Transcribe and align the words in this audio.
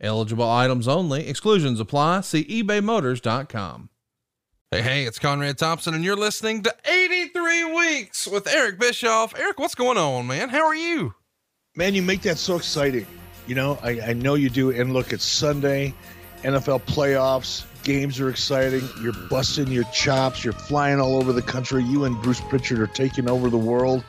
Eligible 0.00 0.48
items 0.48 0.86
only. 0.86 1.26
Exclusions 1.26 1.80
apply. 1.80 2.20
See 2.22 2.44
ebaymotors.com. 2.44 3.90
Hey, 4.70 4.82
hey, 4.82 5.04
it's 5.04 5.18
Conrad 5.18 5.58
Thompson, 5.58 5.94
and 5.94 6.04
you're 6.04 6.16
listening 6.16 6.62
to 6.64 6.74
83 6.84 7.64
Weeks 7.72 8.26
with 8.26 8.48
Eric 8.48 8.80
Bischoff. 8.80 9.32
Eric, 9.38 9.60
what's 9.60 9.76
going 9.76 9.96
on, 9.96 10.26
man? 10.26 10.48
How 10.48 10.66
are 10.66 10.74
you? 10.74 11.14
Man, 11.76 11.94
you 11.94 12.02
make 12.02 12.22
that 12.22 12.36
so 12.36 12.56
exciting. 12.56 13.06
You 13.46 13.54
know, 13.54 13.78
I, 13.82 14.00
I 14.00 14.12
know 14.12 14.34
you 14.34 14.50
do. 14.50 14.70
And 14.70 14.92
look, 14.92 15.12
it's 15.12 15.24
Sunday, 15.24 15.94
NFL 16.42 16.82
playoffs, 16.82 17.64
games 17.84 18.18
are 18.18 18.28
exciting. 18.28 18.86
You're 19.00 19.12
busting 19.30 19.68
your 19.68 19.84
chops, 19.92 20.42
you're 20.42 20.52
flying 20.52 21.00
all 21.00 21.16
over 21.16 21.32
the 21.32 21.42
country. 21.42 21.84
You 21.84 22.04
and 22.04 22.20
Bruce 22.20 22.40
Pritchard 22.40 22.80
are 22.80 22.88
taking 22.88 23.30
over 23.30 23.48
the 23.48 23.56
world, 23.56 24.04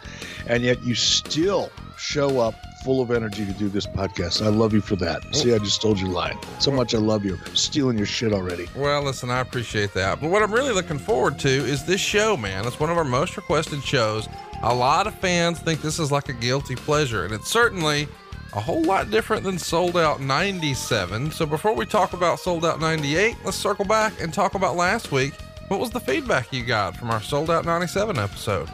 and 0.48 0.64
yet 0.64 0.84
you 0.84 0.96
still 0.96 1.72
show 1.98 2.40
up 2.40 2.56
full 2.84 3.02
of 3.02 3.12
energy 3.12 3.46
to 3.46 3.52
do 3.54 3.70
this 3.70 3.86
podcast. 3.86 4.46
I 4.46 4.50
love 4.50 4.74
you 4.74 4.82
for 4.82 4.96
that. 4.98 5.24
See, 5.36 5.54
I 5.54 5.58
just 5.58 5.82
told 5.82 6.00
you 6.00 6.08
line. 6.08 6.38
So 6.60 6.72
much 6.72 6.94
I 6.94 6.98
love 6.98 7.26
you. 7.26 7.38
Stealing 7.54 7.98
your 7.98 8.08
shit 8.08 8.34
already. 8.34 8.68
Well, 8.76 9.04
listen, 9.04 9.30
I 9.30 9.40
appreciate 9.40 9.94
that. 9.94 10.20
But 10.22 10.30
what 10.30 10.44
I'm 10.44 10.54
really 10.54 10.74
looking 10.74 11.00
forward 11.00 11.40
to 11.40 11.50
is 11.50 11.86
this 11.86 12.02
show, 12.02 12.38
man. 12.38 12.66
It's 12.66 12.80
one 12.80 12.90
of 12.90 12.98
our 12.98 13.04
most 13.04 13.38
requested 13.38 13.84
shows. 13.84 14.28
A 14.64 14.74
lot 14.74 15.08
of 15.08 15.14
fans 15.16 15.60
think 15.60 15.82
this 15.82 16.00
is 16.00 16.12
like 16.12 16.30
a 16.30 16.34
guilty 16.34 16.76
pleasure, 16.76 17.26
and 17.26 17.34
it's 17.34 17.50
certainly 17.50 18.08
a 18.54 18.60
whole 18.60 18.84
lot 18.84 19.12
different 19.12 19.44
than 19.44 19.60
Souled 19.60 19.98
Out 19.98 20.22
97. 20.22 21.32
So 21.32 21.46
before 21.46 21.74
we 21.74 21.86
talk 21.86 22.14
about 22.14 22.40
Souled 22.40 22.66
Out 22.66 22.80
98, 22.80 23.36
let's 23.46 23.58
circle 23.58 23.86
back 23.86 24.20
and 24.22 24.34
talk 24.34 24.56
about 24.56 24.76
last 24.76 25.12
week. 25.12 25.34
What 25.68 25.80
was 25.80 25.90
the 25.90 26.00
feedback 26.00 26.54
you 26.54 26.64
got 26.64 26.96
from 26.96 27.12
our 27.12 27.22
Souled 27.22 27.52
Out 27.52 27.66
97 27.66 28.18
episode? 28.18 28.70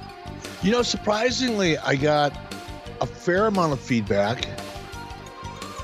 You 0.61 0.71
know, 0.71 0.83
surprisingly, 0.83 1.77
I 1.79 1.95
got 1.95 2.31
a 3.03 3.05
fair 3.05 3.47
amount 3.47 3.73
of 3.73 3.79
feedback 3.81 4.45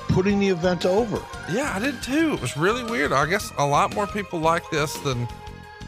putting 0.07 0.39
the 0.39 0.47
event 0.47 0.85
over. 0.85 1.21
Yeah, 1.51 1.73
I 1.75 1.79
did 1.79 2.01
too. 2.01 2.33
It 2.33 2.41
was 2.41 2.55
really 2.55 2.83
weird. 2.83 3.11
I 3.11 3.25
guess 3.25 3.51
a 3.57 3.65
lot 3.65 3.93
more 3.93 4.07
people 4.07 4.39
like 4.39 4.67
this 4.71 4.93
than 4.99 5.27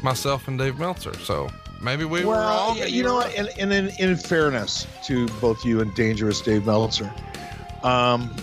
myself 0.04 0.50
and 0.50 0.60
Dave 0.60 0.78
Meltzer. 0.78 1.18
So 1.20 1.50
maybe 1.82 2.04
we 2.04 2.26
well, 2.26 2.38
were 2.38 2.46
wrong. 2.46 2.78
Yeah, 2.78 2.86
you 2.86 3.02
know 3.02 3.16
what? 3.16 3.34
And, 3.36 3.50
and 3.58 3.72
in, 3.72 3.92
in, 3.98 4.18
fairness 4.18 4.86
to 5.06 5.28
both 5.40 5.64
you 5.66 5.80
and 5.80 5.96
Dangerous 5.96 6.42
Dave 6.42 6.66
Meltzer, 6.66 7.12
um, 7.82 8.36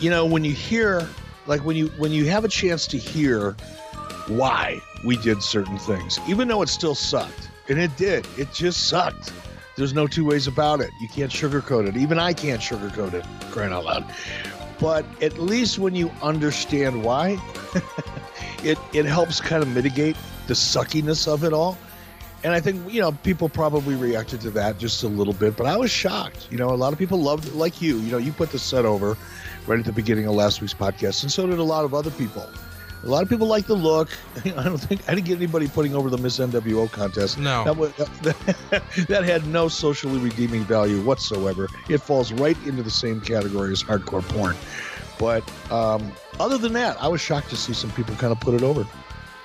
you 0.00 0.10
know, 0.10 0.26
when 0.26 0.44
you 0.44 0.52
hear, 0.52 1.08
like 1.46 1.64
when 1.64 1.76
you 1.76 1.86
when 1.98 2.10
you 2.10 2.26
have 2.26 2.44
a 2.44 2.48
chance 2.48 2.88
to 2.88 2.98
hear 2.98 3.52
why 4.26 4.80
we 5.04 5.16
did 5.18 5.40
certain 5.40 5.78
things, 5.78 6.18
even 6.28 6.48
though 6.48 6.62
it 6.62 6.68
still 6.68 6.96
sucked, 6.96 7.48
and 7.68 7.78
it 7.78 7.96
did, 7.96 8.26
it 8.36 8.52
just 8.52 8.88
sucked 8.88 9.32
there's 9.76 9.92
no 9.92 10.06
two 10.06 10.24
ways 10.24 10.46
about 10.46 10.80
it. 10.80 10.90
You 10.98 11.08
can't 11.08 11.30
sugarcoat 11.30 11.86
it. 11.86 11.96
Even 11.96 12.18
I 12.18 12.32
can't 12.32 12.60
sugarcoat 12.60 13.12
it, 13.12 13.24
crying 13.50 13.72
out 13.72 13.84
loud. 13.84 14.04
But 14.78 15.04
at 15.22 15.38
least 15.38 15.78
when 15.78 15.94
you 15.94 16.10
understand 16.22 17.02
why, 17.02 17.38
it, 18.62 18.78
it 18.92 19.04
helps 19.04 19.40
kind 19.40 19.62
of 19.62 19.68
mitigate 19.68 20.16
the 20.46 20.54
suckiness 20.54 21.26
of 21.26 21.44
it 21.44 21.52
all. 21.52 21.78
And 22.44 22.52
I 22.52 22.60
think, 22.60 22.92
you 22.92 23.00
know, 23.00 23.12
people 23.12 23.48
probably 23.48 23.94
reacted 23.94 24.40
to 24.42 24.50
that 24.50 24.78
just 24.78 25.02
a 25.02 25.08
little 25.08 25.32
bit, 25.32 25.56
but 25.56 25.66
I 25.66 25.76
was 25.76 25.90
shocked. 25.90 26.48
You 26.50 26.58
know, 26.58 26.70
a 26.70 26.76
lot 26.76 26.92
of 26.92 26.98
people 26.98 27.20
loved 27.20 27.46
it 27.46 27.54
like 27.54 27.80
you. 27.80 27.98
You 27.98 28.12
know, 28.12 28.18
you 28.18 28.32
put 28.32 28.50
the 28.50 28.58
set 28.58 28.84
over 28.84 29.16
right 29.66 29.78
at 29.78 29.84
the 29.84 29.92
beginning 29.92 30.26
of 30.26 30.34
last 30.34 30.60
week's 30.60 30.74
podcast, 30.74 31.22
and 31.22 31.32
so 31.32 31.46
did 31.46 31.58
a 31.58 31.64
lot 31.64 31.84
of 31.84 31.94
other 31.94 32.10
people. 32.12 32.46
A 33.06 33.08
lot 33.08 33.22
of 33.22 33.28
people 33.28 33.46
like 33.46 33.66
the 33.66 33.74
look. 33.74 34.08
I 34.44 34.64
don't 34.64 34.78
think 34.78 35.08
I 35.08 35.14
didn't 35.14 35.26
get 35.26 35.36
anybody 35.36 35.68
putting 35.68 35.94
over 35.94 36.10
the 36.10 36.18
Miss 36.18 36.38
NWO 36.38 36.90
contest. 36.90 37.38
No, 37.38 37.62
that, 37.62 37.76
was, 37.76 37.94
that, 38.22 38.82
that 39.08 39.24
had 39.24 39.46
no 39.46 39.68
socially 39.68 40.18
redeeming 40.18 40.64
value 40.64 41.00
whatsoever. 41.02 41.68
It 41.88 41.98
falls 41.98 42.32
right 42.32 42.56
into 42.66 42.82
the 42.82 42.90
same 42.90 43.20
category 43.20 43.70
as 43.70 43.80
hardcore 43.80 44.26
porn. 44.28 44.56
But 45.20 45.48
um, 45.70 46.12
other 46.40 46.58
than 46.58 46.72
that, 46.72 47.00
I 47.00 47.06
was 47.06 47.20
shocked 47.20 47.50
to 47.50 47.56
see 47.56 47.72
some 47.72 47.92
people 47.92 48.16
kind 48.16 48.32
of 48.32 48.40
put 48.40 48.54
it 48.54 48.64
over. 48.64 48.84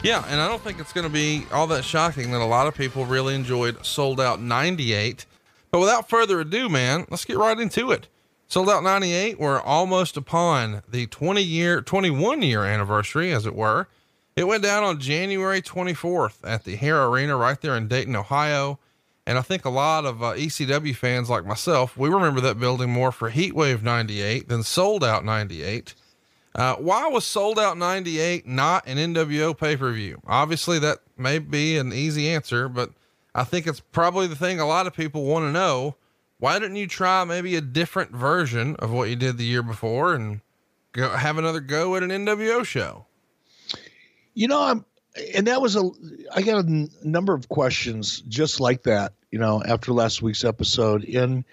Yeah, 0.03 0.25
and 0.27 0.41
I 0.41 0.47
don't 0.47 0.61
think 0.61 0.79
it's 0.79 0.91
going 0.91 1.05
to 1.05 1.13
be 1.13 1.45
all 1.51 1.67
that 1.67 1.83
shocking 1.83 2.31
that 2.31 2.41
a 2.41 2.45
lot 2.45 2.65
of 2.65 2.73
people 2.73 3.05
really 3.05 3.35
enjoyed 3.35 3.85
Souled 3.85 4.19
Out 4.19 4.41
98. 4.41 5.27
But 5.69 5.79
without 5.79 6.09
further 6.09 6.39
ado, 6.39 6.67
man, 6.67 7.05
let's 7.11 7.25
get 7.25 7.37
right 7.37 7.57
into 7.57 7.91
it. 7.91 8.07
Souled 8.51 8.69
Out 8.69 8.83
98, 8.83 9.39
we're 9.39 9.61
almost 9.61 10.17
upon 10.17 10.83
the 10.85 11.07
20 11.07 11.41
year, 11.41 11.81
21 11.81 12.41
year 12.41 12.65
anniversary, 12.65 13.31
as 13.31 13.45
it 13.45 13.55
were. 13.55 13.87
It 14.35 14.43
went 14.43 14.61
down 14.61 14.83
on 14.83 14.99
January 14.99 15.61
24th 15.61 16.39
at 16.43 16.65
the 16.65 16.75
Hara 16.75 17.09
Arena 17.09 17.37
right 17.37 17.61
there 17.61 17.77
in 17.77 17.87
Dayton, 17.87 18.13
Ohio. 18.13 18.77
And 19.25 19.37
I 19.37 19.41
think 19.41 19.63
a 19.63 19.69
lot 19.69 20.03
of 20.03 20.21
uh, 20.21 20.33
ECW 20.33 20.93
fans 20.93 21.29
like 21.29 21.45
myself, 21.45 21.95
we 21.95 22.09
remember 22.09 22.41
that 22.41 22.59
building 22.59 22.89
more 22.89 23.13
for 23.13 23.31
Heatwave 23.31 23.83
98 23.83 24.49
than 24.49 24.63
Souled 24.63 25.05
Out 25.05 25.23
98. 25.23 25.95
Uh, 26.53 26.75
why 26.75 27.07
was 27.07 27.23
Souled 27.23 27.57
Out 27.57 27.77
98 27.77 28.45
not 28.45 28.85
an 28.85 28.97
NWO 28.97 29.57
pay 29.57 29.77
per 29.77 29.93
view? 29.93 30.21
Obviously, 30.27 30.77
that 30.77 30.99
may 31.15 31.39
be 31.39 31.77
an 31.77 31.93
easy 31.93 32.27
answer, 32.27 32.67
but 32.67 32.91
I 33.33 33.45
think 33.45 33.65
it's 33.65 33.79
probably 33.79 34.27
the 34.27 34.35
thing 34.35 34.59
a 34.59 34.67
lot 34.67 34.87
of 34.87 34.93
people 34.93 35.23
want 35.23 35.45
to 35.45 35.53
know 35.53 35.95
why 36.41 36.57
didn't 36.57 36.77
you 36.77 36.87
try 36.87 37.23
maybe 37.23 37.55
a 37.55 37.61
different 37.61 38.09
version 38.09 38.75
of 38.77 38.91
what 38.91 39.09
you 39.09 39.15
did 39.15 39.37
the 39.37 39.43
year 39.43 39.61
before 39.61 40.15
and 40.15 40.41
go 40.91 41.07
have 41.07 41.37
another 41.37 41.59
go 41.59 41.95
at 41.95 42.01
an 42.01 42.09
NWO 42.09 42.65
show? 42.65 43.05
You 44.33 44.47
know, 44.47 44.59
I'm, 44.59 44.83
and 45.35 45.45
that 45.45 45.61
was 45.61 45.75
a, 45.75 45.87
I 46.33 46.41
got 46.41 46.65
a 46.65 46.67
n- 46.67 46.89
number 47.03 47.35
of 47.35 47.47
questions 47.47 48.21
just 48.21 48.59
like 48.59 48.81
that, 48.83 49.13
you 49.29 49.37
know, 49.37 49.61
after 49.63 49.93
last 49.93 50.23
week's 50.23 50.43
episode. 50.43 51.03
And 51.03 51.45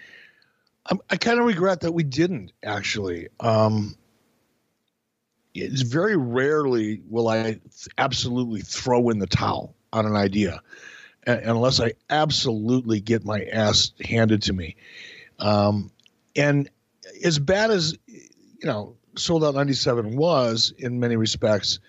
I'm, 0.86 1.00
i 1.10 1.18
kind 1.18 1.38
of 1.38 1.44
regret 1.44 1.80
that 1.80 1.92
we 1.92 2.02
didn't 2.02 2.52
actually. 2.62 3.28
Um, 3.40 3.94
it's 5.52 5.82
very 5.82 6.16
rarely 6.16 7.02
will 7.10 7.28
I 7.28 7.42
th- 7.42 7.88
absolutely 7.98 8.62
throw 8.62 9.10
in 9.10 9.18
the 9.18 9.26
towel 9.26 9.74
on 9.92 10.06
an 10.06 10.16
idea 10.16 10.62
unless 11.28 11.80
I 11.80 11.92
absolutely 12.10 13.00
get 13.00 13.24
my 13.24 13.44
ass 13.44 13.92
handed 14.02 14.42
to 14.42 14.52
me. 14.52 14.76
Um, 15.38 15.90
and 16.34 16.68
as 17.24 17.38
bad 17.38 17.70
as 17.70 17.96
you 18.06 18.64
know, 18.64 18.96
Souled 19.16 19.44
Out 19.44 19.54
97 19.54 20.16
was 20.16 20.72
in 20.78 21.00
many 21.00 21.16
respects, 21.16 21.80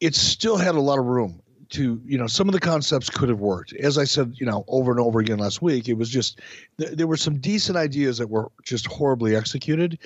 it 0.00 0.14
still 0.14 0.56
had 0.56 0.74
a 0.74 0.80
lot 0.80 0.98
of 0.98 1.06
room 1.06 1.40
to 1.70 2.00
you 2.06 2.16
know 2.16 2.26
some 2.26 2.48
of 2.48 2.54
the 2.54 2.60
concepts 2.60 3.10
could 3.10 3.28
have 3.28 3.40
worked. 3.40 3.74
As 3.74 3.98
i 3.98 4.04
said 4.04 4.32
you 4.36 4.46
know 4.46 4.64
over 4.68 4.90
and 4.90 5.00
over 5.00 5.20
again 5.20 5.38
last 5.38 5.60
week 5.60 5.86
it 5.86 5.94
was 5.94 6.08
just 6.08 6.40
th- 6.78 6.92
there 6.92 7.06
were 7.06 7.16
some 7.16 7.38
decent 7.40 7.76
ideas 7.76 8.16
that 8.18 8.30
were 8.30 8.50
just 8.62 8.86
horribly 8.86 9.36
executed. 9.36 9.98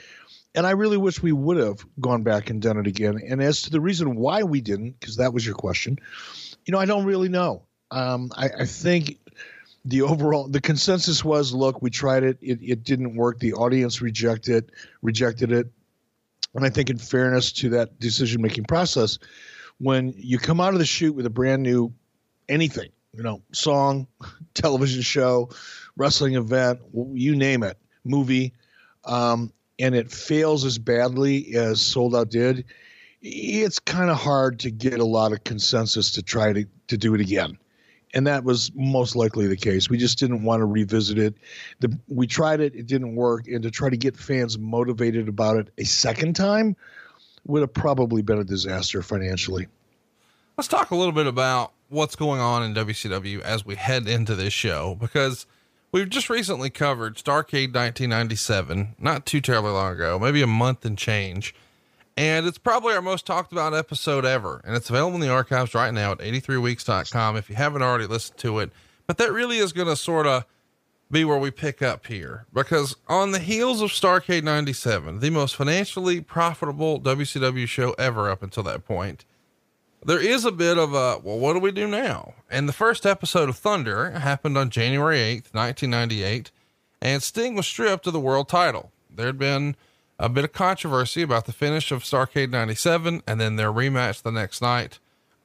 And 0.56 0.66
i 0.66 0.72
really 0.72 0.96
wish 0.96 1.22
we 1.22 1.30
would 1.30 1.58
have 1.58 1.86
gone 2.00 2.24
back 2.24 2.50
and 2.50 2.60
done 2.60 2.78
it 2.78 2.88
again. 2.88 3.20
And 3.28 3.40
as 3.40 3.62
to 3.62 3.70
the 3.70 3.80
reason 3.80 4.16
why 4.16 4.42
we 4.42 4.60
didn't 4.60 4.98
because 4.98 5.16
that 5.16 5.32
was 5.32 5.46
your 5.46 5.54
question 5.54 5.98
you 6.66 6.72
know 6.72 6.78
i 6.78 6.84
don't 6.84 7.04
really 7.04 7.28
know 7.28 7.62
um, 7.92 8.30
I, 8.36 8.48
I, 8.60 8.64
think 8.64 9.18
the 9.84 10.02
overall 10.02 10.48
the 10.48 10.60
consensus 10.60 11.24
was 11.24 11.52
look 11.52 11.82
we 11.82 11.90
tried 11.90 12.24
it, 12.24 12.38
it 12.40 12.58
it 12.62 12.84
didn't 12.84 13.14
work. 13.14 13.38
The 13.38 13.52
audience 13.52 14.00
rejected 14.00 14.72
rejected 15.02 15.52
it. 15.52 15.70
And 16.54 16.64
i 16.64 16.68
think 16.68 16.90
in 16.90 16.98
fairness 16.98 17.52
to 17.52 17.70
that 17.70 17.98
decision 17.98 18.42
making 18.42 18.64
process 18.64 19.18
when 19.78 20.14
you 20.16 20.38
come 20.38 20.60
out 20.60 20.72
of 20.72 20.78
the 20.78 20.84
shoot 20.84 21.12
with 21.12 21.26
a 21.26 21.30
brand 21.30 21.62
new 21.62 21.92
anything 22.48 22.90
you 23.14 23.22
know 23.22 23.42
song 23.52 24.06
television 24.54 25.02
show 25.02 25.50
wrestling 25.96 26.34
event 26.34 26.80
you 27.12 27.36
name 27.36 27.62
it 27.62 27.78
movie 28.04 28.52
um, 29.04 29.52
and 29.78 29.94
it 29.94 30.12
fails 30.12 30.64
as 30.64 30.78
badly 30.78 31.54
as 31.56 31.80
Souled 31.80 32.14
Out 32.14 32.30
did 32.30 32.64
it's 33.22 33.78
kind 33.78 34.10
of 34.10 34.18
hard 34.18 34.60
to 34.60 34.70
get 34.70 34.98
a 34.98 35.04
lot 35.04 35.32
of 35.32 35.44
consensus 35.44 36.10
to 36.12 36.22
try 36.22 36.52
to, 36.52 36.66
to 36.88 36.96
do 36.96 37.14
it 37.14 37.20
again 37.20 37.56
and 38.14 38.26
that 38.26 38.44
was 38.44 38.70
most 38.74 39.16
likely 39.16 39.46
the 39.46 39.56
case. 39.56 39.88
We 39.88 39.98
just 39.98 40.18
didn't 40.18 40.44
want 40.44 40.60
to 40.60 40.66
revisit 40.66 41.18
it. 41.18 41.34
The, 41.80 41.96
we 42.08 42.26
tried 42.26 42.60
it, 42.60 42.74
it 42.74 42.86
didn't 42.86 43.14
work, 43.14 43.46
and 43.48 43.62
to 43.62 43.70
try 43.70 43.90
to 43.90 43.96
get 43.96 44.16
fans 44.16 44.58
motivated 44.58 45.28
about 45.28 45.56
it 45.56 45.68
a 45.78 45.84
second 45.84 46.34
time 46.34 46.76
would 47.46 47.60
have 47.60 47.74
probably 47.74 48.22
been 48.22 48.38
a 48.38 48.44
disaster 48.44 49.02
financially. 49.02 49.66
Let's 50.56 50.68
talk 50.68 50.90
a 50.90 50.96
little 50.96 51.12
bit 51.12 51.26
about 51.26 51.72
what's 51.88 52.16
going 52.16 52.40
on 52.40 52.62
in 52.62 52.74
WCW 52.74 53.40
as 53.40 53.64
we 53.64 53.74
head 53.74 54.06
into 54.06 54.34
this 54.34 54.52
show 54.52 54.96
because 55.00 55.46
we've 55.90 56.08
just 56.08 56.30
recently 56.30 56.70
covered 56.70 57.16
Starcade 57.16 57.74
1997, 57.74 58.96
not 58.98 59.26
too 59.26 59.40
terribly 59.40 59.70
long 59.70 59.94
ago, 59.94 60.18
maybe 60.18 60.42
a 60.42 60.46
month 60.46 60.84
and 60.84 60.96
change. 60.96 61.54
And 62.16 62.46
it's 62.46 62.58
probably 62.58 62.94
our 62.94 63.02
most 63.02 63.24
talked 63.26 63.52
about 63.52 63.74
episode 63.74 64.24
ever. 64.24 64.60
And 64.64 64.76
it's 64.76 64.90
available 64.90 65.14
in 65.14 65.20
the 65.20 65.30
archives 65.30 65.74
right 65.74 65.92
now 65.92 66.12
at 66.12 66.18
83weeks.com 66.18 67.36
if 67.36 67.48
you 67.48 67.56
haven't 67.56 67.82
already 67.82 68.06
listened 68.06 68.38
to 68.38 68.58
it. 68.58 68.70
But 69.06 69.18
that 69.18 69.32
really 69.32 69.58
is 69.58 69.72
going 69.72 69.88
to 69.88 69.96
sort 69.96 70.26
of 70.26 70.44
be 71.10 71.24
where 71.24 71.38
we 71.38 71.50
pick 71.50 71.82
up 71.82 72.06
here 72.06 72.46
because 72.54 72.96
on 73.06 73.32
the 73.32 73.38
heels 73.38 73.82
of 73.82 73.90
Starcade 73.90 74.42
97, 74.42 75.20
the 75.20 75.30
most 75.30 75.54
financially 75.54 76.20
profitable 76.22 76.98
WCW 77.00 77.68
show 77.68 77.92
ever 77.98 78.30
up 78.30 78.42
until 78.42 78.62
that 78.62 78.86
point, 78.86 79.26
there 80.04 80.20
is 80.20 80.44
a 80.44 80.50
bit 80.50 80.78
of 80.78 80.94
a, 80.94 81.18
well, 81.22 81.38
what 81.38 81.52
do 81.52 81.60
we 81.60 81.70
do 81.70 81.86
now? 81.86 82.34
And 82.50 82.68
the 82.68 82.72
first 82.72 83.04
episode 83.04 83.48
of 83.48 83.56
Thunder 83.56 84.10
happened 84.10 84.56
on 84.56 84.70
January 84.70 85.18
8th, 85.18 85.54
1998, 85.54 86.50
and 87.00 87.22
Sting 87.22 87.54
was 87.54 87.66
stripped 87.66 88.06
of 88.06 88.12
the 88.12 88.20
world 88.20 88.48
title. 88.48 88.90
There 89.14 89.26
had 89.26 89.38
been 89.38 89.76
a 90.22 90.28
bit 90.28 90.44
of 90.44 90.52
controversy 90.52 91.20
about 91.20 91.46
the 91.46 91.52
finish 91.52 91.90
of 91.90 92.04
Starcade 92.04 92.50
97 92.50 93.24
and 93.26 93.40
then 93.40 93.56
their 93.56 93.72
rematch 93.72 94.22
the 94.22 94.30
next 94.30 94.62
night 94.62 95.00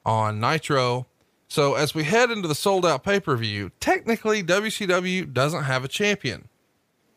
on 0.06 0.38
Nitro. 0.38 1.08
So 1.48 1.74
as 1.74 1.96
we 1.96 2.04
head 2.04 2.30
into 2.30 2.46
the 2.46 2.54
Souled 2.54 2.86
Out 2.86 3.02
pay 3.02 3.18
per 3.18 3.36
view, 3.36 3.72
technically 3.80 4.40
WCW 4.40 5.32
doesn't 5.32 5.64
have 5.64 5.82
a 5.82 5.88
champion. 5.88 6.48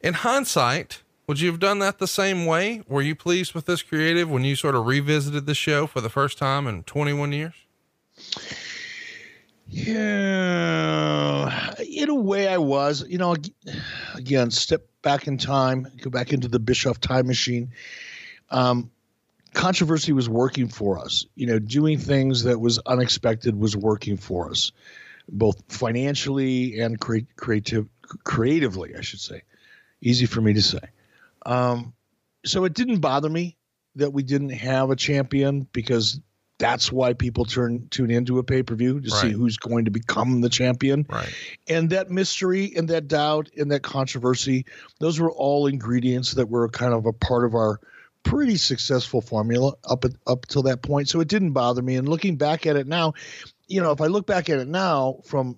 In 0.02 0.16
hindsight, 0.16 1.04
would 1.28 1.40
you 1.40 1.52
have 1.52 1.60
done 1.60 1.78
that 1.80 2.00
the 2.00 2.08
same 2.08 2.48
way? 2.48 2.82
Were 2.88 3.04
you 3.04 3.16
pleased 3.16 3.54
with 3.54 3.68
this 3.68 3.84
creative 3.84 4.30
when 4.30 4.44
you 4.44 4.56
sort 4.56 4.74
of 4.74 4.88
revisited 4.88 5.46
the 5.46 5.54
show 5.54 5.86
for 5.86 6.02
the 6.02 6.10
first 6.10 6.40
time 6.40 6.66
in 6.66 6.82
21 6.84 7.32
years? 7.32 7.54
Yeah, 9.68 11.76
in 11.80 12.10
a 12.10 12.16
way, 12.16 12.48
I 12.48 12.58
was. 12.58 13.06
You 13.08 13.20
know, 13.20 13.36
again, 14.16 14.50
step 14.50 14.88
back 15.02 15.28
in 15.28 15.38
time, 15.38 15.88
go 16.02 16.10
back 16.10 16.34
into 16.34 16.48
the 16.48 16.60
Bischoff 16.60 17.00
time 17.00 17.28
machine. 17.28 17.72
Um, 18.50 18.92
controversy 19.54 20.14
was 20.14 20.30
working 20.30 20.68
for 20.68 21.00
us. 21.00 21.26
You 21.36 21.48
know, 21.48 21.60
doing 21.60 21.98
things 21.98 22.44
that 22.44 22.60
was 22.60 22.80
unexpected 22.80 23.60
was 23.60 23.76
working 23.76 24.18
for 24.18 24.50
us, 24.50 24.72
both 25.30 25.62
financially 25.70 26.80
and 26.80 27.00
cre- 27.00 27.20
creative, 27.36 27.88
creatively, 28.24 28.96
I 28.96 29.02
should 29.02 29.22
say. 29.22 29.44
Easy 30.02 30.26
for 30.26 30.42
me 30.42 30.54
to 30.54 30.62
say. 30.62 30.80
Um, 31.46 31.94
so 32.46 32.66
it 32.66 32.74
didn't 32.74 33.00
bother 33.00 33.30
me 33.30 33.58
that 33.96 34.14
we 34.14 34.24
didn't 34.24 34.50
have 34.50 34.90
a 34.90 34.96
champion 34.96 35.68
because 35.74 36.20
that's 36.62 36.92
why 36.92 37.14
people 37.14 37.44
turn 37.44 37.88
tune 37.90 38.12
into 38.12 38.38
a 38.38 38.44
pay 38.44 38.62
per 38.62 38.76
view 38.76 39.02
to 39.02 39.10
right. 39.10 39.22
see 39.22 39.32
who's 39.32 39.58
going 39.58 39.86
to 39.86 39.92
become 39.92 40.42
the 40.42 40.50
champion. 40.50 41.08
Right. 41.10 41.34
And 41.68 41.90
that 41.90 42.12
mystery 42.12 42.74
and 42.78 42.88
that 42.90 43.08
doubt 43.08 43.50
and 43.58 43.72
that 43.72 43.82
controversy, 43.82 44.68
those 45.00 45.20
were 45.20 45.32
all 45.32 45.66
ingredients 45.66 46.34
that 46.34 46.50
were 46.50 46.70
kind 46.70 46.94
of 46.94 47.08
a 47.08 47.14
part 47.14 47.46
of 47.46 47.56
our 47.56 47.80
pretty 48.22 48.58
successful 48.58 49.22
formula 49.22 49.74
up 49.90 50.06
at, 50.06 50.12
up 50.28 50.46
till 50.46 50.62
that 50.64 50.84
point. 50.84 51.10
So 51.10 51.20
it 51.20 51.28
didn't 51.28 51.54
bother 51.54 51.82
me. 51.82 51.96
And 51.96 52.08
looking 52.08 52.38
back 52.38 52.68
at 52.68 52.76
it 52.76 52.86
now, 52.86 53.14
you 53.68 53.82
know, 53.82 53.90
if 53.90 54.00
I 54.00 54.06
look 54.06 54.28
back 54.28 54.48
at 54.52 54.60
it 54.60 54.68
now 54.68 55.22
from 55.26 55.58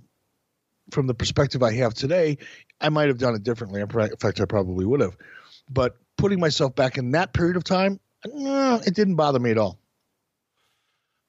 from 0.91 1.07
the 1.07 1.13
perspective 1.13 1.61
I 1.61 1.73
have 1.73 1.94
today, 1.94 2.38
I 2.79 2.88
might 2.88 3.09
have 3.09 3.17
done 3.17 3.35
it 3.35 3.44
differently. 3.44 3.81
In 3.81 3.89
fact, 3.89 4.39
I 4.39 4.45
probably 4.45 4.85
would 4.85 5.01
have. 5.01 5.17
But 5.69 5.97
putting 6.15 6.39
myself 6.39 6.75
back 6.75 6.97
in 6.97 7.11
that 7.11 7.33
period 7.33 7.57
of 7.57 7.65
time, 7.65 8.00
no, 8.25 8.79
it 8.85 8.95
didn't 8.95 9.15
bother 9.15 9.39
me 9.39 9.51
at 9.51 9.57
all. 9.57 9.79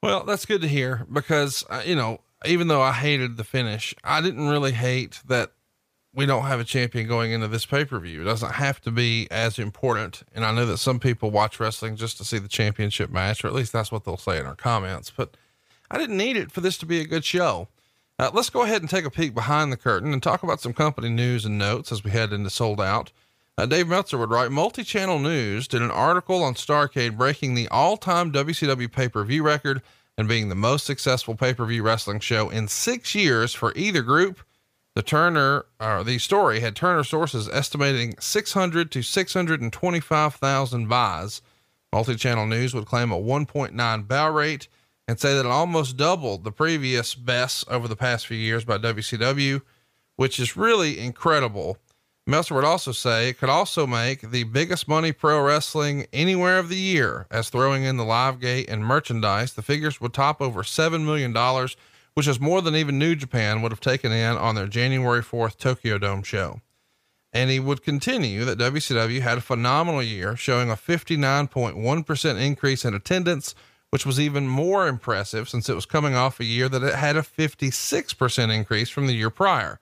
Well, 0.05 0.25
that's 0.25 0.45
good 0.45 0.61
to 0.61 0.69
hear 0.69 1.07
because, 1.11 1.65
uh, 1.71 1.81
you 1.83 1.97
know, 1.97 2.21
even 2.45 2.69
though 2.69 2.83
I 2.83 2.93
hated 2.93 3.39
the 3.39 3.45
finish, 3.45 3.95
I 4.05 4.21
didn't 4.21 4.51
really 4.51 4.73
hate 4.73 5.23
that 5.29 5.53
we 6.13 6.27
don't 6.27 6.45
have 6.45 6.61
a 6.61 6.65
champion 6.65 7.09
going 7.09 7.33
into 7.33 7.49
this 7.49 7.65
pay 7.65 7.87
per 7.87 7.99
view. 7.99 8.21
It 8.21 8.25
doesn't 8.25 8.53
have 8.53 8.83
to 8.83 8.91
be 8.91 9.27
as 9.31 9.59
important. 9.59 10.23
And 10.35 10.45
I 10.45 10.53
know 10.53 10.67
that 10.67 10.77
some 10.77 11.01
people 11.01 11.31
watch 11.31 11.59
wrestling 11.59 11.97
just 11.97 12.19
to 12.19 12.25
see 12.25 12.37
the 12.37 12.49
championship 12.49 13.09
match, 13.09 13.43
or 13.43 13.49
at 13.49 13.55
least 13.55 13.73
that's 13.73 13.91
what 13.91 14.05
they'll 14.05 14.19
say 14.19 14.39
in 14.39 14.45
our 14.45 14.55
comments. 14.55 15.11
But 15.11 15.39
I 15.91 15.97
didn't 15.97 16.19
need 16.19 16.37
it 16.37 16.53
for 16.53 16.61
this 16.61 16.77
to 16.79 16.87
be 16.87 17.01
a 17.01 17.07
good 17.07 17.25
show. 17.25 17.69
Uh, 18.19 18.31
let's 18.35 18.51
go 18.51 18.61
ahead 18.61 18.83
and 18.83 18.91
take 18.91 19.07
a 19.07 19.11
peek 19.11 19.35
behind 19.35 19.73
the 19.73 19.77
curtain 19.79 20.13
and 20.13 20.23
talk 20.23 20.43
about 20.43 20.61
some 20.61 20.75
company 20.75 21.09
news 21.09 21.47
and 21.47 21.57
notes 21.57 21.91
as 21.91 22.05
we 22.05 22.11
head 22.11 22.31
into 22.31 22.51
Souled 22.51 22.79
Out. 22.79 23.11
Uh, 23.57 23.67
Dave 23.67 23.87
Meltzer 23.87 24.19
would 24.19 24.31
write 24.31 24.51
Multi 24.51 24.83
Channel 24.83 25.21
News 25.21 25.69
did 25.69 25.81
an 25.81 25.91
article 25.91 26.43
on 26.43 26.55
Starcade 26.55 27.17
breaking 27.17 27.55
the 27.55 27.69
all 27.69 27.97
time 27.97 28.33
WCW 28.33 28.91
pay 28.91 29.09
per 29.09 29.23
view 29.23 29.45
record 29.45 29.81
and 30.19 30.27
being 30.27 30.49
the 30.49 30.57
most 30.57 30.85
successful 30.85 31.37
pay 31.37 31.55
per 31.55 31.65
view 31.65 31.85
wrestling 31.85 32.19
show 32.19 32.51
in 32.51 32.67
six 32.67 33.15
years 33.15 33.55
for 33.55 33.73
either 33.77 34.03
group. 34.03 34.41
The 34.97 35.03
Turner, 35.03 35.67
or 35.81 36.03
the 36.03 36.19
story 36.19 36.61
had 36.61 36.75
Turner 36.75 37.05
sources 37.05 37.49
estimating 37.49 38.15
600 38.19 38.91
to 38.91 39.03
625,000 39.03 40.89
buys. 40.89 41.43
Multi 41.93 42.17
channel 42.17 42.47
news 42.47 42.75
would 42.75 42.87
claim 42.87 43.13
a 43.13 43.21
1.9 43.21 44.09
buy 44.09 44.27
rate 44.27 44.67
and 45.07 45.21
say 45.21 45.35
that 45.35 45.47
it 45.47 45.51
almost 45.51 45.97
doubled 45.97 46.43
the 46.43 46.51
previous 46.51 47.15
best 47.15 47.69
over 47.69 47.87
the 47.87 47.97
past 47.97 48.27
few 48.27 48.37
years 48.37 48.65
by 48.65 48.79
WCW, 48.79 49.63
which 50.17 50.41
is 50.41 50.57
really 50.57 50.99
incredible. 50.99 51.79
Meltzer 52.27 52.55
would 52.55 52.65
also 52.65 52.93
say 52.93 53.29
it 53.29 53.39
could 53.39 53.51
also 53.51 53.87
make 53.87 54.31
the 54.31 54.45
biggest 54.45 54.89
money 54.89 55.13
pro 55.13 55.43
wrestling 55.43 56.07
anywhere 56.11 56.59
of 56.59 56.71
the 56.71 56.77
year, 56.77 57.27
as 57.31 57.51
throwing 57.51 57.85
in 57.85 57.99
the 57.99 58.05
live 58.05 58.41
gate 58.41 58.71
and 58.71 58.83
merchandise, 58.83 59.53
the 59.53 59.61
figures 59.61 60.01
would 60.01 60.15
top 60.15 60.41
over 60.41 60.63
$7 60.63 61.05
million, 61.05 61.35
which 62.15 62.27
is 62.27 62.41
more 62.41 62.63
than 62.63 62.75
even 62.75 62.99
New 62.99 63.15
Japan 63.15 63.61
would 63.61 63.73
have 63.73 63.81
taken 63.81 64.11
in 64.11 64.39
on 64.39 64.55
their 64.55 64.67
January 64.67 65.21
4th 65.21 65.59
Tokyo 65.59 65.99
Dome 65.99 66.23
show. 66.23 66.63
And 67.31 67.51
he 67.51 67.61
would 67.61 67.83
continue 67.83 68.47
that 68.47 68.59
WCW 68.59 69.21
had 69.21 69.37
a 69.37 69.43
phenomenal 69.43 70.03
year, 70.03 70.35
showing 70.35 70.71
a 70.71 70.77
59.1% 70.77 72.41
increase 72.41 72.87
in 72.87 72.95
attendance, 72.95 73.55
which 73.91 74.07
was 74.07 74.19
even 74.19 74.49
more 74.49 74.89
impressive 74.89 75.47
since 75.51 75.69
it 75.69 75.75
was 75.75 75.85
coming 75.85 76.15
off 76.15 76.41
a 76.41 76.45
year 76.45 76.71
that 76.71 76.83
it 76.83 76.95
had 76.95 77.19
a 77.19 77.23
56% 77.23 78.55
increase 78.55 78.89
from 78.89 79.09
the 79.09 79.15
year 79.15 79.29
prior. 79.29 79.79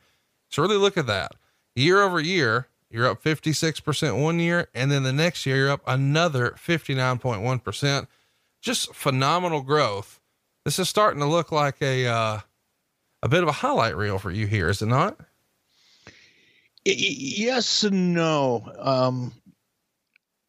So, 0.48 0.60
really 0.60 0.76
look 0.76 0.96
at 0.96 1.06
that 1.06 1.36
year 1.74 2.02
over 2.02 2.20
year, 2.20 2.68
you're 2.90 3.06
up 3.06 3.22
56% 3.22 4.22
one 4.22 4.38
year, 4.38 4.68
and 4.74 4.90
then 4.90 5.02
the 5.02 5.12
next 5.12 5.46
year, 5.46 5.56
you're 5.56 5.70
up 5.70 5.82
another 5.86 6.50
59.1%. 6.58 8.06
Just 8.60 8.94
phenomenal 8.94 9.62
growth. 9.62 10.20
This 10.64 10.78
is 10.78 10.88
starting 10.88 11.20
to 11.20 11.26
look 11.26 11.50
like 11.50 11.80
a, 11.80 12.06
uh, 12.06 12.40
a 13.22 13.28
bit 13.28 13.42
of 13.42 13.48
a 13.48 13.52
highlight 13.52 13.96
reel 13.96 14.18
for 14.18 14.30
you 14.30 14.46
here, 14.46 14.68
is 14.68 14.82
it 14.82 14.86
not? 14.86 15.18
Yes 16.84 17.84
and 17.84 18.12
no. 18.12 18.70
Um, 18.78 19.32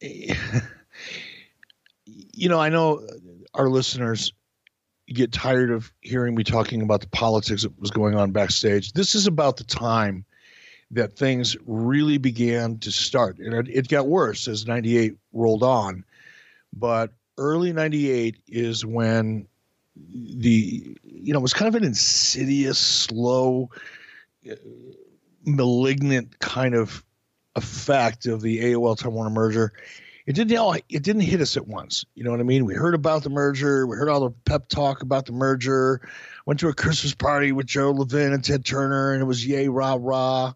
you 2.04 2.48
know, 2.48 2.60
I 2.60 2.68
know 2.68 3.06
our 3.54 3.68
listeners 3.68 4.32
get 5.08 5.32
tired 5.32 5.70
of 5.70 5.92
hearing 6.00 6.34
me 6.34 6.44
talking 6.44 6.82
about 6.82 7.00
the 7.00 7.08
politics 7.08 7.62
that 7.62 7.78
was 7.78 7.90
going 7.90 8.16
on 8.16 8.32
backstage. 8.32 8.92
This 8.92 9.14
is 9.14 9.26
about 9.26 9.56
the 9.56 9.64
time 9.64 10.24
that 10.94 11.16
things 11.16 11.56
really 11.66 12.18
began 12.18 12.78
to 12.78 12.90
start. 12.90 13.38
And 13.38 13.52
it, 13.54 13.68
it 13.68 13.88
got 13.88 14.06
worse 14.06 14.48
as 14.48 14.66
98 14.66 15.16
rolled 15.32 15.62
on. 15.62 16.04
But 16.72 17.12
early 17.36 17.72
98 17.72 18.36
is 18.48 18.86
when 18.86 19.46
the, 19.96 20.96
you 21.02 21.32
know, 21.32 21.38
it 21.38 21.42
was 21.42 21.54
kind 21.54 21.68
of 21.68 21.74
an 21.74 21.84
insidious, 21.84 22.78
slow, 22.78 23.70
uh, 24.50 24.54
malignant 25.44 26.38
kind 26.38 26.74
of 26.74 27.04
effect 27.56 28.26
of 28.26 28.40
the 28.40 28.60
AOL 28.60 28.98
Time 28.98 29.14
Warner 29.14 29.30
merger. 29.30 29.72
It 30.26 30.32
didn't 30.34 30.56
all 30.56 30.74
it 30.74 31.02
didn't 31.02 31.20
hit 31.20 31.42
us 31.42 31.56
at 31.58 31.68
once. 31.68 32.06
You 32.14 32.24
know 32.24 32.30
what 32.30 32.40
I 32.40 32.44
mean? 32.44 32.64
We 32.64 32.74
heard 32.74 32.94
about 32.94 33.24
the 33.24 33.30
merger, 33.30 33.86
we 33.86 33.96
heard 33.96 34.08
all 34.08 34.20
the 34.20 34.34
pep 34.46 34.68
talk 34.68 35.02
about 35.02 35.26
the 35.26 35.32
merger, 35.32 36.00
went 36.46 36.60
to 36.60 36.68
a 36.68 36.74
Christmas 36.74 37.14
party 37.14 37.52
with 37.52 37.66
Joe 37.66 37.90
Levin 37.90 38.32
and 38.32 38.42
Ted 38.42 38.64
Turner, 38.64 39.12
and 39.12 39.20
it 39.20 39.26
was 39.26 39.46
yay 39.46 39.68
rah 39.68 39.98
rah. 40.00 40.54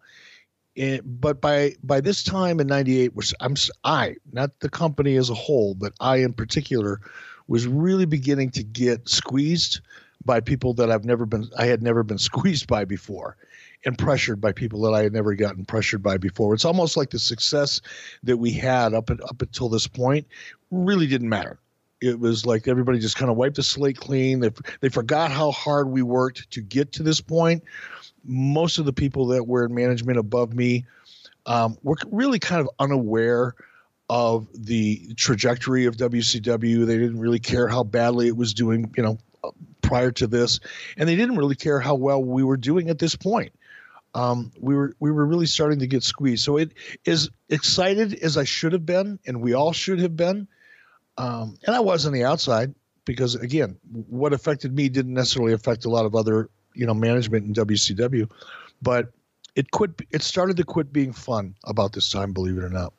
It, 0.78 1.02
but 1.20 1.40
by 1.40 1.75
by 1.82 2.00
this 2.00 2.23
time 2.23 2.61
in 2.61 2.68
'98, 2.68 3.16
which 3.16 3.35
I'm 3.40 3.56
I 3.82 4.14
not 4.30 4.61
the 4.61 4.68
company 4.68 5.16
as 5.16 5.28
a 5.28 5.35
whole, 5.35 5.75
but 5.75 5.92
I 5.99 6.18
in 6.18 6.32
particular 6.32 7.00
was 7.49 7.66
really 7.66 8.04
beginning 8.04 8.50
to 8.50 8.62
get 8.62 9.08
squeezed 9.08 9.80
by 10.25 10.38
people 10.38 10.75
that 10.75 10.88
I've 10.88 11.04
never 11.04 11.26
been 11.26 11.50
I 11.58 11.66
had 11.66 11.82
never 11.82 12.04
been 12.04 12.18
squeezed 12.30 12.68
by 12.68 12.85
before 12.85 13.37
and 13.85 13.99
pressured 13.99 14.40
by 14.40 14.52
people 14.52 14.80
that 14.82 14.94
I 14.94 15.02
had 15.02 15.12
never 15.12 15.35
gotten 15.35 15.64
pressured 15.64 16.00
by 16.00 16.16
before. 16.16 16.54
It's 16.54 16.64
almost 16.64 16.97
like 16.97 17.11
the 17.11 17.18
success 17.18 17.80
that 18.23 18.37
we 18.37 18.52
had 18.52 18.94
up 18.94 19.11
at, 19.11 19.20
up 19.25 19.42
until 19.42 19.68
this 19.68 19.88
point 19.88 20.28
really 20.70 21.08
didn't 21.08 21.28
matter. 21.28 21.58
It 22.00 22.20
was 22.20 22.47
like 22.47 22.68
everybody 22.68 23.00
just 23.00 23.16
kind 23.16 23.32
of 23.32 23.37
wiped 23.37 23.56
the 23.56 23.64
slate 23.64 23.97
clean. 23.97 24.38
They 24.38 24.50
they 24.78 24.90
forgot 24.90 25.32
how 25.32 25.50
hard 25.50 25.90
we 25.90 26.02
worked 26.02 26.52
to 26.52 26.61
get 26.61 26.92
to 26.92 27.02
this 27.02 27.20
point 27.20 27.64
most 28.28 28.78
of 28.78 28.85
the 28.85 28.92
people 28.92 29.28
that 29.28 29.47
were 29.47 29.64
in 29.64 29.75
management 29.75 30.18
above 30.18 30.54
me 30.54 30.85
um, 31.47 31.78
were 31.82 31.97
really 32.11 32.38
kind 32.38 32.61
of 32.61 32.68
unaware 32.78 33.54
of 34.11 34.49
the 34.54 35.14
trajectory 35.14 35.87
of 35.87 35.97
WCW. 35.97 36.87
They 36.87 36.99
didn't 36.99 37.18
really 37.18 37.40
care 37.40 37.68
how 37.68 37.85
badly 37.85 38.28
it 38.28 38.37
was 38.37 38.54
doing, 38.54 38.92
you 38.97 39.02
know, 39.02 39.18
prior 39.82 40.11
to 40.12 40.26
this, 40.26 40.61
and 40.97 41.08
they 41.08 41.16
didn't 41.16 41.37
really 41.37 41.54
care 41.54 41.80
how 41.80 41.94
well 41.94 42.23
we 42.23 42.44
were 42.44 42.56
doing 42.56 42.90
at 42.90 42.99
this 42.99 43.16
point. 43.16 43.52
Um, 44.14 44.52
we 44.58 44.75
were 44.75 44.94
we 45.00 45.11
were 45.11 45.26
really 45.26 45.47
starting 45.47 45.80
to 45.80 45.87
get 45.87 46.02
squeezed. 46.02 46.44
So 46.44 46.56
it 46.56 46.73
is 47.04 47.30
excited 47.49 48.14
as 48.14 48.37
I 48.37 48.44
should 48.44 48.73
have 48.73 48.87
been, 48.87 49.18
and 49.26 49.40
we 49.40 49.54
all 49.54 49.73
should 49.73 50.00
have 50.00 50.16
been. 50.16 50.49
Um, 51.16 51.58
and 51.66 51.75
I 51.75 51.80
was 51.80 52.06
on 52.06 52.12
the 52.12 52.25
outside 52.25 52.75
because 53.04 53.35
again, 53.35 53.76
what 53.90 54.32
affected 54.32 54.75
me 54.75 54.88
didn't 54.88 55.14
necessarily 55.14 55.52
affect 55.52 55.85
a 55.85 55.90
lot 55.90 56.06
of 56.06 56.14
other, 56.14 56.49
you 56.78 56.87
know, 56.87 56.94
management 56.94 57.47
in 57.47 57.52
WCW, 57.52 58.30
but 58.80 59.11
it 59.56 59.70
quit. 59.73 59.90
It 60.12 60.23
started 60.23 60.56
to 60.58 60.64
quit 60.64 60.92
being 60.92 61.12
fun 61.12 61.54
about 61.64 61.92
this 61.92 62.11
time, 62.11 62.32
believe 62.32 62.56
it 62.56 62.64
or 62.64 62.70
not. 62.70 62.92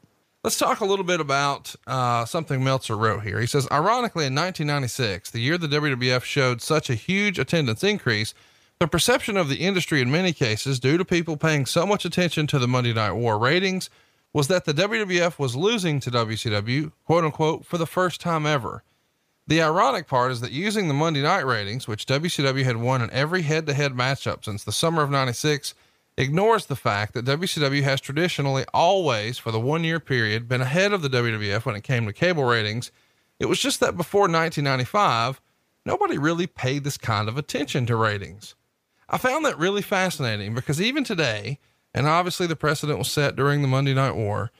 Let's 0.43 0.57
talk 0.57 0.79
a 0.79 0.85
little 0.85 1.05
bit 1.05 1.19
about 1.19 1.75
uh, 1.85 2.25
something 2.25 2.63
Meltzer 2.63 2.95
wrote 2.95 3.23
here. 3.23 3.41
He 3.41 3.45
says, 3.45 3.67
ironically, 3.71 4.25
in 4.25 4.35
1996, 4.35 5.31
the 5.31 5.39
year 5.39 5.57
the 5.57 5.67
WWF 5.67 6.23
showed 6.23 6.61
such 6.61 6.89
a 6.89 6.95
huge 6.95 7.39
attendance 7.39 7.83
increase, 7.83 8.33
the 8.79 8.87
perception 8.87 9.35
of 9.35 9.49
the 9.49 9.57
industry 9.57 10.01
in 10.01 10.09
many 10.09 10.31
cases, 10.31 10.79
due 10.79 10.97
to 10.97 11.03
people 11.03 11.35
paying 11.35 11.65
so 11.65 11.85
much 11.85 12.05
attention 12.05 12.47
to 12.47 12.59
the 12.59 12.69
Monday 12.69 12.93
Night 12.93 13.11
War 13.11 13.37
ratings, 13.37 13.89
was 14.31 14.47
that 14.47 14.63
the 14.63 14.73
WWF 14.73 15.39
was 15.39 15.57
losing 15.57 15.99
to 15.99 16.11
WCW, 16.11 16.93
quote 17.05 17.25
unquote, 17.25 17.65
for 17.65 17.77
the 17.77 17.87
first 17.87 18.21
time 18.21 18.45
ever. 18.45 18.83
The 19.49 19.63
ironic 19.63 20.05
part 20.05 20.31
is 20.31 20.41
that 20.41 20.51
using 20.51 20.87
the 20.87 20.93
Monday 20.93 21.23
night 21.23 21.43
ratings, 21.43 21.87
which 21.87 22.05
WCW 22.05 22.63
had 22.65 22.77
won 22.77 23.01
in 23.01 23.09
every 23.09 23.41
head 23.41 23.65
to 23.65 23.73
head 23.73 23.93
matchup 23.93 24.45
since 24.45 24.63
the 24.63 24.71
summer 24.71 25.01
of 25.01 25.09
96, 25.09 25.73
ignores 26.17 26.67
the 26.67 26.75
fact 26.75 27.15
that 27.15 27.25
WCW 27.25 27.81
has 27.81 27.99
traditionally 27.99 28.63
always, 28.75 29.39
for 29.39 29.51
the 29.51 29.59
one 29.59 29.83
year 29.83 29.99
period, 29.99 30.47
been 30.47 30.61
ahead 30.61 30.93
of 30.93 31.01
the 31.01 31.09
WWF 31.09 31.65
when 31.65 31.75
it 31.75 31.81
came 31.81 32.05
to 32.05 32.13
cable 32.13 32.43
ratings. 32.43 32.91
It 33.39 33.47
was 33.47 33.57
just 33.57 33.79
that 33.79 33.97
before 33.97 34.29
1995, 34.29 35.41
nobody 35.83 36.19
really 36.19 36.45
paid 36.45 36.83
this 36.83 36.99
kind 36.99 37.27
of 37.27 37.35
attention 37.35 37.87
to 37.87 37.95
ratings. 37.95 38.53
I 39.09 39.17
found 39.17 39.45
that 39.45 39.57
really 39.57 39.81
fascinating 39.81 40.53
because 40.53 40.79
even 40.79 41.03
today, 41.03 41.57
and 41.91 42.05
obviously 42.05 42.45
the 42.45 42.55
precedent 42.55 42.99
was 42.99 43.09
set 43.09 43.35
during 43.35 43.63
the 43.63 43.67
Monday 43.67 43.95
Night 43.95 44.15
War, 44.15 44.51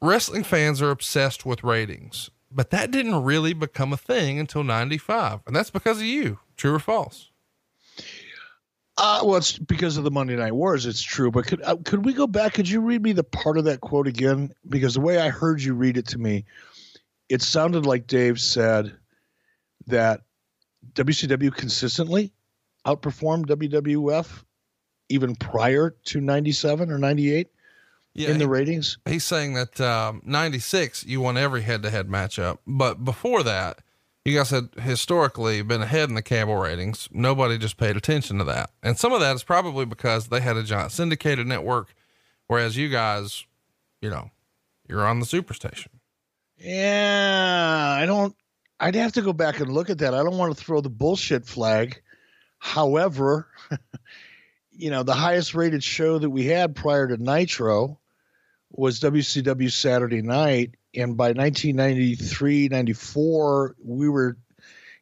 wrestling 0.00 0.44
fans 0.44 0.80
are 0.80 0.90
obsessed 0.90 1.44
with 1.44 1.64
ratings. 1.64 2.30
But 2.54 2.70
that 2.70 2.92
didn't 2.92 3.24
really 3.24 3.52
become 3.52 3.92
a 3.92 3.96
thing 3.96 4.38
until 4.38 4.62
95. 4.62 5.40
And 5.46 5.56
that's 5.56 5.70
because 5.70 5.98
of 5.98 6.04
you. 6.04 6.38
True 6.56 6.74
or 6.74 6.78
false? 6.78 7.30
Uh, 8.96 9.22
well, 9.24 9.36
it's 9.36 9.58
because 9.58 9.96
of 9.96 10.04
the 10.04 10.10
Monday 10.10 10.36
Night 10.36 10.54
Wars. 10.54 10.86
It's 10.86 11.02
true, 11.02 11.32
but 11.32 11.46
could 11.46 11.60
uh, 11.64 11.76
could 11.84 12.04
we 12.04 12.12
go 12.12 12.28
back? 12.28 12.54
Could 12.54 12.68
you 12.68 12.80
read 12.80 13.02
me 13.02 13.12
the 13.12 13.24
part 13.24 13.58
of 13.58 13.64
that 13.64 13.80
quote 13.80 14.06
again? 14.06 14.54
Because 14.68 14.94
the 14.94 15.00
way 15.00 15.18
I 15.18 15.30
heard 15.30 15.60
you 15.60 15.74
read 15.74 15.96
it 15.96 16.06
to 16.08 16.18
me, 16.18 16.44
it 17.28 17.42
sounded 17.42 17.86
like 17.86 18.06
Dave 18.06 18.40
said 18.40 18.96
that 19.88 20.20
WCW 20.92 21.52
consistently 21.52 22.32
outperformed 22.86 23.46
WWF 23.46 24.44
even 25.08 25.34
prior 25.34 25.96
to 26.04 26.20
'97 26.20 26.88
or 26.88 26.98
'98 26.98 27.48
yeah, 28.14 28.30
in 28.30 28.38
the 28.38 28.48
ratings. 28.48 28.98
He's 29.06 29.24
saying 29.24 29.54
that 29.54 29.80
um, 29.80 30.22
'96 30.24 31.04
you 31.04 31.20
won 31.20 31.36
every 31.36 31.62
head-to-head 31.62 32.08
matchup, 32.08 32.58
but 32.66 33.04
before 33.04 33.42
that, 33.42 33.80
you 34.24 34.36
guys 34.36 34.50
had 34.50 34.70
historically 34.80 35.60
been 35.62 35.82
ahead 35.82 36.08
in 36.08 36.14
the 36.14 36.22
cable 36.22 36.56
ratings. 36.56 37.08
Nobody 37.12 37.58
just 37.58 37.76
paid 37.76 37.96
attention 37.96 38.38
to 38.38 38.44
that. 38.44 38.70
And 38.82 38.98
some 38.98 39.12
of 39.12 39.20
that 39.20 39.36
is 39.36 39.44
probably 39.44 39.84
because 39.84 40.28
they 40.28 40.40
had 40.40 40.56
a 40.56 40.62
giant 40.62 40.92
syndicated 40.92 41.46
network, 41.46 41.94
whereas 42.46 42.76
you 42.76 42.88
guys, 42.88 43.44
you 44.00 44.08
know, 44.08 44.30
you're 44.88 45.06
on 45.06 45.20
the 45.20 45.26
superstation. 45.26 45.88
Yeah, 46.56 47.98
I 48.00 48.06
don't, 48.06 48.34
I'd 48.80 48.94
have 48.94 49.12
to 49.14 49.22
go 49.22 49.32
back 49.32 49.60
and 49.60 49.70
look 49.70 49.90
at 49.90 49.98
that. 49.98 50.14
I 50.14 50.22
don't 50.22 50.38
want 50.38 50.56
to 50.56 50.64
throw 50.64 50.80
the 50.80 50.88
bullshit 50.88 51.44
flag. 51.44 52.00
However, 52.58 53.48
you 54.70 54.90
know, 54.90 55.02
the 55.02 55.12
highest 55.12 55.54
rated 55.54 55.84
show 55.84 56.18
that 56.18 56.30
we 56.30 56.46
had 56.46 56.74
prior 56.74 57.08
to 57.08 57.22
Nitro 57.22 58.00
was 58.76 59.00
WCW 59.00 59.70
Saturday 59.70 60.22
Night 60.22 60.74
and 60.94 61.16
by 61.16 61.32
1993 61.32 62.68
94 62.68 63.76
we 63.82 64.08
were 64.08 64.36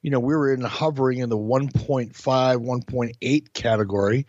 you 0.02 0.10
know 0.10 0.20
we 0.20 0.34
were 0.34 0.52
in 0.52 0.60
hovering 0.60 1.18
in 1.18 1.28
the 1.28 1.36
1.5 1.36 2.12
1.8 2.12 3.52
category 3.52 4.26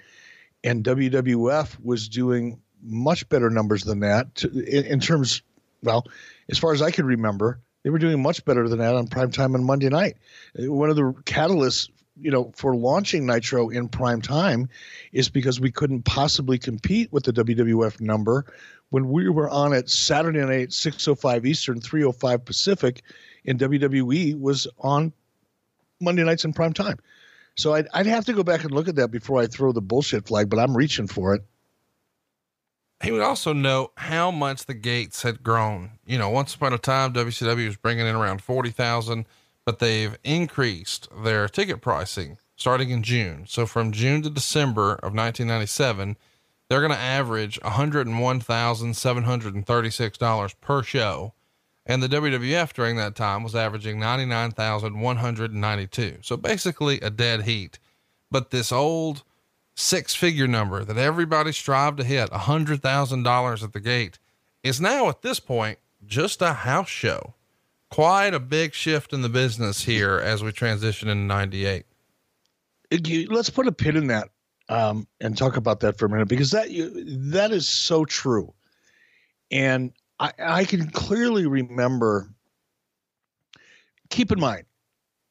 and 0.63 0.83
wwf 0.83 1.77
was 1.83 2.09
doing 2.09 2.59
much 2.81 3.27
better 3.29 3.49
numbers 3.49 3.83
than 3.83 4.01
that 4.01 4.35
to, 4.35 4.49
in, 4.49 4.85
in, 4.85 4.99
terms 4.99 5.41
well 5.81 6.05
as 6.49 6.57
far 6.57 6.73
as 6.73 6.81
i 6.81 6.91
can 6.91 7.05
remember 7.05 7.61
they 7.83 7.89
were 7.89 7.99
doing 7.99 8.21
much 8.21 8.43
better 8.45 8.67
than 8.67 8.79
that 8.79 8.95
on 8.95 9.07
prime 9.07 9.31
time 9.31 9.55
on 9.55 9.63
monday 9.63 9.89
night. 9.89 10.17
One 10.55 10.89
of 10.89 10.95
the 10.95 11.13
catalysts 11.25 11.89
you 12.19 12.29
know 12.29 12.51
for 12.55 12.75
launching 12.75 13.25
nitro 13.25 13.69
in 13.69 13.89
prime 13.89 14.21
time 14.21 14.69
is 15.13 15.29
because 15.29 15.59
we 15.59 15.71
couldn't 15.71 16.03
possibly 16.03 16.59
compete 16.59 17.11
with 17.11 17.23
the 17.23 17.33
wwf 17.33 17.99
number 17.99 18.45
when 18.93 19.09
we 19.09 19.27
were 19.27 19.49
on 19.49 19.73
at 19.73 19.89
Saturday 19.89 20.45
night, 20.45 20.69
6.05 20.69 21.47
Eastern, 21.47 21.79
3.05 21.81 22.45
Pacific, 22.45 23.01
and 23.43 23.59
WWE 23.59 24.39
was 24.39 24.67
on 24.77 25.11
Monday 25.99 26.23
nights 26.23 26.45
in 26.45 26.53
prime 26.53 26.73
time. 26.73 26.99
So 27.57 27.73
I'd, 27.73 27.87
I'd 27.91 28.05
have 28.05 28.25
to 28.25 28.33
go 28.33 28.43
back 28.43 28.63
and 28.63 28.71
look 28.71 28.87
at 28.87 28.95
that 28.97 29.09
before 29.09 29.41
I 29.41 29.47
throw 29.47 29.71
the 29.71 29.81
bullshit 29.81 30.27
flag, 30.27 30.47
but 30.47 30.59
I'm 30.59 30.77
reaching 30.77 31.07
for 31.07 31.33
it. 31.33 31.41
He 33.03 33.11
would 33.11 33.23
also 33.23 33.51
note 33.51 33.93
how 33.97 34.29
much 34.29 34.67
the 34.67 34.75
gates 34.75 35.23
had 35.23 35.41
grown. 35.41 35.97
You 36.05 36.19
know, 36.19 36.29
once 36.29 36.53
upon 36.53 36.73
a 36.73 36.77
time, 36.77 37.13
WCW 37.13 37.65
was 37.65 37.77
bringing 37.77 38.05
in 38.05 38.15
around 38.15 38.43
40,000, 38.43 39.25
but 39.65 39.79
they've 39.79 40.17
increased 40.23 41.07
their 41.23 41.47
ticket 41.47 41.81
pricing 41.81 42.37
starting 42.55 42.91
in 42.91 43.01
June. 43.03 43.45
So 43.47 43.65
from 43.65 43.91
June 43.91 44.21
to 44.23 44.29
December 44.29 44.93
of 44.93 45.13
1997, 45.13 46.17
they're 46.69 46.81
going 46.81 46.91
to 46.91 46.97
average 46.97 47.59
$101,736 47.61 50.61
per 50.61 50.83
show. 50.83 51.33
And 51.85 52.01
the 52.01 52.07
WWF 52.07 52.71
during 52.73 52.95
that 52.95 53.15
time 53.15 53.43
was 53.43 53.55
averaging 53.55 53.99
99,192. 53.99 56.19
So 56.21 56.37
basically 56.37 57.01
a 57.01 57.09
dead 57.09 57.41
heat. 57.41 57.77
But 58.31 58.51
this 58.51 58.71
old 58.71 59.23
six 59.75 60.15
figure 60.15 60.47
number 60.47 60.85
that 60.85 60.97
everybody 60.97 61.51
strived 61.51 61.97
to 61.97 62.03
hit, 62.03 62.29
$100,000 62.29 63.63
at 63.63 63.73
the 63.73 63.79
gate, 63.79 64.19
is 64.63 64.79
now 64.79 65.09
at 65.09 65.21
this 65.21 65.41
point 65.41 65.79
just 66.05 66.41
a 66.41 66.53
house 66.53 66.89
show. 66.89 67.33
Quite 67.93 68.33
a 68.33 68.39
big 68.39 68.73
shift 68.73 69.13
in 69.13 69.21
the 69.21 69.29
business 69.29 69.83
here 69.83 70.19
as 70.19 70.43
we 70.43 70.51
transition 70.51 71.09
into 71.09 71.25
98. 71.25 71.85
Let's 73.29 73.51
put 73.51 73.67
a 73.67 73.71
pin 73.71 73.95
in 73.95 74.07
that 74.07 74.29
um, 74.67 75.07
and 75.21 75.37
talk 75.37 75.57
about 75.57 75.81
that 75.81 75.99
for 75.99 76.07
a 76.07 76.09
minute 76.09 76.27
because 76.27 76.49
that 76.49 76.69
that 77.33 77.51
is 77.51 77.69
so 77.69 78.03
true, 78.03 78.51
and 79.51 79.91
I, 80.19 80.31
I 80.39 80.65
can 80.65 80.89
clearly 80.89 81.45
remember. 81.45 82.33
Keep 84.09 84.31
in 84.31 84.39
mind, 84.39 84.63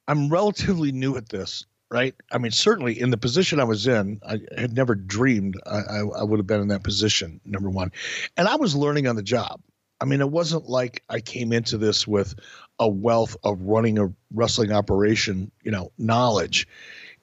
I'm 0.07 0.29
relatively 0.29 0.93
new 0.93 1.17
at 1.17 1.31
this, 1.31 1.67
right? 1.91 2.15
I 2.31 2.39
mean, 2.39 2.53
certainly 2.53 3.01
in 3.01 3.11
the 3.11 3.19
position 3.19 3.59
I 3.59 3.65
was 3.65 3.89
in, 3.89 4.21
I 4.25 4.39
had 4.57 4.73
never 4.73 4.95
dreamed 4.95 5.61
I, 5.67 5.79
I, 5.79 5.99
I 5.99 6.23
would 6.23 6.39
have 6.39 6.47
been 6.47 6.61
in 6.61 6.69
that 6.69 6.85
position. 6.85 7.41
Number 7.45 7.71
one, 7.71 7.91
and 8.37 8.47
I 8.47 8.55
was 8.55 8.77
learning 8.77 9.09
on 9.09 9.17
the 9.17 9.23
job. 9.25 9.61
I 10.03 10.05
mean, 10.05 10.21
it 10.21 10.31
wasn't 10.31 10.69
like 10.69 11.05
I 11.09 11.21
came 11.21 11.53
into 11.53 11.79
this 11.79 12.09
with 12.09 12.35
a 12.81 12.89
wealth 12.89 13.37
of 13.45 13.63
running 13.63 13.99
a 14.01 14.13
wrestling 14.35 14.73
operation, 14.73 15.53
you 15.63 15.71
know, 15.71 15.93
knowledge. 15.97 16.67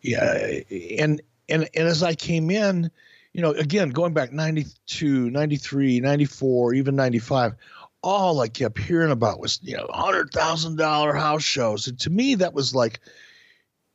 Yeah, 0.01 0.61
and 0.97 1.21
and 1.49 1.67
and 1.73 1.87
as 1.89 2.03
I 2.03 2.15
came 2.15 2.49
in, 2.49 2.89
you 3.33 3.41
know, 3.41 3.51
again 3.51 3.89
going 3.89 4.13
back 4.13 4.31
92, 4.31 5.29
93, 5.29 5.99
94, 5.99 6.73
even 6.73 6.95
95, 6.95 7.53
all 8.01 8.39
I 8.39 8.47
kept 8.47 8.79
hearing 8.79 9.11
about 9.11 9.41
was, 9.41 9.59
you 9.61 9.75
know, 9.75 9.87
$100,000 9.87 11.19
house 11.19 11.43
shows. 11.43 11.85
And 11.87 11.99
to 11.99 12.09
me 12.09 12.35
that 12.35 12.53
was 12.53 12.73
like, 12.73 13.01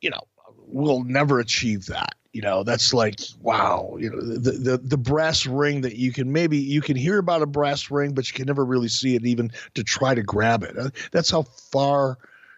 you 0.01 0.11
know, 0.11 0.21
we'll 0.67 1.03
never 1.03 1.39
achieve 1.39 1.87
that. 1.87 2.13
You 2.35 2.41
know, 2.41 2.63
that's 2.63 2.93
like 2.93 3.21
wow, 3.39 3.95
you 3.97 4.09
know, 4.09 4.19
the, 4.19 4.51
the 4.51 4.77
the 4.77 4.97
brass 4.97 5.45
ring 5.45 5.79
that 5.81 5.95
you 5.95 6.11
can 6.11 6.33
maybe 6.33 6.57
you 6.57 6.81
can 6.81 6.97
hear 6.97 7.17
about 7.17 7.41
a 7.41 7.45
brass 7.45 7.89
ring 7.89 8.13
but 8.13 8.27
you 8.27 8.33
can 8.33 8.45
never 8.45 8.65
really 8.65 8.89
see 8.89 9.15
it 9.15 9.25
even 9.25 9.53
to 9.75 9.85
try 9.85 10.13
to 10.13 10.21
grab 10.21 10.61
it. 10.61 10.77
Uh, 10.77 10.89
that's 11.13 11.31
how 11.31 11.43
far 11.43 12.17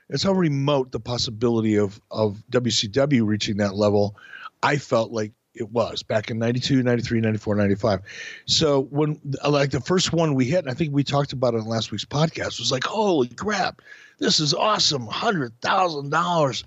that's 0.10 0.24
how 0.24 0.32
remote 0.32 0.92
the 0.92 1.00
possibility 1.00 1.76
of 1.76 2.02
of 2.10 2.42
WCW 2.50 3.24
reaching 3.24 3.58
that 3.58 3.76
level 3.76 4.16
I 4.64 4.78
felt 4.78 5.12
like 5.12 5.32
it 5.54 5.70
was 5.72 6.02
back 6.02 6.32
in 6.32 6.40
92, 6.40 6.82
93, 6.82 7.22
94, 7.22 7.54
95. 7.54 8.00
So 8.48 8.82
when 8.90 9.22
like 9.48 9.70
the 9.70 9.80
first 9.80 10.12
one 10.12 10.34
we 10.34 10.46
hit, 10.46 10.66
I 10.68 10.74
think 10.74 10.92
we 10.92 11.04
talked 11.04 11.34
about 11.34 11.54
it 11.54 11.60
on 11.60 11.68
last 11.68 11.92
week's 11.92 12.04
podcast, 12.04 12.60
was 12.60 12.72
like, 12.72 12.84
holy 12.84 13.28
crap, 13.28 13.84
this 14.18 14.40
is 14.40 14.56
awesome, 14.56 15.06
hundred 15.06 15.54
thousand 15.62 16.10
dollars. 16.10 16.64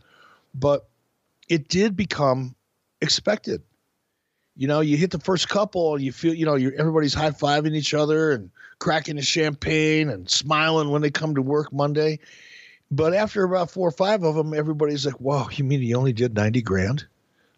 But 0.54 0.88
it 1.48 1.66
did 1.66 1.96
become 1.96 2.54
expected. 3.00 3.62
You 4.56 4.68
know, 4.68 4.80
you 4.80 4.96
hit 4.96 5.10
the 5.10 5.18
first 5.18 5.48
couple 5.48 5.98
you 6.00 6.12
feel, 6.12 6.34
you 6.34 6.44
know, 6.44 6.54
you're 6.56 6.74
everybody's 6.74 7.14
high 7.14 7.30
fiving 7.30 7.74
each 7.74 7.94
other 7.94 8.32
and 8.32 8.50
cracking 8.78 9.16
the 9.16 9.22
champagne 9.22 10.08
and 10.08 10.28
smiling 10.28 10.90
when 10.90 11.02
they 11.02 11.10
come 11.10 11.34
to 11.34 11.42
work 11.42 11.72
Monday. 11.72 12.18
But 12.90 13.14
after 13.14 13.44
about 13.44 13.70
four 13.70 13.88
or 13.88 13.92
five 13.92 14.24
of 14.24 14.34
them, 14.34 14.52
everybody's 14.52 15.06
like, 15.06 15.20
"Whoa, 15.20 15.48
you 15.52 15.64
mean 15.64 15.80
he 15.80 15.94
only 15.94 16.12
did 16.12 16.34
ninety 16.34 16.62
grand?" 16.62 17.06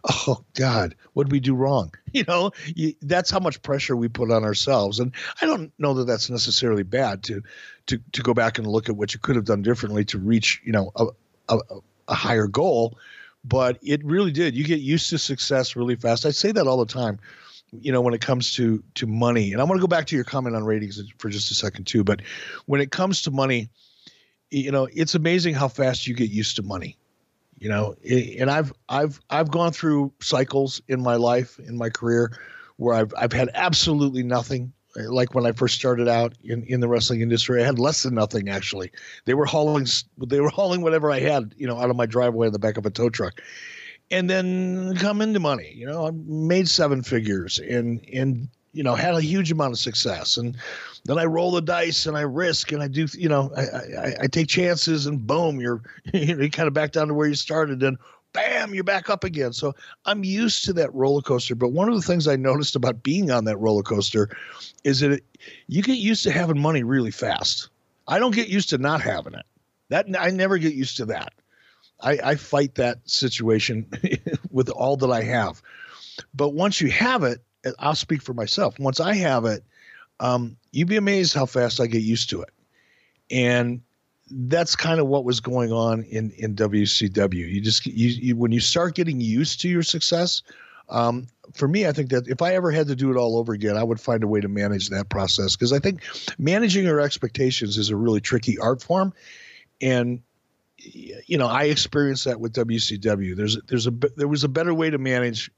oh 0.04 0.44
God, 0.54 0.94
what 1.12 1.24
did 1.24 1.32
we 1.32 1.40
do 1.40 1.54
wrong? 1.54 1.92
You 2.14 2.24
know, 2.28 2.50
you, 2.66 2.92
that's 3.00 3.30
how 3.30 3.38
much 3.38 3.62
pressure 3.62 3.96
we 3.96 4.06
put 4.06 4.30
on 4.30 4.44
ourselves. 4.44 5.00
And 5.00 5.12
I 5.40 5.46
don't 5.46 5.72
know 5.78 5.94
that 5.94 6.04
that's 6.04 6.28
necessarily 6.28 6.82
bad 6.82 7.22
to, 7.22 7.42
to, 7.86 7.98
to 8.12 8.22
go 8.22 8.34
back 8.34 8.58
and 8.58 8.66
look 8.66 8.90
at 8.90 8.96
what 8.96 9.14
you 9.14 9.18
could 9.18 9.34
have 9.36 9.46
done 9.46 9.62
differently 9.62 10.04
to 10.04 10.18
reach, 10.18 10.60
you 10.62 10.72
know, 10.72 10.92
a, 10.94 11.06
a, 11.48 11.58
a 12.08 12.14
higher 12.14 12.48
goal. 12.48 12.98
But 13.44 13.78
it 13.82 14.04
really 14.04 14.30
did. 14.30 14.54
You 14.54 14.64
get 14.64 14.80
used 14.80 15.10
to 15.10 15.18
success 15.18 15.74
really 15.74 15.96
fast. 15.96 16.24
I 16.24 16.30
say 16.30 16.52
that 16.52 16.66
all 16.66 16.78
the 16.78 16.92
time 16.92 17.18
you 17.80 17.90
know 17.90 18.00
when 18.00 18.14
it 18.14 18.20
comes 18.20 18.52
to 18.52 18.82
to 18.94 19.06
money 19.06 19.52
and 19.52 19.60
i 19.60 19.64
want 19.64 19.78
to 19.78 19.80
go 19.80 19.86
back 19.86 20.06
to 20.06 20.14
your 20.14 20.24
comment 20.24 20.54
on 20.54 20.64
ratings 20.64 21.00
for 21.18 21.30
just 21.30 21.50
a 21.50 21.54
second 21.54 21.86
too 21.86 22.04
but 22.04 22.20
when 22.66 22.80
it 22.80 22.90
comes 22.90 23.22
to 23.22 23.30
money 23.30 23.68
you 24.50 24.70
know 24.70 24.86
it's 24.92 25.14
amazing 25.14 25.54
how 25.54 25.68
fast 25.68 26.06
you 26.06 26.14
get 26.14 26.30
used 26.30 26.56
to 26.56 26.62
money 26.62 26.96
you 27.58 27.68
know 27.68 27.94
and 28.08 28.50
i've 28.50 28.72
i've 28.88 29.20
i've 29.30 29.50
gone 29.50 29.72
through 29.72 30.12
cycles 30.20 30.82
in 30.88 31.02
my 31.02 31.16
life 31.16 31.58
in 31.60 31.76
my 31.76 31.88
career 31.88 32.38
where 32.76 32.94
i've 32.94 33.14
i've 33.16 33.32
had 33.32 33.48
absolutely 33.54 34.22
nothing 34.22 34.72
like 34.96 35.34
when 35.34 35.46
i 35.46 35.52
first 35.52 35.74
started 35.74 36.08
out 36.08 36.34
in 36.44 36.62
in 36.64 36.80
the 36.80 36.88
wrestling 36.88 37.20
industry 37.20 37.62
i 37.62 37.66
had 37.66 37.78
less 37.78 38.02
than 38.02 38.14
nothing 38.14 38.48
actually. 38.48 38.90
They 39.24 39.34
were 39.34 39.46
hauling 39.46 39.86
they 40.18 40.40
were 40.40 40.50
hauling 40.50 40.82
whatever 40.82 41.10
i 41.10 41.20
had 41.20 41.54
you 41.56 41.66
know 41.66 41.78
out 41.78 41.90
of 41.90 41.96
my 41.96 42.06
driveway 42.06 42.48
in 42.48 42.52
the 42.52 42.58
back 42.58 42.76
of 42.76 42.86
a 42.86 42.90
tow 42.90 43.10
truck. 43.10 43.40
And 44.10 44.28
then 44.28 44.94
come 44.96 45.22
into 45.22 45.40
money 45.40 45.72
you 45.74 45.86
know 45.86 46.06
i 46.06 46.10
made 46.10 46.68
seven 46.68 47.02
figures 47.02 47.58
and 47.58 48.04
and 48.12 48.48
you 48.72 48.82
know 48.82 48.94
had 48.94 49.14
a 49.14 49.20
huge 49.20 49.52
amount 49.52 49.72
of 49.72 49.78
success. 49.78 50.36
And 50.36 50.56
then 51.04 51.18
I 51.18 51.24
roll 51.24 51.50
the 51.50 51.62
dice 51.62 52.06
and 52.06 52.16
I 52.16 52.22
risk 52.22 52.72
and 52.72 52.82
I 52.82 52.88
do, 52.88 53.06
you 53.12 53.28
know, 53.28 53.52
I, 53.56 53.62
I, 53.62 54.14
I 54.22 54.26
take 54.26 54.48
chances 54.48 55.06
and 55.06 55.26
boom, 55.26 55.60
you're, 55.60 55.82
you're 56.12 56.48
kind 56.48 56.68
of 56.68 56.74
back 56.74 56.92
down 56.92 57.08
to 57.08 57.14
where 57.14 57.28
you 57.28 57.34
started. 57.34 57.82
And 57.82 57.98
bam, 58.32 58.74
you're 58.74 58.84
back 58.84 59.10
up 59.10 59.24
again. 59.24 59.52
So 59.52 59.74
I'm 60.04 60.24
used 60.24 60.64
to 60.64 60.72
that 60.74 60.94
roller 60.94 61.22
coaster. 61.22 61.54
But 61.54 61.68
one 61.72 61.88
of 61.88 61.94
the 61.94 62.02
things 62.02 62.26
I 62.28 62.36
noticed 62.36 62.76
about 62.76 63.02
being 63.02 63.30
on 63.30 63.44
that 63.44 63.58
roller 63.58 63.82
coaster 63.82 64.28
is 64.84 65.00
that 65.00 65.12
it, 65.12 65.24
you 65.68 65.82
get 65.82 65.98
used 65.98 66.22
to 66.24 66.32
having 66.32 66.60
money 66.60 66.82
really 66.82 67.10
fast. 67.10 67.68
I 68.08 68.18
don't 68.18 68.34
get 68.34 68.48
used 68.48 68.70
to 68.70 68.78
not 68.78 69.00
having 69.00 69.34
it. 69.34 69.46
That 69.88 70.06
I 70.18 70.30
never 70.30 70.58
get 70.58 70.74
used 70.74 70.96
to 70.98 71.06
that. 71.06 71.34
I, 72.00 72.18
I 72.22 72.34
fight 72.34 72.76
that 72.76 72.98
situation 73.08 73.86
with 74.50 74.70
all 74.70 74.96
that 74.96 75.10
I 75.10 75.22
have. 75.22 75.62
But 76.34 76.50
once 76.50 76.80
you 76.80 76.90
have 76.90 77.22
it, 77.22 77.42
I'll 77.78 77.94
speak 77.94 78.22
for 78.22 78.34
myself. 78.34 78.78
Once 78.78 79.00
I 79.00 79.14
have 79.14 79.44
it, 79.44 79.62
um, 80.18 80.56
you'd 80.72 80.88
be 80.88 80.96
amazed 80.96 81.34
how 81.34 81.46
fast 81.46 81.80
I 81.80 81.86
get 81.86 82.02
used 82.02 82.30
to 82.30 82.42
it. 82.42 82.50
And 83.30 83.82
that's 84.34 84.76
kind 84.76 85.00
of 85.00 85.06
what 85.06 85.24
was 85.24 85.40
going 85.40 85.72
on 85.72 86.04
in 86.04 86.30
in 86.32 86.54
WCW. 86.54 87.34
You 87.34 87.60
just 87.60 87.86
you, 87.86 88.08
you 88.08 88.36
when 88.36 88.52
you 88.52 88.60
start 88.60 88.94
getting 88.94 89.20
used 89.20 89.60
to 89.60 89.68
your 89.68 89.82
success. 89.82 90.42
Um, 90.88 91.28
for 91.54 91.68
me, 91.68 91.86
I 91.86 91.92
think 91.92 92.10
that 92.10 92.28
if 92.28 92.42
I 92.42 92.54
ever 92.54 92.70
had 92.70 92.88
to 92.88 92.96
do 92.96 93.10
it 93.10 93.16
all 93.16 93.38
over 93.38 93.52
again, 93.52 93.76
I 93.76 93.82
would 93.82 94.00
find 94.00 94.22
a 94.22 94.26
way 94.26 94.40
to 94.40 94.48
manage 94.48 94.90
that 94.90 95.08
process 95.08 95.56
because 95.56 95.72
I 95.72 95.78
think 95.78 96.02
managing 96.38 96.84
your 96.84 97.00
expectations 97.00 97.78
is 97.78 97.90
a 97.90 97.96
really 97.96 98.20
tricky 98.20 98.58
art 98.58 98.82
form, 98.82 99.12
and 99.80 100.20
you 100.76 101.38
know 101.38 101.46
I 101.46 101.64
experienced 101.64 102.24
that 102.24 102.40
with 102.40 102.52
WCW. 102.52 103.36
There's 103.36 103.58
there's 103.68 103.86
a 103.86 103.92
there 104.16 104.28
was 104.28 104.44
a 104.44 104.48
better 104.48 104.74
way 104.74 104.90
to 104.90 104.98
manage 104.98 105.50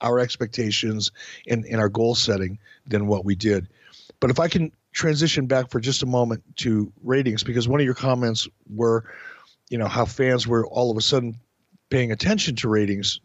our 0.00 0.18
expectations 0.18 1.12
and, 1.46 1.64
and 1.64 1.80
our 1.80 1.88
goal 1.88 2.14
setting 2.14 2.58
than 2.86 3.06
what 3.06 3.24
we 3.24 3.36
did. 3.36 3.68
But 4.20 4.30
if 4.30 4.40
I 4.40 4.48
can 4.48 4.72
transition 4.92 5.46
back 5.46 5.70
for 5.70 5.80
just 5.80 6.02
a 6.02 6.06
moment 6.06 6.42
to 6.56 6.92
ratings, 7.02 7.42
because 7.42 7.68
one 7.68 7.80
of 7.80 7.84
your 7.84 7.94
comments 7.94 8.48
were, 8.68 9.04
you 9.70 9.78
know, 9.78 9.88
how 9.88 10.04
fans 10.04 10.46
were 10.46 10.66
all 10.66 10.90
of 10.90 10.96
a 10.96 11.00
sudden 11.00 11.38
paying 11.90 12.12
attention 12.12 12.56
to 12.56 12.68
ratings 12.68 13.20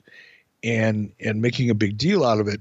and 0.64 1.14
and 1.20 1.42
making 1.42 1.70
a 1.70 1.76
big 1.76 1.98
deal 1.98 2.24
out 2.24 2.40
of 2.40 2.48
it. 2.48 2.60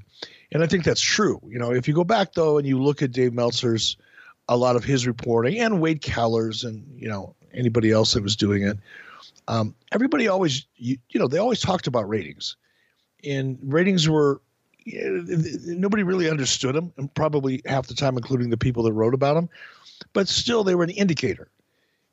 And 0.52 0.62
I 0.62 0.66
think 0.66 0.84
that's 0.84 1.00
true. 1.00 1.40
You 1.48 1.58
know, 1.58 1.72
if 1.72 1.88
you 1.88 1.94
go 1.94 2.04
back 2.04 2.34
though 2.34 2.58
and 2.58 2.66
you 2.66 2.80
look 2.80 3.02
at 3.02 3.12
Dave 3.12 3.32
Meltzer's 3.32 3.96
a 4.48 4.56
lot 4.56 4.76
of 4.76 4.84
his 4.84 5.06
reporting 5.06 5.58
and 5.58 5.80
Wade 5.80 6.02
Keller's 6.02 6.64
and 6.64 6.84
you 6.96 7.08
know 7.08 7.34
anybody 7.52 7.90
else 7.90 8.14
that 8.14 8.22
was 8.22 8.36
doing 8.36 8.62
it, 8.62 8.78
um, 9.48 9.75
everybody 9.92 10.28
always 10.28 10.66
you, 10.76 10.98
you 11.10 11.18
know 11.20 11.28
they 11.28 11.38
always 11.38 11.60
talked 11.60 11.86
about 11.86 12.08
ratings, 12.08 12.56
and 13.25 13.58
ratings 13.62 14.08
were 14.08 14.40
nobody 14.87 16.03
really 16.03 16.31
understood 16.31 16.75
them, 16.75 16.92
and 16.96 17.12
probably 17.14 17.62
half 17.66 17.87
the 17.87 17.94
time, 17.94 18.16
including 18.16 18.51
the 18.51 18.57
people 18.57 18.83
that 18.85 18.92
wrote 18.92 19.14
about 19.14 19.35
them. 19.35 19.49
But 20.12 20.29
still, 20.29 20.64
they 20.64 20.75
were 20.75 20.85
an 20.85 20.90
indicator, 20.90 21.51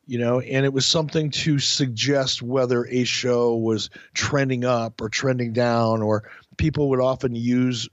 you 0.08 0.18
know, 0.18 0.40
and 0.40 0.66
it 0.66 0.74
was 0.74 0.86
something 0.86 1.30
to 1.32 1.60
suggest 1.60 2.42
whether 2.42 2.86
a 2.88 3.04
show 3.04 3.56
was 3.56 3.90
trending 4.14 4.66
up 4.66 5.02
or 5.02 5.10
trending 5.10 5.54
down, 5.54 6.02
or 6.02 6.30
people 6.58 6.90
would 6.90 7.02
often 7.02 7.36
use 7.36 7.88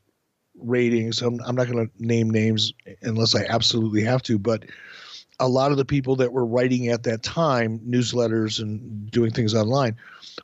ratings. 0.59 1.23
I'm, 1.23 1.41
I'm 1.45 1.57
not 1.57 1.71
going 1.71 1.89
to 1.89 2.05
name 2.05 2.31
names 2.31 2.73
unless 3.03 3.35
I 3.35 3.45
absolutely 3.45 4.03
have 4.05 4.23
to, 4.23 4.39
but 4.39 4.65
a 5.39 5.49
lot 5.49 5.71
of 5.71 5.79
the 5.79 5.85
people 5.85 6.17
that 6.17 6.33
were 6.33 6.45
writing 6.45 6.89
at 6.89 7.03
that 7.05 7.23
time, 7.23 7.81
newsletters 7.81 8.61
and 8.61 9.11
doing 9.11 9.31
things 9.31 9.55
online, 9.55 9.97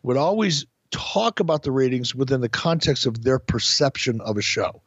would 0.03 0.17
always 0.17 0.67
talk 0.97 1.41
about 1.41 1.63
the 1.63 1.71
ratings 1.71 2.15
within 2.15 2.41
the 2.41 2.49
context 2.49 3.05
of 3.05 3.23
their 3.23 3.39
perception 3.39 4.21
of 4.23 4.39
a 4.39 4.43
show. 4.43 4.81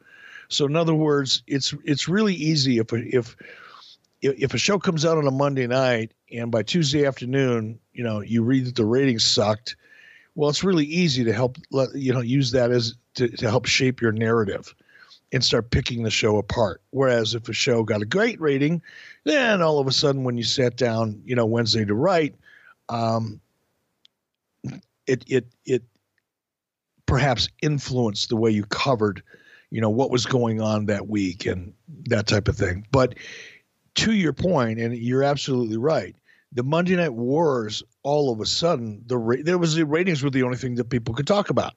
So 0.48 0.66
in 0.66 0.76
other 0.76 0.96
words, 0.96 1.44
it's 1.46 1.74
it's 1.86 2.08
really 2.08 2.34
easy 2.34 2.80
if 2.80 2.92
if 2.92 3.36
if 4.22 4.54
a 4.54 4.58
show 4.58 4.80
comes 4.80 5.06
out 5.06 5.20
on 5.20 5.28
a 5.28 5.32
Monday 5.32 5.68
night 5.68 6.12
and 6.32 6.52
by 6.52 6.64
Tuesday 6.64 7.06
afternoon, 7.06 7.80
you 7.94 8.04
know, 8.04 8.22
you 8.22 8.44
read 8.44 8.66
that 8.66 8.76
the 8.76 8.86
ratings 8.86 9.24
sucked, 9.24 9.76
well, 10.34 10.50
it's 10.50 10.64
really 10.64 10.86
easy 10.86 11.24
to 11.24 11.32
help 11.32 11.58
let 11.70 11.94
you 11.94 12.12
know 12.12 12.22
use 12.22 12.52
that 12.52 12.72
as 12.72 12.96
to, 13.14 13.30
to 13.30 13.48
help 13.48 13.68
shape 13.68 14.02
your 14.02 14.12
narrative 14.12 14.74
and 15.32 15.44
start 15.44 15.70
picking 15.70 16.02
the 16.02 16.10
show 16.10 16.38
apart. 16.38 16.82
Whereas 16.90 17.36
if 17.36 17.48
a 17.50 17.54
show 17.54 17.84
got 17.84 18.02
a 18.02 18.06
great 18.06 18.42
rating, 18.42 18.82
then 19.26 19.62
all 19.62 19.78
of 19.78 19.86
a 19.86 19.92
sudden 19.92 20.24
when 20.24 20.38
you 20.38 20.44
sat 20.44 20.76
down, 20.76 21.22
you 21.24 21.36
know, 21.36 21.46
Wednesday 21.46 21.86
to 21.86 21.94
write, 21.94 22.34
um, 22.90 23.40
it 25.06 25.24
it 25.28 25.46
it 25.66 25.84
perhaps 27.10 27.50
influenced 27.62 28.30
the 28.30 28.36
way 28.36 28.52
you 28.52 28.64
covered, 28.66 29.24
you 29.72 29.82
know, 29.82 29.90
what 29.90 30.12
was 30.12 30.26
going 30.26 30.62
on 30.62 30.86
that 30.86 31.08
week 31.08 31.46
and 31.46 31.74
that 32.06 32.28
type 32.28 32.48
of 32.48 32.56
thing. 32.56 32.86
But 32.92 33.16
to 33.96 34.14
your 34.14 34.34
point, 34.34 34.80
and 34.80 34.96
you're 34.96 35.24
absolutely 35.24 35.78
right, 35.78 36.16
the 36.52 36.64
Monday 36.64 36.96
Night 36.96 37.14
Wars, 37.14 37.84
all 38.04 38.32
of 38.32 38.40
a 38.40 38.46
sudden, 38.46 39.02
the 39.08 39.18
ra- 39.18 39.42
there 39.44 39.58
was 39.58 39.76
the 39.76 39.86
ratings 39.86 40.24
were 40.24 40.30
the 40.30 40.44
only 40.44 40.58
thing 40.58 40.76
that 40.76 40.90
people 40.90 41.14
could 41.14 41.28
talk 41.28 41.50
about. 41.50 41.74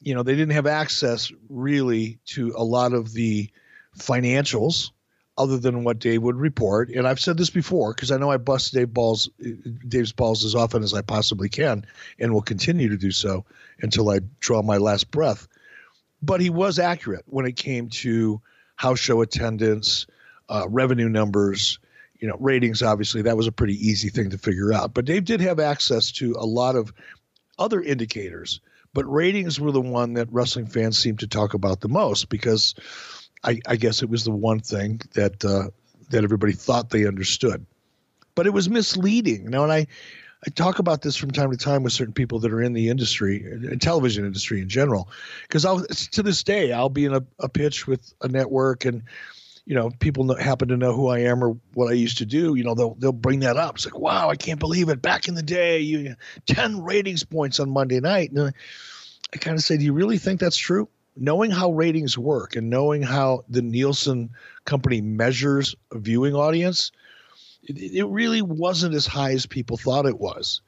You 0.00 0.14
know, 0.14 0.22
they 0.22 0.36
didn't 0.36 0.54
have 0.54 0.66
access 0.66 1.32
really 1.48 2.18
to 2.26 2.54
a 2.56 2.64
lot 2.64 2.92
of 2.92 3.12
the 3.12 3.50
financials 3.98 4.90
other 5.36 5.58
than 5.58 5.84
what 5.84 5.98
Dave 5.98 6.22
would 6.22 6.36
report. 6.36 6.90
And 6.90 7.06
I've 7.06 7.20
said 7.20 7.36
this 7.36 7.50
before 7.50 7.92
because 7.92 8.10
I 8.10 8.16
know 8.16 8.30
I 8.30 8.36
bust 8.36 8.72
Dave 8.72 8.92
balls, 8.92 9.28
Dave's 9.88 10.12
balls 10.12 10.44
as 10.44 10.54
often 10.54 10.82
as 10.82 10.94
I 10.94 11.02
possibly 11.02 11.48
can, 11.48 11.84
and 12.18 12.32
will 12.32 12.42
continue 12.42 12.88
to 12.88 12.96
do 12.96 13.10
so 13.10 13.44
until 13.80 14.10
I 14.10 14.20
draw 14.40 14.62
my 14.62 14.76
last 14.76 15.10
breath. 15.10 15.48
But 16.22 16.40
he 16.40 16.50
was 16.50 16.78
accurate 16.78 17.24
when 17.26 17.46
it 17.46 17.56
came 17.56 17.88
to 17.90 18.40
house 18.76 19.00
show 19.00 19.20
attendance, 19.22 20.06
uh, 20.48 20.66
revenue 20.68 21.08
numbers, 21.08 21.78
you 22.20 22.28
know, 22.28 22.36
ratings. 22.38 22.82
Obviously, 22.82 23.22
that 23.22 23.36
was 23.36 23.46
a 23.46 23.52
pretty 23.52 23.74
easy 23.74 24.08
thing 24.08 24.30
to 24.30 24.38
figure 24.38 24.72
out. 24.72 24.94
But 24.94 25.04
Dave 25.04 25.24
did 25.24 25.40
have 25.40 25.58
access 25.58 26.12
to 26.12 26.36
a 26.38 26.46
lot 26.46 26.76
of 26.76 26.92
other 27.58 27.82
indicators. 27.82 28.60
But 28.94 29.10
ratings 29.10 29.58
were 29.58 29.72
the 29.72 29.80
one 29.80 30.14
that 30.14 30.32
wrestling 30.32 30.66
fans 30.66 30.96
seemed 30.96 31.18
to 31.20 31.26
talk 31.26 31.54
about 31.54 31.80
the 31.80 31.88
most 31.88 32.28
because 32.28 32.74
I, 33.44 33.60
I 33.66 33.76
guess 33.76 34.02
it 34.02 34.08
was 34.08 34.24
the 34.24 34.30
one 34.30 34.60
thing 34.60 35.00
that 35.14 35.44
uh, 35.44 35.68
that 36.10 36.24
everybody 36.24 36.52
thought 36.52 36.90
they 36.90 37.06
understood, 37.06 37.64
but 38.34 38.46
it 38.46 38.50
was 38.50 38.68
misleading. 38.68 39.50
Know, 39.50 39.62
and 39.62 39.72
I 39.72 39.86
I 40.46 40.50
talk 40.50 40.78
about 40.78 41.02
this 41.02 41.16
from 41.16 41.30
time 41.30 41.50
to 41.50 41.56
time 41.56 41.82
with 41.82 41.92
certain 41.92 42.14
people 42.14 42.38
that 42.40 42.52
are 42.52 42.62
in 42.62 42.72
the 42.72 42.88
industry, 42.88 43.46
uh, 43.46 43.76
television 43.80 44.26
industry 44.26 44.60
in 44.60 44.68
general, 44.68 45.08
because 45.42 45.64
I'll 45.64 45.84
to 45.84 46.22
this 46.22 46.42
day 46.42 46.72
I'll 46.72 46.88
be 46.88 47.04
in 47.04 47.14
a, 47.14 47.22
a 47.38 47.48
pitch 47.48 47.86
with 47.86 48.12
a 48.20 48.28
network 48.28 48.84
and 48.84 49.02
you 49.66 49.74
know 49.74 49.90
people 50.00 50.24
know, 50.24 50.34
happen 50.34 50.68
to 50.68 50.76
know 50.76 50.94
who 50.94 51.08
I 51.08 51.20
am 51.20 51.42
or 51.42 51.56
what 51.74 51.90
I 51.90 51.94
used 51.94 52.18
to 52.18 52.26
do. 52.26 52.54
You 52.54 52.64
know 52.64 52.74
they'll 52.74 52.94
they'll 52.94 53.12
bring 53.12 53.40
that 53.40 53.56
up. 53.56 53.76
It's 53.76 53.86
like 53.86 53.98
wow, 53.98 54.30
I 54.30 54.36
can't 54.36 54.60
believe 54.60 54.88
it. 54.88 55.02
Back 55.02 55.28
in 55.28 55.34
the 55.34 55.42
day, 55.42 55.80
you 55.80 56.16
ten 56.46 56.82
ratings 56.82 57.24
points 57.24 57.60
on 57.60 57.70
Monday 57.70 58.00
night. 58.00 58.30
And 58.30 58.40
I, 58.40 58.52
I 59.32 59.36
kind 59.38 59.56
of 59.56 59.64
say, 59.64 59.76
do 59.76 59.84
you 59.84 59.92
really 59.92 60.18
think 60.18 60.40
that's 60.40 60.56
true? 60.56 60.88
Knowing 61.16 61.50
how 61.50 61.70
ratings 61.72 62.18
work 62.18 62.56
and 62.56 62.70
knowing 62.70 63.02
how 63.02 63.44
the 63.48 63.62
Nielsen 63.62 64.30
company 64.64 65.00
measures 65.00 65.74
a 65.92 65.98
viewing 65.98 66.34
audience, 66.34 66.90
it, 67.62 67.78
it, 67.78 68.04
really 68.04 68.42
wasn't 68.42 68.94
as 68.94 69.06
high 69.06 69.32
as 69.32 69.46
people 69.46 69.76
thought 69.76 70.06
it 70.06 70.18
was. 70.18 70.60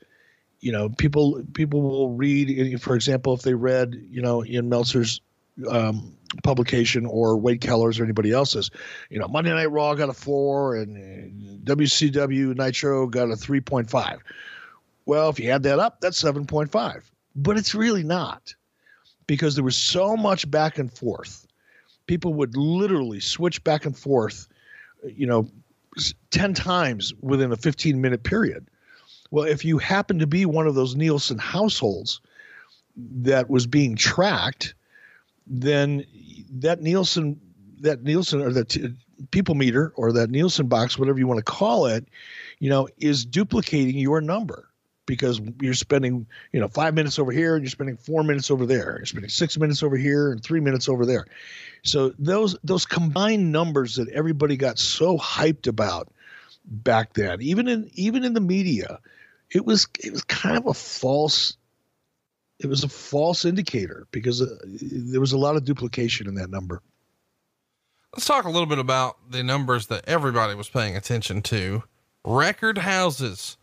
You 0.61 0.73
know, 0.73 0.89
people 0.89 1.43
people 1.53 1.83
will 1.83 2.11
read, 2.11 2.81
for 2.81 2.95
example, 2.95 3.35
if 3.35 3.43
they 3.43 3.55
read, 3.55 3.95
you 4.11 4.23
know, 4.23 4.43
in 4.43 4.69
Meltzer's 4.69 5.21
um, 5.69 6.17
publication 6.43 7.07
or 7.07 7.37
Wade 7.37 7.61
Keller's 7.61 8.01
or 8.01 8.05
anybody 8.05 8.33
else's, 8.33 8.71
you 9.11 9.19
know, 9.19 9.29
Monday 9.29 9.51
Night 9.51 9.71
Raw 9.71 9.95
got 9.95 10.09
a 10.09 10.15
four 10.15 10.77
and 10.77 11.63
WCW 11.65 12.57
Nitro 12.57 13.07
got 13.07 13.31
a 13.31 13.37
three 13.37 13.61
point 13.61 13.91
five. 13.91 14.19
Well, 15.05 15.29
if 15.29 15.39
you 15.39 15.51
add 15.51 15.63
that 15.65 15.79
up, 15.79 16.01
that's 16.01 16.19
seven 16.19 16.47
point 16.47 16.71
five, 16.71 17.11
but 17.37 17.59
it's 17.59 17.75
really 17.75 18.03
not 18.03 18.55
because 19.27 19.55
there 19.55 19.65
was 19.65 19.77
so 19.77 20.17
much 20.17 20.51
back 20.51 20.79
and 20.79 20.93
forth. 20.93 21.47
People 22.07 22.35
would 22.35 22.57
literally 22.57 23.21
switch 23.21 23.63
back 23.65 23.85
and 23.85 23.97
forth, 23.97 24.49
you 25.05 25.27
know, 25.27 25.49
10 26.31 26.55
times 26.55 27.13
within 27.21 27.53
a 27.53 27.57
15 27.57 28.01
minute 28.01 28.23
period. 28.23 28.69
Well, 29.31 29.45
if 29.45 29.65
you 29.65 29.79
happen 29.79 30.19
to 30.21 30.27
be 30.27 30.47
one 30.47 30.67
of 30.67 30.75
those 30.75 30.95
Nielsen 30.95 31.39
households 31.39 32.21
that 32.97 33.51
was 33.51 33.67
being 33.67 33.97
tracked, 33.97 34.75
then 35.47 36.05
that 36.59 36.81
Nielsen, 36.81 37.41
that 37.81 38.03
Nielsen 38.03 38.41
or 38.41 38.53
that 38.53 38.69
t- 38.69 38.95
people 39.31 39.55
meter 39.55 39.93
or 39.97 40.13
that 40.13 40.31
Nielsen 40.31 40.69
box, 40.69 40.99
whatever 40.99 41.19
you 41.19 41.27
want 41.27 41.39
to 41.39 41.45
call 41.45 41.87
it, 41.87 42.07
you 42.61 42.71
know, 42.71 42.89
is 42.99 43.25
duplicating 43.25 43.99
your 43.99 44.21
number 44.21 44.69
because 45.07 45.41
you're 45.61 45.75
spending, 45.75 46.27
you 46.53 46.61
know, 46.61 46.69
five 46.69 46.95
minutes 46.95 47.19
over 47.19 47.33
here 47.33 47.55
and 47.55 47.65
you're 47.65 47.71
spending 47.71 47.97
four 47.97 48.23
minutes 48.23 48.51
over 48.51 48.67
there. 48.67 48.97
You're 48.99 49.07
spending 49.07 49.31
six 49.31 49.57
minutes 49.57 49.83
over 49.83 49.97
here 49.97 50.33
and 50.33 50.43
three 50.43 50.61
minutes 50.61 50.89
over 50.89 51.07
there. 51.07 51.27
So 51.83 52.13
those 52.19 52.57
those 52.65 52.85
combined 52.85 53.53
numbers 53.53 53.97
that 53.97 54.09
everybody 54.09 54.57
got 54.57 54.79
so 54.79 55.17
hyped 55.17 55.67
about 55.67 56.09
back 56.65 57.15
then, 57.15 57.41
even 57.41 57.69
in 57.69 57.91
even 57.95 58.25
in 58.25 58.35
the 58.35 58.41
media, 58.41 58.99
it 59.51 59.65
was 59.65 59.87
it 60.03 60.13
was 60.13 60.25
kind 60.25 60.57
of 60.57 60.67
a 60.67 60.75
false 60.75 61.57
it 62.59 62.67
was 62.67 62.85
a 62.85 62.89
false 62.89 63.45
indicator 63.45 64.07
because 64.11 64.41
uh, 64.41 64.57
there 64.65 65.21
was 65.21 65.33
a 65.33 65.39
lot 65.39 65.57
of 65.57 65.65
duplication 65.65 66.27
in 66.27 66.35
that 66.37 66.51
number. 66.51 66.83
Let's 68.15 68.27
talk 68.27 68.47
a 68.47 68.51
little 68.51 68.67
bit 68.67 68.79
about 68.79 69.31
the 69.31 69.43
numbers 69.43 69.89
that 69.89 70.09
everybody 70.09 70.55
was 70.55 70.69
paying 70.69 70.97
attention 70.97 71.43
to. 71.43 71.83
Record 72.25 72.79
houses. 72.79 73.59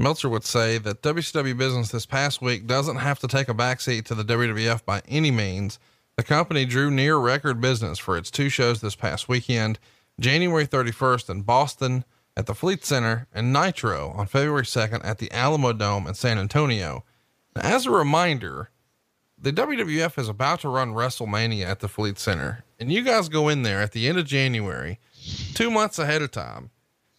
Meltzer 0.00 0.28
would 0.28 0.44
say 0.44 0.78
that 0.78 1.02
WCW 1.02 1.58
business 1.58 1.90
this 1.90 2.06
past 2.06 2.40
week 2.40 2.68
doesn't 2.68 2.96
have 2.96 3.18
to 3.18 3.26
take 3.26 3.48
a 3.48 3.54
backseat 3.54 4.04
to 4.04 4.14
the 4.14 4.24
WWF 4.24 4.84
by 4.84 5.02
any 5.08 5.32
means. 5.32 5.80
The 6.16 6.22
company 6.22 6.64
drew 6.64 6.88
near 6.88 7.16
record 7.16 7.60
business 7.60 7.98
for 7.98 8.16
its 8.16 8.30
two 8.30 8.48
shows 8.48 8.80
this 8.80 8.94
past 8.94 9.28
weekend, 9.28 9.80
January 10.20 10.66
31st 10.68 11.30
in 11.30 11.42
Boston 11.42 12.04
at 12.36 12.46
the 12.46 12.54
Fleet 12.54 12.84
Center 12.84 13.26
and 13.34 13.52
Nitro 13.52 14.10
on 14.10 14.28
February 14.28 14.62
2nd 14.62 15.04
at 15.04 15.18
the 15.18 15.32
Alamo 15.32 15.72
Dome 15.72 16.06
in 16.06 16.14
San 16.14 16.38
Antonio. 16.38 17.04
Now, 17.56 17.62
as 17.62 17.84
a 17.84 17.90
reminder, 17.90 18.70
the 19.36 19.52
WWF 19.52 20.16
is 20.16 20.28
about 20.28 20.60
to 20.60 20.68
run 20.68 20.94
WrestleMania 20.94 21.64
at 21.66 21.80
the 21.80 21.88
Fleet 21.88 22.20
Center, 22.20 22.64
and 22.78 22.92
you 22.92 23.02
guys 23.02 23.28
go 23.28 23.48
in 23.48 23.62
there 23.62 23.80
at 23.80 23.90
the 23.90 24.08
end 24.08 24.18
of 24.18 24.26
January, 24.26 25.00
two 25.54 25.72
months 25.72 25.98
ahead 25.98 26.22
of 26.22 26.30
time, 26.30 26.70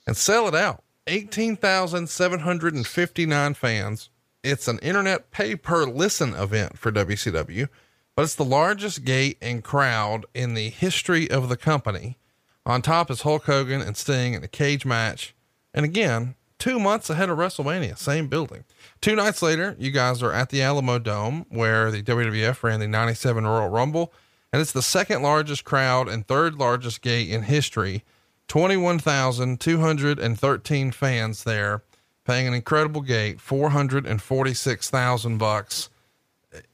and 0.07 0.15
sell 0.15 0.47
it 0.47 0.55
out. 0.55 0.83
18,759 1.10 3.54
fans. 3.56 4.10
It's 4.43 4.67
an 4.67 4.78
internet 4.80 5.32
pay 5.32 5.56
per 5.56 5.86
listen 5.86 6.36
event 6.36 6.78
for 6.78 6.91
WCW, 6.91 7.67
but 8.15 8.22
it's 8.22 8.36
the 8.36 8.45
largest 8.45 9.04
gate 9.04 9.39
and 9.41 9.63
crowd 9.63 10.28
in 10.36 10.54
the 10.54 10.69
history 10.69 11.28
of 11.30 11.50
the 11.50 11.58
company. 11.58 12.19
On 12.65 12.82
top 12.84 13.10
is 13.10 13.22
Hulk 13.24 13.45
Hogan 13.45 13.82
and 13.82 13.98
Sting 13.98 14.36
in 14.36 14.43
a 14.43 14.48
cage 14.48 14.86
match. 14.86 15.34
And 15.74 15.84
again, 15.84 16.36
two 16.60 16.80
months 16.80 17.10
ahead 17.10 17.30
of 17.30 17.39
WrestleMania, 17.39 17.98
same 17.98 18.28
building. 18.28 18.63
Two 19.02 19.15
nights 19.15 19.41
later, 19.41 19.76
you 19.80 19.89
guys 19.89 20.22
are 20.22 20.32
at 20.32 20.50
the 20.50 20.62
Alamo 20.62 21.00
Dome 21.00 21.48
where 21.50 21.89
the 21.89 22.04
WWF 22.04 22.62
ran 22.62 22.80
the 22.80 22.88
97 22.88 23.48
Royal 23.48 23.69
Rumble. 23.69 24.13
And 24.54 24.62
it's 24.62 24.74
the 24.74 24.84
second 24.84 25.24
largest 25.24 25.63
crowd 25.63 26.08
and 26.08 26.28
third 26.28 26.54
largest 26.56 27.02
gate 27.02 27.32
in 27.32 27.41
history 27.43 28.04
21,213 28.49 30.91
fans 30.91 31.45
there 31.45 31.81
paying 32.25 32.47
an 32.47 32.53
incredible 32.53 33.01
gate, 33.01 33.41
446,000 33.41 35.38
bucks. 35.38 35.89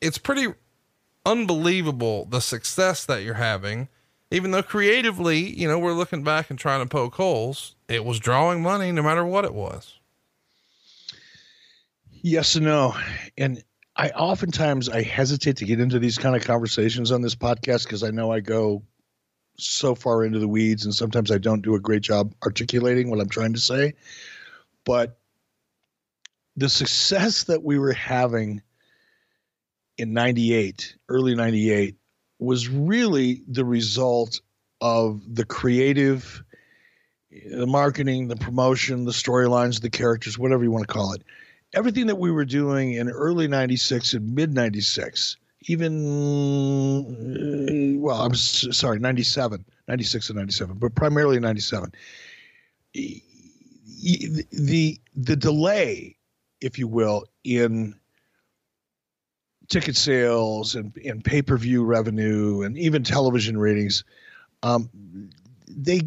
It's 0.01 0.17
pretty 0.17 0.53
unbelievable 1.25 2.25
the 2.25 2.41
success 2.41 3.05
that 3.05 3.23
you're 3.23 3.35
having. 3.35 3.87
Even 4.31 4.49
though 4.51 4.63
creatively, 4.63 5.37
you 5.37 5.67
know, 5.67 5.77
we're 5.77 5.93
looking 5.93 6.23
back 6.23 6.49
and 6.49 6.57
trying 6.57 6.81
to 6.81 6.89
poke 6.89 7.13
holes, 7.15 7.75
it 7.87 8.03
was 8.03 8.19
drawing 8.19 8.63
money 8.63 8.91
no 8.91 9.03
matter 9.03 9.23
what 9.23 9.45
it 9.45 9.53
was. 9.53 9.99
Yes 12.21 12.55
and 12.55 12.65
no. 12.65 12.95
And 13.37 13.63
I 13.95 14.09
oftentimes 14.09 14.89
I 14.89 15.03
hesitate 15.03 15.57
to 15.57 15.65
get 15.65 15.79
into 15.79 15.99
these 15.99 16.17
kind 16.17 16.35
of 16.35 16.43
conversations 16.43 17.11
on 17.11 17.21
this 17.21 17.35
podcast 17.35 17.83
because 17.83 18.01
I 18.03 18.09
know 18.11 18.31
I 18.31 18.39
go 18.39 18.81
so 19.57 19.95
far 19.95 20.23
into 20.23 20.39
the 20.39 20.47
weeds 20.47 20.85
and 20.85 20.93
sometimes 20.93 21.31
I 21.31 21.37
don't 21.37 21.61
do 21.61 21.75
a 21.75 21.79
great 21.79 22.01
job 22.01 22.33
articulating 22.43 23.09
what 23.09 23.19
I'm 23.19 23.29
trying 23.29 23.53
to 23.53 23.59
say. 23.59 23.93
But 24.85 25.17
the 26.55 26.69
success 26.69 27.43
that 27.45 27.63
we 27.63 27.79
were 27.79 27.93
having 27.93 28.61
in 29.97 30.13
98, 30.13 30.95
early 31.09 31.35
98, 31.35 31.95
was 32.39 32.67
really 32.69 33.43
the 33.47 33.65
result 33.65 34.41
of 34.81 35.21
the 35.35 35.45
creative, 35.45 36.43
the 37.31 37.67
marketing, 37.67 38.27
the 38.27 38.35
promotion, 38.35 39.05
the 39.05 39.11
storylines, 39.11 39.81
the 39.81 39.89
characters, 39.89 40.37
whatever 40.37 40.63
you 40.63 40.71
want 40.71 40.87
to 40.87 40.93
call 40.93 41.13
it. 41.13 41.23
Everything 41.73 42.07
that 42.07 42.17
we 42.17 42.31
were 42.31 42.45
doing 42.45 42.93
in 42.93 43.09
early 43.09 43.47
96 43.47 44.13
and 44.13 44.35
mid 44.35 44.53
96 44.53 45.37
even 45.67 47.21
well 48.01 48.21
i'm 48.21 48.35
sorry 48.35 48.99
97 48.99 49.65
96 49.87 50.29
and 50.29 50.37
97 50.37 50.77
but 50.77 50.93
primarily 50.95 51.39
97 51.39 51.91
the 52.93 53.23
the 55.15 55.35
delay 55.35 56.15
if 56.61 56.79
you 56.79 56.87
will 56.87 57.25
in 57.43 57.93
ticket 59.67 59.97
sales 59.97 60.75
and, 60.75 60.95
and 60.97 61.23
pay-per-view 61.23 61.83
revenue 61.83 62.61
and 62.61 62.77
even 62.77 63.03
television 63.03 63.57
ratings 63.57 64.03
um, 64.63 64.89
they 65.67 66.01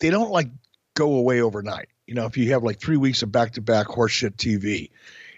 they 0.00 0.10
don't 0.10 0.30
like 0.30 0.48
go 0.94 1.14
away 1.14 1.40
overnight. 1.40 1.88
You 2.06 2.14
know 2.14 2.26
if 2.26 2.36
you 2.36 2.52
have 2.52 2.64
like 2.64 2.80
three 2.80 2.96
weeks 2.96 3.22
of 3.22 3.30
back-to-back 3.30 3.86
horseshit 3.86 4.36
tv 4.36 4.90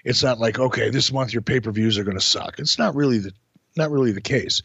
it's 0.05 0.23
not 0.23 0.39
like 0.39 0.59
okay 0.59 0.91
this 0.91 1.13
month 1.13 1.33
your 1.33 1.43
pay-per-views 1.43 1.99
are 1.99 2.05
going 2.05 2.17
to 2.17 2.25
suck. 2.25 2.59
It's 2.59 2.79
not 2.79 2.95
really 2.95 3.19
the 3.19 3.33
not 3.77 3.91
really 3.91 4.13
the 4.13 4.21
case. 4.21 4.63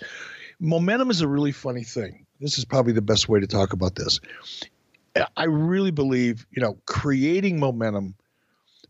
Momentum 0.60 1.10
is 1.10 1.21
a 1.21 1.28
really 1.28 1.52
funny 1.52 1.84
thing. 1.84 2.26
This 2.39 2.58
is 2.58 2.65
probably 2.65 2.93
the 2.93 3.02
best 3.02 3.30
way 3.30 3.39
to 3.39 3.47
talk 3.47 3.73
about 3.73 3.95
this. 3.95 4.19
I 5.36 5.45
really 5.45 5.91
believe 5.91 6.45
you 6.52 6.62
know 6.62 6.78
creating 6.86 7.60
momentum 7.60 8.15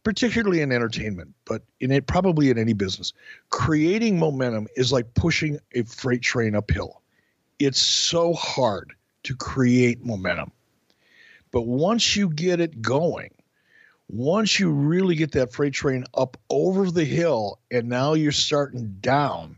particularly 0.03 0.61
in 0.61 0.71
entertainment 0.71 1.33
but 1.43 1.63
in 1.81 1.91
it 1.91 2.07
probably 2.07 2.49
in 2.49 2.57
any 2.57 2.73
business 2.73 3.11
creating 3.49 4.17
momentum 4.19 4.67
is 4.75 4.91
like 4.91 5.13
pushing 5.15 5.59
a 5.73 5.83
freight 5.83 6.21
train 6.21 6.55
uphill. 6.55 7.01
It's 7.59 7.81
so 7.81 8.33
hard 8.33 8.93
to 9.23 9.35
create 9.35 10.05
momentum. 10.05 10.51
But 11.51 11.61
once 11.61 12.15
you 12.15 12.29
get 12.29 12.59
it 12.59 12.81
going 12.81 13.31
once 14.09 14.59
you 14.59 14.71
really 14.71 15.15
get 15.15 15.31
that 15.33 15.51
freight 15.51 15.73
train 15.73 16.03
up 16.13 16.37
over 16.49 16.89
the 16.89 17.03
hill 17.03 17.59
and 17.71 17.89
now 17.89 18.13
you're 18.13 18.31
starting 18.31 18.95
down 19.01 19.57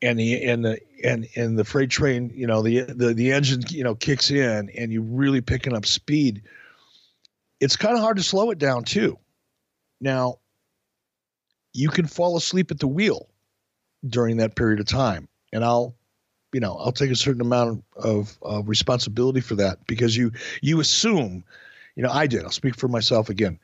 and 0.00 0.18
the 0.18 0.42
and 0.42 0.64
the 0.64 0.80
and 1.04 1.28
and 1.36 1.58
the 1.58 1.64
freight 1.64 1.90
train 1.90 2.30
you 2.34 2.46
know 2.46 2.62
the 2.62 2.80
the 2.80 3.14
the 3.14 3.30
engine 3.30 3.62
you 3.68 3.84
know 3.84 3.94
kicks 3.94 4.30
in 4.30 4.68
and 4.76 4.92
you're 4.92 5.02
really 5.02 5.40
picking 5.40 5.74
up 5.74 5.86
speed 5.86 6.42
it's 7.60 7.76
kind 7.76 7.94
of 7.94 8.00
hard 8.00 8.16
to 8.16 8.24
slow 8.24 8.50
it 8.50 8.58
down 8.58 8.82
too. 8.82 9.16
Now 10.00 10.40
you 11.72 11.88
can 11.90 12.08
fall 12.08 12.36
asleep 12.36 12.72
at 12.72 12.80
the 12.80 12.88
wheel 12.88 13.28
during 14.06 14.38
that 14.38 14.56
period 14.56 14.80
of 14.80 14.86
time 14.86 15.28
and 15.52 15.64
i'll 15.64 15.94
you 16.52 16.58
know 16.58 16.74
i'll 16.74 16.92
take 16.92 17.10
a 17.12 17.16
certain 17.16 17.40
amount 17.40 17.84
of, 17.96 18.36
of 18.42 18.68
responsibility 18.68 19.40
for 19.40 19.54
that 19.54 19.78
because 19.86 20.16
you 20.16 20.32
you 20.60 20.80
assume 20.80 21.44
you 21.96 22.02
know, 22.02 22.10
I 22.10 22.26
did. 22.26 22.44
I'll 22.44 22.50
speak 22.50 22.76
for 22.76 22.88
myself 22.88 23.28
again. 23.28 23.58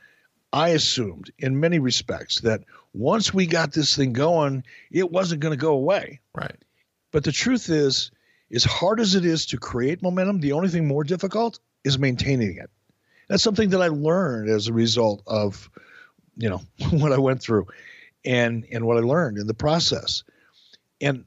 I 0.52 0.68
assumed 0.70 1.30
in 1.38 1.60
many 1.60 1.78
respects 1.78 2.40
that 2.40 2.62
once 2.94 3.34
we 3.34 3.46
got 3.46 3.72
this 3.72 3.94
thing 3.94 4.12
going, 4.12 4.64
it 4.90 5.10
wasn't 5.10 5.40
going 5.40 5.52
to 5.52 5.60
go 5.60 5.72
away. 5.72 6.20
Right. 6.34 6.56
But 7.12 7.24
the 7.24 7.32
truth 7.32 7.68
is, 7.68 8.10
as 8.52 8.64
hard 8.64 9.00
as 9.00 9.14
it 9.14 9.24
is 9.24 9.44
to 9.46 9.58
create 9.58 10.02
momentum, 10.02 10.40
the 10.40 10.52
only 10.52 10.68
thing 10.68 10.86
more 10.86 11.04
difficult 11.04 11.58
is 11.84 11.98
maintaining 11.98 12.56
it. 12.56 12.70
That's 13.28 13.42
something 13.42 13.70
that 13.70 13.82
I 13.82 13.88
learned 13.88 14.48
as 14.48 14.68
a 14.68 14.72
result 14.72 15.22
of, 15.26 15.68
you 16.36 16.48
know, 16.48 16.62
what 16.90 17.12
I 17.12 17.18
went 17.18 17.42
through 17.42 17.66
and 18.24 18.66
and 18.72 18.86
what 18.86 18.96
I 18.96 19.00
learned 19.00 19.38
in 19.38 19.46
the 19.46 19.54
process. 19.54 20.24
And 21.00 21.24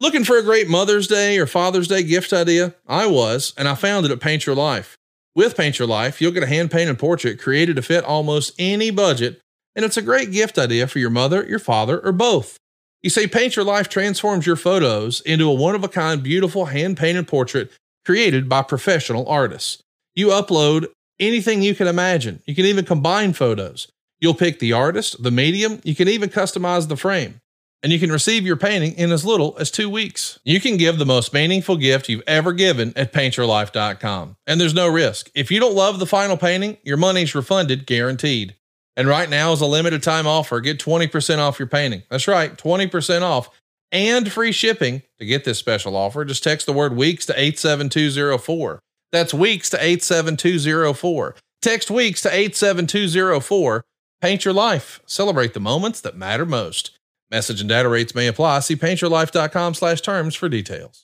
looking 0.00 0.24
for 0.24 0.38
a 0.38 0.42
great 0.42 0.68
Mother's 0.68 1.08
Day 1.08 1.38
or 1.38 1.46
Father's 1.46 1.88
Day 1.88 2.02
gift 2.02 2.32
idea? 2.32 2.74
I 2.86 3.06
was, 3.06 3.52
and 3.56 3.68
I 3.68 3.74
found 3.74 4.06
it 4.06 4.12
at 4.12 4.20
Paint 4.20 4.46
Your 4.46 4.54
Life. 4.54 4.96
With 5.36 5.56
Paint 5.56 5.80
Your 5.80 5.88
Life, 5.88 6.20
you'll 6.20 6.30
get 6.30 6.44
a 6.44 6.48
hand 6.48 6.70
painted 6.70 6.96
portrait 6.96 7.40
created 7.40 7.74
to 7.74 7.82
fit 7.82 8.04
almost 8.04 8.54
any 8.56 8.92
budget, 8.92 9.40
and 9.74 9.84
it's 9.84 9.96
a 9.96 10.02
great 10.02 10.30
gift 10.30 10.58
idea 10.58 10.86
for 10.86 11.00
your 11.00 11.10
mother, 11.10 11.44
your 11.44 11.58
father, 11.58 11.98
or 11.98 12.12
both. 12.12 12.56
You 13.02 13.10
say 13.10 13.26
Paint 13.26 13.56
Your 13.56 13.64
Life 13.64 13.88
transforms 13.88 14.46
your 14.46 14.54
photos 14.54 15.20
into 15.22 15.48
a 15.48 15.52
one 15.52 15.74
of 15.74 15.82
a 15.82 15.88
kind, 15.88 16.22
beautiful 16.22 16.66
hand 16.66 16.96
painted 16.96 17.26
portrait 17.26 17.72
created 18.04 18.48
by 18.48 18.62
professional 18.62 19.28
artists. 19.28 19.82
You 20.14 20.28
upload 20.28 20.86
anything 21.18 21.62
you 21.62 21.74
can 21.74 21.88
imagine. 21.88 22.40
You 22.46 22.54
can 22.54 22.66
even 22.66 22.84
combine 22.84 23.32
photos. 23.32 23.88
You'll 24.20 24.34
pick 24.34 24.60
the 24.60 24.72
artist, 24.72 25.20
the 25.20 25.32
medium, 25.32 25.80
you 25.82 25.96
can 25.96 26.08
even 26.08 26.28
customize 26.28 26.86
the 26.86 26.96
frame. 26.96 27.40
And 27.84 27.92
you 27.92 28.00
can 28.00 28.10
receive 28.10 28.46
your 28.46 28.56
painting 28.56 28.94
in 28.94 29.12
as 29.12 29.26
little 29.26 29.54
as 29.60 29.70
two 29.70 29.90
weeks. 29.90 30.38
You 30.42 30.58
can 30.58 30.78
give 30.78 30.96
the 30.96 31.04
most 31.04 31.34
meaningful 31.34 31.76
gift 31.76 32.08
you've 32.08 32.22
ever 32.26 32.54
given 32.54 32.94
at 32.96 33.12
paintyourlife.com. 33.12 34.36
And 34.46 34.58
there's 34.58 34.72
no 34.72 34.88
risk. 34.88 35.30
If 35.34 35.50
you 35.50 35.60
don't 35.60 35.74
love 35.74 35.98
the 35.98 36.06
final 36.06 36.38
painting, 36.38 36.78
your 36.82 36.96
money's 36.96 37.34
refunded 37.34 37.86
guaranteed. 37.86 38.56
And 38.96 39.06
right 39.06 39.28
now 39.28 39.52
is 39.52 39.60
a 39.60 39.66
limited 39.66 40.02
time 40.02 40.26
offer. 40.26 40.60
Get 40.60 40.78
20% 40.78 41.38
off 41.38 41.58
your 41.58 41.68
painting. 41.68 42.04
That's 42.08 42.26
right, 42.26 42.56
20% 42.56 43.20
off 43.20 43.50
and 43.92 44.32
free 44.32 44.52
shipping. 44.52 45.02
To 45.18 45.26
get 45.26 45.44
this 45.44 45.58
special 45.58 45.94
offer, 45.94 46.24
just 46.24 46.42
text 46.42 46.64
the 46.64 46.72
word 46.72 46.96
weeks 46.96 47.26
to 47.26 47.38
87204. 47.38 48.80
That's 49.12 49.34
weeks 49.34 49.68
to 49.70 49.76
87204. 49.76 51.36
Text 51.60 51.90
weeks 51.90 52.22
to 52.22 52.34
87204. 52.34 53.84
Paint 54.22 54.44
your 54.46 54.54
life. 54.54 55.02
Celebrate 55.04 55.52
the 55.52 55.60
moments 55.60 56.00
that 56.00 56.16
matter 56.16 56.46
most. 56.46 56.93
Message 57.34 57.60
and 57.60 57.68
data 57.68 57.88
rates 57.88 58.14
may 58.14 58.28
apply. 58.28 58.60
See 58.60 58.76
paintyourlife.com 58.76 59.74
slash 59.74 60.00
terms 60.00 60.36
for 60.36 60.48
details. 60.48 61.03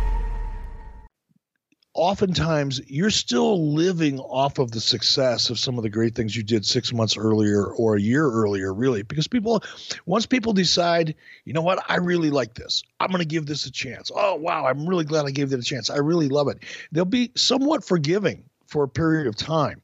oftentimes 1.93 2.81
you're 2.87 3.09
still 3.09 3.73
living 3.73 4.19
off 4.19 4.59
of 4.59 4.71
the 4.71 4.79
success 4.79 5.49
of 5.49 5.59
some 5.59 5.77
of 5.77 5.83
the 5.83 5.89
great 5.89 6.15
things 6.15 6.35
you 6.35 6.43
did 6.43 6.65
six 6.65 6.93
months 6.93 7.17
earlier 7.17 7.65
or 7.65 7.95
a 7.95 8.01
year 8.01 8.29
earlier, 8.29 8.73
really, 8.73 9.03
because 9.03 9.27
people, 9.27 9.61
once 10.05 10.25
people 10.25 10.53
decide, 10.53 11.13
you 11.43 11.53
know 11.53 11.61
what, 11.61 11.83
I 11.89 11.97
really 11.97 12.29
like 12.29 12.53
this, 12.53 12.83
I'm 12.99 13.09
going 13.09 13.19
to 13.19 13.25
give 13.25 13.45
this 13.45 13.65
a 13.65 13.71
chance. 13.71 14.09
Oh, 14.15 14.35
wow, 14.35 14.65
I'm 14.65 14.87
really 14.87 15.03
glad 15.03 15.25
I 15.25 15.31
gave 15.31 15.51
it 15.51 15.59
a 15.59 15.63
chance. 15.63 15.89
I 15.89 15.97
really 15.97 16.29
love 16.29 16.47
it. 16.47 16.59
They'll 16.91 17.03
be 17.03 17.31
somewhat 17.35 17.83
forgiving 17.83 18.43
for 18.67 18.83
a 18.83 18.89
period 18.89 19.27
of 19.27 19.35
time 19.35 19.81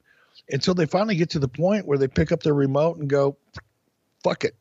until 0.49 0.73
they 0.73 0.85
finally 0.85 1.15
get 1.15 1.29
to 1.31 1.39
the 1.39 1.47
point 1.47 1.85
where 1.85 1.97
they 1.97 2.07
pick 2.07 2.31
up 2.31 2.41
their 2.41 2.53
remote 2.53 2.97
and 2.97 3.09
go, 3.09 3.35
fuck 4.23 4.45
it. 4.45 4.55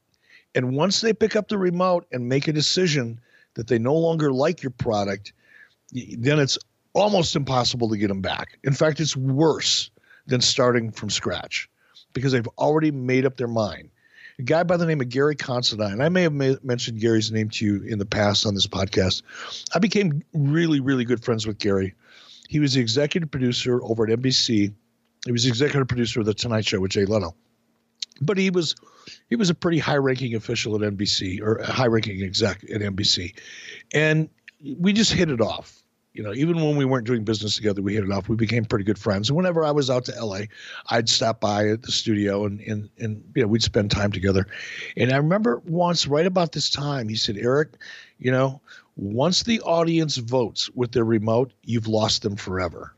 And 0.56 0.74
once 0.74 1.00
they 1.00 1.12
pick 1.12 1.36
up 1.36 1.48
the 1.48 1.58
remote 1.58 2.06
and 2.10 2.28
make 2.28 2.48
a 2.48 2.52
decision 2.52 3.20
that 3.54 3.68
they 3.68 3.78
no 3.78 3.94
longer 3.94 4.32
like 4.32 4.62
your 4.62 4.70
product, 4.70 5.32
then 5.92 6.40
it's 6.40 6.58
almost 6.96 7.36
impossible 7.36 7.90
to 7.90 7.96
get 7.96 8.08
them 8.08 8.22
back. 8.22 8.58
In 8.64 8.72
fact, 8.72 9.00
it's 9.00 9.16
worse 9.16 9.90
than 10.26 10.40
starting 10.40 10.90
from 10.90 11.10
scratch 11.10 11.68
because 12.14 12.32
they've 12.32 12.48
already 12.58 12.90
made 12.90 13.26
up 13.26 13.36
their 13.36 13.46
mind. 13.46 13.90
A 14.38 14.42
guy 14.42 14.62
by 14.62 14.76
the 14.76 14.86
name 14.86 15.00
of 15.00 15.08
Gary 15.08 15.36
Considine, 15.36 16.00
I 16.00 16.08
may 16.08 16.22
have 16.22 16.32
ma- 16.32 16.54
mentioned 16.62 17.00
Gary's 17.00 17.30
name 17.30 17.50
to 17.50 17.64
you 17.64 17.82
in 17.82 17.98
the 17.98 18.06
past 18.06 18.46
on 18.46 18.54
this 18.54 18.66
podcast. 18.66 19.22
I 19.74 19.78
became 19.78 20.22
really, 20.32 20.80
really 20.80 21.04
good 21.04 21.22
friends 21.22 21.46
with 21.46 21.58
Gary. 21.58 21.94
He 22.48 22.58
was 22.60 22.74
the 22.74 22.80
executive 22.80 23.30
producer 23.30 23.82
over 23.82 24.04
at 24.04 24.18
NBC. 24.18 24.72
He 25.24 25.32
was 25.32 25.44
the 25.44 25.50
executive 25.50 25.88
producer 25.88 26.20
of 26.20 26.26
The 26.26 26.34
Tonight 26.34 26.66
Show 26.66 26.80
with 26.80 26.92
Jay 26.92 27.04
Leno. 27.04 27.34
But 28.20 28.38
he 28.38 28.50
was 28.50 28.74
he 29.28 29.36
was 29.36 29.50
a 29.50 29.54
pretty 29.54 29.78
high-ranking 29.78 30.34
official 30.34 30.74
at 30.74 30.80
NBC 30.80 31.42
or 31.42 31.56
a 31.56 31.70
high-ranking 31.70 32.22
exec 32.22 32.64
at 32.64 32.80
NBC, 32.80 33.34
and 33.92 34.30
we 34.78 34.94
just 34.94 35.12
hit 35.12 35.30
it 35.30 35.42
off 35.42 35.82
you 36.16 36.22
know, 36.22 36.32
even 36.32 36.56
when 36.56 36.76
we 36.76 36.86
weren't 36.86 37.06
doing 37.06 37.24
business 37.24 37.56
together, 37.56 37.82
we 37.82 37.94
hit 37.94 38.04
it 38.04 38.10
off. 38.10 38.28
We 38.28 38.36
became 38.36 38.64
pretty 38.64 38.86
good 38.86 38.98
friends. 38.98 39.28
And 39.28 39.36
whenever 39.36 39.62
I 39.64 39.70
was 39.70 39.90
out 39.90 40.06
to 40.06 40.24
LA, 40.24 40.42
I'd 40.88 41.10
stop 41.10 41.40
by 41.40 41.68
at 41.68 41.82
the 41.82 41.92
studio 41.92 42.46
and 42.46 42.60
and 42.60 42.88
and 42.98 43.22
you 43.34 43.42
know, 43.42 43.48
we'd 43.48 43.62
spend 43.62 43.90
time 43.90 44.12
together. 44.12 44.46
And 44.96 45.12
I 45.12 45.18
remember 45.18 45.60
once, 45.66 46.06
right 46.06 46.26
about 46.26 46.52
this 46.52 46.70
time, 46.70 47.08
he 47.08 47.16
said, 47.16 47.36
Eric, 47.36 47.74
you 48.18 48.30
know, 48.30 48.62
once 48.96 49.42
the 49.42 49.60
audience 49.60 50.16
votes 50.16 50.70
with 50.74 50.92
their 50.92 51.04
remote, 51.04 51.52
you've 51.64 51.86
lost 51.86 52.22
them 52.22 52.36
forever. 52.36 52.94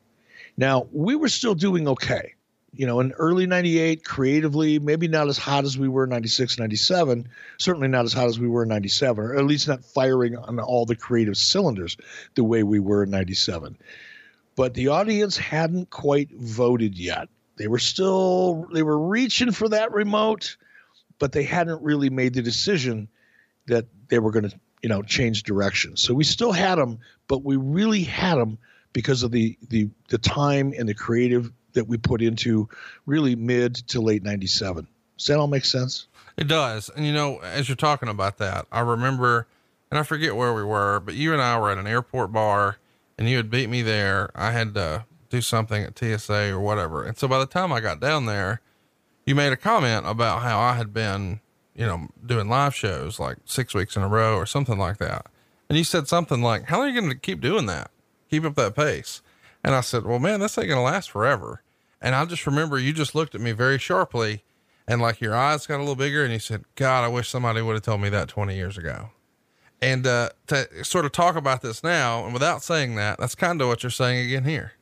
Now, 0.56 0.86
we 0.92 1.16
were 1.16 1.28
still 1.28 1.54
doing 1.54 1.88
okay 1.88 2.34
you 2.72 2.86
know, 2.86 3.00
in 3.00 3.12
early 3.12 3.46
98, 3.46 4.04
creatively, 4.04 4.78
maybe 4.78 5.08
not 5.08 5.28
as 5.28 5.38
hot 5.38 5.64
as 5.64 5.78
we 5.78 5.88
were 5.88 6.04
in 6.04 6.10
96, 6.10 6.58
97, 6.58 7.28
certainly 7.56 7.88
not 7.88 8.04
as 8.04 8.12
hot 8.12 8.26
as 8.26 8.38
we 8.38 8.48
were 8.48 8.62
in 8.62 8.68
97, 8.68 9.24
or 9.24 9.34
at 9.36 9.44
least 9.46 9.68
not 9.68 9.84
firing 9.84 10.36
on 10.36 10.60
all 10.60 10.84
the 10.84 10.96
creative 10.96 11.36
cylinders 11.36 11.96
the 12.34 12.44
way 12.44 12.62
we 12.62 12.78
were 12.78 13.04
in 13.04 13.10
97. 13.10 13.76
But 14.54 14.74
the 14.74 14.88
audience 14.88 15.36
hadn't 15.36 15.90
quite 15.90 16.30
voted 16.32 16.98
yet. 16.98 17.28
They 17.56 17.68
were 17.68 17.78
still, 17.78 18.66
they 18.72 18.82
were 18.82 18.98
reaching 18.98 19.52
for 19.52 19.68
that 19.70 19.92
remote, 19.92 20.56
but 21.18 21.32
they 21.32 21.44
hadn't 21.44 21.82
really 21.82 22.10
made 22.10 22.34
the 22.34 22.42
decision 22.42 23.08
that 23.66 23.86
they 24.08 24.18
were 24.18 24.30
going 24.30 24.48
to, 24.50 24.60
you 24.82 24.88
know, 24.88 25.02
change 25.02 25.42
direction. 25.42 25.96
So 25.96 26.14
we 26.14 26.24
still 26.24 26.52
had 26.52 26.76
them, 26.76 26.98
but 27.26 27.44
we 27.44 27.56
really 27.56 28.02
had 28.02 28.36
them 28.36 28.58
because 28.92 29.22
of 29.22 29.30
the 29.32 29.58
the 29.68 29.88
the 30.08 30.18
time 30.18 30.72
and 30.76 30.88
the 30.88 30.94
creative 30.94 31.52
that 31.78 31.88
we 31.88 31.96
put 31.96 32.20
into 32.20 32.68
really 33.06 33.36
mid 33.36 33.76
to 33.88 34.00
late 34.00 34.24
97. 34.24 34.86
Does 35.16 35.26
that 35.26 35.38
all 35.38 35.46
make 35.46 35.64
sense? 35.64 36.08
It 36.36 36.48
does. 36.48 36.90
And 36.90 37.06
you 37.06 37.12
know, 37.12 37.38
as 37.38 37.68
you're 37.68 37.76
talking 37.76 38.08
about 38.08 38.38
that, 38.38 38.66
I 38.70 38.80
remember, 38.80 39.46
and 39.90 39.98
I 39.98 40.02
forget 40.02 40.36
where 40.36 40.52
we 40.52 40.62
were, 40.62 41.00
but 41.00 41.14
you 41.14 41.32
and 41.32 41.40
I 41.40 41.58
were 41.58 41.70
at 41.70 41.78
an 41.78 41.86
airport 41.86 42.32
bar 42.32 42.78
and 43.16 43.28
you 43.28 43.36
had 43.36 43.50
beat 43.50 43.68
me 43.68 43.82
there. 43.82 44.30
I 44.34 44.52
had 44.52 44.74
to 44.74 45.04
do 45.30 45.40
something 45.40 45.82
at 45.82 45.98
TSA 45.98 46.50
or 46.50 46.60
whatever. 46.60 47.04
And 47.04 47.16
so 47.16 47.28
by 47.28 47.38
the 47.38 47.46
time 47.46 47.72
I 47.72 47.80
got 47.80 48.00
down 48.00 48.26
there, 48.26 48.60
you 49.24 49.34
made 49.34 49.52
a 49.52 49.56
comment 49.56 50.06
about 50.06 50.42
how 50.42 50.58
I 50.58 50.74
had 50.74 50.92
been, 50.92 51.40
you 51.74 51.86
know, 51.86 52.08
doing 52.24 52.48
live 52.48 52.74
shows 52.74 53.18
like 53.18 53.36
six 53.44 53.74
weeks 53.74 53.96
in 53.96 54.02
a 54.02 54.08
row 54.08 54.36
or 54.36 54.46
something 54.46 54.78
like 54.78 54.98
that. 54.98 55.26
And 55.68 55.76
you 55.76 55.84
said 55.84 56.08
something 56.08 56.42
like, 56.42 56.64
how 56.64 56.80
are 56.80 56.88
you 56.88 56.98
going 56.98 57.12
to 57.12 57.18
keep 57.18 57.40
doing 57.40 57.66
that? 57.66 57.90
Keep 58.30 58.44
up 58.44 58.54
that 58.54 58.74
pace. 58.74 59.22
And 59.62 59.74
I 59.74 59.80
said, 59.80 60.04
well, 60.04 60.18
man, 60.18 60.40
this 60.40 60.56
ain't 60.56 60.68
going 60.68 60.78
to 60.78 60.82
last 60.82 61.10
forever. 61.10 61.62
And 62.00 62.14
I 62.14 62.24
just 62.24 62.46
remember 62.46 62.78
you 62.78 62.92
just 62.92 63.14
looked 63.14 63.34
at 63.34 63.40
me 63.40 63.52
very 63.52 63.78
sharply 63.78 64.44
and 64.86 65.02
like 65.02 65.20
your 65.20 65.36
eyes 65.36 65.66
got 65.66 65.76
a 65.76 65.80
little 65.80 65.96
bigger 65.96 66.24
and 66.24 66.32
you 66.32 66.38
said, 66.38 66.64
God, 66.74 67.04
I 67.04 67.08
wish 67.08 67.28
somebody 67.28 67.60
would 67.60 67.74
have 67.74 67.82
told 67.82 68.00
me 68.00 68.08
that 68.08 68.28
20 68.28 68.56
years 68.56 68.78
ago. 68.78 69.10
And 69.80 70.06
uh, 70.06 70.30
to 70.48 70.84
sort 70.84 71.04
of 71.04 71.12
talk 71.12 71.36
about 71.36 71.62
this 71.62 71.84
now 71.84 72.24
and 72.24 72.32
without 72.32 72.62
saying 72.62 72.96
that, 72.96 73.18
that's 73.18 73.34
kind 73.34 73.60
of 73.60 73.68
what 73.68 73.82
you're 73.82 73.90
saying 73.90 74.26
again 74.26 74.44
here. 74.44 74.72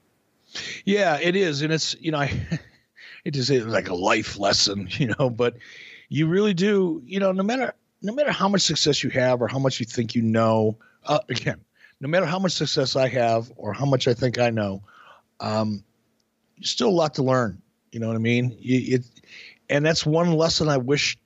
Yeah, 0.85 1.19
it 1.21 1.37
is. 1.37 1.63
And 1.63 1.73
it's, 1.73 1.97
you 2.01 2.13
know, 2.13 2.19
I, 2.19 2.41
it 3.25 3.37
is 3.37 3.51
like 3.51 3.89
a 3.89 3.95
life 3.95 4.39
lesson, 4.39 4.89
you 4.93 5.13
know, 5.19 5.29
but 5.29 5.57
you 6.09 6.27
really 6.27 6.55
do, 6.55 7.03
you 7.05 7.19
know, 7.19 7.33
no 7.33 7.43
matter, 7.43 7.75
no 8.03 8.13
matter 8.13 8.31
how 8.31 8.49
much 8.49 8.63
success 8.63 9.03
you 9.03 9.11
have 9.11 9.41
or 9.41 9.49
how 9.49 9.59
much 9.59 9.81
you 9.81 9.87
think 9.87 10.15
you 10.15 10.23
know, 10.23 10.77
uh, 11.05 11.19
again, 11.29 11.61
no 12.01 12.09
matter 12.09 12.27
how 12.27 12.39
much 12.39 12.53
success 12.53 12.95
I 12.95 13.09
have 13.09 13.51
or 13.57 13.73
how 13.73 13.87
much 13.87 14.07
I 14.07 14.15
think 14.15 14.39
I 14.39 14.51
know, 14.51 14.83
um, 15.41 15.83
still 16.63 16.89
a 16.89 16.91
lot 16.91 17.15
to 17.15 17.23
learn. 17.23 17.61
You 17.93 18.01
know 18.01 18.09
what 18.09 18.17
I 18.17 18.21
mean? 18.21 18.57
It, 18.61 19.05
and 19.69 19.85
that's 19.85 20.05
one 20.05 20.33
lesson 20.33 20.69
I 20.69 20.77
wish 20.77 21.19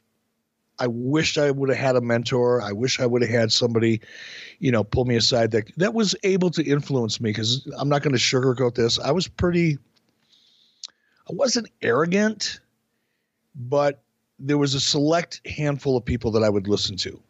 I 0.78 0.86
wish 0.86 1.36
I 1.36 1.50
would 1.50 1.68
have 1.68 1.78
had 1.78 1.96
a 1.96 2.00
mentor. 2.00 2.62
I 2.62 2.72
wish 2.72 3.00
I 3.00 3.06
would 3.06 3.20
have 3.20 3.30
had 3.30 3.52
somebody, 3.52 4.00
you 4.60 4.72
know, 4.72 4.82
pull 4.82 5.04
me 5.04 5.14
aside 5.14 5.50
that 5.50 5.70
that 5.76 5.92
was 5.92 6.16
able 6.22 6.50
to 6.50 6.64
influence 6.64 7.20
me. 7.20 7.30
Because 7.30 7.68
I'm 7.76 7.88
not 7.88 8.02
going 8.02 8.14
to 8.14 8.18
sugarcoat 8.18 8.74
this. 8.74 8.98
I 8.98 9.10
was 9.10 9.28
pretty. 9.28 9.78
I 11.28 11.32
wasn't 11.34 11.68
arrogant, 11.82 12.60
but 13.54 14.02
there 14.38 14.58
was 14.58 14.74
a 14.74 14.80
select 14.80 15.46
handful 15.46 15.96
of 15.96 16.04
people 16.04 16.30
that 16.32 16.42
I 16.42 16.48
would 16.48 16.66
listen 16.66 16.96
to 16.98 17.20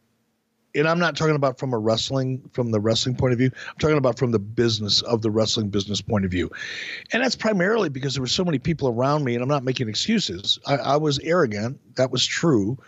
and 0.75 0.89
I'm 0.89 0.99
not 0.99 1.17
talking 1.17 1.35
about 1.35 1.59
from 1.59 1.73
a 1.73 1.79
wrestling 1.79 2.49
from 2.53 2.71
the 2.71 2.81
wrestling 2.81 3.17
point 3.17 3.33
of 3.33 3.39
view. 3.39 3.51
I'm 3.69 3.79
talking 3.79 3.99
about 3.99 4.19
from 4.19 4.31
the 4.31 4.39
business 4.39 5.03
of 5.03 5.23
the 5.23 5.31
wrestling 5.31 5.69
business 5.69 6.01
point 6.01 6.25
of 6.25 6.31
view, 6.31 6.51
and 7.13 7.23
that's 7.23 7.37
primarily 7.37 7.89
because 7.89 8.15
there 8.15 8.23
were 8.23 8.29
so 8.29 8.45
many 8.45 8.59
people 8.59 8.89
around 8.89 9.25
me, 9.25 9.35
and 9.35 9.43
I'm 9.43 9.49
not 9.49 9.65
making 9.65 9.89
excuses. 9.89 10.59
I, 10.67 10.77
I 10.77 10.97
was 10.97 11.19
arrogant, 11.21 11.81
that 11.97 12.11
was 12.11 12.25
true, 12.25 12.79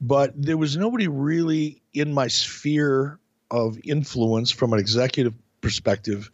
but 0.00 0.32
there 0.40 0.56
was 0.56 0.76
nobody 0.76 1.08
really 1.08 1.82
in 1.94 2.12
my 2.12 2.28
sphere 2.28 3.18
of 3.50 3.78
influence 3.84 4.50
from 4.50 4.72
an 4.72 4.78
executive 4.78 5.34
perspective 5.60 6.30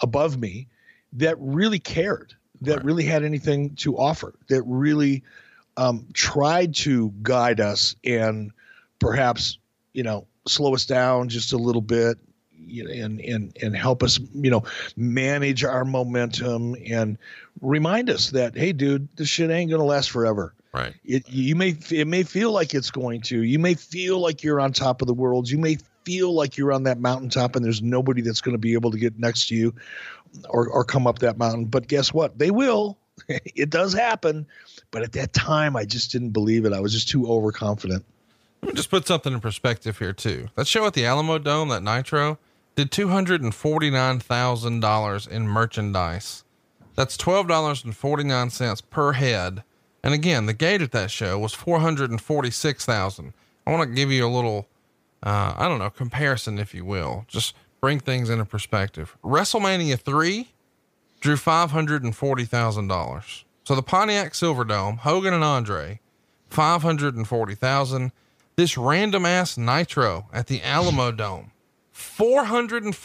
above 0.00 0.38
me 0.38 0.68
that 1.12 1.36
really 1.38 1.78
cared, 1.78 2.34
that 2.62 2.76
right. 2.76 2.84
really 2.84 3.04
had 3.04 3.24
anything 3.24 3.74
to 3.76 3.96
offer, 3.96 4.34
that 4.48 4.62
really 4.64 5.22
um, 5.76 6.06
tried 6.12 6.74
to 6.74 7.12
guide 7.22 7.60
us 7.60 7.96
and 8.04 8.50
perhaps 8.98 9.58
you 9.92 10.02
know 10.02 10.26
slow 10.48 10.74
us 10.74 10.86
down 10.86 11.28
just 11.28 11.52
a 11.52 11.58
little 11.58 11.82
bit 11.82 12.18
and 12.68 13.20
and 13.20 13.56
and 13.62 13.76
help 13.76 14.02
us 14.02 14.18
you 14.34 14.50
know 14.50 14.64
manage 14.96 15.62
our 15.62 15.84
momentum 15.84 16.74
and 16.86 17.16
remind 17.60 18.10
us 18.10 18.30
that 18.30 18.56
hey 18.56 18.72
dude 18.72 19.08
this 19.16 19.28
shit 19.28 19.50
ain't 19.50 19.70
gonna 19.70 19.84
last 19.84 20.10
forever 20.10 20.52
Right. 20.76 20.94
It 21.06 21.28
you 21.30 21.56
may 21.56 21.74
it 21.90 22.06
may 22.06 22.22
feel 22.22 22.52
like 22.52 22.74
it's 22.74 22.90
going 22.90 23.22
to. 23.22 23.42
You 23.42 23.58
may 23.58 23.72
feel 23.72 24.18
like 24.18 24.42
you're 24.42 24.60
on 24.60 24.72
top 24.72 25.00
of 25.00 25.08
the 25.08 25.14
world. 25.14 25.48
You 25.48 25.56
may 25.56 25.78
feel 26.04 26.34
like 26.34 26.58
you're 26.58 26.72
on 26.72 26.82
that 26.82 27.00
mountaintop 27.00 27.56
and 27.56 27.64
there's 27.64 27.80
nobody 27.80 28.20
that's 28.20 28.42
going 28.42 28.54
to 28.54 28.58
be 28.58 28.74
able 28.74 28.90
to 28.90 28.98
get 28.98 29.18
next 29.18 29.48
to 29.48 29.54
you 29.54 29.74
or 30.50 30.68
or 30.68 30.84
come 30.84 31.06
up 31.06 31.20
that 31.20 31.38
mountain. 31.38 31.64
But 31.64 31.88
guess 31.88 32.12
what? 32.12 32.38
They 32.38 32.50
will. 32.50 32.98
it 33.28 33.70
does 33.70 33.94
happen. 33.94 34.46
But 34.90 35.02
at 35.02 35.12
that 35.12 35.32
time, 35.32 35.76
I 35.76 35.86
just 35.86 36.12
didn't 36.12 36.30
believe 36.30 36.66
it. 36.66 36.74
I 36.74 36.80
was 36.80 36.92
just 36.92 37.08
too 37.08 37.26
overconfident. 37.26 38.04
Let 38.62 38.72
me 38.72 38.76
just 38.76 38.90
put 38.90 39.06
something 39.06 39.32
in 39.32 39.40
perspective 39.40 39.98
here 39.98 40.12
too. 40.12 40.48
That 40.56 40.66
show 40.66 40.86
at 40.86 40.94
the 40.94 41.06
Alamo 41.06 41.38
Dome, 41.38 41.68
that 41.68 41.82
Nitro, 41.82 42.38
did 42.74 42.90
two 42.90 43.08
hundred 43.08 43.42
and 43.42 43.54
forty 43.54 43.90
nine 43.90 44.18
thousand 44.18 44.80
dollars 44.80 45.26
in 45.26 45.46
merchandise. 45.46 46.44
That's 46.94 47.16
twelve 47.16 47.48
dollars 47.48 47.84
and 47.84 47.96
forty 47.96 48.24
nine 48.24 48.50
cents 48.50 48.80
per 48.80 49.12
head. 49.12 49.62
And 50.02 50.14
again, 50.14 50.46
the 50.46 50.52
gate 50.52 50.82
at 50.82 50.92
that 50.92 51.10
show 51.10 51.38
was 51.38 51.52
four 51.52 51.80
hundred 51.80 52.10
and 52.10 52.20
forty 52.20 52.50
six 52.50 52.84
thousand. 52.84 53.34
I 53.66 53.72
want 53.72 53.88
to 53.88 53.94
give 53.94 54.10
you 54.10 54.26
a 54.26 54.28
little, 54.28 54.68
uh, 55.22 55.54
I 55.56 55.68
don't 55.68 55.78
know, 55.78 55.90
comparison, 55.90 56.58
if 56.58 56.74
you 56.74 56.84
will. 56.84 57.24
Just 57.28 57.54
bring 57.80 57.98
things 58.00 58.30
into 58.30 58.44
perspective. 58.44 59.16
WrestleMania 59.24 59.98
three 59.98 60.52
drew 61.20 61.36
five 61.36 61.70
hundred 61.70 62.02
and 62.02 62.14
forty 62.16 62.44
thousand 62.44 62.88
dollars. 62.88 63.44
So 63.64 63.74
the 63.74 63.82
Pontiac 63.82 64.32
Silverdome, 64.32 64.98
Hogan 64.98 65.34
and 65.34 65.44
Andre, 65.44 66.00
five 66.48 66.82
hundred 66.82 67.16
and 67.16 67.26
forty 67.26 67.54
thousand. 67.54 68.12
This 68.56 68.78
random 68.78 69.26
ass 69.26 69.58
Nitro 69.58 70.30
at 70.32 70.46
the 70.46 70.60
Alamodome, 70.60 71.50
four 71.92 72.46
hundred 72.46 72.84
and 72.84 72.96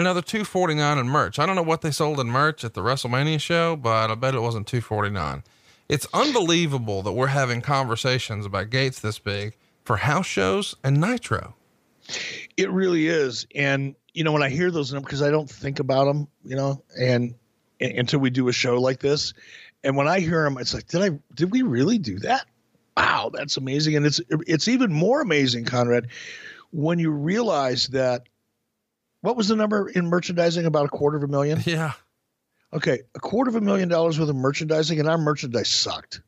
another 0.00 0.22
two 0.22 0.44
forty 0.44 0.72
nine 0.72 0.96
in 0.96 1.06
merch. 1.06 1.38
I 1.38 1.44
don't 1.44 1.54
know 1.54 1.60
what 1.60 1.82
they 1.82 1.90
sold 1.90 2.18
in 2.18 2.28
merch 2.28 2.64
at 2.64 2.72
the 2.72 2.80
WrestleMania 2.80 3.38
show, 3.38 3.76
but 3.76 4.10
I 4.10 4.14
bet 4.14 4.34
it 4.34 4.40
wasn't 4.40 4.66
two 4.66 4.80
forty 4.80 5.10
nine. 5.10 5.42
It's 5.86 6.06
unbelievable 6.14 7.02
that 7.02 7.12
we're 7.12 7.26
having 7.26 7.60
conversations 7.60 8.46
about 8.46 8.70
gates 8.70 9.00
this 9.00 9.18
big 9.18 9.54
for 9.84 9.98
house 9.98 10.24
shows 10.24 10.74
and 10.82 10.98
Nitro. 10.98 11.54
It 12.56 12.70
really 12.70 13.08
is, 13.08 13.46
and 13.54 13.94
you 14.14 14.24
know 14.24 14.32
when 14.32 14.42
I 14.42 14.48
hear 14.48 14.70
those 14.70 14.94
numbers 14.94 15.08
because 15.08 15.22
I 15.22 15.30
don't 15.30 15.50
think 15.50 15.78
about 15.78 16.06
them, 16.06 16.26
you 16.42 16.56
know, 16.56 16.82
and, 16.98 17.34
and 17.80 17.98
until 17.98 18.20
we 18.20 18.30
do 18.30 18.48
a 18.48 18.52
show 18.54 18.80
like 18.80 19.00
this, 19.00 19.34
and 19.84 19.94
when 19.94 20.08
I 20.08 20.20
hear 20.20 20.44
them, 20.44 20.56
it's 20.56 20.72
like, 20.72 20.86
did 20.86 21.02
I 21.02 21.18
did 21.34 21.52
we 21.52 21.60
really 21.60 21.98
do 21.98 22.18
that? 22.20 22.46
Wow, 22.98 23.30
that's 23.32 23.56
amazing. 23.56 23.96
And 23.96 24.06
it's 24.06 24.20
it's 24.30 24.68
even 24.68 24.92
more 24.92 25.20
amazing, 25.20 25.64
Conrad, 25.64 26.08
when 26.70 26.98
you 26.98 27.10
realize 27.10 27.88
that 27.88 28.28
what 29.20 29.36
was 29.36 29.48
the 29.48 29.56
number 29.56 29.88
in 29.88 30.06
merchandising? 30.06 30.66
About 30.66 30.86
a 30.86 30.88
quarter 30.88 31.16
of 31.16 31.22
a 31.22 31.28
million? 31.28 31.62
Yeah. 31.64 31.92
Okay, 32.72 33.00
a 33.14 33.20
quarter 33.20 33.48
of 33.48 33.56
a 33.56 33.60
million 33.60 33.88
dollars 33.88 34.20
worth 34.20 34.28
of 34.28 34.36
merchandising, 34.36 35.00
and 35.00 35.08
our 35.08 35.16
merchandise 35.16 35.68
sucked. 35.68 36.20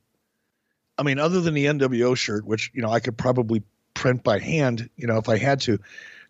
I 0.97 1.03
mean, 1.03 1.19
other 1.19 1.39
than 1.39 1.53
the 1.53 1.65
NWO 1.65 2.15
shirt, 2.17 2.45
which 2.45 2.71
you 2.73 2.81
know 2.81 2.89
I 2.89 2.99
could 2.99 3.17
probably 3.17 3.63
print 3.93 4.23
by 4.23 4.39
hand, 4.39 4.89
you 4.95 5.07
know, 5.07 5.17
if 5.17 5.29
I 5.29 5.37
had 5.37 5.61
to, 5.61 5.77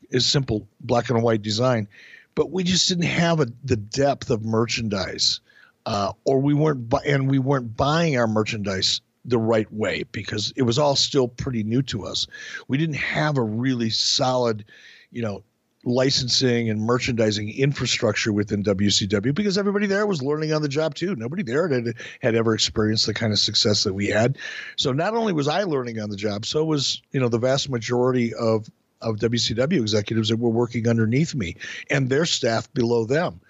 is 0.10 0.26
simple 0.26 0.68
black 0.82 1.10
and 1.10 1.22
white 1.24 1.42
design, 1.42 1.88
but 2.36 2.52
we 2.52 2.64
just 2.64 2.90
didn't 2.90 3.06
have 3.06 3.40
a, 3.40 3.48
the 3.64 3.78
depth 3.78 4.30
of 4.30 4.44
merchandise, 4.44 5.40
uh, 5.86 6.12
or 6.26 6.40
we 6.40 6.54
weren't, 6.54 6.90
bu- 6.90 6.98
and 7.06 7.30
we 7.30 7.40
weren't 7.40 7.78
buying 7.78 8.18
our 8.18 8.28
merchandise 8.28 9.02
the 9.26 9.38
right 9.38 9.72
way 9.72 10.04
because 10.12 10.52
it 10.56 10.64
was 10.64 10.80
all 10.80 10.96
still 10.96 11.28
pretty 11.28 11.64
new 11.64 11.82
to 11.84 12.06
us. 12.06 12.28
We 12.68 12.78
didn't 12.78 12.96
have 12.96 13.38
a 13.38 13.44
really 13.44 13.90
solid, 13.90 14.66
you 15.12 15.22
know, 15.22 15.44
licensing 15.84 16.70
and 16.70 16.82
merchandising 16.82 17.50
infrastructure 17.58 18.32
within 18.32 18.64
WCW 18.64 19.34
because 19.34 19.58
everybody 19.58 19.88
there 19.88 20.06
was 20.06 20.22
learning 20.22 20.54
on 20.54 20.62
the 20.62 20.70
job 20.70 20.94
too. 20.96 21.16
Nobody 21.16 21.44
there 21.44 21.68
had, 21.68 21.96
had 22.22 22.36
ever 22.36 22.54
experienced 22.54 23.08
the 23.08 23.14
kind 23.14 23.34
of 23.34 23.40
success 23.40 23.84
that 23.84 23.94
we 23.94 24.08
had. 24.08 24.38
So 24.76 24.92
not 24.92 25.16
only 25.16 25.34
was 25.34 25.48
I 25.48 25.64
learning 25.64 26.00
on 26.00 26.10
the 26.10 26.18
job, 26.18 26.46
so 26.46 26.64
was, 26.64 27.02
you 27.12 27.20
know, 27.20 27.30
the 27.30 27.40
vast 27.40 27.70
majority 27.70 28.34
of 28.34 28.70
of 29.02 29.16
WCW 29.16 29.82
executives 29.82 30.30
that 30.30 30.38
were 30.38 30.52
working 30.52 30.88
underneath 30.88 31.34
me 31.34 31.56
and 31.90 32.08
their 32.08 32.24
staff 32.24 32.72
below 32.72 33.04
them 33.04 33.42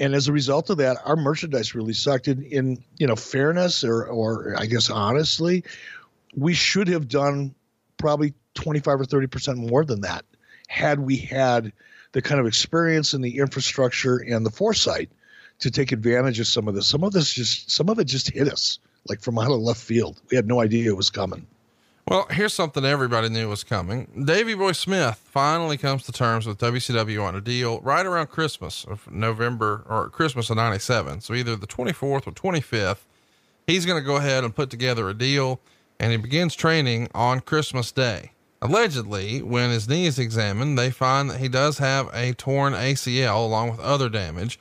and 0.00 0.14
as 0.14 0.26
a 0.26 0.32
result 0.32 0.70
of 0.70 0.78
that, 0.78 0.96
our 1.04 1.14
merchandise 1.14 1.74
really 1.74 1.92
sucked. 1.92 2.26
In, 2.26 2.42
in 2.42 2.84
you 2.96 3.06
know 3.06 3.14
fairness, 3.14 3.84
or 3.84 4.04
or 4.04 4.54
I 4.58 4.66
guess 4.66 4.90
honestly, 4.90 5.62
we 6.34 6.54
should 6.54 6.88
have 6.88 7.06
done 7.06 7.54
probably 7.98 8.34
twenty 8.54 8.80
five 8.80 8.98
or 8.98 9.04
thirty 9.04 9.26
percent 9.26 9.58
more 9.58 9.84
than 9.84 10.00
that 10.00 10.24
had 10.68 11.00
we 11.00 11.16
had 11.16 11.72
the 12.12 12.22
kind 12.22 12.40
of 12.40 12.46
experience 12.46 13.12
and 13.12 13.22
the 13.22 13.38
infrastructure 13.38 14.16
and 14.16 14.44
the 14.44 14.50
foresight 14.50 15.10
to 15.58 15.70
take 15.70 15.92
advantage 15.92 16.40
of 16.40 16.46
some 16.46 16.66
of 16.66 16.74
this. 16.74 16.88
Some 16.88 17.04
of 17.04 17.12
this 17.12 17.32
just 17.32 17.70
some 17.70 17.90
of 17.90 17.98
it 17.98 18.04
just 18.04 18.30
hit 18.30 18.48
us 18.48 18.78
like 19.08 19.20
from 19.20 19.38
out 19.38 19.50
of 19.50 19.60
left 19.60 19.80
field. 19.80 20.20
We 20.30 20.36
had 20.36 20.48
no 20.48 20.60
idea 20.60 20.88
it 20.88 20.96
was 20.96 21.10
coming. 21.10 21.46
Well, 22.10 22.26
here's 22.28 22.54
something 22.54 22.84
everybody 22.84 23.28
knew 23.28 23.48
was 23.48 23.62
coming. 23.62 24.24
Davy 24.24 24.54
Boy 24.54 24.72
Smith 24.72 25.22
finally 25.26 25.76
comes 25.76 26.02
to 26.02 26.12
terms 26.12 26.44
with 26.44 26.58
WCW 26.58 27.22
on 27.22 27.36
a 27.36 27.40
deal 27.40 27.78
right 27.82 28.04
around 28.04 28.30
Christmas 28.30 28.84
of 28.84 29.08
November 29.12 29.84
or 29.88 30.08
Christmas 30.08 30.50
of 30.50 30.56
97. 30.56 31.20
So 31.20 31.34
either 31.34 31.54
the 31.54 31.68
24th 31.68 32.26
or 32.26 32.32
25th, 32.32 33.04
he's 33.64 33.86
going 33.86 34.02
to 34.02 34.04
go 34.04 34.16
ahead 34.16 34.42
and 34.42 34.52
put 34.52 34.70
together 34.70 35.08
a 35.08 35.14
deal 35.14 35.60
and 36.00 36.10
he 36.10 36.18
begins 36.18 36.56
training 36.56 37.08
on 37.14 37.38
Christmas 37.38 37.92
Day. 37.92 38.32
Allegedly, 38.60 39.40
when 39.40 39.70
his 39.70 39.88
knee 39.88 40.06
is 40.06 40.18
examined, 40.18 40.76
they 40.76 40.90
find 40.90 41.30
that 41.30 41.38
he 41.38 41.46
does 41.48 41.78
have 41.78 42.10
a 42.12 42.32
torn 42.32 42.72
ACL 42.72 43.36
along 43.36 43.70
with 43.70 43.78
other 43.78 44.08
damage. 44.08 44.58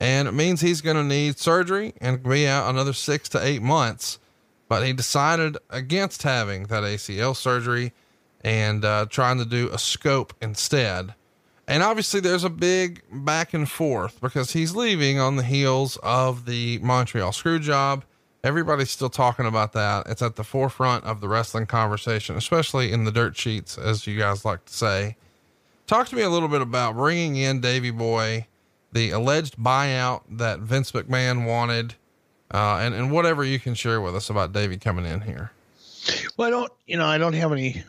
And 0.00 0.26
it 0.26 0.32
means 0.32 0.62
he's 0.62 0.80
going 0.80 0.96
to 0.96 1.04
need 1.04 1.38
surgery 1.38 1.92
and 2.00 2.22
be 2.22 2.48
out 2.48 2.70
another 2.70 2.94
six 2.94 3.28
to 3.30 3.44
eight 3.44 3.60
months 3.60 4.18
but 4.68 4.84
he 4.84 4.92
decided 4.92 5.56
against 5.70 6.22
having 6.22 6.64
that 6.64 6.82
ACL 6.82 7.34
surgery 7.36 7.92
and 8.42 8.84
uh, 8.84 9.06
trying 9.08 9.38
to 9.38 9.44
do 9.44 9.68
a 9.72 9.78
scope 9.78 10.34
instead. 10.40 11.14
And 11.68 11.82
obviously, 11.82 12.20
there's 12.20 12.44
a 12.44 12.50
big 12.50 13.02
back 13.10 13.52
and 13.52 13.68
forth 13.68 14.20
because 14.20 14.52
he's 14.52 14.76
leaving 14.76 15.18
on 15.18 15.36
the 15.36 15.42
heels 15.42 15.98
of 16.02 16.46
the 16.46 16.78
Montreal 16.78 17.32
screw 17.32 17.58
job. 17.58 18.04
Everybody's 18.44 18.90
still 18.90 19.10
talking 19.10 19.46
about 19.46 19.72
that. 19.72 20.06
It's 20.06 20.22
at 20.22 20.36
the 20.36 20.44
forefront 20.44 21.04
of 21.04 21.20
the 21.20 21.26
wrestling 21.26 21.66
conversation, 21.66 22.36
especially 22.36 22.92
in 22.92 23.02
the 23.02 23.10
dirt 23.10 23.36
sheets, 23.36 23.76
as 23.76 24.06
you 24.06 24.16
guys 24.16 24.44
like 24.44 24.64
to 24.66 24.72
say. 24.72 25.16
Talk 25.88 26.06
to 26.08 26.16
me 26.16 26.22
a 26.22 26.30
little 26.30 26.48
bit 26.48 26.62
about 26.62 26.94
bringing 26.94 27.34
in 27.34 27.60
Davy 27.60 27.90
Boy, 27.90 28.46
the 28.92 29.10
alleged 29.10 29.56
buyout 29.56 30.22
that 30.30 30.60
Vince 30.60 30.92
McMahon 30.92 31.44
wanted 31.44 31.96
uh, 32.52 32.78
and, 32.80 32.94
and 32.94 33.10
whatever 33.10 33.44
you 33.44 33.58
can 33.58 33.74
share 33.74 34.00
with 34.00 34.14
us 34.14 34.30
about 34.30 34.52
Davey 34.52 34.76
coming 34.76 35.04
in 35.04 35.20
here. 35.20 35.50
Well, 36.36 36.48
I 36.48 36.50
don't, 36.50 36.72
you 36.86 36.96
know, 36.96 37.06
I 37.06 37.18
don't 37.18 37.32
have 37.34 37.52
any 37.52 37.82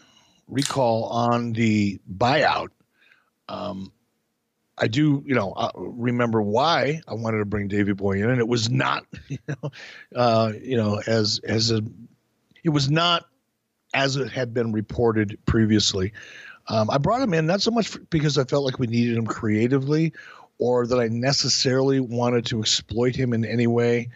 recall 0.48 1.06
on 1.06 1.54
the 1.54 2.00
buyout. 2.18 2.70
Um, 3.50 3.92
I 4.78 4.88
do, 4.88 5.24
you 5.26 5.34
know, 5.34 5.54
uh, 5.54 5.72
remember 5.76 6.42
why 6.42 7.02
I 7.08 7.14
wanted 7.16 7.40
to 7.40 7.46
bring 7.46 7.68
Davy 7.68 7.94
Boy 7.94 8.24
in, 8.24 8.30
and 8.30 8.40
it 8.40 8.48
was 8.48 8.70
not, 8.70 9.06
you 9.28 9.40
know, 9.48 9.72
uh, 10.16 10.54
you 10.62 10.78
know, 10.78 11.02
as 11.08 11.40
as 11.44 11.72
a, 11.72 11.82
it 12.64 12.70
was 12.70 12.90
not 12.90 13.26
as 13.94 14.16
it 14.18 14.32
had 14.32 14.54
been 14.54 14.72
reported 14.72 15.38
previously. 15.46 16.14
Um, 16.68 16.90
I 16.90 16.98
brought 16.98 17.22
him 17.22 17.34
in 17.34 17.48
not 17.48 17.62
so 17.62 17.72
much 17.72 17.98
because 18.10 18.38
I 18.38 18.44
felt 18.44 18.66
like 18.66 18.78
we 18.78 18.88
needed 18.88 19.18
him 19.18 19.26
creatively, 19.26 20.14
or 20.60 20.86
that 20.86 21.00
I 21.00 21.08
necessarily 21.08 22.00
wanted 22.00 22.46
to 22.48 22.60
exploit 22.60 23.16
him 23.16 23.34
in 23.34 23.46
any 23.46 23.68
way 23.68 24.10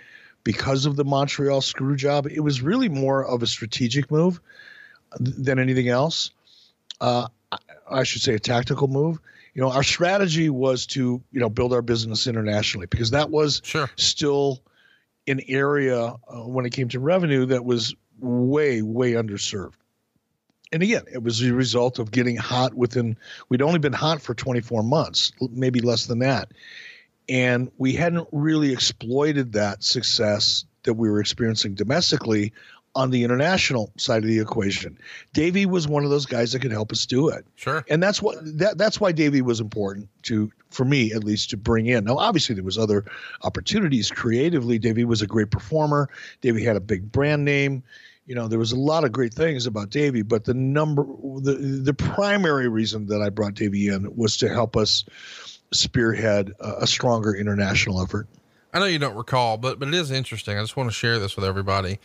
because 0.43 0.85
of 0.85 0.95
the 0.95 1.05
Montreal 1.05 1.61
screw 1.61 1.95
job. 1.95 2.27
It 2.27 2.41
was 2.41 2.61
really 2.61 2.89
more 2.89 3.25
of 3.25 3.43
a 3.43 3.47
strategic 3.47 4.11
move 4.11 4.39
than 5.19 5.59
anything 5.59 5.89
else. 5.89 6.31
Uh, 6.99 7.27
I 7.89 8.03
should 8.03 8.21
say 8.21 8.33
a 8.35 8.39
tactical 8.39 8.87
move. 8.87 9.19
You 9.53 9.61
know, 9.61 9.71
our 9.71 9.83
strategy 9.83 10.49
was 10.49 10.85
to 10.87 11.21
you 11.31 11.39
know 11.39 11.49
build 11.49 11.73
our 11.73 11.81
business 11.81 12.27
internationally 12.27 12.87
because 12.87 13.11
that 13.11 13.29
was 13.29 13.61
sure. 13.63 13.89
still 13.97 14.61
an 15.27 15.41
area 15.47 16.05
uh, 16.05 16.15
when 16.45 16.65
it 16.65 16.71
came 16.71 16.87
to 16.89 16.99
revenue 16.99 17.45
that 17.47 17.65
was 17.65 17.93
way 18.19 18.81
way 18.81 19.13
underserved. 19.13 19.73
And 20.73 20.81
again, 20.81 21.03
it 21.11 21.21
was 21.21 21.41
a 21.41 21.53
result 21.53 21.99
of 21.99 22.11
getting 22.11 22.37
hot 22.37 22.73
within. 22.73 23.17
We'd 23.49 23.61
only 23.61 23.79
been 23.79 23.91
hot 23.91 24.21
for 24.21 24.33
24 24.33 24.83
months, 24.83 25.33
maybe 25.51 25.81
less 25.81 26.05
than 26.05 26.19
that 26.19 26.49
and 27.29 27.71
we 27.77 27.93
hadn't 27.93 28.27
really 28.31 28.71
exploited 28.71 29.53
that 29.53 29.83
success 29.83 30.65
that 30.83 30.93
we 30.95 31.09
were 31.09 31.19
experiencing 31.19 31.75
domestically 31.75 32.53
on 32.93 33.09
the 33.09 33.23
international 33.23 33.91
side 33.97 34.23
of 34.23 34.27
the 34.27 34.39
equation. 34.39 34.97
Davey 35.33 35.65
was 35.65 35.87
one 35.87 36.03
of 36.03 36.09
those 36.09 36.25
guys 36.25 36.51
that 36.51 36.59
could 36.59 36.71
help 36.71 36.91
us 36.91 37.05
do 37.05 37.29
it. 37.29 37.45
Sure. 37.55 37.85
And 37.89 38.03
that's 38.03 38.21
what 38.21 38.37
that 38.57 38.77
that's 38.77 38.99
why 38.99 39.11
Davey 39.11 39.41
was 39.41 39.59
important 39.59 40.09
to 40.23 40.51
for 40.69 40.83
me 40.83 41.13
at 41.13 41.23
least 41.23 41.51
to 41.51 41.57
bring 41.57 41.85
in. 41.87 42.03
Now 42.03 42.17
obviously 42.17 42.55
there 42.55 42.63
was 42.63 42.77
other 42.77 43.05
opportunities 43.43 44.11
creatively. 44.11 44.77
Davey 44.77 45.05
was 45.05 45.21
a 45.21 45.27
great 45.27 45.51
performer. 45.51 46.09
Davey 46.41 46.63
had 46.63 46.75
a 46.75 46.81
big 46.81 47.11
brand 47.11 47.45
name. 47.45 47.83
You 48.25 48.35
know, 48.35 48.47
there 48.47 48.59
was 48.59 48.71
a 48.71 48.79
lot 48.79 49.03
of 49.03 49.11
great 49.11 49.33
things 49.33 49.65
about 49.65 49.89
Davey, 49.89 50.21
but 50.21 50.43
the 50.43 50.53
number 50.53 51.03
the 51.03 51.53
the 51.53 51.93
primary 51.93 52.67
reason 52.67 53.07
that 53.07 53.21
I 53.21 53.29
brought 53.29 53.53
Davey 53.53 53.87
in 53.87 54.15
was 54.15 54.37
to 54.37 54.49
help 54.49 54.75
us 54.75 55.05
spearhead 55.73 56.53
a, 56.59 56.83
a 56.83 56.87
stronger 56.87 57.35
international 57.35 58.01
effort. 58.01 58.27
I 58.73 58.79
know 58.79 58.85
you 58.85 58.99
don't 58.99 59.15
recall, 59.15 59.57
but 59.57 59.79
but 59.79 59.89
it 59.89 59.93
is 59.93 60.11
interesting. 60.11 60.57
I 60.57 60.61
just 60.61 60.77
want 60.77 60.89
to 60.89 60.95
share 60.95 61.19
this 61.19 61.35
with 61.35 61.45
everybody. 61.45 61.99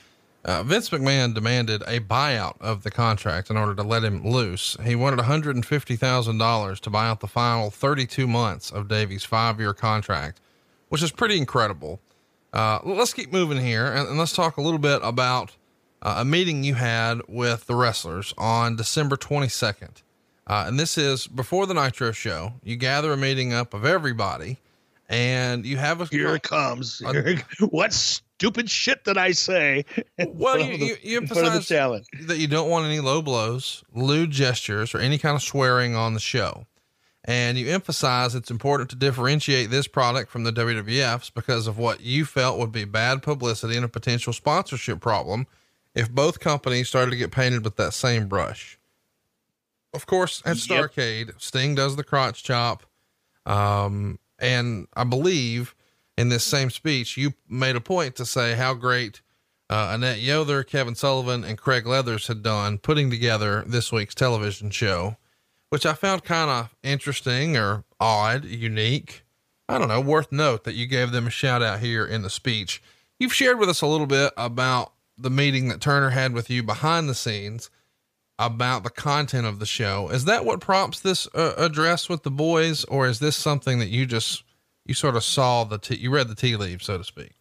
Uh, 0.47 0.63
Vince 0.63 0.91
McMahon 0.91 1.35
demanded 1.35 1.83
a 1.89 1.99
buyout 1.99 2.55
of 2.61 2.85
the 2.85 2.91
contract 2.91 3.51
in 3.51 3.57
order 3.57 3.75
to 3.75 3.83
let 3.83 4.05
him 4.05 4.25
loose. 4.25 4.77
He 4.85 4.95
wanted 4.95 5.19
$150,000 5.19 6.81
to 6.81 6.91
buy 6.91 7.09
out 7.09 7.19
the 7.19 7.27
final 7.27 7.71
32 7.71 8.29
months 8.29 8.71
of 8.71 8.87
Davy's 8.87 9.25
five 9.25 9.59
year 9.59 9.75
contract, 9.75 10.41
which 10.89 11.03
is 11.03 11.11
pretty 11.11 11.37
incredible. 11.37 12.01
Uh, 12.53 12.79
let's 12.85 13.13
keep 13.13 13.33
moving 13.33 13.59
here 13.59 13.87
and, 13.87 14.09
and, 14.09 14.19
let's 14.19 14.33
talk 14.33 14.57
a 14.57 14.63
little 14.63 14.79
bit 14.79 15.01
about 15.03 15.57
uh, 16.01 16.17
a 16.19 16.25
meeting 16.25 16.63
you 16.63 16.75
had 16.75 17.21
with 17.27 17.67
the 17.67 17.75
wrestlers 17.75 18.33
on 18.39 18.77
December 18.77 19.17
22nd. 19.17 20.03
Uh, 20.47 20.65
and 20.67 20.79
this 20.79 20.97
is 20.97 21.27
before 21.27 21.67
the 21.67 21.75
Nitro 21.75 22.13
show. 22.13 22.55
You 22.63 22.77
gather 22.77 23.13
a 23.13 23.17
meeting 23.17 23.53
up 23.53 23.75
of 23.75 23.85
everybody 23.85 24.59
and 25.09 25.65
you 25.65 25.77
have 25.77 26.01
a 26.01 26.07
here 26.07 26.35
it 26.35 26.43
comes. 26.43 27.03
A, 27.05 27.37
what 27.67 27.93
stupid 27.93 28.69
shit 28.71 29.05
did 29.05 29.19
I 29.19 29.33
say? 29.33 29.85
Well, 30.19 30.59
you, 30.61 30.79
the, 30.79 30.85
you, 30.85 30.97
you 31.03 31.17
emphasize 31.19 31.69
that 31.69 32.39
you 32.39 32.47
don't 32.47 32.69
want 32.69 32.87
any 32.87 33.01
low 33.01 33.23
blows, 33.23 33.85
lewd 33.93 34.31
gestures, 34.31 34.95
or 34.95 34.99
any 34.99 35.19
kind 35.19 35.37
of 35.37 35.43
swearing 35.43 35.95
on 35.95 36.15
the 36.15 36.21
show. 36.21 36.67
And 37.25 37.59
you 37.59 37.69
emphasize 37.71 38.37
it's 38.37 38.53
important 38.53 38.89
to 38.91 38.97
differentiate 38.97 39.71
this 39.71 39.89
product 39.89 40.31
from 40.31 40.45
the 40.45 40.53
WWF's 40.53 41.31
because 41.31 41.67
of 41.67 41.77
what 41.77 42.01
you 42.01 42.25
felt 42.25 42.59
would 42.59 42.71
be 42.71 42.85
bad 42.85 43.21
publicity 43.23 43.75
and 43.75 43.85
a 43.85 43.89
potential 43.89 44.33
sponsorship 44.33 45.01
problem 45.01 45.49
if 45.95 46.11
both 46.11 46.39
companies 46.39 46.89
started 46.89 47.11
to 47.11 47.17
get 47.17 47.33
painted 47.33 47.65
with 47.65 47.77
that 47.77 47.95
same 47.95 48.29
brush. 48.29 48.79
Of 49.97 50.07
course, 50.07 50.43
at 50.45 50.59
Starcade, 50.59 51.27
yep. 51.29 51.41
Sting 51.41 51.75
does 51.75 51.97
the 51.97 52.05
crotch 52.05 52.45
chop. 52.45 52.85
Um, 53.47 54.19
and 54.39 54.87
I 54.95 55.05
believe 55.05 55.75
in 56.19 56.29
this 56.29 56.45
same 56.45 56.71
speech, 56.71 57.17
you 57.17 57.33
made 57.49 57.77
a 57.77 57.81
point 57.81 58.15
to 58.17 58.27
say 58.27 58.55
how 58.55 58.75
great 58.75 59.23
uh, 59.71 59.89
Annette 59.93 60.21
Yoder, 60.21 60.63
Kevin 60.63 60.95
Sullivan, 60.95 61.45
and 61.45 61.59
Craig 61.59 61.87
Leathers 61.87 62.27
had 62.27 62.43
done 62.43 62.79
putting 62.79 63.11
together 63.11 63.65
this 63.67 63.91
week's 63.91 64.15
television 64.15 64.71
show, 64.71 65.17
which 65.71 65.87
I 65.87 65.95
found 65.95 66.25
kind 66.25 66.51
of 66.51 66.75
interesting 66.83 67.57
or 67.57 67.85
odd, 67.99 68.45
unique. 68.45 69.25
I 69.69 69.79
don't 69.79 69.89
know, 69.89 70.01
worth 70.01 70.31
note 70.31 70.65
that 70.65 70.75
you 70.75 70.87
gave 70.87 71.11
them 71.11 71.27
a 71.27 71.31
shout 71.31 71.63
out 71.63 71.81
here 71.81 72.07
in 72.07 72.23
the 72.23 72.31
speech. 72.31 72.83
You've 73.19 73.35
shared 73.35 73.59
with 73.59 73.69
us 73.69 73.81
a 73.81 73.87
little 73.87 74.07
bit 74.07 74.33
about 74.37 74.93
the 75.19 75.31
meeting 75.31 75.69
that 75.69 75.81
Turner 75.81 76.11
had 76.11 76.35
with 76.35 76.51
you 76.51 76.63
behind 76.63 77.09
the 77.09 77.15
scenes 77.15 77.71
about 78.39 78.85
the 78.85 78.91
content 78.91 79.47
of 79.47 79.59
the 79.59 79.67
show. 79.67 80.09
Is 80.11 80.27
that 80.27 80.45
what 80.45 80.61
prompts 80.61 81.01
this 81.01 81.27
uh, 81.35 81.55
address 81.57 82.09
with 82.09 82.23
the 82.23 82.31
boys, 82.31 82.85
or 82.85 83.07
is 83.07 83.19
this 83.19 83.37
something 83.37 83.79
that 83.79 83.89
you 83.89 84.07
just 84.07 84.45
you 84.85 84.95
sort 84.95 85.17
of 85.17 85.25
saw 85.25 85.65
the 85.65 85.79
tea, 85.79 85.97
you 85.97 86.11
read 86.11 86.29
the 86.29 86.35
tea 86.35 86.57
leaves, 86.57 86.85
so 86.85 86.99
to 86.99 87.05
speak? 87.05 87.33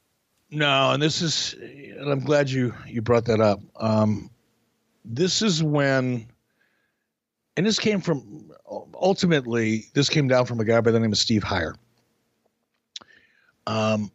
No, 0.51 0.91
and 0.91 1.01
this 1.01 1.21
is, 1.21 1.53
and 1.53 2.09
I'm 2.09 2.21
glad 2.21 2.49
you 2.49 2.73
you 2.87 3.01
brought 3.01 3.25
that 3.25 3.41
up. 3.41 3.59
Um, 3.75 4.29
this 5.03 5.41
is 5.41 5.61
when, 5.61 6.27
and 7.57 7.65
this 7.65 7.79
came 7.79 7.99
from 8.01 8.51
ultimately 8.95 9.85
this 9.93 10.09
came 10.09 10.27
down 10.27 10.45
from 10.45 10.59
a 10.59 10.65
guy 10.65 10.81
by 10.81 10.91
the 10.91 10.99
name 10.99 11.11
of 11.11 11.17
Steve 11.17 11.43
Heyer. 11.43 11.75
Um, 13.67 14.11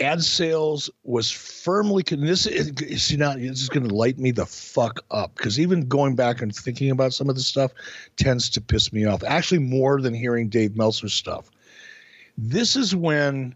ad 0.00 0.22
sales 0.22 0.90
was 1.04 1.30
firmly 1.30 2.02
this 2.02 2.46
is 2.46 3.10
you 3.10 3.16
now 3.16 3.34
this 3.34 3.62
is 3.62 3.68
going 3.68 3.88
to 3.88 3.94
light 3.94 4.18
me 4.18 4.30
the 4.30 4.44
fuck 4.44 5.00
up 5.10 5.34
because 5.34 5.58
even 5.58 5.88
going 5.88 6.14
back 6.14 6.42
and 6.42 6.54
thinking 6.54 6.90
about 6.90 7.14
some 7.14 7.30
of 7.30 7.36
the 7.36 7.42
stuff 7.42 7.72
tends 8.16 8.50
to 8.50 8.60
piss 8.60 8.92
me 8.92 9.06
off 9.06 9.22
actually 9.24 9.58
more 9.58 10.00
than 10.00 10.12
hearing 10.12 10.48
dave 10.48 10.76
meltzer's 10.76 11.14
stuff. 11.14 11.50
This 12.36 12.76
is 12.76 12.94
when 12.94 13.54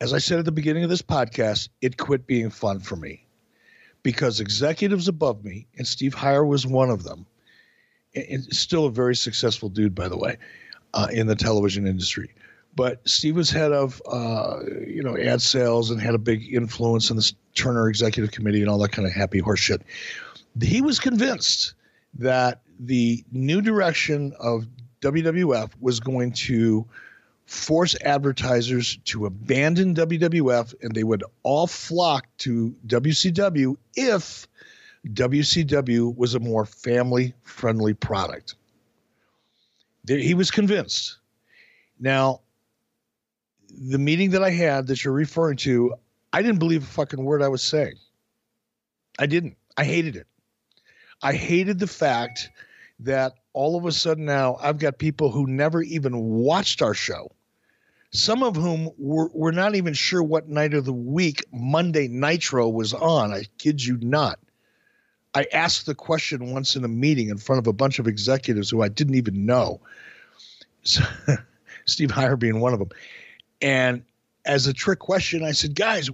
as 0.00 0.14
i 0.14 0.18
said 0.18 0.38
at 0.38 0.46
the 0.46 0.52
beginning 0.52 0.84
of 0.84 0.90
this 0.90 1.02
podcast 1.02 1.68
it 1.82 1.98
quit 1.98 2.26
being 2.26 2.48
fun 2.48 2.80
for 2.80 2.96
me 2.96 3.26
because 4.02 4.40
executives 4.40 5.06
above 5.06 5.44
me 5.44 5.66
and 5.76 5.86
steve 5.86 6.14
heyer 6.14 6.46
was 6.46 6.66
one 6.66 6.88
of 6.88 7.04
them 7.04 7.26
and 8.14 8.44
still 8.46 8.86
a 8.86 8.90
very 8.90 9.14
successful 9.14 9.68
dude 9.68 9.94
by 9.94 10.08
the 10.08 10.16
way 10.16 10.36
uh, 10.94 11.08
in 11.12 11.26
the 11.26 11.36
television 11.36 11.86
industry 11.86 12.30
but 12.74 13.06
Steve 13.08 13.36
was 13.36 13.50
head 13.50 13.72
of, 13.72 14.00
uh, 14.10 14.60
you 14.86 15.02
know, 15.02 15.16
ad 15.16 15.42
sales 15.42 15.90
and 15.90 16.00
had 16.00 16.14
a 16.14 16.18
big 16.18 16.54
influence 16.54 17.10
in 17.10 17.16
the 17.16 17.32
Turner 17.54 17.88
Executive 17.88 18.32
Committee 18.32 18.60
and 18.60 18.70
all 18.70 18.78
that 18.78 18.92
kind 18.92 19.06
of 19.06 19.12
happy 19.12 19.40
horseshit. 19.40 19.82
He 20.60 20.80
was 20.80 20.98
convinced 20.98 21.74
that 22.14 22.60
the 22.78 23.24
new 23.30 23.60
direction 23.60 24.32
of 24.38 24.66
WWF 25.00 25.70
was 25.80 26.00
going 26.00 26.32
to 26.32 26.86
force 27.46 27.94
advertisers 28.02 28.98
to 29.04 29.26
abandon 29.26 29.94
WWF 29.94 30.74
and 30.82 30.94
they 30.94 31.04
would 31.04 31.24
all 31.42 31.66
flock 31.66 32.26
to 32.38 32.74
WCW 32.86 33.76
if 33.94 34.46
WCW 35.08 36.16
was 36.16 36.34
a 36.34 36.40
more 36.40 36.64
family 36.64 37.34
friendly 37.42 37.92
product. 37.92 38.54
He 40.06 40.34
was 40.34 40.50
convinced. 40.50 41.18
Now, 41.98 42.40
the 43.78 43.98
meeting 43.98 44.30
that 44.30 44.42
I 44.42 44.50
had 44.50 44.86
that 44.88 45.04
you're 45.04 45.14
referring 45.14 45.56
to, 45.58 45.94
I 46.32 46.42
didn't 46.42 46.58
believe 46.58 46.82
a 46.82 46.86
fucking 46.86 47.22
word 47.22 47.42
I 47.42 47.48
was 47.48 47.62
saying. 47.62 47.94
I 49.18 49.26
didn't. 49.26 49.56
I 49.76 49.84
hated 49.84 50.16
it. 50.16 50.26
I 51.22 51.34
hated 51.34 51.78
the 51.78 51.86
fact 51.86 52.50
that 53.00 53.34
all 53.52 53.76
of 53.76 53.84
a 53.84 53.92
sudden 53.92 54.24
now 54.24 54.56
I've 54.60 54.78
got 54.78 54.98
people 54.98 55.30
who 55.30 55.46
never 55.46 55.82
even 55.82 56.18
watched 56.18 56.82
our 56.82 56.94
show, 56.94 57.32
some 58.10 58.42
of 58.42 58.56
whom 58.56 58.90
were, 58.98 59.30
were 59.32 59.52
not 59.52 59.74
even 59.74 59.94
sure 59.94 60.22
what 60.22 60.48
night 60.48 60.74
of 60.74 60.84
the 60.84 60.92
week 60.92 61.44
Monday 61.52 62.08
Nitro 62.08 62.68
was 62.68 62.92
on. 62.92 63.32
I 63.32 63.44
kid 63.58 63.84
you 63.84 63.98
not. 64.00 64.38
I 65.34 65.46
asked 65.52 65.86
the 65.86 65.94
question 65.94 66.52
once 66.52 66.76
in 66.76 66.84
a 66.84 66.88
meeting 66.88 67.30
in 67.30 67.38
front 67.38 67.58
of 67.58 67.66
a 67.66 67.72
bunch 67.72 67.98
of 67.98 68.06
executives 68.06 68.68
who 68.68 68.82
I 68.82 68.88
didn't 68.88 69.14
even 69.14 69.46
know. 69.46 69.80
So, 70.82 71.02
Steve 71.86 72.10
Heyer 72.10 72.38
being 72.38 72.60
one 72.60 72.72
of 72.72 72.78
them. 72.78 72.90
And 73.62 74.02
as 74.44 74.66
a 74.66 74.72
trick 74.72 74.98
question, 74.98 75.44
I 75.44 75.52
said, 75.52 75.74
guys, 75.74 76.10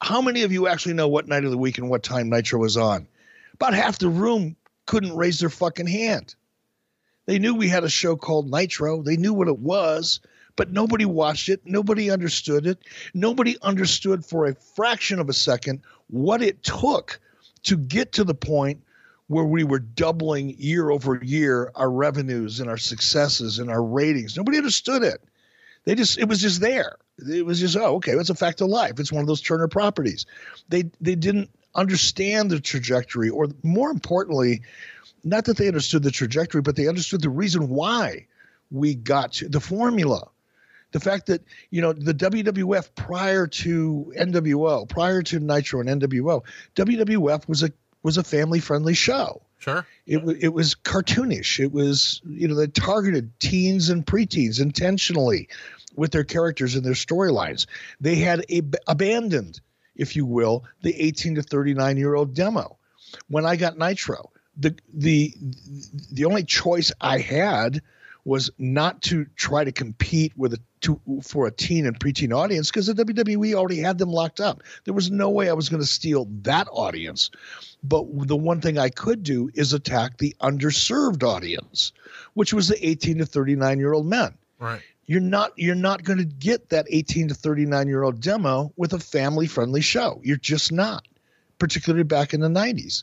how 0.00 0.22
many 0.22 0.42
of 0.42 0.52
you 0.52 0.68
actually 0.68 0.94
know 0.94 1.08
what 1.08 1.26
night 1.26 1.44
of 1.44 1.50
the 1.50 1.58
week 1.58 1.76
and 1.76 1.90
what 1.90 2.04
time 2.04 2.30
Nitro 2.30 2.60
was 2.60 2.76
on? 2.76 3.06
About 3.54 3.74
half 3.74 3.98
the 3.98 4.08
room 4.08 4.56
couldn't 4.86 5.16
raise 5.16 5.40
their 5.40 5.50
fucking 5.50 5.88
hand. 5.88 6.36
They 7.26 7.38
knew 7.38 7.54
we 7.54 7.68
had 7.68 7.84
a 7.84 7.90
show 7.90 8.16
called 8.16 8.50
Nitro. 8.50 9.02
They 9.02 9.16
knew 9.16 9.34
what 9.34 9.48
it 9.48 9.58
was, 9.58 10.20
but 10.56 10.72
nobody 10.72 11.04
watched 11.04 11.48
it. 11.48 11.60
Nobody 11.66 12.10
understood 12.10 12.66
it. 12.66 12.78
Nobody 13.12 13.56
understood 13.60 14.24
for 14.24 14.46
a 14.46 14.54
fraction 14.54 15.18
of 15.18 15.28
a 15.28 15.34
second 15.34 15.82
what 16.06 16.40
it 16.40 16.62
took 16.62 17.20
to 17.64 17.76
get 17.76 18.12
to 18.12 18.24
the 18.24 18.34
point 18.34 18.80
where 19.26 19.44
we 19.44 19.62
were 19.62 19.80
doubling 19.80 20.54
year 20.58 20.90
over 20.90 21.20
year 21.22 21.70
our 21.74 21.90
revenues 21.90 22.60
and 22.60 22.70
our 22.70 22.78
successes 22.78 23.58
and 23.58 23.68
our 23.68 23.82
ratings. 23.82 24.36
Nobody 24.36 24.56
understood 24.56 25.02
it. 25.02 25.22
They 25.88 25.94
just 25.94 26.18
it 26.18 26.28
was 26.28 26.42
just 26.42 26.60
there. 26.60 26.98
It 27.16 27.46
was 27.46 27.60
just 27.60 27.74
oh 27.74 27.94
okay, 27.94 28.12
it's 28.12 28.28
a 28.28 28.34
fact 28.34 28.60
of 28.60 28.68
life. 28.68 29.00
It's 29.00 29.10
one 29.10 29.22
of 29.22 29.26
those 29.26 29.40
Turner 29.40 29.68
properties. 29.68 30.26
They 30.68 30.90
they 31.00 31.14
didn't 31.14 31.48
understand 31.74 32.50
the 32.50 32.60
trajectory, 32.60 33.30
or 33.30 33.48
more 33.62 33.90
importantly, 33.90 34.60
not 35.24 35.46
that 35.46 35.56
they 35.56 35.66
understood 35.66 36.02
the 36.02 36.10
trajectory, 36.10 36.60
but 36.60 36.76
they 36.76 36.88
understood 36.88 37.22
the 37.22 37.30
reason 37.30 37.70
why 37.70 38.26
we 38.70 38.96
got 38.96 39.32
to 39.34 39.48
the 39.48 39.60
formula. 39.60 40.28
The 40.92 41.00
fact 41.00 41.24
that 41.28 41.42
you 41.70 41.80
know 41.80 41.94
the 41.94 42.12
WWF 42.12 42.90
prior 42.94 43.46
to 43.46 44.12
NWO, 44.14 44.86
prior 44.90 45.22
to 45.22 45.40
Nitro 45.40 45.80
and 45.80 46.02
NWO, 46.02 46.44
WWF 46.76 47.48
was 47.48 47.62
a 47.62 47.72
was 48.02 48.18
a 48.18 48.24
family 48.24 48.60
friendly 48.60 48.92
show. 48.92 49.40
Sure. 49.58 49.86
It, 50.06 50.22
it 50.40 50.48
was 50.50 50.74
cartoonish. 50.74 51.58
It 51.58 51.72
was, 51.72 52.22
you 52.28 52.46
know, 52.46 52.54
they 52.54 52.68
targeted 52.68 53.38
teens 53.40 53.88
and 53.88 54.06
preteens 54.06 54.60
intentionally 54.60 55.48
with 55.98 56.12
their 56.12 56.24
characters 56.24 56.76
and 56.76 56.84
their 56.84 56.92
storylines. 56.92 57.66
They 58.00 58.14
had 58.14 58.44
a, 58.50 58.62
abandoned, 58.86 59.60
if 59.96 60.16
you 60.16 60.24
will, 60.24 60.64
the 60.82 60.94
18 60.94 61.34
to 61.34 61.42
39 61.42 61.96
year 61.96 62.14
old 62.14 62.34
demo. 62.34 62.78
When 63.28 63.44
I 63.44 63.56
got 63.56 63.78
Nitro, 63.78 64.30
the 64.56 64.76
the 64.92 65.34
the 66.12 66.24
only 66.24 66.44
choice 66.44 66.92
I 67.00 67.18
had 67.18 67.82
was 68.24 68.50
not 68.58 69.00
to 69.02 69.24
try 69.36 69.64
to 69.64 69.72
compete 69.72 70.32
with 70.36 70.52
a 70.52 70.58
to, 70.82 71.00
for 71.22 71.46
a 71.46 71.50
teen 71.50 71.86
and 71.86 71.98
preteen 71.98 72.36
audience 72.36 72.70
because 72.70 72.86
the 72.86 72.92
WWE 72.92 73.54
already 73.54 73.78
had 73.78 73.98
them 73.98 74.10
locked 74.10 74.40
up. 74.40 74.62
There 74.84 74.94
was 74.94 75.10
no 75.10 75.30
way 75.30 75.48
I 75.48 75.54
was 75.54 75.68
going 75.68 75.80
to 75.80 75.86
steal 75.86 76.28
that 76.42 76.68
audience. 76.70 77.30
But 77.82 78.04
the 78.28 78.36
one 78.36 78.60
thing 78.60 78.78
I 78.78 78.90
could 78.90 79.22
do 79.22 79.50
is 79.54 79.72
attack 79.72 80.18
the 80.18 80.36
underserved 80.40 81.22
audience, 81.22 81.92
which 82.34 82.52
was 82.52 82.68
the 82.68 82.86
18 82.86 83.18
to 83.18 83.26
39 83.26 83.78
year 83.78 83.92
old 83.92 84.06
men. 84.06 84.34
Right 84.58 84.82
you're 85.08 85.20
not 85.20 85.52
you're 85.56 85.74
not 85.74 86.04
going 86.04 86.18
to 86.18 86.24
get 86.24 86.68
that 86.68 86.86
18 86.88 87.28
to 87.28 87.34
39 87.34 87.88
year 87.88 88.04
old 88.04 88.20
demo 88.20 88.72
with 88.76 88.92
a 88.92 89.00
family 89.00 89.48
friendly 89.48 89.80
show 89.80 90.20
you're 90.22 90.36
just 90.36 90.70
not 90.70 91.08
particularly 91.58 92.04
back 92.04 92.32
in 92.34 92.40
the 92.40 92.48
90s 92.48 93.02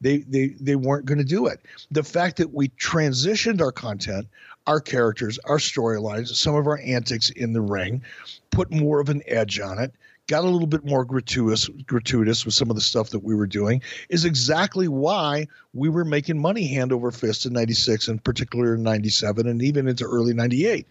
They 0.00 0.18
they 0.18 0.48
they 0.60 0.76
weren't 0.76 1.06
going 1.06 1.18
to 1.18 1.24
do 1.24 1.46
it. 1.46 1.60
The 1.90 2.02
fact 2.02 2.36
that 2.36 2.52
we 2.52 2.68
transitioned 2.68 3.60
our 3.62 3.72
content, 3.72 4.26
our 4.66 4.80
characters, 4.80 5.38
our 5.44 5.58
storylines, 5.58 6.28
some 6.34 6.54
of 6.56 6.66
our 6.66 6.78
antics 6.78 7.30
in 7.30 7.52
the 7.52 7.62
ring, 7.62 8.02
put 8.50 8.70
more 8.70 9.00
of 9.00 9.08
an 9.08 9.22
edge 9.26 9.60
on 9.60 9.78
it, 9.78 9.94
got 10.26 10.44
a 10.44 10.48
little 10.48 10.66
bit 10.66 10.84
more 10.84 11.04
gratuitous 11.04 11.68
gratuitous 11.86 12.44
with 12.44 12.54
some 12.54 12.70
of 12.70 12.76
the 12.76 12.82
stuff 12.82 13.10
that 13.10 13.20
we 13.20 13.34
were 13.34 13.46
doing 13.46 13.82
is 14.08 14.24
exactly 14.24 14.88
why 14.88 15.46
we 15.74 15.88
were 15.88 16.04
making 16.04 16.40
money 16.40 16.66
hand 16.66 16.92
over 16.92 17.10
fist 17.10 17.44
in 17.44 17.52
96 17.52 18.08
and 18.08 18.24
particularly 18.24 18.74
in 18.74 18.82
97 18.82 19.46
and 19.46 19.62
even 19.62 19.86
into 19.86 20.04
early 20.04 20.32
98 20.32 20.86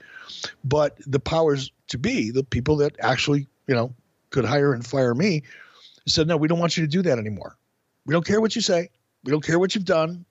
but 0.63 0.97
the 1.07 1.19
powers 1.19 1.71
to 1.88 1.97
be 1.97 2.31
the 2.31 2.43
people 2.43 2.77
that 2.77 2.95
actually 2.99 3.47
you 3.67 3.73
know 3.73 3.93
could 4.29 4.45
hire 4.45 4.73
and 4.73 4.86
fire 4.86 5.15
me 5.15 5.41
said 6.07 6.27
no 6.27 6.38
we 6.38 6.47
don't 6.47 6.59
want 6.59 6.77
you 6.77 6.84
to 6.84 6.89
do 6.89 7.01
that 7.01 7.17
anymore. 7.17 7.57
We 8.05 8.11
don't 8.13 8.25
care 8.25 8.41
what 8.41 8.55
you 8.55 8.61
say. 8.61 8.89
We 9.23 9.31
don't 9.31 9.43
care 9.43 9.57
what 9.57 9.73
you've 9.73 9.86
done. 9.86 10.25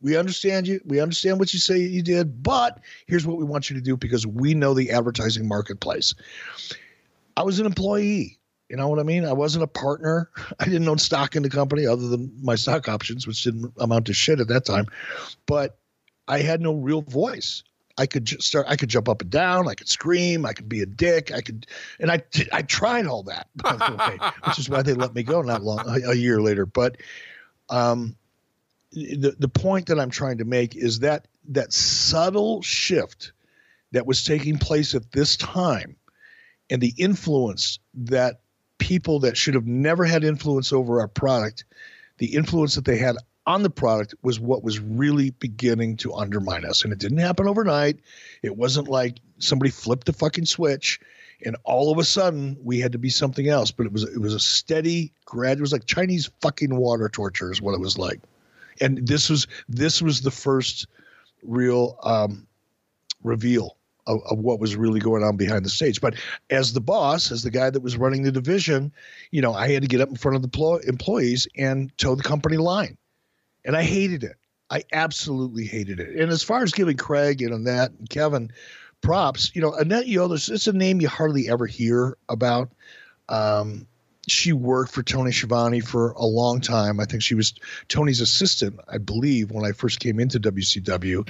We 0.00 0.16
understand 0.16 0.68
you. 0.68 0.80
We 0.84 1.00
understand 1.00 1.40
what 1.40 1.52
you 1.52 1.58
say 1.58 1.78
you 1.78 2.02
did 2.02 2.42
but 2.42 2.80
here's 3.06 3.26
what 3.26 3.36
we 3.36 3.44
want 3.44 3.68
you 3.68 3.76
to 3.76 3.82
do 3.82 3.96
because 3.96 4.26
we 4.26 4.54
know 4.54 4.74
the 4.74 4.92
advertising 4.92 5.48
marketplace. 5.48 6.14
I 7.36 7.42
was 7.42 7.60
an 7.60 7.66
employee. 7.66 8.37
You 8.68 8.76
know 8.76 8.88
what 8.88 8.98
I 8.98 9.02
mean? 9.02 9.24
I 9.24 9.32
wasn't 9.32 9.64
a 9.64 9.68
partner. 9.68 10.30
I 10.60 10.64
didn't 10.64 10.88
own 10.88 10.98
stock 10.98 11.36
in 11.36 11.42
the 11.42 11.50
company 11.50 11.86
other 11.86 12.08
than 12.08 12.32
my 12.42 12.54
stock 12.54 12.88
options, 12.88 13.26
which 13.26 13.42
didn't 13.42 13.72
amount 13.78 14.06
to 14.06 14.12
shit 14.12 14.40
at 14.40 14.48
that 14.48 14.64
time. 14.64 14.86
But 15.46 15.78
I 16.26 16.40
had 16.40 16.60
no 16.60 16.74
real 16.74 17.02
voice. 17.02 17.62
I 17.96 18.06
could 18.06 18.26
just 18.26 18.42
start. 18.42 18.66
I 18.68 18.76
could 18.76 18.88
jump 18.88 19.08
up 19.08 19.22
and 19.22 19.30
down. 19.30 19.66
I 19.66 19.74
could 19.74 19.88
scream. 19.88 20.46
I 20.46 20.52
could 20.52 20.68
be 20.68 20.82
a 20.82 20.86
dick. 20.86 21.32
I 21.32 21.40
could, 21.40 21.66
and 21.98 22.12
I 22.12 22.22
I 22.52 22.62
tried 22.62 23.06
all 23.06 23.24
that, 23.24 23.48
which 24.46 24.58
is 24.58 24.68
why 24.68 24.82
they 24.82 24.94
let 24.94 25.14
me 25.14 25.24
go 25.24 25.42
not 25.42 25.62
long 25.62 25.80
a, 25.88 26.10
a 26.10 26.14
year 26.14 26.40
later. 26.40 26.64
But 26.64 26.98
um, 27.68 28.14
the 28.92 29.34
the 29.36 29.48
point 29.48 29.86
that 29.86 29.98
I'm 29.98 30.10
trying 30.10 30.38
to 30.38 30.44
make 30.44 30.76
is 30.76 31.00
that 31.00 31.26
that 31.48 31.72
subtle 31.72 32.62
shift 32.62 33.32
that 33.90 34.06
was 34.06 34.22
taking 34.22 34.58
place 34.58 34.94
at 34.94 35.10
this 35.10 35.36
time, 35.36 35.96
and 36.70 36.80
the 36.80 36.94
influence 36.96 37.80
that 37.94 38.42
people 38.78 39.20
that 39.20 39.36
should 39.36 39.54
have 39.54 39.66
never 39.66 40.04
had 40.04 40.24
influence 40.24 40.72
over 40.72 41.00
our 41.00 41.08
product, 41.08 41.64
the 42.18 42.34
influence 42.34 42.74
that 42.74 42.84
they 42.84 42.98
had 42.98 43.16
on 43.46 43.62
the 43.62 43.70
product 43.70 44.14
was 44.22 44.38
what 44.38 44.62
was 44.62 44.78
really 44.78 45.30
beginning 45.30 45.96
to 45.96 46.14
undermine 46.14 46.64
us. 46.64 46.84
And 46.84 46.92
it 46.92 46.98
didn't 46.98 47.18
happen 47.18 47.48
overnight. 47.48 47.98
It 48.42 48.56
wasn't 48.56 48.88
like 48.88 49.18
somebody 49.38 49.70
flipped 49.70 50.08
a 50.08 50.12
fucking 50.12 50.46
switch 50.46 51.00
and 51.44 51.56
all 51.64 51.92
of 51.92 51.98
a 51.98 52.04
sudden 52.04 52.56
we 52.62 52.80
had 52.80 52.92
to 52.92 52.98
be 52.98 53.10
something 53.10 53.48
else. 53.48 53.70
But 53.70 53.86
it 53.86 53.92
was 53.92 54.04
it 54.04 54.20
was 54.20 54.34
a 54.34 54.40
steady 54.40 55.12
grad. 55.24 55.58
It 55.58 55.62
was 55.62 55.72
like 55.72 55.86
Chinese 55.86 56.30
fucking 56.40 56.74
water 56.74 57.08
torture 57.08 57.50
is 57.50 57.62
what 57.62 57.74
it 57.74 57.80
was 57.80 57.98
like. 57.98 58.20
And 58.80 59.06
this 59.06 59.30
was 59.30 59.46
this 59.68 60.02
was 60.02 60.20
the 60.20 60.30
first 60.30 60.86
real 61.42 61.98
um, 62.02 62.46
reveal 63.22 63.77
of, 64.08 64.20
of, 64.28 64.38
what 64.38 64.58
was 64.58 64.74
really 64.74 64.98
going 64.98 65.22
on 65.22 65.36
behind 65.36 65.64
the 65.64 65.70
stage. 65.70 66.00
But 66.00 66.14
as 66.50 66.72
the 66.72 66.80
boss, 66.80 67.30
as 67.30 67.42
the 67.42 67.50
guy 67.50 67.70
that 67.70 67.82
was 67.82 67.96
running 67.96 68.22
the 68.22 68.32
division, 68.32 68.92
you 69.30 69.40
know, 69.40 69.52
I 69.52 69.68
had 69.68 69.82
to 69.82 69.88
get 69.88 70.00
up 70.00 70.08
in 70.08 70.16
front 70.16 70.34
of 70.36 70.42
the 70.42 70.48
pl- 70.48 70.78
employees 70.78 71.46
and 71.56 71.96
toe 71.98 72.14
the 72.14 72.22
company 72.22 72.56
line. 72.56 72.96
And 73.64 73.76
I 73.76 73.82
hated 73.82 74.24
it. 74.24 74.36
I 74.70 74.82
absolutely 74.92 75.64
hated 75.64 76.00
it. 76.00 76.16
And 76.16 76.30
as 76.30 76.42
far 76.42 76.62
as 76.62 76.72
giving 76.72 76.96
Craig 76.96 77.42
and 77.42 77.54
Annette 77.54 77.92
and 77.98 78.08
Kevin 78.08 78.50
props, 79.00 79.52
you 79.54 79.62
know, 79.62 79.72
Annette 79.72 80.08
Yoder, 80.08 80.34
it's 80.34 80.66
a 80.66 80.72
name 80.72 81.00
you 81.00 81.08
hardly 81.08 81.48
ever 81.48 81.66
hear 81.66 82.16
about. 82.28 82.70
Um, 83.28 83.86
she 84.30 84.52
worked 84.52 84.92
for 84.92 85.02
Tony 85.02 85.32
Schiavone 85.32 85.80
for 85.80 86.10
a 86.12 86.24
long 86.24 86.60
time. 86.60 87.00
I 87.00 87.04
think 87.04 87.22
she 87.22 87.34
was 87.34 87.54
Tony's 87.88 88.20
assistant, 88.20 88.80
I 88.88 88.98
believe, 88.98 89.50
when 89.50 89.64
I 89.64 89.72
first 89.72 90.00
came 90.00 90.20
into 90.20 90.40
WCW. 90.40 91.28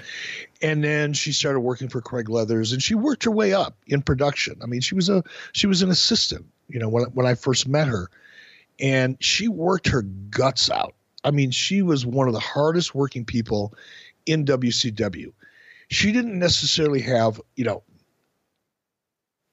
And 0.63 0.83
then 0.83 1.13
she 1.13 1.33
started 1.33 1.61
working 1.61 1.89
for 1.89 2.01
Craig 2.01 2.29
Leathers 2.29 2.73
and 2.73 2.83
she 2.83 2.95
worked 2.95 3.25
her 3.25 3.31
way 3.31 3.53
up 3.53 3.77
in 3.87 4.03
production. 4.03 4.59
I 4.63 4.67
mean, 4.67 4.81
she 4.81 4.95
was 4.95 5.09
a 5.09 5.23
she 5.53 5.67
was 5.67 5.83
an 5.83 5.91
assistant, 5.91 6.47
you 6.69 6.79
know, 6.79 6.89
when 6.89 7.05
when 7.07 7.27
I 7.27 7.35
first 7.35 7.69
met 7.69 7.89
her. 7.89 8.11
And 8.81 9.17
she 9.21 9.49
worked 9.49 9.89
her 9.89 10.03
guts 10.03 10.71
out. 10.71 10.95
I 11.25 11.33
mean, 11.33 11.51
she 11.51 11.83
was 11.83 12.07
one 12.07 12.29
of 12.29 12.35
the 12.35 12.41
hardest 12.41 12.95
working 12.95 13.25
people 13.25 13.75
in 14.25 14.45
WCW. 14.45 15.33
She 15.89 16.13
didn't 16.13 16.39
necessarily 16.39 17.01
have, 17.01 17.41
you 17.57 17.65
know, 17.65 17.83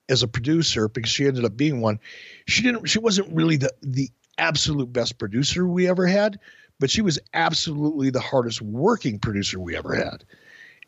as 0.09 0.23
a 0.23 0.27
producer 0.27 0.87
because 0.87 1.11
she 1.11 1.27
ended 1.27 1.45
up 1.45 1.57
being 1.57 1.81
one. 1.81 1.99
She 2.47 2.61
didn't. 2.61 2.87
She 2.87 2.99
wasn't 2.99 3.33
really 3.33 3.57
the 3.57 3.71
the 3.81 4.09
absolute 4.37 4.91
best 4.91 5.17
producer 5.17 5.65
we 5.67 5.87
ever 5.87 6.05
had, 6.05 6.39
but 6.79 6.89
she 6.89 7.01
was 7.01 7.19
absolutely 7.33 8.09
the 8.09 8.19
hardest 8.19 8.61
working 8.61 9.19
producer 9.19 9.59
we 9.59 9.75
ever 9.75 9.95
had. 9.95 10.23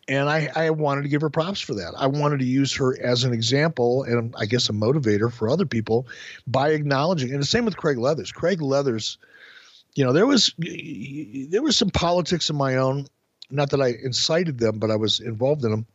And 0.10 0.30
I, 0.30 0.50
I 0.56 0.70
wanted 0.70 1.02
to 1.02 1.10
give 1.10 1.22
her 1.22 1.30
props 1.30 1.60
for 1.60 1.74
that. 1.76 1.94
I 1.98 2.08
wanted 2.08 2.40
to 2.40 2.46
use 2.46 2.74
her 2.76 2.98
as 3.02 3.26
an 3.26 3.34
example 3.34 4.04
and 4.04 4.34
I 4.38 4.46
guess 4.46 4.70
a 4.70 4.74
motivator 4.74 5.32
for 5.32 5.50
other 5.50 5.66
people 5.66 6.08
by 6.46 6.70
acknowledging. 6.70 7.32
And 7.32 7.42
the 7.42 7.46
same 7.46 7.66
with 7.66 7.76
Craig 7.76 7.98
Leathers. 7.98 8.32
Craig 8.32 8.62
Leathers, 8.62 9.18
you 9.96 10.06
know, 10.06 10.14
there 10.14 10.26
was 10.26 10.54
there 10.58 11.62
was 11.62 11.76
some 11.76 11.90
politics 11.90 12.50
of 12.50 12.56
my 12.56 12.78
own. 12.78 13.08
Not 13.50 13.70
that 13.72 13.82
I 13.82 13.96
incited 14.02 14.60
them, 14.60 14.80
but 14.80 14.92
I 14.92 14.96
was 14.96 15.20
involved 15.20 15.64
in 15.64 15.72
them. 15.72 15.86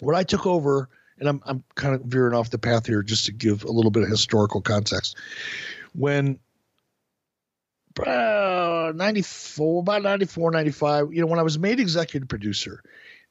When 0.00 0.16
I 0.16 0.22
took 0.22 0.46
over 0.46 0.88
and 1.20 1.28
I'm 1.28 1.42
I'm 1.44 1.64
kind 1.74 1.94
of 1.94 2.02
veering 2.02 2.34
off 2.34 2.50
the 2.50 2.58
path 2.58 2.86
here 2.86 3.02
just 3.02 3.26
to 3.26 3.32
give 3.32 3.64
a 3.64 3.70
little 3.70 3.90
bit 3.90 4.02
of 4.02 4.08
historical 4.08 4.60
context. 4.60 5.16
When 5.94 6.38
uh, 8.06 8.92
94, 8.94 9.80
about 9.80 10.02
94, 10.02 10.50
95, 10.52 11.12
you 11.12 11.20
know, 11.20 11.26
when 11.26 11.38
I 11.38 11.42
was 11.42 11.58
made 11.58 11.80
executive 11.80 12.28
producer, 12.28 12.82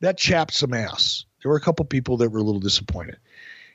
that 0.02 0.18
chapped 0.18 0.54
some 0.54 0.74
ass. 0.74 1.26
There 1.42 1.50
were 1.50 1.58
a 1.58 1.62
couple 1.62 1.86
people 1.86 2.18
that 2.18 2.30
were 2.30 2.40
a 2.40 2.44
little 2.44 2.60
disappointed. 2.60 3.18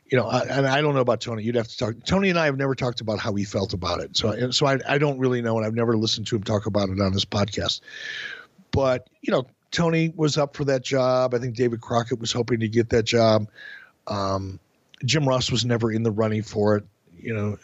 You 0.07 0.19
know, 0.19 0.27
I, 0.27 0.41
and 0.43 0.67
I 0.67 0.83
don't 0.83 0.95
know 0.95 1.01
about 1.01 1.23
Tony. 1.23 1.43
You'd 1.43 1.55
have 1.55 1.69
to 1.69 1.77
talk. 1.79 1.95
Tony 2.05 2.29
and 2.29 2.39
I 2.39 2.45
have 2.45 2.59
never 2.59 2.75
talked 2.75 3.01
about 3.01 3.19
how 3.19 3.35
he 3.35 3.45
felt 3.45 3.73
about 3.73 4.01
it. 4.01 4.17
So, 4.17 4.51
so 4.51 4.67
I, 4.67 4.79
I 4.87 4.99
don't 4.99 5.19
really 5.19 5.41
know, 5.41 5.57
and 5.57 5.67
I've 5.67 5.75
never 5.75 5.97
listened 5.97 6.27
to 6.27 6.37
him 6.37 6.43
talk 6.43 6.67
about 6.67 6.91
it 6.91 7.01
on 7.01 7.13
his 7.13 7.25
podcast. 7.25 7.81
But 8.73 9.09
you 9.23 9.33
know, 9.33 9.47
Tony 9.71 10.13
was 10.15 10.37
up 10.37 10.55
for 10.55 10.65
that 10.67 10.85
job. 10.85 11.35
I 11.35 11.39
think 11.39 11.57
David 11.57 11.81
Crockett 11.81 12.21
was 12.21 12.31
hoping 12.31 12.61
to 12.61 12.69
get 12.69 12.91
that 12.91 13.05
job. 13.05 13.49
Um, 14.07 14.59
Jim 15.05 15.29
Ross 15.29 15.51
was 15.51 15.65
never 15.65 15.91
in 15.91 16.03
the 16.03 16.11
running 16.11 16.43
for 16.43 16.77
it, 16.77 16.85
you 17.23 17.33
know, 17.33 17.57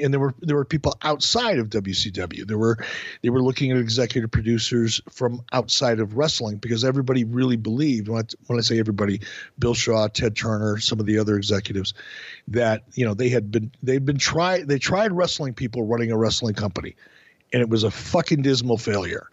and 0.00 0.12
there 0.12 0.20
were 0.20 0.34
there 0.40 0.56
were 0.56 0.64
people 0.64 0.96
outside 1.02 1.58
of 1.58 1.68
WCW. 1.68 2.46
There 2.46 2.58
were 2.58 2.78
they 3.22 3.30
were 3.30 3.42
looking 3.42 3.72
at 3.72 3.76
executive 3.76 4.30
producers 4.30 5.00
from 5.10 5.42
outside 5.52 5.98
of 5.98 6.16
wrestling 6.16 6.58
because 6.58 6.84
everybody 6.84 7.24
really 7.24 7.56
believed 7.56 8.08
when 8.08 8.22
I, 8.22 8.26
when 8.46 8.58
I 8.58 8.62
say 8.62 8.78
everybody, 8.78 9.20
Bill 9.58 9.74
Shaw, 9.74 10.06
Ted 10.08 10.36
Turner, 10.36 10.78
some 10.78 11.00
of 11.00 11.06
the 11.06 11.18
other 11.18 11.36
executives, 11.36 11.94
that 12.48 12.84
you 12.94 13.04
know 13.04 13.14
they 13.14 13.28
had 13.28 13.50
been 13.50 13.72
they'd 13.82 14.04
been 14.04 14.18
tried 14.18 14.68
they 14.68 14.78
tried 14.78 15.12
wrestling 15.12 15.54
people 15.54 15.82
running 15.84 16.12
a 16.12 16.16
wrestling 16.16 16.54
company, 16.54 16.94
and 17.52 17.62
it 17.62 17.68
was 17.68 17.82
a 17.82 17.90
fucking 17.90 18.42
dismal 18.42 18.78
failure. 18.78 19.28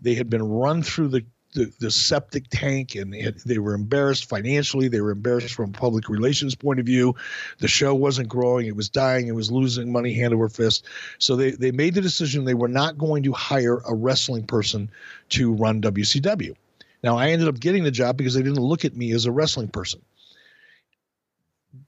They 0.00 0.14
had 0.14 0.30
been 0.30 0.42
run 0.42 0.82
through 0.82 1.08
the 1.08 1.24
the, 1.52 1.72
the 1.78 1.90
septic 1.90 2.44
tank 2.50 2.94
and 2.94 3.12
they 3.44 3.58
were 3.58 3.74
embarrassed 3.74 4.28
financially. 4.28 4.88
They 4.88 5.00
were 5.00 5.10
embarrassed 5.10 5.54
from 5.54 5.70
a 5.70 5.72
public 5.72 6.08
relations 6.08 6.54
point 6.54 6.80
of 6.80 6.86
view. 6.86 7.14
The 7.58 7.68
show 7.68 7.94
wasn't 7.94 8.28
growing. 8.28 8.66
It 8.66 8.76
was 8.76 8.88
dying. 8.88 9.28
It 9.28 9.34
was 9.34 9.50
losing 9.50 9.92
money 9.92 10.14
hand 10.14 10.34
over 10.34 10.48
fist. 10.48 10.86
So 11.18 11.36
they, 11.36 11.52
they 11.52 11.70
made 11.70 11.94
the 11.94 12.00
decision 12.00 12.44
they 12.44 12.54
were 12.54 12.68
not 12.68 12.98
going 12.98 13.22
to 13.24 13.32
hire 13.32 13.78
a 13.86 13.94
wrestling 13.94 14.46
person 14.46 14.90
to 15.30 15.52
run 15.52 15.80
wcw 15.80 16.54
now 17.02 17.16
i 17.16 17.28
ended 17.28 17.48
up 17.48 17.58
getting 17.58 17.84
the 17.84 17.90
job 17.90 18.16
because 18.16 18.34
they 18.34 18.42
didn't 18.42 18.62
look 18.62 18.84
at 18.84 18.96
me 18.96 19.12
as 19.12 19.26
a 19.26 19.32
wrestling 19.32 19.68
person. 19.68 20.00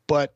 But 0.06 0.34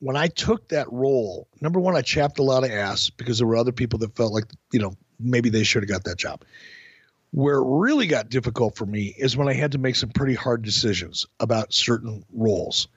when 0.00 0.16
i 0.16 0.28
took 0.28 0.68
that 0.68 0.90
role 0.92 1.48
number 1.60 1.80
one 1.80 1.96
i 1.96 2.02
chapped 2.02 2.38
a 2.38 2.42
lot 2.42 2.64
of 2.64 2.70
ass 2.70 3.10
because 3.10 3.38
there 3.38 3.46
were 3.46 3.56
other 3.56 3.72
people 3.72 3.98
that 3.98 4.14
felt 4.14 4.32
like 4.32 4.44
you 4.70 4.78
know 4.78 4.96
maybe 5.18 5.48
they 5.48 5.64
should 5.64 5.82
have 5.82 5.90
got 5.90 6.04
that 6.04 6.16
job 6.16 6.44
where 7.30 7.56
it 7.56 7.66
really 7.66 8.06
got 8.06 8.30
difficult 8.30 8.76
for 8.76 8.86
me 8.86 9.14
is 9.18 9.36
when 9.36 9.48
I 9.48 9.52
had 9.52 9.72
to 9.72 9.78
make 9.78 9.96
some 9.96 10.10
pretty 10.10 10.34
hard 10.34 10.62
decisions 10.62 11.26
about 11.40 11.72
certain 11.72 12.24
roles. 12.32 12.88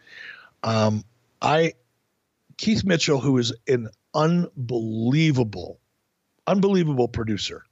Um, 0.63 1.03
I 1.41 1.73
Keith 2.57 2.83
Mitchell, 2.85 3.19
who 3.19 3.37
is 3.37 3.53
an 3.67 3.89
unbelievable, 4.13 5.79
unbelievable 6.47 7.07
producer. 7.07 7.63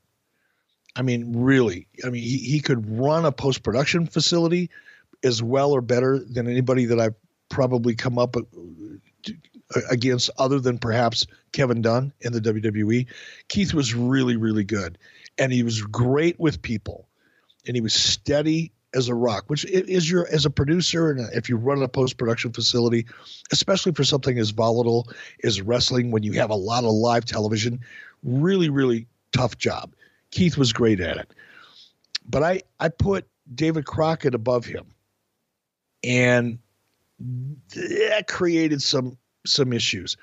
I 0.95 1.01
mean, 1.03 1.33
really. 1.37 1.87
I 2.03 2.09
mean, 2.09 2.23
he, 2.23 2.37
he 2.37 2.59
could 2.59 2.99
run 2.99 3.25
a 3.25 3.31
post 3.31 3.63
production 3.63 4.07
facility 4.07 4.69
as 5.23 5.43
well 5.43 5.71
or 5.71 5.81
better 5.81 6.19
than 6.19 6.49
anybody 6.49 6.85
that 6.85 6.99
I've 6.99 7.15
probably 7.49 7.95
come 7.95 8.17
up 8.17 8.35
against, 9.91 10.29
other 10.37 10.59
than 10.59 10.79
perhaps 10.79 11.27
Kevin 11.51 11.81
Dunn 11.81 12.11
in 12.21 12.33
the 12.33 12.41
WWE. 12.41 13.05
Keith 13.47 13.73
was 13.73 13.93
really, 13.93 14.35
really 14.35 14.63
good 14.63 14.97
and 15.39 15.51
he 15.51 15.63
was 15.63 15.81
great 15.81 16.39
with 16.39 16.61
people 16.61 17.07
and 17.65 17.75
he 17.75 17.81
was 17.81 17.93
steady 17.93 18.71
as 18.93 19.07
a 19.07 19.15
rock 19.15 19.43
which 19.47 19.65
is 19.65 20.09
your 20.09 20.27
as 20.31 20.45
a 20.45 20.49
producer 20.49 21.11
and 21.11 21.29
if 21.33 21.47
you 21.47 21.55
run 21.55 21.81
a 21.81 21.87
post-production 21.87 22.51
facility 22.51 23.05
especially 23.51 23.91
for 23.91 24.03
something 24.03 24.39
as 24.39 24.49
volatile 24.49 25.07
as 25.43 25.61
wrestling 25.61 26.11
when 26.11 26.23
you 26.23 26.33
have 26.33 26.49
a 26.49 26.55
lot 26.55 26.83
of 26.83 26.91
live 26.91 27.23
television 27.23 27.79
really 28.23 28.69
really 28.69 29.05
tough 29.31 29.57
job 29.57 29.93
Keith 30.31 30.57
was 30.57 30.73
great 30.73 30.99
at 30.99 31.17
it. 31.17 31.33
But 32.27 32.43
I, 32.43 32.61
I 32.79 32.89
put 32.89 33.27
David 33.53 33.85
Crockett 33.85 34.35
above 34.35 34.65
him. 34.65 34.85
And 36.03 36.59
that 37.19 38.27
created 38.27 38.81
some 38.81 39.17
some 39.45 39.73
issues. 39.73 40.15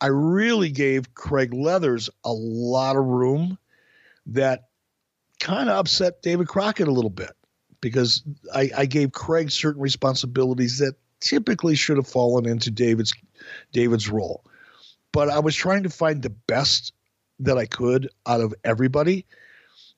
I 0.00 0.08
really 0.08 0.70
gave 0.70 1.14
Craig 1.14 1.54
Leathers 1.54 2.10
a 2.24 2.32
lot 2.32 2.96
of 2.96 3.04
room 3.04 3.58
that 4.26 4.68
kind 5.40 5.68
of 5.68 5.76
upset 5.76 6.22
David 6.22 6.48
Crockett 6.48 6.88
a 6.88 6.92
little 6.92 7.10
bit 7.10 7.32
because 7.80 8.22
I, 8.54 8.70
I 8.76 8.86
gave 8.86 9.12
Craig 9.12 9.50
certain 9.50 9.82
responsibilities 9.82 10.78
that 10.78 10.94
typically 11.20 11.74
should 11.74 11.96
have 11.96 12.06
fallen 12.06 12.46
into 12.46 12.70
David's 12.70 13.12
David's 13.72 14.08
role. 14.08 14.44
But 15.12 15.28
I 15.28 15.40
was 15.40 15.54
trying 15.54 15.82
to 15.82 15.90
find 15.90 16.22
the 16.22 16.30
best 16.30 16.92
that 17.40 17.58
I 17.58 17.66
could 17.66 18.08
out 18.26 18.40
of 18.40 18.54
everybody. 18.64 19.26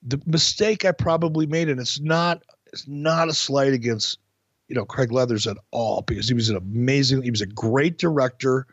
The 0.03 0.21
mistake 0.25 0.83
I 0.83 0.91
probably 0.91 1.45
made, 1.45 1.69
and 1.69 1.79
it's 1.79 1.99
not 1.99 2.43
it's 2.73 2.87
not 2.87 3.29
a 3.29 3.33
slight 3.33 3.73
against 3.73 4.19
you 4.67 4.75
know 4.75 4.85
Craig 4.85 5.11
Leathers 5.11 5.47
at 5.47 5.57
all 5.71 6.01
because 6.01 6.27
he 6.27 6.33
was 6.33 6.49
an 6.49 6.57
amazing, 6.57 7.21
he 7.21 7.31
was 7.31 7.41
a 7.41 7.47
great 7.47 7.97
director. 7.97 8.67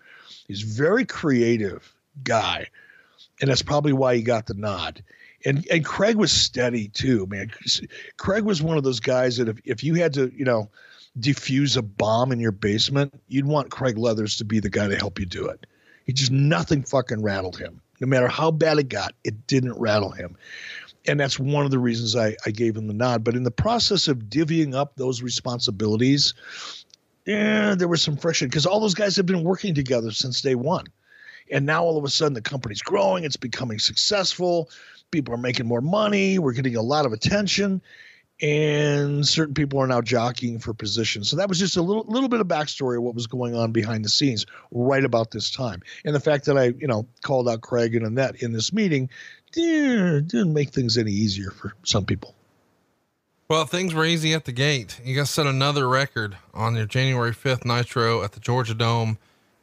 He's 0.49 0.63
very 0.63 1.05
creative 1.05 1.95
guy, 2.25 2.67
and 3.41 3.51
that's 3.51 3.63
probably 3.63 3.93
why 3.93 4.17
he 4.17 4.23
got 4.23 4.47
the 4.47 4.55
nod. 4.55 5.03
And 5.45 5.67
and 5.71 5.85
Craig 5.85 6.17
was 6.17 6.33
steady 6.33 6.89
too, 6.89 7.27
man. 7.27 7.51
Craig 8.17 8.45
was 8.45 8.63
one 8.63 8.77
of 8.77 8.85
those 8.85 9.01
guys 9.01 9.37
that 9.37 9.49
if 9.49 9.59
if 9.65 9.85
you 9.85 9.95
had 9.95 10.13
to, 10.15 10.33
you 10.35 10.45
know, 10.45 10.71
defuse 11.19 11.77
a 11.77 11.83
bomb 11.83 12.33
in 12.33 12.41
your 12.41 12.53
basement, 12.53 13.13
you'd 13.29 13.47
want 13.47 13.71
Craig 13.71 13.99
Leathers 13.99 14.37
to 14.39 14.45
be 14.45 14.61
the 14.61 14.71
guy 14.71 14.89
to 14.89 14.97
help 14.97 15.19
you 15.19 15.27
do 15.27 15.47
it. 15.47 15.67
He 16.05 16.13
just 16.13 16.33
nothing 16.33 16.83
fucking 16.83 17.23
rattled 17.23 17.59
him. 17.59 17.81
No 18.01 18.07
matter 18.07 18.29
how 18.29 18.51
bad 18.51 18.79
it 18.79 18.89
got, 18.89 19.15
it 19.25 19.47
didn't 19.47 19.79
rattle 19.79 20.11
him. 20.11 20.37
And 21.07 21.19
that's 21.19 21.39
one 21.39 21.65
of 21.65 21.71
the 21.71 21.79
reasons 21.79 22.17
I, 22.17 22.37
I 22.47 22.51
gave 22.51 22.77
him 22.77 22.87
the 22.87 22.95
nod. 22.95 23.25
But 23.25 23.37
in 23.37 23.43
the 23.43 23.51
process 23.51 24.09
of 24.09 24.25
divvying 24.25 24.75
up 24.75 24.97
those 24.97 25.23
responsibilities, 25.23 26.35
yeah, 27.27 27.75
there 27.75 27.89
was 27.89 28.03
some 28.03 28.17
friction 28.17 28.49
because 28.49 28.67
all 28.67 28.81
those 28.81 28.95
guys 28.95 29.17
have 29.17 29.27
been 29.27 29.45
working 29.45 29.75
together 29.75 30.11
since 30.11 30.41
day 30.43 30.55
one. 30.55 30.87
And 31.51 31.67
now 31.67 31.85
all 31.85 31.99
of 31.99 32.05
a 32.05 32.09
sudden 32.09 32.35
the 32.35 32.41
company's 32.41 32.83
growing, 32.83 33.25
it's 33.25 33.37
becoming 33.37 33.79
successful, 33.79 34.71
people 35.13 35.33
are 35.35 35.39
making 35.39 35.67
more 35.67 35.81
money, 35.81 36.41
we're 36.41 36.53
getting 36.53 36.75
a 36.75 36.83
lot 36.83 37.07
of 37.07 37.13
attention 37.13 37.81
and 38.43 39.27
certain 39.27 39.55
people 39.55 39.79
are 39.79 39.87
now 39.87 40.01
jockeying 40.01 40.59
for 40.59 40.75
position. 40.75 41.23
So 41.23 41.37
that 41.37 41.49
was 41.49 41.61
just 41.61 41.77
a 41.77 41.83
little 41.83 42.05
little 42.09 42.29
bit 42.29 42.41
of 42.41 42.49
backstory 42.49 42.97
of 42.97 43.05
what 43.05 43.15
was 43.15 43.29
going 43.29 43.55
on 43.55 43.71
behind 43.71 44.05
the 44.05 44.09
scenes 44.09 44.47
right 44.73 45.05
about 45.05 45.31
this 45.31 45.51
time. 45.51 45.83
And 46.05 46.15
the 46.15 46.21
fact 46.21 46.47
that 46.47 46.59
I, 46.59 46.65
you 46.65 46.89
know, 46.89 47.07
called 47.23 47.49
out 47.49 47.61
Craig 47.61 47.95
and 47.95 48.05
Annette 48.05 48.43
in 48.43 48.53
this 48.53 48.73
meeting 48.73 49.11
eh, 49.57 50.21
didn't 50.27 50.53
make 50.53 50.71
things 50.71 50.99
any 50.99 51.13
easier 51.13 51.53
for 51.53 51.75
some 51.85 52.05
people. 52.05 52.35
Well, 53.49 53.67
things 53.67 53.95
were 53.95 54.07
easy 54.07 54.33
at 54.33 54.47
the 54.47 54.53
gate. 54.53 54.99
You 55.05 55.15
guys 55.15 55.31
set 55.31 55.47
another 55.47 55.87
record 55.87 56.39
on 56.55 56.75
your 56.75 56.87
January 56.87 57.33
5th 57.33 57.65
Nitro 57.67 58.23
at 58.23 58.33
the 58.33 58.41
Georgia 58.41 58.75
Dome. 58.75 59.19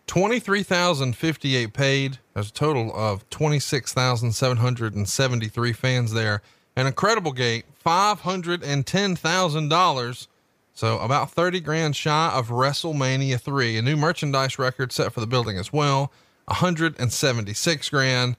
23,058 0.09 1.71
paid. 1.71 2.17
There's 2.33 2.49
a 2.49 2.53
total 2.53 2.91
of 2.95 3.29
26,773 3.29 5.73
fans 5.73 6.13
there. 6.13 6.41
An 6.75 6.87
incredible 6.87 7.31
gate, 7.31 7.65
$510,000. 7.85 10.27
So 10.73 10.97
about 10.97 11.29
30 11.29 11.59
grand 11.59 11.95
shy 11.95 12.31
of 12.33 12.47
WrestleMania 12.47 13.39
3. 13.39 13.77
A 13.77 13.83
new 13.83 13.95
merchandise 13.95 14.57
record 14.57 14.91
set 14.91 15.13
for 15.13 15.19
the 15.19 15.27
building 15.27 15.59
as 15.59 15.71
well. 15.71 16.11
176 16.45 17.89
grand. 17.89 18.35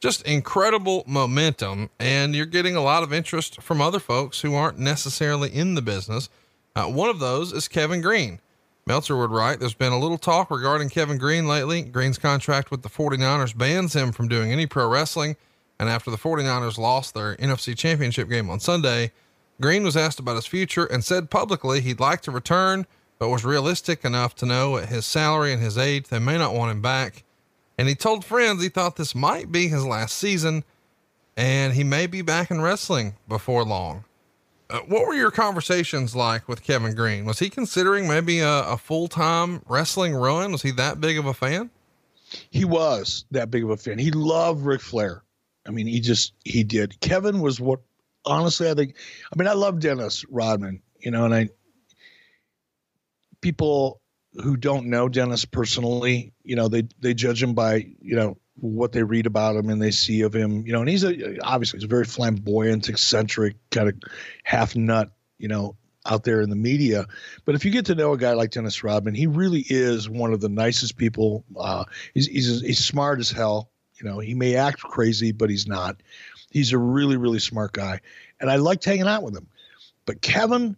Just 0.00 0.22
incredible 0.22 1.04
momentum. 1.06 1.88
And 2.00 2.34
you're 2.34 2.46
getting 2.46 2.74
a 2.74 2.82
lot 2.82 3.04
of 3.04 3.12
interest 3.12 3.62
from 3.62 3.80
other 3.80 4.00
folks 4.00 4.40
who 4.40 4.56
aren't 4.56 4.80
necessarily 4.80 5.54
in 5.54 5.76
the 5.76 5.82
business. 5.82 6.28
Uh, 6.74 6.86
one 6.86 7.10
of 7.10 7.20
those 7.20 7.52
is 7.52 7.68
Kevin 7.68 8.00
Greene. 8.00 8.40
Meltzer 8.86 9.16
would 9.16 9.30
write, 9.30 9.60
there's 9.60 9.74
been 9.74 9.92
a 9.92 9.98
little 9.98 10.18
talk 10.18 10.50
regarding 10.50 10.88
Kevin 10.88 11.18
Greene 11.18 11.46
lately. 11.46 11.82
Greene's 11.82 12.18
contract 12.18 12.70
with 12.70 12.82
the 12.82 12.88
49ers 12.88 13.56
bans 13.56 13.94
him 13.94 14.10
from 14.10 14.28
doing 14.28 14.50
any 14.50 14.66
pro 14.66 14.88
wrestling. 14.88 15.36
And 15.78 15.88
after 15.88 16.10
the 16.10 16.16
49ers 16.16 16.78
lost 16.78 17.14
their 17.14 17.36
NFC 17.36 17.76
championship 17.76 18.28
game 18.28 18.50
on 18.50 18.60
Sunday, 18.60 19.12
Greene 19.60 19.84
was 19.84 19.96
asked 19.96 20.18
about 20.18 20.36
his 20.36 20.46
future 20.46 20.84
and 20.84 21.04
said 21.04 21.30
publicly 21.30 21.80
he'd 21.80 22.00
like 22.00 22.20
to 22.22 22.30
return, 22.30 22.86
but 23.18 23.28
was 23.28 23.44
realistic 23.44 24.04
enough 24.04 24.34
to 24.36 24.46
know 24.46 24.76
at 24.76 24.88
his 24.88 25.06
salary 25.06 25.52
and 25.52 25.62
his 25.62 25.78
age, 25.78 26.08
they 26.08 26.18
may 26.18 26.36
not 26.36 26.54
want 26.54 26.72
him 26.72 26.82
back. 26.82 27.22
And 27.78 27.88
he 27.88 27.94
told 27.94 28.24
friends 28.24 28.62
he 28.62 28.68
thought 28.68 28.96
this 28.96 29.14
might 29.14 29.52
be 29.52 29.68
his 29.68 29.84
last 29.84 30.16
season 30.16 30.64
and 31.36 31.72
he 31.72 31.84
may 31.84 32.06
be 32.06 32.22
back 32.22 32.50
in 32.50 32.60
wrestling 32.60 33.14
before 33.28 33.64
long. 33.64 34.04
Uh, 34.72 34.80
what 34.86 35.06
were 35.06 35.12
your 35.12 35.30
conversations 35.30 36.16
like 36.16 36.48
with 36.48 36.62
Kevin 36.62 36.94
Greene? 36.94 37.26
Was 37.26 37.38
he 37.38 37.50
considering 37.50 38.08
maybe 38.08 38.40
a, 38.40 38.62
a 38.62 38.78
full 38.78 39.06
time 39.06 39.60
wrestling 39.68 40.14
run? 40.14 40.50
Was 40.50 40.62
he 40.62 40.70
that 40.72 40.98
big 40.98 41.18
of 41.18 41.26
a 41.26 41.34
fan? 41.34 41.70
He 42.50 42.64
was 42.64 43.26
that 43.32 43.50
big 43.50 43.64
of 43.64 43.68
a 43.68 43.76
fan. 43.76 43.98
He 43.98 44.10
loved 44.10 44.64
Ric 44.64 44.80
Flair. 44.80 45.22
I 45.66 45.70
mean, 45.70 45.86
he 45.86 46.00
just 46.00 46.32
he 46.42 46.64
did. 46.64 46.98
Kevin 47.00 47.40
was 47.40 47.60
what 47.60 47.80
honestly 48.24 48.70
I 48.70 48.74
think. 48.74 48.96
I 49.30 49.38
mean, 49.38 49.46
I 49.46 49.52
love 49.52 49.78
Dennis 49.78 50.24
Rodman, 50.30 50.80
you 50.98 51.10
know, 51.10 51.26
and 51.26 51.34
I 51.34 51.50
people 53.42 54.00
who 54.42 54.56
don't 54.56 54.86
know 54.86 55.10
Dennis 55.10 55.44
personally, 55.44 56.32
you 56.44 56.56
know, 56.56 56.68
they 56.68 56.84
they 56.98 57.12
judge 57.12 57.42
him 57.42 57.52
by 57.52 57.86
you 58.00 58.16
know 58.16 58.38
what 58.56 58.92
they 58.92 59.02
read 59.02 59.26
about 59.26 59.56
him 59.56 59.70
and 59.70 59.80
they 59.80 59.90
see 59.90 60.22
of 60.22 60.34
him, 60.34 60.66
you 60.66 60.72
know, 60.72 60.80
and 60.80 60.88
he's 60.88 61.04
a 61.04 61.38
obviously 61.42 61.78
he's 61.78 61.84
a 61.84 61.88
very 61.88 62.04
flamboyant, 62.04 62.88
eccentric, 62.88 63.56
kind 63.70 63.88
of 63.88 63.94
half 64.44 64.76
nut, 64.76 65.10
you 65.38 65.48
know, 65.48 65.76
out 66.04 66.24
there 66.24 66.40
in 66.40 66.50
the 66.50 66.56
media. 66.56 67.06
But 67.44 67.54
if 67.54 67.64
you 67.64 67.70
get 67.70 67.86
to 67.86 67.94
know 67.94 68.12
a 68.12 68.18
guy 68.18 68.34
like 68.34 68.50
Dennis 68.50 68.82
Rodman, 68.82 69.14
he 69.14 69.26
really 69.26 69.64
is 69.66 70.08
one 70.08 70.32
of 70.32 70.40
the 70.40 70.48
nicest 70.48 70.96
people. 70.96 71.44
Uh, 71.56 71.84
he's 72.14 72.26
he's 72.26 72.60
he's 72.60 72.84
smart 72.84 73.20
as 73.20 73.30
hell. 73.30 73.70
You 74.00 74.08
know, 74.08 74.18
he 74.18 74.34
may 74.34 74.56
act 74.56 74.80
crazy, 74.80 75.32
but 75.32 75.48
he's 75.48 75.66
not. 75.66 76.02
He's 76.50 76.72
a 76.72 76.78
really, 76.78 77.16
really 77.16 77.38
smart 77.38 77.72
guy. 77.72 78.00
And 78.40 78.50
I 78.50 78.56
liked 78.56 78.84
hanging 78.84 79.06
out 79.06 79.22
with 79.22 79.36
him. 79.36 79.48
But 80.04 80.20
Kevin, 80.20 80.76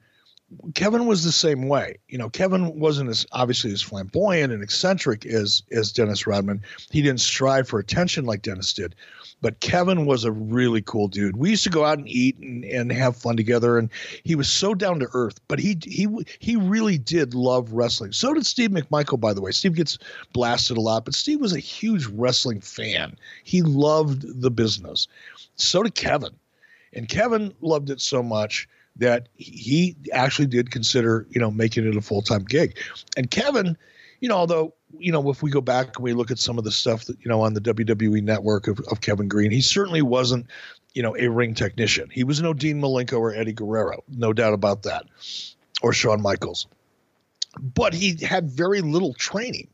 Kevin 0.74 1.06
was 1.06 1.24
the 1.24 1.32
same 1.32 1.68
way. 1.68 1.98
You 2.08 2.18
know, 2.18 2.28
Kevin 2.28 2.78
wasn't 2.78 3.10
as 3.10 3.26
obviously 3.32 3.72
as 3.72 3.82
flamboyant 3.82 4.52
and 4.52 4.62
eccentric 4.62 5.26
as 5.26 5.62
as 5.72 5.92
Dennis 5.92 6.26
Rodman. 6.26 6.62
He 6.90 7.02
didn't 7.02 7.20
strive 7.20 7.68
for 7.68 7.78
attention 7.78 8.24
like 8.24 8.42
Dennis 8.42 8.72
did. 8.72 8.94
But 9.40 9.60
Kevin 9.60 10.06
was 10.06 10.24
a 10.24 10.32
really 10.32 10.80
cool 10.80 11.06
dude. 11.06 11.36
We 11.36 11.50
used 11.50 11.64
to 11.64 11.70
go 11.70 11.84
out 11.84 11.98
and 11.98 12.08
eat 12.08 12.38
and, 12.38 12.64
and 12.64 12.90
have 12.92 13.16
fun 13.16 13.36
together, 13.36 13.76
and 13.76 13.90
he 14.22 14.34
was 14.34 14.48
so 14.48 14.74
down 14.74 15.00
to 15.00 15.08
earth. 15.12 15.38
But 15.48 15.58
he 15.58 15.78
he 15.84 16.08
he 16.38 16.56
really 16.56 16.96
did 16.96 17.34
love 17.34 17.72
wrestling. 17.72 18.12
So 18.12 18.32
did 18.32 18.46
Steve 18.46 18.70
McMichael, 18.70 19.20
by 19.20 19.34
the 19.34 19.42
way. 19.42 19.50
Steve 19.50 19.74
gets 19.74 19.98
blasted 20.32 20.76
a 20.76 20.80
lot, 20.80 21.04
but 21.04 21.14
Steve 21.14 21.40
was 21.40 21.52
a 21.52 21.58
huge 21.58 22.06
wrestling 22.06 22.60
fan. 22.60 23.16
He 23.42 23.62
loved 23.62 24.40
the 24.40 24.50
business. 24.50 25.08
So 25.56 25.82
did 25.82 25.94
Kevin, 25.94 26.34
and 26.92 27.08
Kevin 27.08 27.54
loved 27.60 27.90
it 27.90 28.00
so 28.00 28.22
much 28.22 28.68
that 28.96 29.28
he 29.34 29.96
actually 30.12 30.46
did 30.46 30.70
consider, 30.70 31.26
you 31.30 31.40
know, 31.40 31.50
making 31.50 31.86
it 31.86 31.96
a 31.96 32.00
full 32.00 32.22
time 32.22 32.44
gig. 32.44 32.78
And 33.16 33.30
Kevin, 33.30 33.76
you 34.20 34.28
know, 34.28 34.36
although 34.36 34.74
you 34.98 35.12
know, 35.12 35.30
if 35.30 35.42
we 35.42 35.50
go 35.50 35.60
back 35.60 35.96
and 35.96 36.04
we 36.04 36.12
look 36.12 36.30
at 36.30 36.38
some 36.38 36.58
of 36.58 36.64
the 36.64 36.70
stuff 36.70 37.04
that, 37.06 37.18
you 37.20 37.28
know, 37.28 37.40
on 37.42 37.54
the 37.54 37.60
WWE 37.60 38.22
network 38.22 38.68
of, 38.68 38.80
of 38.90 39.00
Kevin 39.00 39.28
Greene, 39.28 39.50
he 39.50 39.60
certainly 39.60 40.02
wasn't, 40.02 40.46
you 40.92 41.02
know, 41.02 41.16
a 41.16 41.28
ring 41.28 41.54
technician. 41.54 42.08
He 42.10 42.24
was 42.24 42.40
no 42.40 42.52
Dean 42.52 42.80
Malenko 42.80 43.18
or 43.18 43.34
Eddie 43.34 43.52
Guerrero, 43.52 44.02
no 44.08 44.32
doubt 44.32 44.54
about 44.54 44.82
that, 44.84 45.04
or 45.82 45.92
Shawn 45.92 46.22
Michaels. 46.22 46.66
But 47.58 47.94
he 47.94 48.16
had 48.24 48.50
very 48.50 48.80
little 48.80 49.14
training. 49.14 49.68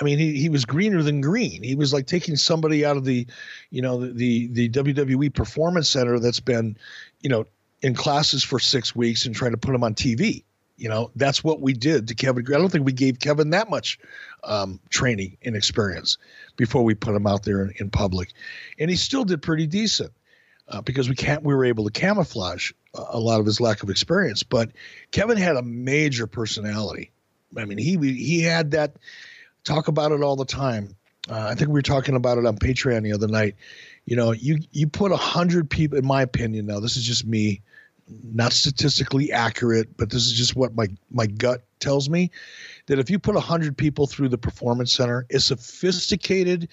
I 0.00 0.04
mean, 0.04 0.18
he, 0.18 0.40
he 0.40 0.48
was 0.48 0.64
greener 0.64 1.02
than 1.02 1.20
green. 1.20 1.62
He 1.62 1.76
was 1.76 1.92
like 1.92 2.06
taking 2.06 2.34
somebody 2.34 2.84
out 2.84 2.96
of 2.96 3.04
the, 3.04 3.26
you 3.70 3.80
know, 3.80 4.00
the, 4.00 4.48
the, 4.48 4.68
the 4.68 4.68
WWE 4.70 5.32
Performance 5.32 5.88
Center 5.88 6.18
that's 6.18 6.40
been, 6.40 6.76
you 7.20 7.30
know, 7.30 7.46
in 7.84 7.94
classes 7.94 8.42
for 8.42 8.58
six 8.58 8.96
weeks 8.96 9.26
and 9.26 9.34
trying 9.34 9.50
to 9.50 9.58
put 9.58 9.74
him 9.74 9.84
on 9.84 9.94
TV. 9.94 10.42
You 10.78 10.88
know, 10.88 11.10
that's 11.16 11.44
what 11.44 11.60
we 11.60 11.74
did 11.74 12.08
to 12.08 12.14
Kevin. 12.14 12.42
I 12.48 12.56
don't 12.56 12.70
think 12.70 12.86
we 12.86 12.92
gave 12.92 13.20
Kevin 13.20 13.50
that 13.50 13.68
much 13.68 13.98
um, 14.42 14.80
training 14.88 15.36
and 15.42 15.54
experience 15.54 16.16
before 16.56 16.82
we 16.82 16.94
put 16.94 17.14
him 17.14 17.26
out 17.26 17.42
there 17.42 17.62
in, 17.62 17.74
in 17.78 17.90
public, 17.90 18.32
and 18.78 18.88
he 18.88 18.96
still 18.96 19.24
did 19.24 19.42
pretty 19.42 19.66
decent 19.66 20.12
uh, 20.66 20.80
because 20.80 21.10
we 21.10 21.14
can't. 21.14 21.44
We 21.44 21.54
were 21.54 21.66
able 21.66 21.84
to 21.84 21.90
camouflage 21.90 22.72
a, 22.94 23.04
a 23.10 23.20
lot 23.20 23.38
of 23.38 23.46
his 23.46 23.60
lack 23.60 23.82
of 23.82 23.90
experience. 23.90 24.42
But 24.42 24.70
Kevin 25.10 25.36
had 25.36 25.56
a 25.56 25.62
major 25.62 26.26
personality. 26.26 27.12
I 27.56 27.66
mean, 27.66 27.78
he 27.78 27.98
he 27.98 28.40
had 28.40 28.70
that. 28.70 28.96
Talk 29.62 29.88
about 29.88 30.12
it 30.12 30.22
all 30.22 30.36
the 30.36 30.44
time. 30.46 30.96
Uh, 31.28 31.48
I 31.50 31.54
think 31.54 31.68
we 31.68 31.74
were 31.74 31.82
talking 31.82 32.16
about 32.16 32.38
it 32.38 32.46
on 32.46 32.56
Patreon 32.56 33.02
the 33.02 33.12
other 33.12 33.28
night. 33.28 33.56
You 34.06 34.16
know, 34.16 34.32
you 34.32 34.58
you 34.72 34.86
put 34.88 35.12
a 35.12 35.16
hundred 35.16 35.68
people. 35.68 35.98
In 35.98 36.06
my 36.06 36.22
opinion, 36.22 36.66
now 36.66 36.80
this 36.80 36.96
is 36.96 37.04
just 37.04 37.26
me 37.26 37.60
not 38.08 38.52
statistically 38.52 39.32
accurate, 39.32 39.96
but 39.96 40.10
this 40.10 40.26
is 40.26 40.32
just 40.32 40.56
what 40.56 40.74
my 40.74 40.86
my 41.10 41.26
gut 41.26 41.62
tells 41.80 42.08
me 42.08 42.30
that 42.86 42.98
if 42.98 43.10
you 43.10 43.18
put 43.18 43.34
100 43.34 43.76
people 43.76 44.06
through 44.06 44.28
the 44.28 44.38
performance 44.38 44.92
center, 44.92 45.26
as 45.30 45.44
sophisticated 45.44 46.68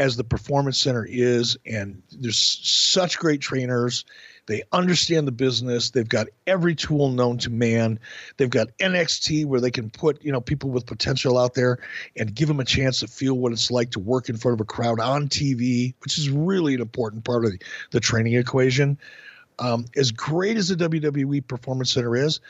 as 0.00 0.16
the 0.16 0.24
performance 0.24 0.78
center 0.78 1.06
is 1.08 1.58
and 1.66 2.02
there's 2.10 2.38
such 2.62 3.18
great 3.18 3.42
trainers 3.42 4.06
they 4.46 4.62
understand 4.72 5.28
the 5.28 5.32
business 5.32 5.90
they've 5.90 6.08
got 6.08 6.26
every 6.46 6.74
tool 6.74 7.10
known 7.10 7.36
to 7.36 7.50
man 7.50 8.00
they've 8.38 8.48
got 8.48 8.68
nxt 8.78 9.44
where 9.44 9.60
they 9.60 9.70
can 9.70 9.90
put 9.90 10.24
you 10.24 10.32
know 10.32 10.40
people 10.40 10.70
with 10.70 10.86
potential 10.86 11.36
out 11.36 11.52
there 11.52 11.78
and 12.16 12.34
give 12.34 12.48
them 12.48 12.60
a 12.60 12.64
chance 12.64 13.00
to 13.00 13.06
feel 13.06 13.34
what 13.34 13.52
it's 13.52 13.70
like 13.70 13.90
to 13.90 14.00
work 14.00 14.30
in 14.30 14.38
front 14.38 14.54
of 14.54 14.60
a 14.62 14.64
crowd 14.64 14.98
on 15.00 15.28
tv 15.28 15.92
which 16.00 16.16
is 16.16 16.30
really 16.30 16.72
an 16.72 16.80
important 16.80 17.22
part 17.22 17.44
of 17.44 17.52
the, 17.52 17.58
the 17.90 18.00
training 18.00 18.32
equation 18.32 18.96
um, 19.60 19.84
as 19.96 20.10
great 20.10 20.56
as 20.56 20.68
the 20.68 20.76
wwe 20.76 21.46
performance 21.46 21.92
center 21.92 22.16
is 22.16 22.40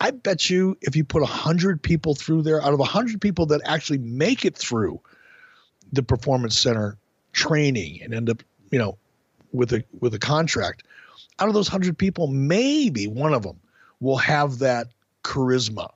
i 0.00 0.10
bet 0.10 0.48
you 0.48 0.76
if 0.80 0.96
you 0.96 1.04
put 1.04 1.20
100 1.20 1.82
people 1.82 2.14
through 2.14 2.42
there 2.42 2.62
out 2.62 2.72
of 2.72 2.78
100 2.78 3.20
people 3.20 3.46
that 3.46 3.60
actually 3.64 3.98
make 3.98 4.44
it 4.44 4.56
through 4.56 5.00
the 5.92 6.02
performance 6.02 6.58
center 6.58 6.96
training 7.32 8.00
and 8.02 8.14
end 8.14 8.30
up, 8.30 8.42
you 8.70 8.78
know, 8.78 8.98
with 9.52 9.72
a 9.72 9.84
with 10.00 10.14
a 10.14 10.18
contract. 10.18 10.84
Out 11.38 11.48
of 11.48 11.54
those 11.54 11.68
hundred 11.68 11.96
people, 11.98 12.26
maybe 12.26 13.06
one 13.06 13.32
of 13.32 13.42
them 13.42 13.58
will 14.00 14.16
have 14.16 14.58
that 14.58 14.88
charisma, 15.24 15.90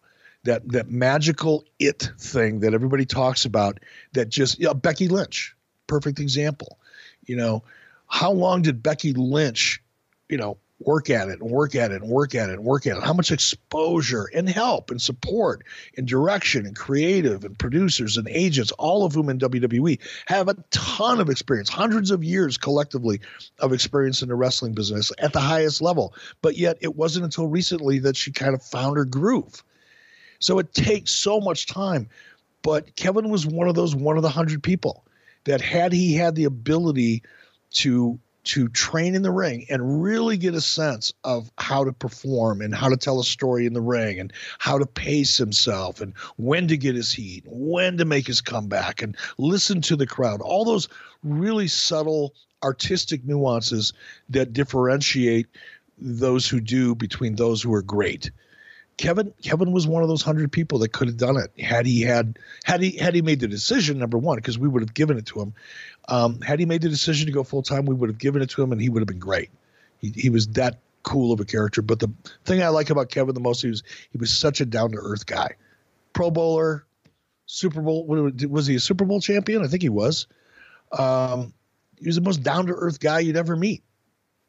that 0.44 0.68
that 0.72 0.90
magical 0.90 1.64
it 1.78 2.10
thing 2.18 2.60
that 2.60 2.74
everybody 2.74 3.04
talks 3.04 3.44
about. 3.44 3.80
That 4.12 4.28
just 4.28 4.58
you 4.58 4.66
know, 4.66 4.74
Becky 4.74 5.08
Lynch, 5.08 5.54
perfect 5.86 6.18
example. 6.18 6.78
You 7.26 7.36
know, 7.36 7.62
how 8.06 8.32
long 8.32 8.62
did 8.62 8.82
Becky 8.82 9.12
Lynch, 9.12 9.82
you 10.28 10.36
know, 10.36 10.58
work 10.80 11.08
at 11.08 11.28
it 11.28 11.40
and 11.40 11.50
work 11.50 11.74
at 11.74 11.92
it 11.92 12.02
and 12.02 12.10
work 12.10 12.34
at 12.34 12.50
it 12.50 12.54
and 12.54 12.64
work 12.64 12.86
at 12.86 12.96
it. 12.96 13.02
How 13.02 13.12
much 13.12 13.30
exposure 13.30 14.28
and 14.34 14.48
help 14.48 14.90
and 14.90 15.00
support 15.00 15.64
and 15.96 16.06
direction 16.06 16.66
and 16.66 16.76
creative 16.76 17.44
and 17.44 17.58
producers 17.58 18.16
and 18.16 18.28
agents, 18.28 18.72
all 18.72 19.04
of 19.04 19.14
whom 19.14 19.28
in 19.28 19.38
WWE 19.38 19.98
have 20.26 20.48
a 20.48 20.56
ton 20.70 21.20
of 21.20 21.30
experience, 21.30 21.68
hundreds 21.68 22.10
of 22.10 22.24
years 22.24 22.58
collectively 22.58 23.20
of 23.60 23.72
experience 23.72 24.20
in 24.20 24.28
the 24.28 24.34
wrestling 24.34 24.72
business 24.72 25.12
at 25.18 25.32
the 25.32 25.40
highest 25.40 25.80
level. 25.80 26.14
But 26.42 26.56
yet 26.56 26.76
it 26.80 26.96
wasn't 26.96 27.24
until 27.24 27.46
recently 27.46 28.00
that 28.00 28.16
she 28.16 28.32
kind 28.32 28.54
of 28.54 28.62
found 28.62 28.96
her 28.96 29.04
groove. 29.04 29.62
So 30.40 30.58
it 30.58 30.74
takes 30.74 31.12
so 31.12 31.40
much 31.40 31.66
time. 31.66 32.08
But 32.62 32.96
Kevin 32.96 33.28
was 33.28 33.46
one 33.46 33.68
of 33.68 33.74
those 33.74 33.94
one 33.94 34.16
of 34.16 34.22
the 34.22 34.28
hundred 34.28 34.62
people 34.62 35.04
that 35.44 35.60
had 35.60 35.92
he 35.92 36.14
had 36.14 36.34
the 36.34 36.44
ability 36.44 37.22
to 37.72 38.18
to 38.44 38.68
train 38.68 39.14
in 39.14 39.22
the 39.22 39.30
ring 39.30 39.66
and 39.70 40.02
really 40.02 40.36
get 40.36 40.54
a 40.54 40.60
sense 40.60 41.12
of 41.24 41.50
how 41.58 41.84
to 41.84 41.92
perform 41.92 42.60
and 42.60 42.74
how 42.74 42.88
to 42.88 42.96
tell 42.96 43.18
a 43.18 43.24
story 43.24 43.66
in 43.66 43.72
the 43.72 43.80
ring 43.80 44.20
and 44.20 44.32
how 44.58 44.78
to 44.78 44.86
pace 44.86 45.36
himself 45.36 46.00
and 46.00 46.14
when 46.36 46.68
to 46.68 46.76
get 46.76 46.94
his 46.94 47.12
heat, 47.12 47.44
when 47.46 47.96
to 47.96 48.04
make 48.04 48.26
his 48.26 48.40
comeback 48.40 49.02
and 49.02 49.16
listen 49.38 49.80
to 49.80 49.96
the 49.96 50.06
crowd. 50.06 50.40
All 50.40 50.64
those 50.64 50.88
really 51.22 51.68
subtle 51.68 52.34
artistic 52.62 53.24
nuances 53.24 53.92
that 54.28 54.52
differentiate 54.52 55.46
those 55.98 56.48
who 56.48 56.60
do 56.60 56.94
between 56.94 57.36
those 57.36 57.62
who 57.62 57.72
are 57.74 57.82
great. 57.82 58.30
Kevin 58.96 59.32
Kevin 59.42 59.72
was 59.72 59.86
one 59.86 60.02
of 60.02 60.08
those 60.08 60.22
hundred 60.22 60.52
people 60.52 60.78
that 60.78 60.92
could 60.92 61.08
have 61.08 61.16
done 61.16 61.36
it 61.36 61.50
had 61.60 61.84
he 61.84 62.02
had 62.02 62.38
had 62.64 62.80
he 62.80 62.96
had 62.96 63.14
he 63.14 63.22
made 63.22 63.40
the 63.40 63.48
decision 63.48 63.98
number 63.98 64.18
one 64.18 64.36
because 64.36 64.58
we 64.58 64.68
would 64.68 64.82
have 64.82 64.94
given 64.94 65.18
it 65.18 65.26
to 65.26 65.40
him. 65.40 65.52
Um, 66.08 66.40
had 66.42 66.58
he 66.60 66.66
made 66.66 66.82
the 66.82 66.88
decision 66.88 67.26
to 67.26 67.32
go 67.32 67.42
full 67.42 67.62
time, 67.62 67.86
we 67.86 67.94
would 67.94 68.10
have 68.10 68.18
given 68.18 68.42
it 68.42 68.50
to 68.50 68.62
him 68.62 68.72
and 68.72 68.80
he 68.80 68.88
would 68.88 69.00
have 69.00 69.08
been 69.08 69.18
great. 69.18 69.50
He 69.98 70.10
he 70.14 70.30
was 70.30 70.46
that 70.48 70.78
cool 71.02 71.32
of 71.32 71.40
a 71.40 71.44
character. 71.44 71.82
But 71.82 72.00
the 72.00 72.10
thing 72.44 72.62
I 72.62 72.68
like 72.68 72.90
about 72.90 73.10
Kevin 73.10 73.34
the 73.34 73.40
most 73.40 73.62
he 73.62 73.68
was 73.68 73.82
he 74.10 74.18
was 74.18 74.36
such 74.36 74.60
a 74.60 74.66
down 74.66 74.90
to 74.92 74.98
earth 74.98 75.26
guy, 75.26 75.54
Pro 76.12 76.30
Bowler, 76.30 76.84
Super 77.46 77.80
Bowl 77.80 78.06
was 78.06 78.66
he 78.66 78.74
a 78.74 78.80
Super 78.80 79.04
Bowl 79.04 79.20
champion? 79.20 79.64
I 79.64 79.68
think 79.68 79.82
he 79.82 79.88
was. 79.88 80.26
Um, 80.92 81.52
he 81.98 82.06
was 82.06 82.16
the 82.16 82.22
most 82.22 82.42
down 82.42 82.66
to 82.66 82.74
earth 82.74 83.00
guy 83.00 83.20
you'd 83.20 83.36
ever 83.36 83.56
meet. 83.56 83.82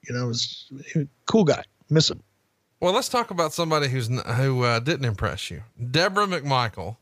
You 0.07 0.15
know, 0.15 0.27
was, 0.27 0.67
was 0.71 1.07
cool 1.25 1.43
guy. 1.43 1.63
Miss 1.89 2.09
him. 2.09 2.21
Well, 2.79 2.93
let's 2.93 3.09
talk 3.09 3.31
about 3.31 3.53
somebody 3.53 3.87
who's 3.87 4.07
who 4.07 4.63
uh, 4.63 4.79
didn't 4.79 5.05
impress 5.05 5.49
you, 5.49 5.63
Debra 5.91 6.27
McMichael. 6.27 6.97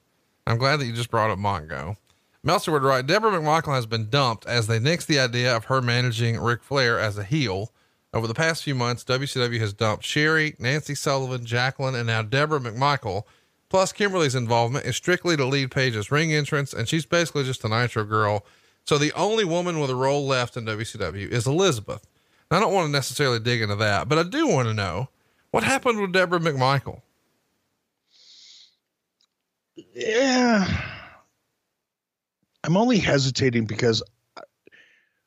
I'm 0.45 0.57
glad 0.57 0.79
that 0.79 0.85
you 0.85 0.93
just 0.93 1.09
brought 1.09 1.31
up 1.31 1.39
Mongo. 1.39 1.97
Meltzer 2.43 2.71
would 2.71 2.83
write, 2.83 3.07
Debra 3.07 3.31
McMichael 3.31 3.73
has 3.73 3.85
been 3.85 4.09
dumped 4.09 4.45
as 4.45 4.67
they 4.67 4.77
nixed 4.77 5.05
the 5.05 5.19
idea 5.19 5.55
of 5.55 5.65
her 5.65 5.81
managing 5.81 6.37
Ric 6.39 6.61
Flair 6.61 6.99
as 6.99 7.17
a 7.17 7.23
heel. 7.23 7.71
Over 8.13 8.27
the 8.27 8.33
past 8.33 8.63
few 8.63 8.75
months, 8.75 9.03
WCW 9.05 9.59
has 9.59 9.73
dumped 9.73 10.03
Sherri, 10.03 10.55
Nancy 10.59 10.93
Sullivan, 10.93 11.45
Jacqueline, 11.45 11.95
and 11.95 12.07
now 12.07 12.21
Debra 12.21 12.59
McMichael. 12.59 13.23
Plus, 13.69 13.93
Kimberly's 13.93 14.35
involvement 14.35 14.85
is 14.85 14.95
strictly 14.97 15.37
to 15.37 15.45
lead 15.45 15.71
Page's 15.71 16.11
ring 16.11 16.33
entrance, 16.33 16.73
and 16.73 16.87
she's 16.87 17.05
basically 17.05 17.43
just 17.45 17.63
a 17.63 17.69
Nitro 17.69 18.03
girl. 18.03 18.45
So 18.85 18.97
the 18.97 19.13
only 19.13 19.45
woman 19.45 19.79
with 19.79 19.89
a 19.89 19.95
role 19.95 20.27
left 20.27 20.57
in 20.57 20.65
WCW 20.65 21.29
is 21.29 21.47
Elizabeth. 21.47 22.05
Now, 22.51 22.57
I 22.57 22.59
don't 22.59 22.73
want 22.73 22.87
to 22.87 22.91
necessarily 22.91 23.39
dig 23.39 23.61
into 23.61 23.77
that, 23.77 24.09
but 24.09 24.19
I 24.19 24.23
do 24.23 24.47
want 24.47 24.67
to 24.67 24.73
know 24.73 25.07
what 25.51 25.63
happened 25.63 26.01
with 26.01 26.11
Debra 26.11 26.39
McMichael? 26.39 27.01
Yeah. 29.95 31.02
I'm 32.64 32.78
only 32.78 32.97
hesitating 32.97 33.66
because 33.66 34.01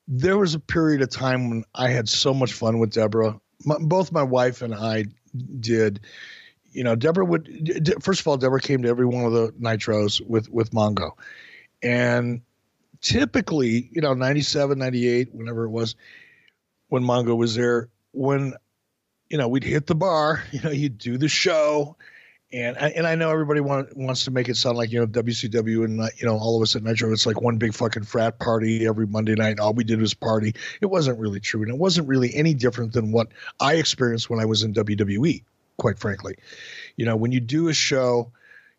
there 0.09 0.39
was 0.39 0.55
a 0.55 0.61
period 0.61 1.03
of 1.03 1.11
time 1.11 1.51
when 1.51 1.64
I 1.74 1.89
had 1.89 2.09
so 2.09 2.32
much 2.32 2.53
fun 2.53 2.78
with 2.78 2.91
Debra. 2.91 3.39
My, 3.64 3.76
both 3.80 4.12
my 4.12 4.22
wife 4.22 4.62
and 4.62 4.74
I 4.74 5.07
did. 5.61 6.01
You 6.70 6.84
know, 6.84 6.95
Debra 6.95 7.24
would 7.24 7.99
first 8.03 8.20
of 8.20 8.26
all, 8.26 8.37
Debra 8.37 8.61
came 8.61 8.82
to 8.82 8.89
every 8.89 9.07
one 9.07 9.24
of 9.24 9.32
the 9.32 9.53
nitros 9.53 10.20
with 10.24 10.49
with 10.51 10.70
Mongo, 10.70 11.12
and 11.82 12.43
typically, 13.01 13.89
you 13.93 14.03
know, 14.03 14.14
97, 14.14 14.78
98, 14.78 15.34
whenever 15.34 15.64
it 15.64 15.70
was, 15.70 15.97
when 16.89 17.03
Mongo 17.03 17.37
was 17.37 17.55
there, 17.55 17.89
when 18.12 18.55
you 19.30 19.39
know, 19.39 19.49
we'd 19.49 19.64
hit 19.64 19.87
the 19.87 19.95
bar, 19.95 20.43
you 20.53 20.61
know, 20.61 20.70
you'd 20.70 20.99
do 20.99 21.18
the 21.18 21.28
show. 21.28 21.97
And 22.53 22.76
and 22.76 23.07
I 23.09 23.16
know 23.16 23.30
everybody 23.30 23.61
want, 23.61 23.97
wants 23.97 24.24
to 24.24 24.30
make 24.30 24.49
it 24.49 24.57
sound 24.57 24.78
like, 24.78 24.92
you 24.92 25.01
know, 25.01 25.07
WCW 25.07 25.84
and, 25.84 26.01
uh, 26.01 26.09
you 26.16 26.26
know, 26.26 26.38
all 26.38 26.57
of 26.57 26.62
us 26.62 26.76
at 26.76 26.84
Nitro, 26.84 27.12
it's 27.12 27.26
like 27.26 27.40
one 27.40 27.57
big 27.57 27.74
fucking 27.74 28.05
frat 28.05 28.38
party 28.38 28.86
every 28.86 29.07
Monday 29.07 29.34
night. 29.34 29.59
All 29.59 29.74
we 29.74 29.82
did 29.82 30.01
was 30.01 30.14
party. 30.14 30.55
It 30.80 30.86
wasn't 30.86 31.18
really 31.18 31.40
true. 31.40 31.62
And 31.62 31.70
it 31.70 31.78
wasn't 31.78 32.07
really 32.07 32.32
any 32.34 32.55
different 32.55 32.92
than 32.92 33.11
what 33.11 33.28
I 33.59 33.74
experienced 33.74 34.30
when 34.30 34.38
I 34.38 34.44
was 34.44 34.62
in 34.62 34.74
WWE, 34.74 35.42
quite 35.76 35.99
frankly. 35.99 36.36
You 36.97 37.05
know, 37.05 37.16
when 37.16 37.32
you 37.32 37.40
do 37.40 37.66
a 37.66 37.74
show, 37.74 38.30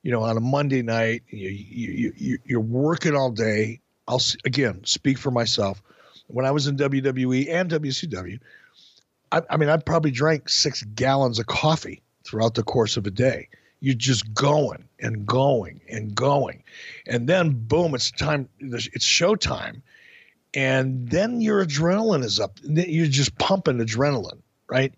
you 0.01 0.11
know, 0.11 0.23
on 0.23 0.37
a 0.37 0.41
Monday 0.41 0.81
night, 0.81 1.23
you, 1.27 1.49
you, 1.49 2.13
you, 2.15 2.37
you're 2.45 2.61
working 2.61 3.17
all 3.17 3.31
day. 3.31 3.81
I'll, 4.07 4.21
again, 4.45 4.85
speak 4.85 5.17
for 5.17 5.29
myself. 5.29 5.83
When 6.27 6.45
I 6.45 6.51
was 6.51 6.67
in 6.67 6.77
WWE 6.77 7.49
and 7.49 7.69
WCW, 7.69 8.39
I, 9.29 9.41
I 9.49 9.57
mean, 9.57 9.67
I 9.67 9.75
probably 9.75 10.11
drank 10.11 10.47
six 10.47 10.83
gallons 10.83 11.39
of 11.39 11.47
coffee 11.47 12.01
throughout 12.27 12.55
the 12.55 12.63
course 12.63 12.97
of 12.97 13.07
a 13.07 13.11
day. 13.11 13.47
You're 13.79 13.95
just 13.95 14.33
going 14.33 14.87
and 14.99 15.25
going 15.25 15.81
and 15.89 16.13
going. 16.13 16.63
And 17.05 17.29
then, 17.29 17.51
boom, 17.51 17.93
it's 17.95 18.11
time, 18.11 18.49
it's 18.59 19.05
showtime. 19.05 19.81
And 20.53 21.09
then 21.09 21.41
your 21.41 21.63
adrenaline 21.63 22.23
is 22.23 22.39
up. 22.39 22.59
You're 22.63 23.07
just 23.07 23.37
pumping 23.37 23.77
adrenaline, 23.77 24.41
right? 24.69 24.93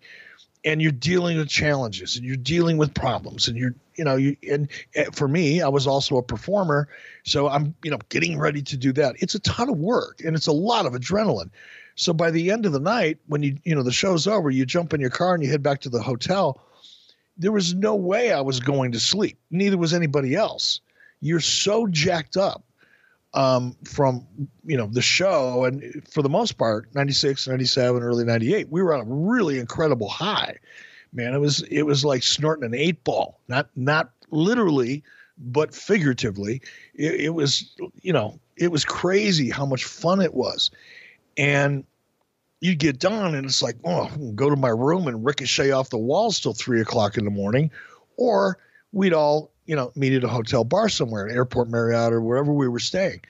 And 0.64 0.80
you're 0.80 0.92
dealing 0.92 1.36
with 1.36 1.48
challenges 1.48 2.16
and 2.16 2.24
you're 2.24 2.36
dealing 2.36 2.78
with 2.78 2.94
problems 2.94 3.48
and 3.48 3.56
you're, 3.56 3.74
you 3.96 4.04
know, 4.04 4.16
you, 4.16 4.36
and 4.50 4.68
eh, 4.94 5.06
for 5.12 5.28
me, 5.28 5.60
I 5.60 5.68
was 5.68 5.86
also 5.86 6.16
a 6.16 6.22
performer. 6.22 6.88
So 7.24 7.48
I'm, 7.48 7.74
you 7.82 7.90
know, 7.90 7.98
getting 8.08 8.38
ready 8.38 8.62
to 8.62 8.76
do 8.76 8.92
that. 8.94 9.16
It's 9.18 9.34
a 9.34 9.40
ton 9.40 9.68
of 9.68 9.76
work 9.76 10.22
and 10.24 10.36
it's 10.36 10.46
a 10.46 10.52
lot 10.52 10.86
of 10.86 10.92
adrenaline. 10.92 11.50
So 11.96 12.14
by 12.14 12.30
the 12.30 12.50
end 12.50 12.64
of 12.64 12.72
the 12.72 12.80
night, 12.80 13.18
when 13.26 13.42
you 13.42 13.58
you 13.64 13.74
know 13.74 13.82
the 13.82 13.92
show's 13.92 14.26
over, 14.26 14.48
you 14.50 14.64
jump 14.64 14.94
in 14.94 15.02
your 15.02 15.10
car 15.10 15.34
and 15.34 15.42
you 15.42 15.50
head 15.50 15.62
back 15.62 15.80
to 15.82 15.90
the 15.90 16.00
hotel. 16.00 16.62
There 17.40 17.52
was 17.52 17.74
no 17.74 17.96
way 17.96 18.32
I 18.32 18.40
was 18.40 18.60
going 18.60 18.92
to 18.92 19.00
sleep. 19.00 19.38
Neither 19.50 19.78
was 19.78 19.94
anybody 19.94 20.34
else. 20.34 20.80
You're 21.20 21.40
so 21.40 21.86
jacked 21.86 22.36
up 22.36 22.62
um, 23.34 23.76
from 23.84 24.26
you 24.64 24.76
know 24.76 24.86
the 24.86 25.02
show, 25.02 25.64
and 25.64 26.06
for 26.08 26.22
the 26.22 26.28
most 26.28 26.58
part, 26.58 26.94
96, 26.94 27.48
97, 27.48 28.02
early 28.02 28.24
98, 28.24 28.68
we 28.70 28.82
were 28.82 28.94
on 28.94 29.00
a 29.00 29.04
really 29.04 29.58
incredible 29.58 30.08
high. 30.08 30.56
Man, 31.12 31.34
it 31.34 31.38
was 31.38 31.62
it 31.62 31.82
was 31.82 32.04
like 32.04 32.22
snorting 32.22 32.64
an 32.64 32.74
eight 32.74 33.02
ball, 33.04 33.40
not 33.48 33.68
not 33.74 34.10
literally, 34.30 35.02
but 35.38 35.74
figuratively. 35.74 36.60
It, 36.94 37.14
it 37.14 37.30
was 37.30 37.74
you 38.02 38.12
know 38.12 38.38
it 38.56 38.70
was 38.70 38.84
crazy 38.84 39.50
how 39.50 39.66
much 39.66 39.84
fun 39.84 40.20
it 40.20 40.34
was, 40.34 40.70
and 41.36 41.84
you 42.60 42.74
get 42.74 42.98
done 42.98 43.34
and 43.34 43.46
it's 43.46 43.62
like, 43.62 43.76
oh, 43.84 44.10
go 44.34 44.50
to 44.50 44.56
my 44.56 44.68
room 44.68 45.08
and 45.08 45.24
ricochet 45.24 45.70
off 45.70 45.90
the 45.90 45.98
walls 45.98 46.40
till 46.40 46.52
three 46.52 46.80
o'clock 46.80 47.16
in 47.16 47.24
the 47.24 47.30
morning. 47.30 47.70
Or 48.16 48.58
we'd 48.92 49.14
all, 49.14 49.52
you 49.64 49.74
know, 49.74 49.92
meet 49.96 50.12
at 50.12 50.24
a 50.24 50.28
hotel 50.28 50.64
bar 50.64 50.88
somewhere, 50.88 51.26
an 51.26 51.34
airport 51.34 51.70
Marriott 51.70 52.12
or 52.12 52.20
wherever 52.20 52.52
we 52.52 52.68
were 52.68 52.78
staying. 52.78 53.22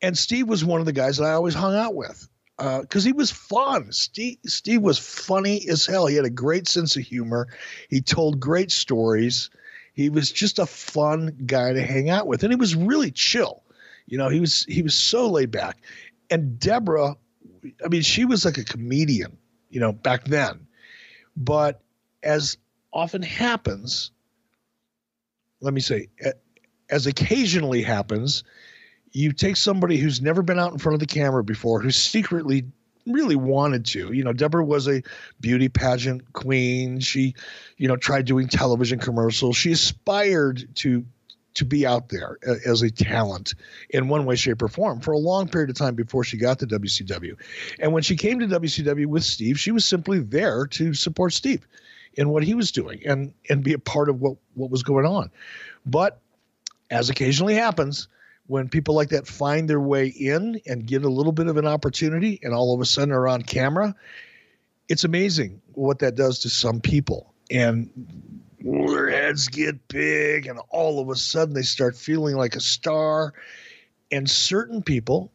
And 0.00 0.16
Steve 0.16 0.48
was 0.48 0.64
one 0.64 0.80
of 0.80 0.86
the 0.86 0.92
guys 0.92 1.18
that 1.18 1.24
I 1.24 1.32
always 1.32 1.54
hung 1.54 1.76
out 1.76 1.94
with 1.94 2.28
because 2.56 3.04
uh, 3.04 3.08
he 3.08 3.12
was 3.12 3.30
fun. 3.30 3.92
Steve, 3.92 4.38
Steve 4.46 4.82
was 4.82 4.98
funny 4.98 5.68
as 5.68 5.84
hell. 5.84 6.06
He 6.06 6.16
had 6.16 6.24
a 6.24 6.30
great 6.30 6.66
sense 6.66 6.96
of 6.96 7.02
humor. 7.02 7.48
He 7.90 8.00
told 8.00 8.40
great 8.40 8.70
stories. 8.70 9.50
He 9.94 10.08
was 10.08 10.32
just 10.32 10.58
a 10.58 10.66
fun 10.66 11.36
guy 11.44 11.74
to 11.74 11.82
hang 11.82 12.08
out 12.08 12.26
with, 12.26 12.42
and 12.42 12.52
he 12.52 12.56
was 12.56 12.74
really 12.74 13.10
chill. 13.10 13.62
You 14.06 14.16
know, 14.16 14.28
he 14.28 14.40
was 14.40 14.64
he 14.64 14.82
was 14.82 14.94
so 14.94 15.28
laid 15.28 15.50
back 15.50 15.78
and 16.32 16.58
Debra, 16.58 17.14
I 17.84 17.88
mean, 17.88 18.02
she 18.02 18.24
was 18.24 18.44
like 18.44 18.58
a 18.58 18.64
comedian, 18.64 19.38
you 19.70 19.80
know, 19.80 19.92
back 19.92 20.24
then. 20.24 20.66
But 21.36 21.80
as 22.22 22.56
often 22.92 23.22
happens, 23.22 24.10
let 25.60 25.72
me 25.72 25.80
say, 25.80 26.08
as 26.90 27.06
occasionally 27.06 27.82
happens, 27.82 28.44
you 29.12 29.32
take 29.32 29.56
somebody 29.56 29.96
who's 29.96 30.20
never 30.20 30.42
been 30.42 30.58
out 30.58 30.72
in 30.72 30.78
front 30.78 30.94
of 30.94 31.00
the 31.00 31.06
camera 31.06 31.44
before, 31.44 31.80
who's 31.80 31.96
secretly 31.96 32.64
really 33.06 33.36
wanted 33.36 33.84
to. 33.86 34.12
You 34.12 34.24
know, 34.24 34.32
Debra 34.32 34.64
was 34.64 34.88
a 34.88 35.02
beauty 35.40 35.68
pageant 35.68 36.32
queen. 36.32 37.00
She, 37.00 37.34
you 37.76 37.88
know, 37.88 37.96
tried 37.96 38.26
doing 38.26 38.48
television 38.48 38.98
commercials. 38.98 39.56
She 39.56 39.72
aspired 39.72 40.68
to 40.76 41.04
to 41.54 41.64
be 41.64 41.86
out 41.86 42.08
there 42.08 42.38
uh, 42.46 42.54
as 42.66 42.82
a 42.82 42.90
talent 42.90 43.54
in 43.90 44.08
one 44.08 44.24
way, 44.24 44.36
shape, 44.36 44.62
or 44.62 44.68
form 44.68 45.00
for 45.00 45.12
a 45.12 45.18
long 45.18 45.48
period 45.48 45.70
of 45.70 45.76
time 45.76 45.94
before 45.94 46.24
she 46.24 46.36
got 46.36 46.58
to 46.60 46.66
WCW. 46.66 47.36
And 47.80 47.92
when 47.92 48.02
she 48.02 48.16
came 48.16 48.38
to 48.40 48.46
WCW 48.46 49.06
with 49.06 49.24
Steve, 49.24 49.58
she 49.58 49.70
was 49.70 49.84
simply 49.84 50.20
there 50.20 50.66
to 50.68 50.94
support 50.94 51.32
Steve 51.32 51.66
in 52.14 52.28
what 52.28 52.42
he 52.42 52.54
was 52.54 52.70
doing 52.72 53.00
and 53.06 53.32
and 53.48 53.64
be 53.64 53.72
a 53.72 53.78
part 53.78 54.08
of 54.08 54.20
what 54.20 54.36
what 54.54 54.70
was 54.70 54.82
going 54.82 55.06
on. 55.06 55.30
But 55.86 56.20
as 56.90 57.08
occasionally 57.10 57.54
happens, 57.54 58.08
when 58.46 58.68
people 58.68 58.94
like 58.94 59.08
that 59.10 59.26
find 59.26 59.68
their 59.68 59.80
way 59.80 60.08
in 60.08 60.60
and 60.66 60.86
get 60.86 61.04
a 61.04 61.08
little 61.08 61.32
bit 61.32 61.46
of 61.46 61.56
an 61.56 61.66
opportunity 61.66 62.38
and 62.42 62.52
all 62.52 62.74
of 62.74 62.80
a 62.80 62.84
sudden 62.84 63.12
are 63.12 63.28
on 63.28 63.42
camera, 63.42 63.94
it's 64.88 65.04
amazing 65.04 65.60
what 65.72 66.00
that 66.00 66.14
does 66.14 66.40
to 66.40 66.50
some 66.50 66.80
people. 66.80 67.32
And 67.50 67.88
heads 69.32 69.48
get 69.48 69.88
big, 69.88 70.46
and 70.46 70.60
all 70.68 71.00
of 71.00 71.08
a 71.08 71.16
sudden 71.16 71.54
they 71.54 71.62
start 71.62 71.96
feeling 71.96 72.36
like 72.36 72.54
a 72.54 72.60
star. 72.60 73.32
And 74.10 74.28
certain 74.28 74.82
people, 74.82 75.32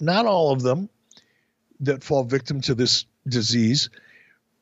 not 0.00 0.26
all 0.26 0.50
of 0.50 0.62
them, 0.62 0.88
that 1.80 2.02
fall 2.02 2.24
victim 2.24 2.60
to 2.62 2.74
this 2.74 3.06
disease, 3.28 3.90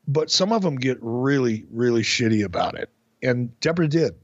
but 0.06 0.30
some 0.30 0.52
of 0.52 0.60
them 0.60 0.76
get 0.76 0.98
really, 1.00 1.64
really 1.70 2.02
shitty 2.02 2.44
about 2.44 2.74
it. 2.76 2.90
And 3.22 3.58
Debra 3.60 3.88
did 3.88 4.14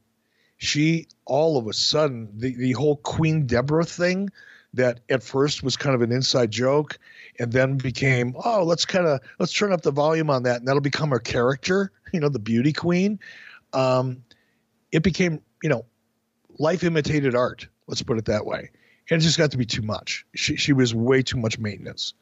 she 0.59 1.07
all 1.27 1.59
of 1.59 1.67
a 1.67 1.73
sudden 1.73 2.29
the, 2.35 2.55
the 2.57 2.73
whole 2.73 2.97
Queen 2.97 3.47
Debra 3.47 3.85
thing 3.85 4.31
that 4.75 5.01
at 5.09 5.23
first 5.23 5.63
was 5.63 5.77
kind 5.77 5.95
of 5.95 6.03
an 6.03 6.13
inside 6.13 6.51
joke 6.51 6.99
and 7.39 7.53
then 7.53 7.77
became 7.77 8.35
oh 8.45 8.63
let's 8.65 8.85
kind 8.85 9.07
of 9.07 9.21
let's 9.39 9.53
turn 9.53 9.73
up 9.73 9.83
the 9.83 9.91
volume 9.91 10.31
on 10.31 10.43
that 10.43 10.59
and 10.59 10.69
that'll 10.69 10.81
become 10.81 11.11
her 11.11 11.19
character 11.19 11.93
you 12.13 12.21
know 12.21 12.29
the 12.29 12.39
beauty 12.39 12.73
queen 12.73 13.19
um, 13.73 14.23
it 14.93 15.03
became 15.03 15.41
you 15.63 15.69
know 15.69 15.85
life 16.59 16.85
imitated 16.85 17.35
art 17.35 17.67
let's 17.87 18.03
put 18.03 18.19
it 18.19 18.25
that 18.27 18.47
way 18.47 18.71
and 19.11 19.21
it 19.21 19.25
just 19.25 19.39
got 19.39 19.51
to 19.51 19.59
be 19.59 19.67
too 19.67 19.83
much 19.83 20.27
she, 20.35 20.57
she 20.57 20.73
was 20.73 20.95
way 20.95 21.23
too 21.23 21.39
much 21.39 21.59
maintenance 21.59 22.15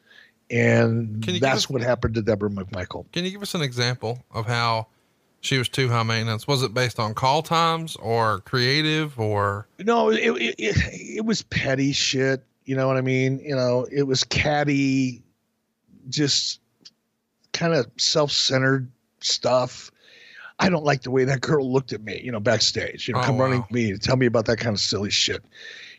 and 0.51 1.23
that's 1.41 1.65
us, 1.65 1.71
what 1.71 1.81
happened 1.81 2.15
to 2.15 2.23
debra 2.23 2.51
mcmichael 2.51 3.05
can 3.13 3.25
you 3.25 3.31
give 3.31 3.43
us 3.43 3.55
an 3.55 3.63
example 3.63 4.23
of 4.31 4.47
how 4.47 4.87
she 5.45 5.59
was 5.59 5.69
too 5.69 5.89
high 5.89 6.03
maintenance. 6.03 6.49
Was 6.49 6.63
it 6.63 6.73
based 6.73 6.99
on 6.99 7.15
call 7.15 7.43
times 7.43 7.97
or 7.97 8.41
creative 8.41 9.21
or? 9.21 9.69
No, 9.79 10.11
it, 10.11 10.21
it, 10.21 10.55
it, 10.59 10.77
it 11.19 11.25
was 11.25 11.43
petty 11.43 11.93
shit. 11.93 12.43
You 12.65 12.77
know 12.77 12.87
what 12.87 12.97
I 12.97 13.03
mean? 13.03 13.41
You 13.41 13.55
know, 13.55 13.87
it 13.93 14.05
was 14.05 14.25
catty, 14.25 15.23
just 16.09 16.61
kind 17.53 17.75
of 17.75 17.87
self-centered 17.99 18.91
stuff. 19.21 19.91
I 20.59 20.69
don't 20.69 20.85
like 20.85 21.03
the 21.03 21.11
way 21.11 21.25
that 21.25 21.41
girl 21.41 21.73
looked 21.73 21.93
at 21.93 22.03
me, 22.03 22.21
you 22.23 22.31
know, 22.31 22.41
backstage, 22.41 23.09
you 23.09 23.15
know, 23.15 23.21
oh, 23.21 23.25
come 23.25 23.39
wow. 23.39 23.45
running 23.45 23.65
to 23.65 23.75
me 23.75 23.93
to 23.93 23.99
tell 23.99 24.17
me 24.17 24.27
about 24.27 24.47
that 24.47 24.59
kind 24.59 24.75
of 24.75 24.81
silly 24.81 25.11
shit. 25.11 25.45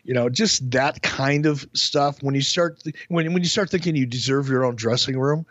You 0.04 0.14
know, 0.14 0.28
just 0.28 0.70
that 0.70 1.02
kind 1.02 1.46
of 1.46 1.66
stuff. 1.74 2.22
When 2.22 2.34
you 2.34 2.40
start, 2.40 2.80
th- 2.80 2.96
when, 3.08 3.32
when 3.32 3.42
you 3.42 3.48
start 3.48 3.70
thinking 3.70 3.96
you 3.96 4.06
deserve 4.06 4.48
your 4.48 4.64
own 4.64 4.76
dressing 4.76 5.18
room 5.18 5.44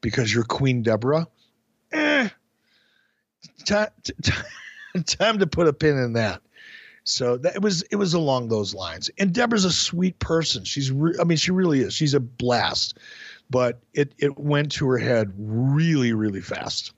because 0.00 0.34
you're 0.34 0.44
Queen 0.44 0.82
Debra, 0.82 1.26
eh, 1.92 2.28
time, 3.64 3.88
time 5.06 5.38
to 5.38 5.46
put 5.46 5.68
a 5.68 5.72
pin 5.72 5.96
in 5.96 6.12
that. 6.14 6.42
So 7.04 7.38
that 7.38 7.56
it 7.56 7.62
was 7.62 7.82
it 7.90 7.96
was 7.96 8.12
along 8.12 8.48
those 8.48 8.74
lines. 8.74 9.10
And 9.18 9.32
Debra's 9.32 9.64
a 9.64 9.72
sweet 9.72 10.18
person. 10.18 10.64
She's 10.64 10.92
re- 10.92 11.16
I 11.18 11.24
mean 11.24 11.38
she 11.38 11.50
really 11.50 11.80
is. 11.80 11.94
She's 11.94 12.14
a 12.14 12.20
blast. 12.20 12.98
But 13.48 13.80
it 13.94 14.14
it 14.18 14.38
went 14.38 14.70
to 14.72 14.86
her 14.88 14.98
head 14.98 15.32
really 15.36 16.12
really 16.12 16.42
fast. 16.42 16.92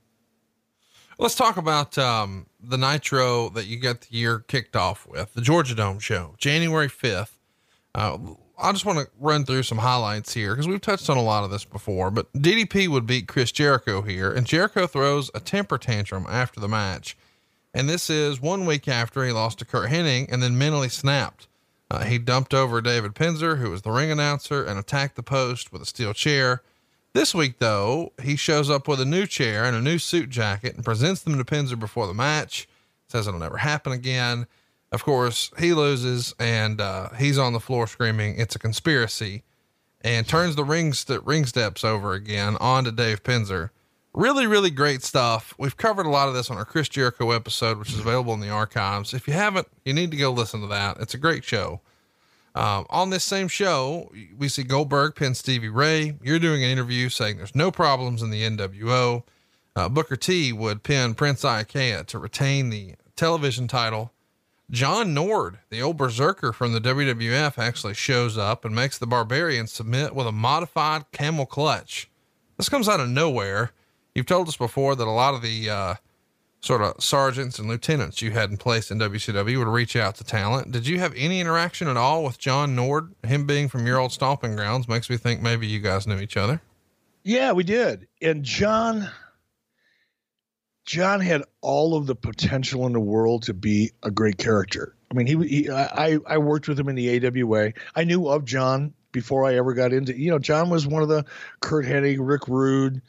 Let's 1.23 1.37
talk 1.37 1.57
about 1.57 1.97
um, 1.99 2.47
the 2.61 2.77
Nitro 2.77 3.49
that 3.51 3.66
you 3.66 3.79
got 3.79 4.01
the 4.01 4.09
year 4.11 4.41
kicked 4.41 4.75
off 4.75 5.07
with 5.07 5.35
the 5.35 5.41
Georgia 5.41 5.77
Dome 5.77 6.01
show, 6.01 6.35
January 6.37 6.89
fifth. 6.89 7.39
Uh, 7.95 8.18
I 8.59 8.73
just 8.73 8.85
want 8.85 8.99
to 8.99 9.07
run 9.20 9.45
through 9.45 9.62
some 9.62 9.79
highlights 9.79 10.35
here 10.35 10.53
because 10.53 10.66
we've 10.66 10.81
touched 10.81 11.09
on 11.09 11.16
a 11.16 11.23
lot 11.23 11.45
of 11.45 11.53
this 11.53 11.64
before. 11.64 12.11
But 12.11 12.33
DDP 12.33 12.89
would 12.89 13.07
beat 13.07 13.29
Chris 13.29 13.53
Jericho 13.53 14.03
here, 14.03 14.33
and 14.33 14.45
Jericho 14.45 14.89
throws 14.89 15.31
a 15.33 15.39
temper 15.39 15.79
tantrum 15.79 16.27
after 16.29 16.59
the 16.59 16.66
match. 16.66 17.16
And 17.73 17.89
this 17.89 18.11
is 18.11 18.41
one 18.41 18.66
week 18.66 18.89
after 18.89 19.25
he 19.25 19.31
lost 19.31 19.61
to 19.61 19.64
Curt 19.64 19.91
Hennig 19.91 20.27
and 20.29 20.43
then 20.43 20.59
mentally 20.59 20.89
snapped. 20.89 21.47
Uh, 21.89 22.03
he 22.03 22.18
dumped 22.18 22.53
over 22.53 22.81
David 22.81 23.14
Penzer, 23.14 23.59
who 23.59 23.70
was 23.70 23.83
the 23.83 23.93
ring 23.93 24.11
announcer, 24.11 24.64
and 24.64 24.77
attacked 24.77 25.14
the 25.14 25.23
post 25.23 25.73
with 25.73 25.83
a 25.83 25.87
steel 25.87 26.14
chair. 26.14 26.62
This 27.15 27.35
week, 27.35 27.59
though, 27.59 28.13
he 28.23 28.37
shows 28.37 28.71
up 28.71 28.89
with 28.89 29.01
a 29.01 29.05
new 29.05 29.27
chair 29.27 29.65
and 29.65 29.77
a 29.77 29.83
new 29.83 29.99
suit 29.99 30.31
jacket 30.31 30.75
and 30.77 30.85
presents 30.85 31.23
them 31.23 31.37
to 31.37 31.45
Penzer 31.45 31.79
before 31.79 32.07
the 32.07 32.15
match. 32.15 32.67
Says 33.09 33.27
it'll 33.27 33.39
never 33.39 33.59
happen 33.59 33.93
again. 33.93 34.47
Of 34.91 35.05
course, 35.05 35.51
he 35.59 35.75
loses 35.75 36.35
and 36.39 36.81
uh, 36.81 37.11
he's 37.19 37.39
on 37.39 37.53
the 37.53 37.61
floor 37.61 37.87
screaming, 37.87 38.39
It's 38.39 38.57
a 38.57 38.59
conspiracy, 38.59 39.43
and 40.01 40.27
turns 40.27 40.57
the 40.57 40.65
ring, 40.65 40.95
st- 40.95 41.25
ring 41.27 41.45
steps 41.45 41.85
over 41.85 42.15
again 42.15 42.57
onto 42.61 42.91
Dave 42.91 43.23
Penzer. 43.23 43.71
Really, 44.15 44.47
really 44.47 44.71
great 44.71 45.03
stuff. 45.03 45.55
We've 45.59 45.77
covered 45.77 46.07
a 46.07 46.11
lot 46.11 46.29
of 46.29 46.35
this 46.35 46.51
on 46.51 46.57
our 46.57 46.65
Chris 46.67 46.89
Jericho 46.89 47.31
episode, 47.31 47.79
which 47.79 47.93
is 47.93 47.99
available 47.99 48.35
in 48.35 48.41
the 48.41 48.51
archives. 48.51 49.15
If 49.15 49.27
you 49.27 49.35
haven't, 49.35 49.69
you 49.85 49.93
need 49.93 50.11
to 50.11 50.17
go 50.19 50.31
listen 50.31 50.61
to 50.63 50.67
that. 50.69 50.99
It's 51.01 51.15
a 51.15 51.19
great 51.19 51.45
show. 51.45 51.81
Um, 52.55 52.86
on 52.90 53.11
this 53.11 53.24
same 53.24 53.48
show, 53.48 54.12
we 54.36 54.48
see 54.48 54.62
Goldberg 54.62 55.14
pin 55.14 55.34
Stevie 55.34 55.70
Ray. 55.70 56.18
You're 56.22 56.38
doing 56.38 56.62
an 56.62 56.70
interview 56.70 57.09
saying 57.09 57.38
there's 57.38 57.55
no 57.55 57.70
problems 57.70 58.22
in 58.22 58.30
the 58.30 58.42
NWO. 58.42 59.22
Uh, 59.74 59.88
Booker 59.88 60.16
T 60.16 60.53
would 60.53 60.82
pin 60.82 61.14
Prince 61.14 61.42
Iaukea 61.42 62.07
to 62.07 62.18
retain 62.18 62.68
the 62.68 62.94
television 63.16 63.68
title. 63.68 64.12
John 64.70 65.12
Nord, 65.14 65.59
the 65.70 65.82
old 65.82 65.96
berserker 65.96 66.53
from 66.53 66.72
the 66.72 66.80
WWF, 66.80 67.59
actually 67.59 67.94
shows 67.94 68.36
up 68.36 68.64
and 68.64 68.74
makes 68.74 68.98
the 68.98 69.07
Barbarian 69.07 69.66
submit 69.66 70.14
with 70.14 70.26
a 70.26 70.32
modified 70.32 71.11
camel 71.12 71.46
clutch. 71.46 72.11
This 72.57 72.68
comes 72.68 72.88
out 72.88 73.00
of 73.00 73.09
nowhere. 73.09 73.72
You've 74.14 74.26
told 74.26 74.48
us 74.48 74.57
before 74.57 74.94
that 74.94 75.07
a 75.07 75.11
lot 75.11 75.34
of 75.34 75.42
the 75.42 75.70
uh, 75.70 75.94
sort 76.63 76.81
of 76.81 77.03
sergeants 77.03 77.59
and 77.59 77.69
lieutenants 77.69 78.23
you 78.23 78.31
had 78.31 78.51
in 78.51 78.57
place 78.57 78.91
in 78.91 78.99
WCW 78.99 79.59
would 79.59 79.69
reach 79.69 79.97
out 79.97 80.15
to 80.15 80.25
talent. 80.25 80.71
Did 80.71 80.87
you 80.87 81.01
have 81.01 81.13
any 81.17 81.41
interaction 81.41 81.89
at 81.89 81.97
all 81.97 82.23
with 82.23 82.39
John 82.39 82.77
Nord? 82.77 83.15
Him 83.25 83.47
being 83.47 83.69
from 83.69 83.87
your 83.87 83.99
old 83.99 84.13
stomping 84.13 84.55
grounds 84.55 84.89
makes 84.89 85.11
me 85.11 85.17
think 85.17 85.43
maybe 85.43 85.67
you 85.67 85.81
guys 85.81 86.07
knew 86.07 86.19
each 86.19 86.37
other. 86.37 86.61
Yeah, 87.25 87.53
we 87.53 87.65
did. 87.65 88.07
And 88.21 88.45
John, 88.45 89.11
John 90.87 91.21
had 91.21 91.43
all 91.61 91.97
of 91.97 92.07
the 92.07 92.15
potential 92.15 92.87
in 92.87 92.93
the 92.93 93.01
world 93.01 93.43
to 93.45 93.55
be 93.55 93.91
a 94.05 94.11
great 94.11 94.39
character. 94.39 94.95
I 95.11 95.15
mean, 95.15 95.27
he, 95.27 95.49
he 95.49 95.71
I, 95.71 96.19
I 96.27 96.39
worked 96.39 96.69
with 96.69 96.79
him 96.79 96.89
in 96.89 96.95
the 96.95 97.27
AWA. 97.27 97.73
I 97.95 98.05
knew 98.05 98.29
of 98.29 98.45
John 98.45 98.95
before 99.11 99.45
I 99.45 99.57
ever 99.57 99.75
got 99.75 99.93
into, 99.93 100.19
you 100.19 100.31
know, 100.31 100.39
John 100.39 100.71
was 100.71 100.87
one 100.87 101.03
of 101.03 101.09
the 101.09 101.25
Curt 101.61 101.85
Hennig, 101.85 102.17
Rick 102.21 102.49
Rude, 102.49 103.03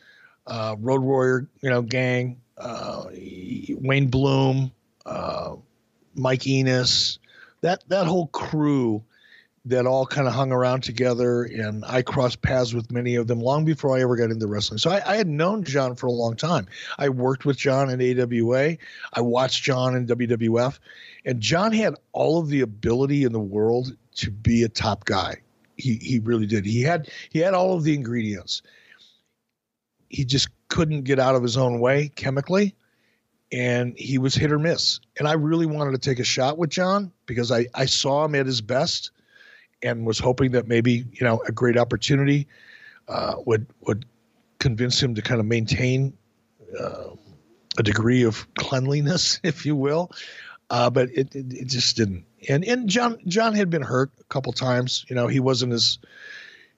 uh, 0.48 0.76
Road 0.80 1.02
Warrior, 1.02 1.48
you 1.62 1.70
know, 1.70 1.82
gang, 1.82 2.42
uh, 2.58 3.06
Wayne 3.80 4.08
Bloom, 4.08 4.72
uh, 5.06 5.56
Mike 6.16 6.48
Enos, 6.48 7.20
that, 7.62 7.84
that 7.90 8.08
whole 8.08 8.28
crew 8.28 9.04
that 9.66 9.86
all 9.86 10.06
kind 10.06 10.28
of 10.28 10.34
hung 10.34 10.52
around 10.52 10.82
together 10.82 11.44
and 11.44 11.86
I 11.86 12.02
crossed 12.02 12.42
paths 12.42 12.74
with 12.74 12.92
many 12.92 13.16
of 13.16 13.28
them 13.28 13.40
long 13.40 13.64
before 13.64 13.96
I 13.98 14.02
ever 14.02 14.18
got 14.18 14.30
into 14.30 14.46
wrestling. 14.46 14.78
So 14.78 14.92
I, 14.92 15.14
I, 15.14 15.16
had 15.16 15.28
known 15.28 15.64
John 15.64 15.96
for 15.96 16.08
a 16.08 16.12
long 16.12 16.36
time. 16.36 16.68
I 16.98 17.08
worked 17.08 17.46
with 17.46 17.58
John 17.58 17.90
in 17.90 18.20
AWA. 18.20 18.78
I 19.14 19.22
watched 19.22 19.64
John 19.64 19.96
in 19.96 20.06
WWF 20.06 20.80
and 21.24 21.40
John 21.40 21.72
had 21.72 21.96
all 22.12 22.40
of 22.40 22.50
the 22.50 22.60
ability 22.60 23.24
in 23.24 23.32
the 23.32 23.40
world 23.40 23.96
to 24.16 24.32
be 24.32 24.64
a 24.64 24.70
top 24.70 25.06
guy. 25.06 25.38
He, 25.78 25.96
he 25.96 26.20
really 26.20 26.46
did. 26.46 26.66
He 26.66 26.82
had, 26.82 27.10
he 27.30 27.40
had 27.40 27.54
all 27.54 27.74
of 27.76 27.84
the 27.84 27.94
ingredients. 27.94 28.64
He 30.10 30.26
just 30.26 30.50
couldn't 30.74 31.04
get 31.04 31.20
out 31.20 31.36
of 31.36 31.44
his 31.44 31.56
own 31.56 31.80
way 31.80 32.10
chemically 32.16 32.74
and 33.52 33.94
he 33.96 34.18
was 34.18 34.34
hit 34.34 34.52
or 34.52 34.58
miss. 34.58 35.00
And 35.20 35.28
I 35.28 35.34
really 35.34 35.68
wanted 35.68 35.92
to 35.92 36.00
take 36.00 36.18
a 36.18 36.24
shot 36.24 36.58
with 36.58 36.72
John 36.72 37.12
because 37.28 37.52
I, 37.52 37.68
I 37.76 37.86
saw 37.86 38.26
him 38.26 38.34
at 38.34 38.48
his 38.48 38.62
best 38.62 39.12
and 39.84 40.04
was 40.04 40.18
hoping 40.18 40.54
that 40.54 40.68
maybe 40.68 41.06
you 41.12 41.22
know 41.22 41.44
a 41.48 41.52
great 41.52 41.78
opportunity 41.78 42.48
uh, 43.08 43.36
would 43.46 43.68
would 43.82 44.06
convince 44.58 45.02
him 45.02 45.14
to 45.14 45.22
kind 45.22 45.40
of 45.40 45.46
maintain 45.46 46.18
uh, 46.80 47.10
a 47.78 47.84
degree 47.84 48.24
of 48.24 48.52
cleanliness, 48.56 49.40
if 49.44 49.68
you 49.68 49.76
will. 49.76 50.10
Uh, 50.72 50.90
but 50.90 51.10
it, 51.10 51.36
it, 51.36 51.54
it 51.54 51.68
just 51.68 51.96
didn't. 51.98 52.26
And 52.50 52.66
and 52.66 52.90
John 52.90 53.20
John 53.28 53.54
had 53.54 53.70
been 53.70 53.84
hurt 53.84 54.10
a 54.20 54.24
couple 54.24 54.54
times. 54.54 55.06
You 55.08 55.16
know, 55.16 55.28
he 55.28 55.40
wasn't 55.40 55.74
as 55.74 56.00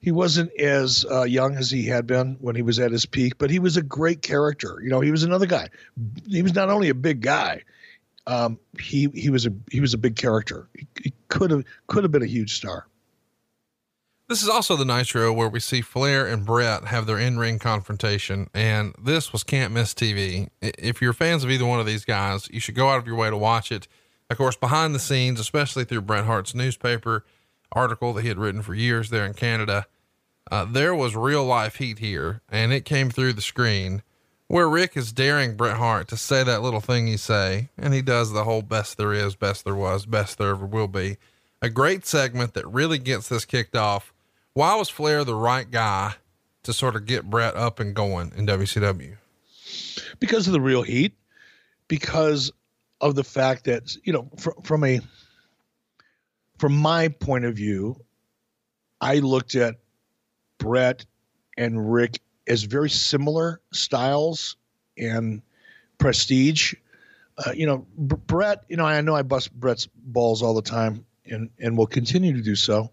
he 0.06 0.12
wasn't 0.12 0.53
as 0.62 1.03
uh, 1.10 1.24
young 1.24 1.56
as 1.56 1.72
he 1.72 1.84
had 1.84 2.06
been 2.06 2.38
when 2.39 2.56
he 2.56 2.62
was 2.62 2.78
at 2.78 2.91
his 2.91 3.08
peak, 3.08 3.39
but 3.39 3.49
he 3.49 3.58
was 3.58 3.76
a 3.76 3.82
great 3.82 4.22
character. 4.22 4.80
You 4.84 4.91
know, 4.91 5.01
he 5.01 5.10
was 5.10 5.24
another 5.24 5.47
guy. 5.47 5.68
He 6.30 6.43
was 6.43 6.53
not 6.53 6.70
only 6.70 6.89
a 6.89 6.93
big 6.93 7.22
guy, 7.22 7.64
um, 8.28 8.60
he 8.80 9.10
he 9.16 9.32
was 9.32 9.47
a 9.47 9.53
he 9.72 9.82
was 9.82 9.95
a 9.95 9.97
big 9.97 10.16
character. 10.16 10.70
He, 11.01 11.12
could 11.28 11.49
have 11.49 11.66
could 11.88 12.03
have 12.03 12.12
been 12.12 12.22
a 12.22 12.28
huge 12.28 12.53
star. 12.53 12.86
This 14.30 14.43
is 14.43 14.47
also 14.47 14.76
the 14.76 14.86
Nitro 14.86 15.34
where 15.34 15.49
we 15.49 15.60
see 15.60 15.82
Flair 15.82 16.28
and 16.28 16.45
Bret 16.45 16.86
have 16.86 17.08
their 17.08 17.18
in 17.18 17.39
ring 17.39 17.58
confrontation, 17.58 18.47
and 18.53 18.93
this 19.03 19.34
was 19.34 19.43
can't 19.43 19.74
miss 19.74 19.95
TV. 19.95 20.49
If 20.62 21.01
you're 21.01 21.14
fans 21.14 21.43
of 21.43 21.49
either 21.49 21.66
one 21.66 21.80
of 21.80 21.88
these 21.88 22.06
guys, 22.06 22.47
you 22.51 22.60
should 22.60 22.76
go 22.76 22.89
out 22.89 22.99
of 22.99 23.08
your 23.08 23.16
way 23.16 23.32
to 23.32 23.38
watch 23.38 23.72
it. 23.72 23.88
Of 24.30 24.38
course, 24.38 24.56
behind 24.56 24.93
the 24.93 24.99
scenes, 24.99 25.39
especially 25.39 25.84
through 25.84 26.01
Bret 26.01 26.26
Hart's 26.26 26.53
newspaper 26.53 27.26
article 27.72 28.14
that 28.14 28.22
he 28.22 28.28
had 28.28 28.38
written 28.38 28.62
for 28.62 28.76
years 28.76 29.10
there 29.10 29.26
in 29.26 29.34
Canada, 29.34 29.88
uh, 30.52 30.66
there 30.66 30.96
was 30.96 31.16
real 31.16 31.43
life 31.43 31.78
heat 31.78 32.00
here, 32.00 32.41
and 32.50 32.72
it 32.72 32.86
came 32.86 33.10
through 33.10 33.34
the 33.34 33.41
screen 33.41 34.04
where 34.48 34.70
Rick 34.70 34.96
is 34.96 35.12
daring 35.12 35.56
Bret 35.56 35.78
Hart 35.78 36.08
to 36.10 36.18
say 36.18 36.43
that 36.43 36.62
little 36.62 36.82
thing 36.82 37.08
you 37.08 37.18
say, 37.18 37.70
and 37.78 37.93
he 37.93 38.02
does 38.02 38.32
the 38.32 38.43
whole 38.43 38.62
best 38.62 38.98
there 38.98 39.14
is, 39.14 39.36
best 39.36 39.66
there 39.66 39.76
was, 39.76 40.06
best 40.06 40.38
there 40.38 40.52
ever 40.52 40.66
will 40.66 40.88
be. 40.88 41.18
A 41.62 41.70
great 41.70 42.06
segment 42.06 42.54
that 42.54 42.68
really 42.68 43.00
gets 43.00 43.28
this 43.28 43.43
kicked 43.43 43.76
off 43.76 44.14
why 44.56 44.74
was 44.76 44.88
Flair 44.88 45.26
the 45.26 45.36
right 45.36 45.70
guy 45.70 46.16
to 46.64 46.72
sort 46.72 46.96
of 46.96 47.06
get 47.06 47.30
Bret 47.30 47.58
up 47.58 47.82
and 47.82 47.93
going 47.93 48.32
in 48.38 48.48
WCW? 48.48 49.18
Because 50.20 50.48
of 50.48 50.54
the 50.54 50.62
real 50.62 50.82
heat, 50.82 51.14
because 51.89 52.54
of 53.02 53.16
the 53.16 53.24
fact 53.26 53.66
that 53.66 53.96
you 54.06 54.14
know 54.14 54.30
from, 54.38 54.54
from 54.64 54.84
a 54.86 55.02
from 56.58 56.74
my 56.74 57.10
point 57.10 57.43
of 57.43 57.54
view, 57.54 58.00
I 59.02 59.16
looked 59.16 59.56
at 59.56 59.76
Bret 60.66 61.05
and 61.57 61.93
Ric 61.93 62.20
as 62.47 62.63
very 62.63 62.89
similar 62.89 63.61
styles 63.72 64.57
and 64.97 65.43
prestige. 65.99 66.74
Uh, 67.38 67.51
you 67.53 67.68
know, 67.68 67.86
B- 68.07 68.16
Bret. 68.26 68.63
You 68.68 68.78
know, 68.78 68.86
I 68.86 68.99
know 69.01 69.16
I 69.16 69.22
bust 69.22 69.53
Bret's 69.53 69.88
balls 69.95 70.41
all 70.41 70.55
the 70.55 70.63
time, 70.63 71.05
and 71.26 71.51
and 71.59 71.78
will 71.78 71.86
continue 71.86 72.34
to 72.34 72.41
do 72.41 72.55
so. 72.55 72.89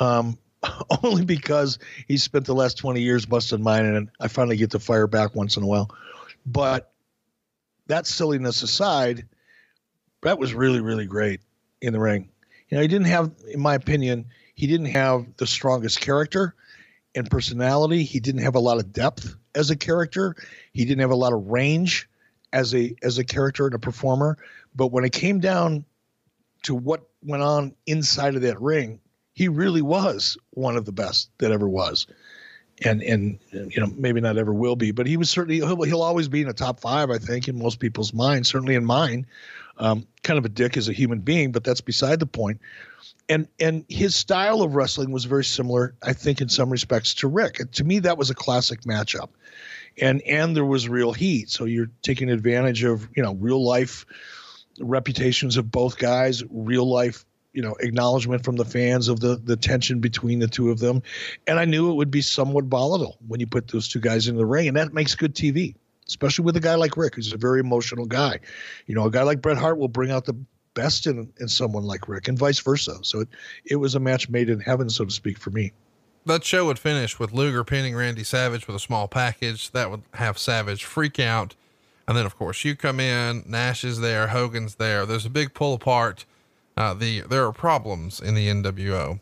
Um, 0.00 0.38
only 1.02 1.26
because 1.26 1.78
he 2.08 2.16
spent 2.16 2.46
the 2.46 2.54
last 2.54 2.78
20 2.78 3.02
years 3.02 3.26
busting 3.26 3.62
mine 3.62 3.84
and 3.84 4.08
I 4.20 4.28
finally 4.28 4.56
get 4.56 4.70
to 4.70 4.78
fire 4.78 5.06
back 5.06 5.34
once 5.34 5.56
in 5.56 5.64
a 5.64 5.66
while. 5.66 5.90
But 6.46 6.92
that 7.88 8.06
silliness 8.06 8.62
aside, 8.62 9.26
Bret 10.20 10.38
was 10.38 10.54
really, 10.54 10.80
really 10.80 11.04
great 11.04 11.40
in 11.82 11.92
the 11.92 12.00
ring. 12.00 12.30
You 12.68 12.76
know, 12.76 12.82
he 12.82 12.88
didn't 12.88 13.08
have, 13.08 13.32
in 13.52 13.60
my 13.60 13.74
opinion, 13.74 14.26
he 14.54 14.66
didn't 14.66 14.86
have 14.86 15.26
the 15.36 15.46
strongest 15.46 16.00
character 16.00 16.54
and 17.14 17.30
personality. 17.30 18.04
He 18.04 18.20
didn't 18.20 18.42
have 18.42 18.54
a 18.54 18.60
lot 18.60 18.78
of 18.78 18.92
depth 18.92 19.34
as 19.54 19.70
a 19.70 19.76
character. 19.76 20.34
He 20.72 20.84
didn't 20.84 21.00
have 21.00 21.10
a 21.10 21.16
lot 21.16 21.32
of 21.32 21.46
range 21.48 22.08
as 22.52 22.74
a 22.74 22.94
as 23.02 23.18
a 23.18 23.24
character 23.24 23.66
and 23.66 23.74
a 23.74 23.78
performer. 23.78 24.38
But 24.74 24.88
when 24.88 25.04
it 25.04 25.12
came 25.12 25.40
down 25.40 25.84
to 26.62 26.74
what 26.74 27.08
went 27.22 27.42
on 27.42 27.74
inside 27.86 28.34
of 28.34 28.42
that 28.42 28.60
ring, 28.60 29.00
he 29.34 29.48
really 29.48 29.82
was 29.82 30.36
one 30.50 30.76
of 30.76 30.84
the 30.84 30.92
best 30.92 31.30
that 31.38 31.52
ever 31.52 31.68
was. 31.68 32.06
And, 32.84 33.02
and, 33.02 33.38
you 33.52 33.80
know, 33.80 33.92
maybe 33.96 34.20
not 34.20 34.38
ever 34.38 34.52
will 34.52 34.74
be, 34.74 34.90
but 34.90 35.06
he 35.06 35.16
was 35.16 35.30
certainly, 35.30 35.56
he'll, 35.56 35.82
he'll 35.82 36.02
always 36.02 36.28
be 36.28 36.40
in 36.40 36.48
the 36.48 36.54
top 36.54 36.80
five, 36.80 37.10
I 37.10 37.18
think, 37.18 37.46
in 37.46 37.56
most 37.56 37.78
people's 37.78 38.12
minds, 38.12 38.48
certainly 38.48 38.74
in 38.74 38.84
mine. 38.84 39.26
Um, 39.78 40.06
kind 40.22 40.38
of 40.38 40.44
a 40.44 40.48
dick 40.48 40.76
as 40.76 40.88
a 40.88 40.92
human 40.92 41.20
being, 41.20 41.52
but 41.52 41.62
that's 41.64 41.80
beside 41.80 42.18
the 42.18 42.26
point. 42.26 42.60
And, 43.28 43.48
and 43.60 43.84
his 43.88 44.14
style 44.14 44.62
of 44.62 44.74
wrestling 44.74 45.10
was 45.10 45.24
very 45.24 45.44
similar, 45.44 45.94
I 46.02 46.12
think, 46.12 46.40
in 46.40 46.48
some 46.48 46.70
respects 46.70 47.14
to 47.14 47.28
Ric. 47.28 47.60
To 47.72 47.84
me, 47.84 48.00
that 48.00 48.18
was 48.18 48.30
a 48.30 48.34
classic 48.34 48.82
matchup. 48.82 49.30
And, 50.00 50.22
and 50.22 50.56
there 50.56 50.64
was 50.64 50.88
real 50.88 51.12
heat. 51.12 51.50
So 51.50 51.64
you're 51.64 51.90
taking 52.02 52.30
advantage 52.30 52.84
of, 52.84 53.08
you 53.14 53.22
know, 53.22 53.34
real 53.34 53.64
life 53.64 54.06
reputations 54.80 55.56
of 55.56 55.70
both 55.70 55.98
guys, 55.98 56.42
real 56.50 56.88
life 56.90 57.24
you 57.52 57.62
know 57.62 57.74
acknowledgement 57.80 58.44
from 58.44 58.56
the 58.56 58.64
fans 58.64 59.08
of 59.08 59.20
the 59.20 59.36
the 59.36 59.56
tension 59.56 60.00
between 60.00 60.38
the 60.38 60.48
two 60.48 60.70
of 60.70 60.78
them 60.78 61.02
and 61.46 61.58
i 61.58 61.64
knew 61.64 61.90
it 61.90 61.94
would 61.94 62.10
be 62.10 62.22
somewhat 62.22 62.64
volatile 62.64 63.18
when 63.26 63.40
you 63.40 63.46
put 63.46 63.68
those 63.68 63.88
two 63.88 64.00
guys 64.00 64.28
in 64.28 64.36
the 64.36 64.46
ring 64.46 64.68
and 64.68 64.76
that 64.76 64.92
makes 64.92 65.14
good 65.14 65.34
tv 65.34 65.74
especially 66.06 66.44
with 66.44 66.56
a 66.56 66.60
guy 66.60 66.74
like 66.74 66.96
ric 66.96 67.14
who's 67.14 67.32
a 67.32 67.36
very 67.36 67.60
emotional 67.60 68.06
guy 68.06 68.38
you 68.86 68.94
know 68.94 69.04
a 69.04 69.10
guy 69.10 69.22
like 69.22 69.40
bret 69.40 69.58
hart 69.58 69.78
will 69.78 69.88
bring 69.88 70.10
out 70.10 70.24
the 70.24 70.34
best 70.74 71.06
in 71.06 71.32
in 71.38 71.48
someone 71.48 71.84
like 71.84 72.08
ric 72.08 72.28
and 72.28 72.38
vice 72.38 72.60
versa. 72.60 72.98
So 73.02 73.20
it 73.20 73.28
it 73.66 73.76
was 73.76 73.94
a 73.94 74.00
match 74.00 74.28
made 74.28 74.48
in 74.48 74.60
heaven 74.60 74.90
so 74.90 75.04
to 75.04 75.10
speak 75.10 75.38
for 75.38 75.50
me. 75.50 75.72
That 76.24 76.44
show 76.44 76.66
would 76.66 76.78
finish 76.78 77.18
with 77.18 77.32
luger 77.32 77.64
pinning 77.64 77.96
randy 77.96 78.24
savage 78.24 78.66
with 78.66 78.76
a 78.76 78.80
small 78.80 79.08
package. 79.08 79.70
That 79.72 79.90
would 79.90 80.02
have 80.14 80.38
savage 80.38 80.84
freak 80.84 81.18
out. 81.18 81.54
And 82.06 82.16
then 82.16 82.26
of 82.26 82.36
course 82.36 82.64
you 82.64 82.76
come 82.76 83.00
in 83.00 83.44
nash 83.46 83.84
is 83.84 84.00
there 84.00 84.28
hogan's 84.28 84.76
there. 84.76 85.06
There's 85.06 85.26
a 85.26 85.30
big 85.30 85.54
pull 85.54 85.74
apart. 85.74 86.24
Uh, 86.76 86.94
the 86.94 87.20
there 87.22 87.46
are 87.46 87.52
problems 87.52 88.20
in 88.20 88.34
the 88.34 88.48
NWO. 88.48 89.20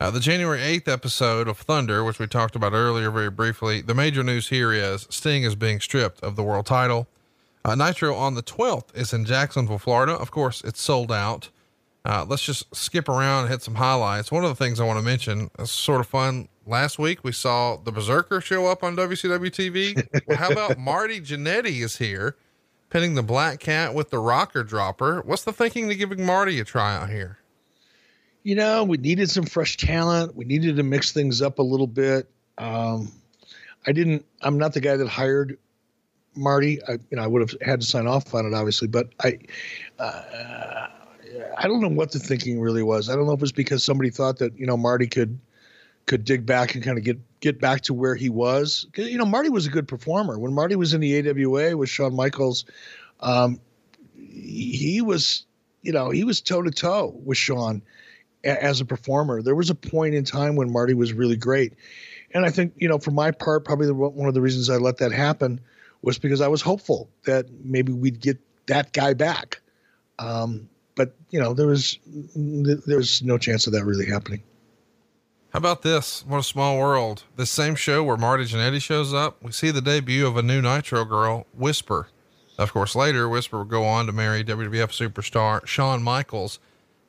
Uh, 0.00 0.10
the 0.10 0.20
January 0.20 0.60
8th 0.60 0.88
episode 0.88 1.46
of 1.46 1.58
Thunder, 1.58 2.02
which 2.02 2.18
we 2.18 2.26
talked 2.26 2.56
about 2.56 2.72
earlier 2.72 3.10
very 3.10 3.28
briefly, 3.28 3.82
the 3.82 3.94
major 3.94 4.22
news 4.22 4.48
here 4.48 4.72
is 4.72 5.06
Sting 5.10 5.42
is 5.42 5.54
being 5.54 5.78
stripped 5.78 6.22
of 6.22 6.36
the 6.36 6.42
world 6.42 6.64
title. 6.64 7.06
Uh, 7.64 7.74
Nitro 7.74 8.14
on 8.14 8.34
the 8.34 8.42
12th 8.42 8.94
is 8.94 9.12
in 9.12 9.24
Jacksonville, 9.24 9.78
Florida. 9.78 10.12
Of 10.12 10.30
course, 10.30 10.62
it's 10.64 10.80
sold 10.80 11.12
out. 11.12 11.50
Uh, 12.04 12.24
let's 12.26 12.42
just 12.42 12.74
skip 12.74 13.08
around 13.08 13.42
and 13.42 13.50
hit 13.50 13.62
some 13.62 13.74
highlights. 13.74 14.32
One 14.32 14.44
of 14.44 14.50
the 14.50 14.56
things 14.56 14.80
I 14.80 14.84
want 14.84 14.98
to 14.98 15.04
mention 15.04 15.50
is 15.58 15.70
sort 15.70 16.00
of 16.00 16.06
fun. 16.06 16.48
Last 16.66 16.98
week 16.98 17.22
we 17.22 17.32
saw 17.32 17.76
the 17.76 17.92
Berserker 17.92 18.40
show 18.40 18.66
up 18.66 18.82
on 18.82 18.96
WCW 18.96 19.50
TV. 19.50 20.26
well, 20.26 20.38
how 20.38 20.50
about 20.50 20.78
Marty 20.78 21.20
Jannetty 21.20 21.82
is 21.82 21.98
here? 21.98 22.36
pinning 22.90 23.14
the 23.14 23.22
black 23.22 23.60
cat 23.60 23.94
with 23.94 24.10
the 24.10 24.18
rocker 24.18 24.62
dropper. 24.62 25.22
What's 25.24 25.44
the 25.44 25.52
thinking 25.52 25.88
to 25.88 25.94
giving 25.94 26.26
Marty 26.26 26.60
a 26.60 26.64
try 26.64 26.94
out 26.94 27.08
here? 27.08 27.38
You 28.42 28.56
know, 28.56 28.84
we 28.84 28.96
needed 28.96 29.30
some 29.30 29.46
fresh 29.46 29.76
talent. 29.76 30.34
We 30.34 30.44
needed 30.44 30.76
to 30.76 30.82
mix 30.82 31.12
things 31.12 31.40
up 31.40 31.58
a 31.58 31.62
little 31.62 31.86
bit. 31.86 32.28
Um, 32.58 33.12
I 33.86 33.92
didn't. 33.92 34.26
I'm 34.42 34.58
not 34.58 34.74
the 34.74 34.80
guy 34.80 34.96
that 34.96 35.08
hired 35.08 35.58
Marty. 36.34 36.80
I, 36.88 36.92
you 36.92 37.16
know, 37.16 37.22
I 37.22 37.26
would 37.26 37.42
have 37.42 37.60
had 37.62 37.80
to 37.80 37.86
sign 37.86 38.06
off 38.06 38.34
on 38.34 38.46
it, 38.46 38.54
obviously, 38.54 38.88
but 38.88 39.08
I, 39.22 39.38
uh, 39.98 40.86
I 41.58 41.68
don't 41.68 41.80
know 41.80 41.88
what 41.88 42.12
the 42.12 42.18
thinking 42.18 42.60
really 42.60 42.82
was. 42.82 43.08
I 43.08 43.16
don't 43.16 43.26
know 43.26 43.32
if 43.32 43.38
it 43.38 43.42
was 43.42 43.52
because 43.52 43.84
somebody 43.84 44.10
thought 44.10 44.38
that 44.38 44.58
you 44.58 44.66
know 44.66 44.76
Marty 44.76 45.06
could 45.06 45.38
could 46.06 46.24
dig 46.24 46.46
back 46.46 46.74
and 46.74 46.82
kind 46.82 46.98
of 46.98 47.04
get 47.04 47.18
get 47.40 47.60
back 47.60 47.82
to 47.82 47.94
where 47.94 48.14
he 48.14 48.28
was. 48.28 48.86
You 48.96 49.18
know, 49.18 49.24
Marty 49.24 49.48
was 49.48 49.66
a 49.66 49.70
good 49.70 49.88
performer. 49.88 50.38
When 50.38 50.52
Marty 50.52 50.76
was 50.76 50.94
in 50.94 51.00
the 51.00 51.28
AWA 51.28 51.76
with 51.76 51.88
Shawn 51.88 52.14
Michaels, 52.14 52.64
um, 53.20 53.60
he 54.16 55.00
was, 55.02 55.46
you 55.82 55.92
know, 55.92 56.10
he 56.10 56.24
was 56.24 56.40
toe 56.40 56.62
to 56.62 56.70
toe 56.70 57.14
with 57.24 57.38
Shawn 57.38 57.82
as 58.44 58.80
a 58.80 58.84
performer. 58.84 59.42
There 59.42 59.54
was 59.54 59.70
a 59.70 59.74
point 59.74 60.14
in 60.14 60.24
time 60.24 60.56
when 60.56 60.72
Marty 60.72 60.94
was 60.94 61.12
really 61.12 61.36
great. 61.36 61.74
And 62.32 62.44
I 62.44 62.50
think, 62.50 62.72
you 62.76 62.88
know, 62.88 62.98
for 62.98 63.10
my 63.10 63.30
part, 63.32 63.64
probably 63.64 63.86
the, 63.86 63.94
one 63.94 64.28
of 64.28 64.34
the 64.34 64.40
reasons 64.40 64.70
I 64.70 64.76
let 64.76 64.98
that 64.98 65.12
happen 65.12 65.60
was 66.02 66.18
because 66.18 66.40
I 66.40 66.48
was 66.48 66.62
hopeful 66.62 67.08
that 67.24 67.46
maybe 67.64 67.92
we'd 67.92 68.20
get 68.20 68.38
that 68.66 68.92
guy 68.92 69.14
back. 69.14 69.60
Um, 70.18 70.68
but 70.94 71.14
you 71.30 71.40
know, 71.40 71.54
there 71.54 71.66
was 71.66 71.98
there 72.34 72.96
was 72.96 73.22
no 73.22 73.38
chance 73.38 73.66
of 73.66 73.72
that 73.72 73.84
really 73.84 74.06
happening. 74.06 74.42
How 75.52 75.58
about 75.58 75.82
this? 75.82 76.24
What 76.26 76.38
a 76.38 76.42
small 76.44 76.78
world. 76.78 77.24
This 77.36 77.50
same 77.50 77.74
show 77.74 78.04
where 78.04 78.16
Marty 78.16 78.44
Jannetty 78.44 78.80
shows 78.80 79.12
up, 79.12 79.42
we 79.42 79.50
see 79.50 79.72
the 79.72 79.80
debut 79.80 80.24
of 80.24 80.36
a 80.36 80.42
new 80.42 80.62
Nitro 80.62 81.04
girl, 81.04 81.44
Whisper. 81.52 82.06
Of 82.56 82.72
course, 82.72 82.94
later, 82.94 83.28
Whisper 83.28 83.58
would 83.58 83.68
go 83.68 83.84
on 83.84 84.06
to 84.06 84.12
marry 84.12 84.44
WWF 84.44 84.92
superstar 84.92 85.66
Shawn 85.66 86.02
Michaels. 86.04 86.60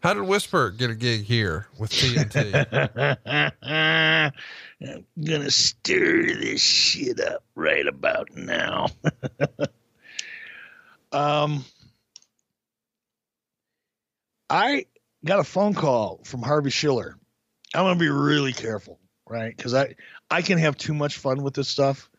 How 0.01 0.13
did 0.13 0.23
Whisper 0.23 0.71
get 0.71 0.89
a 0.89 0.95
gig 0.95 1.23
here 1.23 1.67
with 1.77 1.91
TNT? 1.91 2.53
I'm 3.61 5.05
gonna 5.23 5.51
stir 5.51 6.23
this 6.35 6.61
shit 6.61 7.19
up 7.19 7.43
right 7.55 7.85
about 7.85 8.29
now. 8.35 8.87
um, 11.11 11.63
I 14.49 14.85
got 15.23 15.39
a 15.39 15.43
phone 15.43 15.75
call 15.75 16.21
from 16.23 16.41
Harvey 16.41 16.71
Schiller 16.71 17.17
I'm 17.73 17.85
gonna 17.85 17.99
be 17.99 18.09
really 18.09 18.53
careful, 18.53 18.99
right? 19.29 19.55
Because 19.55 19.73
I 19.73 19.95
I 20.29 20.41
can 20.41 20.57
have 20.57 20.77
too 20.77 20.93
much 20.93 21.17
fun 21.17 21.41
with 21.43 21.53
this 21.53 21.69
stuff. 21.69 22.09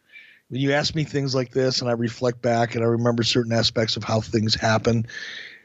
When 0.49 0.61
you 0.61 0.73
ask 0.73 0.95
me 0.95 1.05
things 1.05 1.35
like 1.35 1.51
this, 1.51 1.81
and 1.81 1.91
I 1.91 1.95
reflect 1.95 2.43
back, 2.43 2.75
and 2.75 2.85
I 2.85 2.89
remember 2.89 3.23
certain 3.23 3.53
aspects 3.53 3.97
of 3.97 4.05
how 4.05 4.21
things 4.21 4.55
happen. 4.55 5.07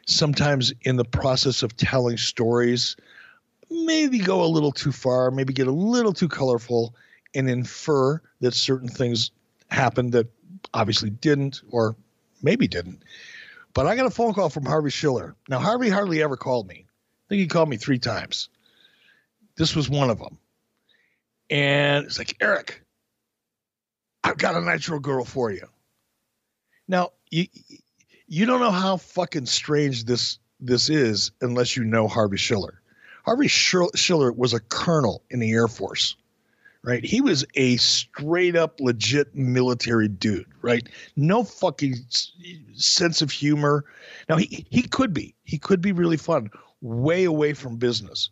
Sometimes 0.08 0.74
in 0.82 0.96
the 0.96 1.06
process 1.06 1.64
of 1.64 1.78
telling 1.78 2.18
stories, 2.18 2.96
maybe 3.70 4.20
go 4.20 4.44
a 4.44 4.48
little 4.48 4.72
too 4.72 4.92
far, 4.92 5.32
maybe 5.32 5.54
get 5.54 5.68
a 5.68 5.72
little 5.72 6.14
too 6.14 6.30
colorful, 6.30 6.96
and 7.36 7.50
infer 7.50 8.22
that 8.42 8.54
certain 8.56 8.90
things 8.90 9.32
happened 9.70 10.14
that 10.14 10.28
obviously 10.74 11.10
didn't, 11.12 11.62
or 11.72 11.96
maybe 12.42 12.68
didn't. 12.68 13.04
But 13.74 13.88
I 13.88 13.96
got 13.96 14.06
a 14.08 14.12
phone 14.12 14.34
call 14.34 14.50
from 14.50 14.66
Harvey 14.66 14.90
Schiller. 14.92 15.36
Now 15.50 15.60
Harvey 15.60 15.90
hardly 15.90 16.24
ever 16.24 16.38
called 16.38 16.68
me. 16.68 16.86
I 16.88 17.30
think 17.30 17.42
he 17.42 17.48
called 17.48 17.70
me 17.70 17.78
three 17.78 18.00
times. 18.00 18.50
This 19.58 19.76
was 19.76 19.90
one 19.90 20.10
of 20.10 20.20
them. 20.20 20.40
and 21.50 22.06
it's 22.06 22.18
like 22.18 22.38
Eric, 22.42 22.84
I've 24.24 24.38
got 24.38 24.56
a 24.56 24.62
Nitro 24.62 25.00
girl 25.00 25.26
for 25.26 25.52
you. 25.52 25.68
Now 26.88 27.12
you 27.32 27.48
you 28.28 28.46
don't 28.46 28.60
know 28.60 28.72
how 28.72 28.98
fucking 28.98 29.46
strange 29.46 30.04
this 30.04 30.40
this 30.60 30.90
is 30.90 31.32
unless 31.42 31.78
you 31.78 31.84
know 31.84 32.08
Harvey 32.08 32.38
Schiller. 32.38 32.82
Harvey 33.26 33.48
Schiller 33.48 34.32
was 34.32 34.54
a 34.54 34.60
colonel 34.60 35.24
in 35.30 35.40
the 35.40 35.52
Air 35.52 35.68
Force, 35.68 36.16
right? 36.82 37.04
He 37.04 37.22
was 37.22 37.46
a 37.56 37.78
straight 37.78 38.56
up 38.56 38.80
legit 38.80 39.36
military 39.36 40.08
dude, 40.08 40.48
right? 40.62 40.88
No 41.16 41.44
fucking 41.44 41.96
sense 42.74 43.22
of 43.22 43.32
humor. 43.32 43.86
Now 44.30 44.38
he 44.38 44.66
he 44.70 44.82
could 44.84 45.14
be 45.14 45.36
he 45.44 45.58
could 45.58 45.82
be 45.82 45.92
really 45.92 46.18
fun, 46.18 46.50
way 46.82 47.24
away 47.24 47.54
from 47.54 47.78
business, 47.78 48.30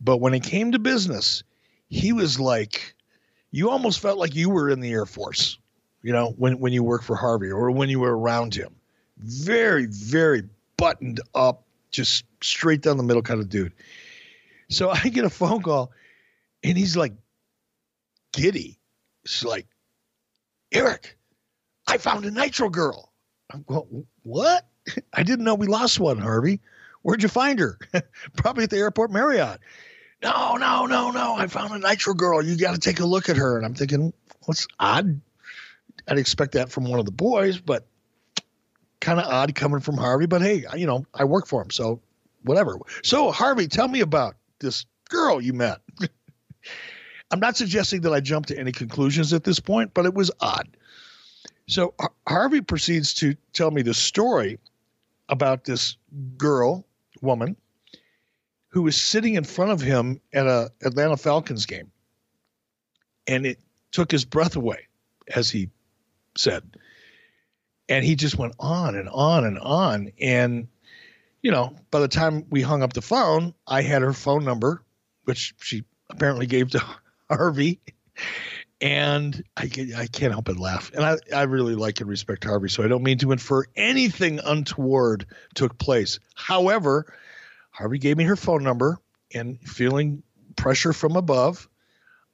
but 0.00 0.18
when 0.18 0.34
it 0.34 0.42
came 0.42 0.72
to 0.72 0.78
business, 0.78 1.42
he 1.88 2.12
was 2.12 2.38
like, 2.38 2.94
you 3.50 3.70
almost 3.70 4.00
felt 4.00 4.18
like 4.18 4.34
you 4.34 4.50
were 4.50 4.70
in 4.70 4.80
the 4.80 4.92
Air 4.92 5.06
Force, 5.06 5.58
you 6.02 6.12
know, 6.12 6.34
when 6.36 6.58
when 6.60 6.72
you 6.72 6.82
worked 6.82 7.04
for 7.04 7.16
Harvey 7.16 7.50
or 7.50 7.70
when 7.70 7.88
you 7.88 8.00
were 8.00 8.16
around 8.16 8.54
him. 8.54 8.74
Very 9.18 9.86
very 9.86 10.42
buttoned 10.76 11.20
up, 11.34 11.64
just 11.90 12.24
straight 12.42 12.82
down 12.82 12.96
the 12.96 13.02
middle 13.02 13.22
kind 13.22 13.40
of 13.40 13.48
dude. 13.48 13.72
So 14.68 14.90
I 14.90 15.08
get 15.08 15.24
a 15.24 15.30
phone 15.30 15.62
call 15.62 15.92
and 16.62 16.76
he's 16.76 16.96
like 16.96 17.12
giddy. 18.32 18.78
It's 19.24 19.44
like, 19.44 19.66
Eric, 20.72 21.16
I 21.86 21.98
found 21.98 22.24
a 22.24 22.30
nitro 22.30 22.68
girl. 22.68 23.12
I'm 23.52 23.62
going, 23.62 24.06
what? 24.22 24.66
I 25.12 25.22
didn't 25.22 25.44
know 25.44 25.54
we 25.54 25.66
lost 25.66 26.00
one, 26.00 26.18
Harvey. 26.18 26.60
Where'd 27.02 27.22
you 27.22 27.28
find 27.28 27.58
her? 27.58 27.78
Probably 28.36 28.64
at 28.64 28.70
the 28.70 28.78
airport 28.78 29.10
Marriott. 29.10 29.60
No, 30.22 30.56
no, 30.56 30.86
no, 30.86 31.10
no. 31.10 31.34
I 31.34 31.46
found 31.46 31.74
a 31.74 31.78
nitro 31.86 32.14
girl. 32.14 32.42
You 32.42 32.56
got 32.56 32.72
to 32.72 32.80
take 32.80 33.00
a 33.00 33.04
look 33.04 33.28
at 33.28 33.36
her. 33.36 33.58
And 33.58 33.66
I'm 33.66 33.74
thinking, 33.74 34.12
what's 34.46 34.66
odd? 34.80 35.20
I'd 36.08 36.18
expect 36.18 36.52
that 36.52 36.70
from 36.70 36.84
one 36.84 36.98
of 36.98 37.04
the 37.04 37.12
boys, 37.12 37.58
but 37.58 37.86
kind 39.04 39.20
of 39.20 39.26
odd 39.26 39.54
coming 39.54 39.80
from 39.80 39.96
Harvey. 39.96 40.26
But 40.26 40.42
hey, 40.42 40.64
you 40.76 40.86
know, 40.86 41.04
I 41.14 41.24
work 41.24 41.46
for 41.46 41.62
him, 41.62 41.70
so 41.70 42.00
whatever. 42.42 42.78
So 43.02 43.30
Harvey, 43.30 43.68
tell 43.68 43.86
me 43.86 44.00
about 44.00 44.34
this 44.58 44.86
girl 45.08 45.40
you 45.40 45.52
met. 45.52 45.78
I'm 47.30 47.40
not 47.40 47.56
suggesting 47.56 48.00
that 48.02 48.12
I 48.12 48.20
jump 48.20 48.46
to 48.46 48.58
any 48.58 48.72
conclusions 48.72 49.32
at 49.32 49.44
this 49.44 49.60
point, 49.60 49.92
but 49.94 50.06
it 50.06 50.14
was 50.14 50.30
odd. 50.40 50.76
So 51.68 51.94
Harvey 52.28 52.60
proceeds 52.60 53.14
to 53.14 53.34
tell 53.52 53.70
me 53.70 53.82
the 53.82 53.94
story 53.94 54.58
about 55.28 55.64
this 55.64 55.96
girl, 56.36 56.86
woman, 57.22 57.56
who 58.68 58.82
was 58.82 59.00
sitting 59.00 59.34
in 59.34 59.44
front 59.44 59.70
of 59.70 59.80
him 59.80 60.20
at 60.32 60.46
a 60.46 60.70
Atlanta 60.82 61.16
Falcons 61.16 61.66
game. 61.66 61.90
And 63.26 63.46
it 63.46 63.58
took 63.92 64.10
his 64.10 64.24
breath 64.24 64.56
away, 64.56 64.88
as 65.34 65.48
he 65.50 65.70
said. 66.36 66.73
And 67.88 68.04
he 68.04 68.16
just 68.16 68.38
went 68.38 68.54
on 68.58 68.96
and 68.96 69.08
on 69.08 69.44
and 69.44 69.58
on. 69.58 70.12
And 70.20 70.68
you 71.42 71.50
know, 71.50 71.76
by 71.90 72.00
the 72.00 72.08
time 72.08 72.46
we 72.48 72.62
hung 72.62 72.82
up 72.82 72.94
the 72.94 73.02
phone, 73.02 73.54
I 73.66 73.82
had 73.82 74.02
her 74.02 74.14
phone 74.14 74.44
number, 74.44 74.82
which 75.24 75.54
she 75.60 75.84
apparently 76.08 76.46
gave 76.46 76.70
to 76.70 76.82
Harvey. 77.30 77.80
And 78.80 79.42
I, 79.56 79.70
I 79.96 80.06
can't 80.06 80.32
help 80.32 80.46
but 80.46 80.58
laugh. 80.58 80.90
And 80.94 81.04
I, 81.04 81.16
I 81.34 81.42
really 81.42 81.74
like 81.74 82.00
and 82.00 82.08
respect 82.08 82.44
Harvey, 82.44 82.68
so 82.68 82.82
I 82.82 82.88
don't 82.88 83.02
mean 83.02 83.18
to 83.18 83.32
infer 83.32 83.64
anything 83.76 84.40
untoward 84.44 85.26
took 85.54 85.78
place. 85.78 86.18
However, 86.34 87.14
Harvey 87.70 87.98
gave 87.98 88.16
me 88.16 88.24
her 88.24 88.36
phone 88.36 88.62
number, 88.62 88.98
and 89.34 89.60
feeling 89.60 90.22
pressure 90.56 90.92
from 90.92 91.16
above, 91.16 91.68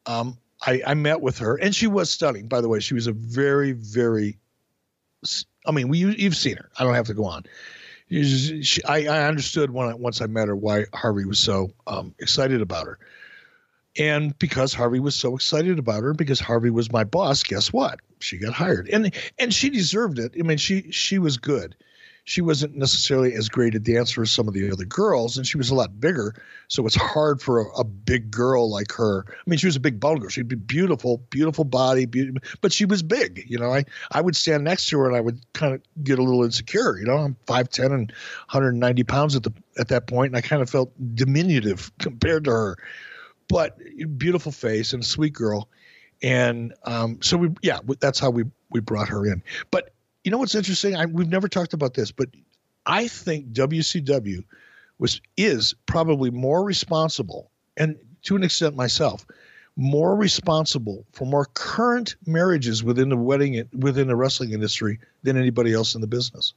um, 0.07 0.39
I, 0.65 0.83
I 0.87 0.95
met 0.95 1.21
with 1.21 1.39
her, 1.39 1.57
and 1.57 1.75
she 1.75 1.87
was 1.87 2.11
stunning. 2.11 2.47
By 2.47 2.61
the 2.61 2.69
way, 2.69 2.81
she 2.81 2.95
was 2.95 3.07
a 3.07 3.13
very, 3.13 3.73
very. 3.73 4.39
I 5.67 5.73
mean, 5.73 5.89
we, 5.89 5.99
you've 5.99 6.37
seen 6.37 6.57
her. 6.57 6.71
I 6.79 6.85
don't 6.85 6.95
have 6.95 7.07
to 7.07 7.15
go 7.15 7.25
on 7.25 7.45
she, 8.11 8.83
I, 8.85 9.07
I, 9.07 9.29
understood 9.29 9.71
when 9.71 9.89
I, 9.89 9.95
once 9.95 10.21
I 10.21 10.27
met 10.27 10.49
her 10.49 10.57
why 10.57 10.87
Harvey 10.93 11.25
was 11.25 11.39
so 11.39 11.73
um, 11.87 12.15
excited 12.19 12.61
about 12.61 12.87
her. 12.87 12.99
And 13.99 14.37
because 14.39 14.75
Harvey 14.75 15.01
was 15.01 15.15
so 15.15 15.35
excited 15.35 15.79
about 15.79 16.03
her, 16.03 16.15
because 16.15 16.41
Harvey 16.41 16.71
was 16.71 16.93
my 16.93 17.05
boss, 17.05 17.43
guess 17.43 17.73
what? 17.73 18.01
She 18.21 18.39
got 18.39 18.53
hired, 18.53 18.89
and 18.89 19.15
and 19.39 19.53
she 19.53 19.71
deserved 19.71 20.19
it. 20.19 20.33
I 20.39 20.43
mean, 20.43 20.59
she 20.59 20.91
she 20.93 21.19
was 21.19 21.39
good 21.39 21.75
she 22.25 22.41
wasn't 22.41 22.77
necessarily 22.77 23.35
as 23.35 23.49
great 23.49 23.75
a 23.75 23.79
dancer 23.79 24.23
as 24.23 24.31
some 24.31 24.47
of 24.49 24.55
the 24.55 24.71
other 24.71 24.85
girls, 24.85 25.37
and 25.37 25.47
she 25.47 25.57
was 25.57 25.71
a 25.71 25.75
lot 25.75 26.01
bigger. 26.01 26.35
So 26.69 26.87
it's 26.87 26.95
hard 26.95 27.41
for 27.41 27.61
a, 27.61 27.69
a 27.79 27.85
big 27.85 28.31
girl 28.31 28.71
like 28.71 28.93
her. 28.93 29.25
I 29.29 29.51
mean, 29.51 29.59
she 29.59 29.67
was 29.67 29.77
a 29.77 29.81
big 29.81 29.99
bone 29.99 30.19
girl. 30.19 30.29
She'd 30.29 30.49
be 30.49 30.57
beautiful, 30.57 31.19
beautiful 31.31 31.65
body, 31.65 32.07
beautiful, 32.07 32.41
but 32.61 32.73
she 32.73 32.85
was 32.85 33.03
big. 33.03 33.45
You 33.49 33.59
know, 33.59 33.73
I 33.73 33.85
I 34.13 34.21
would 34.21 34.37
stand 34.37 34.65
next 34.65 34.87
to 34.89 34.99
her 34.99 35.07
and 35.07 35.17
I 35.17 35.21
would 35.21 35.41
kind 35.53 35.75
of 35.75 35.83
get 36.05 36.19
a 36.19 36.23
little 36.23 36.45
insecure. 36.45 36.99
You 36.99 37.07
know, 37.07 37.17
I'm 37.17 37.37
five 37.47 37.69
ten 37.69 37.93
and 37.93 38.11
190 38.51 39.05
pounds 39.05 39.35
at 39.35 39.43
the 39.43 39.53
at 39.79 39.89
that 39.89 40.07
point, 40.07 40.31
and 40.31 40.37
I 40.37 40.41
kind 40.41 40.63
of 40.63 40.71
felt 40.71 40.93
diminutive 41.15 41.91
compared 41.99 42.45
to 42.45 42.51
her. 42.51 42.77
But 43.49 43.79
beautiful 44.17 44.53
face 44.53 44.93
and 44.93 45.03
a 45.03 45.07
sweet 45.07 45.33
girl, 45.33 45.69
and 46.23 46.73
um, 46.85 47.21
so 47.21 47.37
we 47.37 47.51
yeah, 47.63 47.81
that's 47.99 48.21
how 48.21 48.31
we 48.31 48.45
we 48.71 48.81
brought 48.81 49.09
her 49.09 49.27
in. 49.27 49.43
But 49.73 49.93
you 50.25 50.31
know 50.31 50.39
what's 50.39 50.55
interesting? 50.55 50.97
I, 50.97 51.07
we've 51.07 51.29
never 51.29 51.49
talked 51.49 51.73
about 51.73 51.95
this, 51.95 52.13
but 52.13 52.29
I 52.87 53.09
think 53.09 53.53
WCW 53.53 54.45
was 54.99 55.21
is 55.37 55.75
probably 55.87 56.31
more 56.31 56.65
responsible, 56.65 57.51
and 57.77 57.97
to 58.23 58.37
an 58.37 58.43
extent 58.43 58.77
myself, 58.77 59.27
more 59.77 60.15
responsible 60.15 61.07
for 61.13 61.27
more 61.27 61.47
current 61.55 62.17
marriages 62.27 62.85
within 62.85 63.09
the 63.09 63.17
wedding 63.17 63.67
within 63.73 64.09
the 64.09 64.17
wrestling 64.17 64.53
industry 64.53 64.99
than 65.23 65.37
anybody 65.37 65.73
else 65.73 65.95
in 65.95 66.01
the 66.01 66.07
business. 66.07 66.53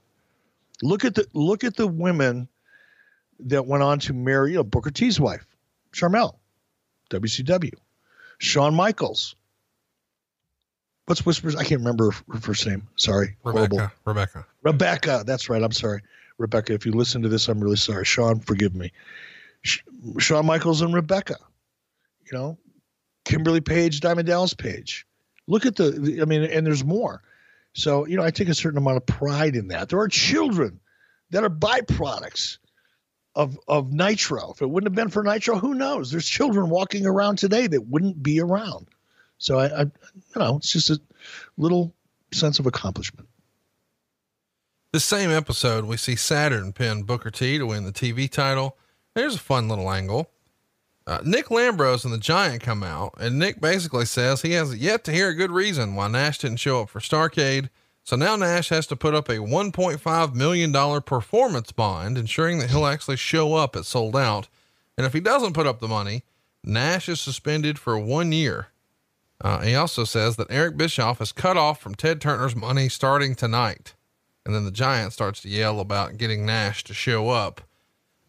Look 0.82 1.06
at 1.06 1.16
the 1.16 1.26
look 1.34 1.64
at 1.64 1.76
the 1.76 1.88
women 1.88 2.50
that 3.40 3.66
went 3.66 3.84
on 3.84 4.00
to 4.00 4.14
marry 4.14 4.52
you 4.52 4.58
know, 4.58 4.64
Booker 4.64 4.92
T's 4.92 5.20
wife, 5.20 5.46
Sharmell, 5.94 6.36
WCW, 7.10 7.74
Shawn 8.40 8.76
Michaels, 8.76 9.36
what's 11.06 11.26
Whispers? 11.26 11.56
I 11.56 11.64
can't 11.64 11.82
remember 11.82 12.12
her 12.32 12.40
first 12.40 12.66
name. 12.66 12.88
Sorry. 12.96 13.36
Rebecca. 13.44 13.76
Horrible. 13.76 13.92
Rebecca. 14.06 14.46
Rebecca. 14.64 15.24
That's 15.26 15.50
right. 15.50 15.62
I'm 15.62 15.72
sorry. 15.72 16.02
Rebecca, 16.38 16.74
if 16.74 16.86
you 16.86 16.92
listen 16.92 17.22
to 17.22 17.30
this, 17.30 17.48
I'm 17.48 17.60
really 17.60 17.76
sorry. 17.76 18.06
Shawn, 18.06 18.40
forgive 18.40 18.76
me. 18.76 18.92
Shawn 20.18 20.46
Michaels 20.46 20.82
and 20.82 20.94
Rebecca. 20.94 21.36
You 22.32 22.38
know, 22.38 22.58
Kimberly 23.26 23.62
Page, 23.62 24.00
Diamond 24.00 24.28
Dallas 24.28 24.54
Page. 24.54 25.06
Look 25.48 25.66
at 25.66 25.76
the, 25.76 26.20
I 26.22 26.26
mean, 26.26 26.44
and 26.44 26.66
there's 26.66 26.84
more. 26.84 27.22
So, 27.74 28.06
you 28.06 28.18
know, 28.18 28.24
I 28.24 28.32
take 28.32 28.50
a 28.50 28.54
certain 28.54 28.78
amount 28.78 28.98
of 28.98 29.06
pride 29.06 29.56
in 29.56 29.70
that. 29.70 29.90
There 29.90 30.00
are 30.00 30.08
children 30.08 30.80
that 31.32 31.44
are 31.44 31.50
byproducts 31.50 32.60
of 33.36 33.58
of 33.68 33.92
Nitro. 33.92 34.52
If 34.52 34.62
it 34.62 34.70
wouldn't 34.70 34.92
have 34.92 34.96
been 34.96 35.10
for 35.10 35.24
Nitro, 35.24 35.58
who 35.58 35.74
knows? 35.74 36.12
There's 36.12 36.28
children 36.28 36.70
walking 36.70 37.06
around 37.06 37.38
today 37.38 37.68
that 37.68 37.88
wouldn't 37.88 38.22
be 38.22 38.40
around. 38.40 38.88
So 39.38 39.60
I, 39.60 39.82
I, 39.82 39.82
you 39.84 39.92
know, 40.38 40.58
it's 40.58 40.72
just 40.72 40.90
a 40.90 41.00
little 41.58 41.94
sense 42.32 42.60
of 42.60 42.66
accomplishment. 42.66 43.28
This 44.92 45.04
same 45.04 45.32
episode, 45.32 45.86
we 45.86 45.98
see 45.98 46.16
Saturn 46.16 46.72
pin 46.72 47.04
Booker 47.04 47.32
T 47.32 47.58
to 47.58 47.66
win 47.66 47.86
the 47.86 47.92
TV 47.92 48.30
title. 48.30 48.78
There's 49.16 49.36
a 49.36 49.40
fun 49.40 49.68
little 49.68 49.92
angle. 49.92 50.30
Uh, 51.06 51.20
Nick 51.26 51.48
Lambros 51.48 52.06
and 52.06 52.14
the 52.14 52.18
Giant 52.18 52.62
come 52.62 52.84
out, 52.84 53.14
and 53.20 53.38
Nick 53.38 53.60
basically 53.60 54.06
says 54.06 54.42
he 54.42 54.52
has 54.54 54.76
yet 54.76 55.04
to 55.04 55.12
hear 55.12 55.30
a 55.30 55.36
good 55.36 55.52
reason 55.52 55.96
why 55.96 56.08
Nash 56.08 56.38
didn't 56.38 56.58
show 56.58 56.82
up 56.82 56.90
for 56.90 57.00
Starrcade. 57.00 57.70
So 58.06 58.16
now 58.16 58.36
Nash 58.36 58.70
has 58.70 58.88
to 58.88 58.96
put 58.96 59.14
up 59.14 59.30
a 59.30 59.38
$1.5 59.38 60.36
million 60.36 61.02
performance 61.02 61.72
bond, 61.72 62.18
ensuring 62.18 62.60
that 62.60 62.70
he'll 62.70 62.86
actually 62.86 63.18
show 63.18 63.56
up 63.56 63.76
at 63.76 63.86
Souled 63.86 64.16
Out. 64.16 64.48
And 64.98 65.06
if 65.08 65.14
he 65.14 65.20
doesn't 65.20 65.54
put 65.54 65.68
up 65.68 65.80
the 65.80 65.88
money, 65.88 66.24
Nash 66.64 67.10
is 67.10 67.20
suspended 67.20 67.80
for 67.80 67.98
one 67.98 68.32
year. 68.32 68.68
Uh, 69.44 69.60
he 69.60 69.76
also 69.76 70.06
says 70.06 70.38
that 70.38 70.48
Eric 70.50 70.78
Bischoff 70.78 71.20
is 71.20 71.34
cut 71.34 71.58
off 71.58 71.82
from 71.82 71.96
Ted 71.96 72.22
Turner's 72.22 72.56
money 72.56 72.88
starting 72.88 73.36
tonight. 73.36 73.94
And 74.46 74.56
then 74.56 74.64
the 74.64 74.72
Giant 74.72 75.12
starts 75.14 75.42
to 75.42 75.50
yell 75.50 75.80
about 75.80 76.18
getting 76.18 76.46
Nash 76.46 76.84
to 76.86 76.94
show 76.94 77.30
up. 77.30 77.62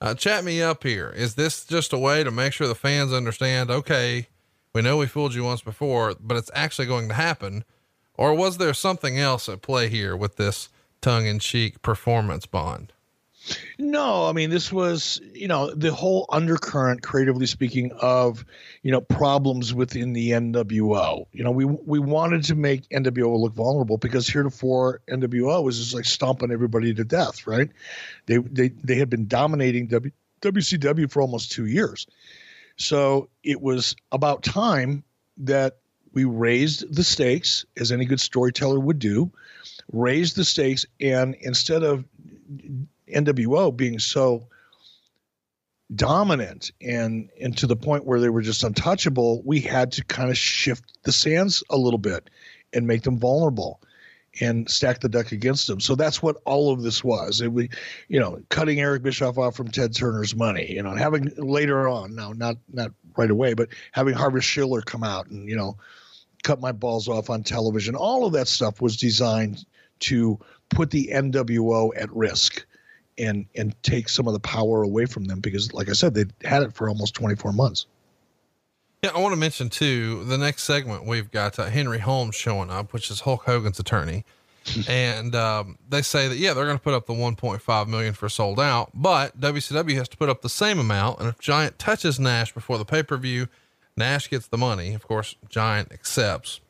Uh, 0.01 0.15
chat 0.15 0.45
me 0.45 0.61
up 0.61 0.82
here. 0.82 1.12
Is 1.16 1.36
this 1.36 1.65
just 1.65 1.93
a 1.93 1.99
way 1.99 2.24
to 2.24 2.31
make 2.31 2.53
sure 2.53 2.66
the 2.66 2.74
fans 2.74 3.12
understand, 3.12 3.70
okay, 3.70 4.28
we 4.74 4.82
know 4.82 4.97
we 4.97 5.07
fooled 5.07 5.35
you 5.35 5.45
once 5.45 5.62
before, 5.62 6.15
but 6.20 6.36
it's 6.36 6.51
actually 6.53 6.86
going 6.86 7.09
to 7.09 7.15
happen? 7.15 7.65
Or 8.16 8.35
was 8.35 8.59
there 8.59 8.74
something 8.74 9.19
else 9.19 9.49
at 9.49 9.62
play 9.62 9.89
here 9.89 10.16
with 10.16 10.36
this 10.36 10.69
tongue 11.01 11.27
in 11.27 11.39
cheek 11.39 11.81
performance 11.81 12.45
bond? 12.45 12.93
No, 13.79 14.27
I 14.27 14.33
mean 14.33 14.51
this 14.51 14.73
was 14.73 15.21
you 15.35 15.49
know 15.49 15.75
the 15.75 15.93
whole 15.93 16.27
undercurrent, 16.31 17.03
creatively 17.03 17.47
speaking, 17.47 17.93
of 18.01 18.45
you 18.83 18.91
know 18.91 19.01
problems 19.01 19.75
within 19.75 20.12
the 20.12 20.31
NWO. 20.31 21.27
You 21.33 21.45
know 21.45 21.51
we 21.51 21.65
we 21.65 21.99
wanted 21.99 22.45
to 22.45 22.55
make 22.55 22.89
NWO 22.89 23.39
look 23.39 23.55
vulnerable 23.55 23.99
because 23.99 24.27
heretofore 24.27 25.01
NWO 25.09 25.62
was 25.62 25.79
just 25.79 25.95
like 25.95 26.05
stomping 26.05 26.53
everybody 26.53 26.95
to 26.95 27.05
death, 27.05 27.47
right? 27.47 27.71
They 28.27 28.39
they 28.39 28.69
they 28.69 28.97
had 28.97 29.11
been 29.11 29.27
dominating 29.27 29.89
w, 29.89 30.12
WCW 30.41 31.11
for 31.11 31.21
almost 31.21 31.53
two 31.53 31.66
years, 31.66 32.07
so 32.77 33.29
it 33.43 33.61
was 33.61 33.95
about 34.12 34.43
time 34.43 35.05
that 35.39 35.79
we 36.12 36.25
raised 36.25 36.95
the 36.95 37.05
stakes, 37.05 37.66
as 37.77 37.91
any 37.91 38.05
good 38.05 38.21
storyteller 38.21 38.79
would 38.79 39.01
do, 39.01 39.33
raised 39.93 40.37
the 40.37 40.45
stakes, 40.45 40.87
and 41.01 41.35
instead 41.41 41.83
of 41.83 42.05
NWO 43.12 43.76
being 43.76 43.98
so 43.98 44.48
dominant 45.94 46.72
and 46.81 47.28
and 47.40 47.56
to 47.59 47.66
the 47.66 47.76
point 47.76 48.06
where 48.06 48.20
they 48.20 48.31
were 48.31 48.43
just 48.43 48.64
untouchable, 48.64 49.43
we 49.44 49.60
had 49.60 49.93
to 49.93 50.05
kind 50.05 50.31
of 50.31 50.39
shift 50.39 50.98
the 51.05 51.12
sands 51.12 51.62
a 51.70 51.76
little 51.76 51.98
bit 51.98 52.31
and 52.72 52.86
make 52.86 53.02
them 53.02 53.18
vulnerable 53.18 53.81
and 54.40 54.68
stack 54.68 55.01
the 55.01 55.09
deck 55.09 55.32
against 55.32 55.66
them. 55.68 55.81
So 55.81 55.94
that's 55.94 56.22
what 56.22 56.36
all 56.44 56.72
of 56.72 56.82
this 56.82 57.05
was. 57.05 57.40
It 57.40 57.52
we, 57.52 57.70
you 58.09 58.18
know, 58.18 58.40
cutting 58.48 58.81
Eric 58.81 59.02
Bischoff 59.02 59.39
off 59.39 59.55
from 59.55 59.68
Ted 59.68 59.94
Turner's 59.94 60.35
money, 60.35 60.72
you 60.72 60.82
know, 60.82 60.94
having 60.94 61.31
later 61.36 61.89
on, 61.89 62.14
now 62.14 62.32
not 62.32 62.56
not 62.72 62.93
right 63.16 63.31
away, 63.31 63.55
but 63.55 63.68
having 63.93 64.14
Harvey 64.14 64.40
Schiller 64.40 64.82
come 64.82 65.05
out 65.05 65.28
and, 65.28 65.48
you 65.48 65.56
know, 65.56 65.76
cut 66.43 66.60
my 66.60 66.72
balls 66.72 67.09
off 67.09 67.31
on 67.31 67.43
television. 67.43 67.94
All 67.94 68.26
of 68.26 68.32
that 68.32 68.48
stuff 68.48 68.81
was 68.81 68.97
designed 68.97 69.64
to 70.01 70.39
put 70.68 70.90
the 70.90 71.10
NWO 71.12 71.90
at 71.97 72.14
risk 72.14 72.66
and 73.19 73.47
and 73.55 73.74
take 73.82 74.09
some 74.09 74.27
of 74.27 74.32
the 74.32 74.41
power 74.41 74.82
away 74.82 75.07
from 75.07 75.24
them 75.24 75.41
because 75.41 75.73
like 75.73 75.89
I 75.89 75.93
said, 75.93 76.15
they 76.15 76.24
had 76.47 76.62
it 76.62 76.73
for 76.73 76.89
almost 76.89 77.15
24 77.15 77.53
months. 77.53 77.86
Yeah, 79.03 79.11
I 79.15 79.19
want 79.19 79.35
to 79.35 79.41
mention 79.41 79.69
too 79.69 80.24
the 80.24 80.39
next 80.39 80.62
segment 80.62 81.05
we've 81.05 81.31
got 81.31 81.59
uh, 81.59 81.66
Henry 81.66 81.99
Holmes 81.99 82.35
showing 82.35 82.70
up, 82.70 82.93
which 82.93 83.11
is 83.11 83.20
Hulk 83.20 83.45
Hogan's 83.45 83.78
attorney, 83.78 84.24
and 84.89 85.35
um, 85.35 85.78
they 85.89 86.03
say 86.03 86.28
that 86.28 86.36
yeah 86.36 86.55
they're 86.55 86.65
going 86.65 86.78
to 86.78 86.82
put 86.82 86.95
up 86.95 87.07
the 87.07 87.12
1.5 87.12 87.86
million 87.89 88.15
for 88.15 88.28
Souled 88.28 88.61
Out, 88.61 88.91
but 88.95 89.39
WCW 89.39 89.95
has 89.97 90.09
to 90.09 90.16
put 90.16 90.28
up 90.28 90.43
the 90.43 90.49
same 90.49 90.78
amount, 90.78 91.20
and 91.20 91.28
if 91.28 91.39
Giant 91.39 91.78
touches 91.78 92.19
Nash 92.19 92.53
before 92.53 92.78
the 92.78 92.85
pay 92.85 93.03
per 93.03 93.16
view, 93.16 93.49
Nash 93.97 94.28
gets 94.31 94.47
the 94.47 94.59
money. 94.59 94.95
Of 94.95 95.07
course, 95.07 95.36
Giant 95.49 95.93
accepts. 95.93 96.61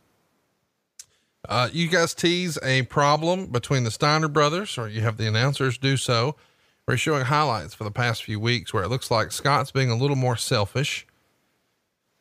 Uh, 1.49 1.69
you 1.73 1.89
guys 1.89 2.15
tease 2.15 2.59
a 2.63 2.83
problem 2.83 3.47
between 3.47 3.85
the 3.85 3.91
Steiner 3.91 4.29
brothers, 4.29 4.79
or 4.79 4.89
you 4.89 5.01
have 5.03 5.17
the 5.17 5.27
announcers 5.27 5.79
do 5.79 5.97
so. 5.97 6.37
We're 6.87 6.97
showing 6.97 7.25
highlights 7.25 7.75
for 7.75 7.85
the 7.85 7.91
past 7.91 8.25
few 8.25 8.39
weeks 8.39 8.73
where 8.73 8.85
it 8.85 8.89
looks 8.89 9.11
like 9.11 9.33
Scott's 9.33 9.71
being 9.71 9.91
a 9.91 9.97
little 9.97 10.17
more 10.17 10.37
selfish 10.37 11.07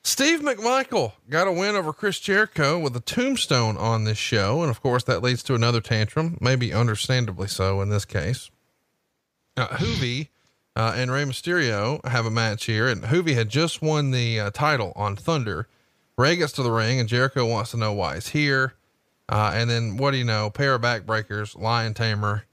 Steve 0.06 0.42
McMichael 0.42 1.14
got 1.30 1.48
a 1.48 1.52
win 1.52 1.76
over 1.76 1.94
Chris 1.94 2.20
Jericho 2.20 2.78
with 2.78 2.94
a 2.96 3.00
tombstone 3.00 3.78
on 3.78 4.04
this 4.04 4.18
show. 4.18 4.62
And 4.62 4.70
of 4.70 4.82
course, 4.82 5.04
that 5.06 5.24
leads 5.24 5.44
to 5.44 5.56
another 5.56 5.80
tantrum, 5.80 6.38
maybe 6.42 6.74
understandably 6.74 7.48
so 7.48 7.80
in 7.80 7.90
this 7.90 8.04
case. 8.04 8.52
Uh, 9.56 9.68
Juvi 9.68 10.28
uh, 10.76 10.94
and 10.98 11.10
Rey 11.10 11.24
Mysterio 11.24 12.06
have 12.06 12.26
a 12.26 12.32
match 12.32 12.66
here, 12.66 12.90
and 12.90 13.04
Juvi 13.04 13.34
had 13.34 13.48
just 13.48 13.82
won 13.82 14.12
the 14.12 14.42
uh, 14.42 14.52
title 14.52 14.92
on 14.98 15.16
Thunder. 15.16 15.70
Rey 16.18 16.36
gets 16.36 16.52
to 16.54 16.64
the 16.64 16.72
ring, 16.72 17.00
and 17.00 17.08
Jericho 17.08 17.46
wants 17.46 17.72
to 17.72 17.78
know 17.78 17.94
why 17.94 18.16
he's 18.16 18.30
here. 18.30 18.74
Uh, 19.34 19.52
and 19.56 19.68
then, 19.68 19.98
what 19.98 20.12
do 20.12 20.18
you 20.18 20.24
know? 20.24 20.52
Pair 20.52 20.76
of 20.76 20.82
backbreakers, 20.84 21.60
Lion 21.60 21.96
Tamer. 21.96 22.46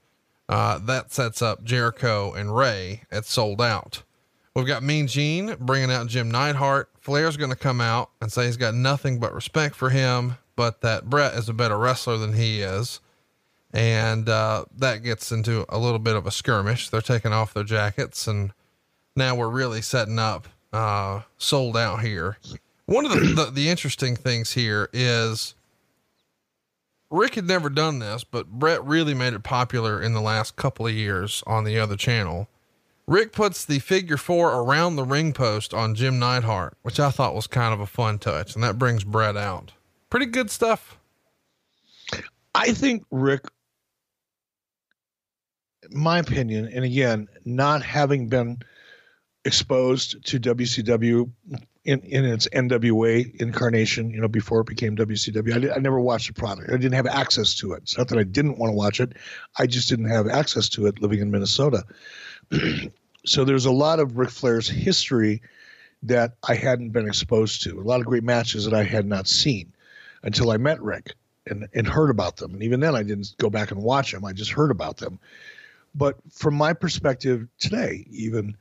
Uh, 0.49 0.79
that 0.79 1.13
sets 1.13 1.39
up 1.39 1.63
Jericho 1.63 2.33
and 2.33 2.55
Rey. 2.55 3.03
It's 3.11 3.31
sold 3.31 3.61
out. 3.61 4.01
We've 4.55 4.65
got 4.65 4.81
Mean 4.81 5.05
Gene 5.05 5.55
bringing 5.59 5.91
out 5.91 6.07
Jim 6.07 6.31
Neidhart. 6.31 6.89
Flair's 6.99 7.37
going 7.37 7.51
to 7.51 7.55
come 7.55 7.81
out 7.81 8.09
and 8.19 8.31
say 8.31 8.47
he's 8.47 8.57
got 8.57 8.73
nothing 8.73 9.19
but 9.19 9.31
respect 9.31 9.75
for 9.75 9.91
him, 9.91 10.39
but 10.55 10.81
that 10.81 11.07
Bret 11.07 11.35
is 11.35 11.47
a 11.49 11.53
better 11.53 11.77
wrestler 11.77 12.17
than 12.17 12.33
he 12.33 12.61
is. 12.61 12.99
And 13.71 14.27
uh, 14.27 14.65
that 14.75 15.03
gets 15.03 15.31
into 15.31 15.67
a 15.69 15.77
little 15.77 15.99
bit 15.99 16.15
of 16.15 16.25
a 16.25 16.31
skirmish. 16.31 16.89
They're 16.89 16.99
taking 16.99 17.31
off 17.31 17.53
their 17.53 17.63
jackets, 17.63 18.25
and 18.25 18.53
now 19.15 19.35
we're 19.35 19.49
really 19.49 19.83
setting 19.83 20.17
up 20.17 20.47
uh, 20.73 21.21
Souled 21.37 21.77
Out 21.77 22.01
here. 22.01 22.39
One 22.87 23.05
of 23.05 23.11
the, 23.11 23.19
the, 23.19 23.51
the 23.51 23.69
interesting 23.69 24.15
things 24.15 24.53
here 24.53 24.89
is 24.91 25.53
Ric 27.11 27.35
had 27.35 27.45
never 27.45 27.69
done 27.69 27.99
this, 27.99 28.23
but 28.23 28.47
Bret 28.47 28.83
really 28.83 29.13
made 29.13 29.33
it 29.33 29.43
popular 29.43 30.01
in 30.01 30.13
the 30.13 30.21
last 30.21 30.55
couple 30.55 30.87
of 30.87 30.93
years 30.93 31.43
on 31.45 31.65
the 31.65 31.77
other 31.77 31.95
channel 31.95 32.47
Ric 33.11 33.33
puts 33.33 33.65
the 33.65 33.79
figure 33.79 34.15
four 34.15 34.53
around 34.53 34.95
the 34.95 35.03
ring 35.03 35.33
post 35.33 35.73
on 35.73 35.95
Jim 35.95 36.17
Neidhart, 36.17 36.77
which 36.81 36.97
I 36.97 37.11
thought 37.11 37.35
was 37.35 37.45
kind 37.45 37.73
of 37.73 37.81
a 37.81 37.85
fun 37.85 38.19
touch, 38.19 38.55
and 38.55 38.63
that 38.63 38.79
brings 38.79 39.03
Bret 39.03 39.35
out. 39.35 39.73
Pretty 40.09 40.27
good 40.27 40.49
stuff. 40.49 40.97
I 42.55 42.71
think 42.71 43.03
Ric, 43.11 43.41
my 45.89 46.19
opinion, 46.19 46.69
and 46.73 46.85
again, 46.85 47.27
not 47.43 47.81
having 47.83 48.29
been 48.29 48.59
exposed 49.43 50.23
to 50.27 50.39
WCW 50.39 51.29
in, 51.83 51.99
in 52.01 52.25
its 52.25 52.47
NWA 52.49 53.41
incarnation, 53.41 54.11
you 54.11 54.21
know, 54.21 54.27
before 54.27 54.61
it 54.61 54.67
became 54.67 54.95
WCW. 54.95 55.71
I, 55.71 55.75
I 55.75 55.79
never 55.79 55.99
watched 55.99 56.27
the 56.27 56.33
product. 56.33 56.69
I 56.69 56.77
didn't 56.77 56.93
have 56.93 57.07
access 57.07 57.55
to 57.55 57.73
it. 57.73 57.83
It's 57.83 57.97
not 57.97 58.07
that 58.09 58.19
I 58.19 58.23
didn't 58.23 58.59
want 58.59 58.69
to 58.69 58.75
watch 58.75 58.99
it. 58.99 59.13
I 59.57 59.65
just 59.65 59.89
didn't 59.89 60.09
have 60.09 60.27
access 60.27 60.69
to 60.69 60.85
it 60.85 61.01
living 61.01 61.19
in 61.19 61.31
Minnesota. 61.31 61.83
so 63.25 63.43
there's 63.43 63.65
a 63.65 63.71
lot 63.71 63.99
of 63.99 64.17
Ric 64.17 64.29
Flair's 64.29 64.69
history 64.69 65.41
that 66.03 66.35
I 66.47 66.55
hadn't 66.55 66.91
been 66.91 67.07
exposed 67.07 67.63
to. 67.63 67.79
A 67.79 67.81
lot 67.81 67.99
of 67.99 68.05
great 68.05 68.23
matches 68.23 68.65
that 68.65 68.73
I 68.73 68.83
had 68.83 69.05
not 69.05 69.27
seen 69.27 69.73
until 70.23 70.51
I 70.51 70.57
met 70.57 70.81
Ric 70.81 71.13
and, 71.47 71.67
and 71.73 71.87
heard 71.87 72.11
about 72.11 72.37
them. 72.37 72.53
And 72.53 72.63
even 72.63 72.79
then, 72.79 72.95
I 72.95 73.03
didn't 73.03 73.35
go 73.37 73.49
back 73.49 73.71
and 73.71 73.81
watch 73.81 74.11
them. 74.11 74.25
I 74.25 74.33
just 74.33 74.51
heard 74.51 74.71
about 74.71 74.97
them. 74.97 75.19
But 75.93 76.17
from 76.31 76.55
my 76.55 76.73
perspective 76.73 77.47
today, 77.59 78.05
even 78.11 78.55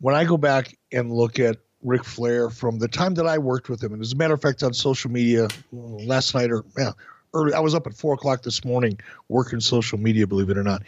when 0.00 0.14
I 0.14 0.24
go 0.24 0.36
back 0.36 0.76
and 0.92 1.10
look 1.10 1.38
at 1.38 1.56
Ric 1.82 2.04
Flair 2.04 2.50
from 2.50 2.78
the 2.78 2.88
time 2.88 3.14
that 3.14 3.26
I 3.26 3.38
worked 3.38 3.68
with 3.68 3.82
him, 3.82 3.92
and 3.92 4.02
as 4.02 4.12
a 4.12 4.16
matter 4.16 4.34
of 4.34 4.40
fact, 4.40 4.62
on 4.62 4.72
social 4.72 5.10
media 5.10 5.48
last 5.72 6.34
night 6.34 6.50
or 6.50 6.64
yeah, 6.76 6.92
early, 7.34 7.52
I 7.52 7.60
was 7.60 7.74
up 7.74 7.86
at 7.86 7.94
four 7.94 8.14
o'clock 8.14 8.42
this 8.42 8.64
morning 8.64 8.98
working 9.28 9.60
social 9.60 9.98
media, 9.98 10.26
believe 10.26 10.50
it 10.50 10.58
or 10.58 10.62
not. 10.62 10.82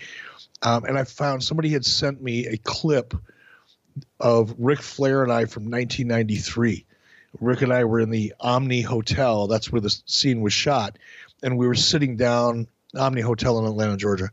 Um, 0.62 0.84
and 0.84 0.98
I 0.98 1.04
found 1.04 1.44
somebody 1.44 1.70
had 1.70 1.84
sent 1.84 2.22
me 2.22 2.46
a 2.46 2.56
clip 2.56 3.14
of 4.20 4.54
Ric 4.58 4.82
Flair 4.82 5.22
and 5.22 5.32
I 5.32 5.44
from 5.44 5.64
1993. 5.64 6.84
Ric 7.40 7.62
and 7.62 7.72
I 7.72 7.84
were 7.84 8.00
in 8.00 8.10
the 8.10 8.34
Omni 8.40 8.80
Hotel. 8.82 9.46
That's 9.46 9.70
where 9.70 9.80
the 9.80 9.96
scene 10.06 10.40
was 10.40 10.52
shot. 10.52 10.98
And 11.42 11.56
we 11.56 11.68
were 11.68 11.74
sitting 11.74 12.16
down, 12.16 12.66
Omni 12.96 13.20
Hotel 13.20 13.58
in 13.58 13.66
Atlanta, 13.66 13.96
Georgia. 13.96 14.30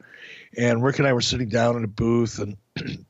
And 0.57 0.83
Ric 0.83 0.99
and 0.99 1.07
I 1.07 1.13
were 1.13 1.21
sitting 1.21 1.49
down 1.49 1.75
in 1.75 1.83
a 1.83 1.87
booth, 1.87 2.39
and 2.39 2.57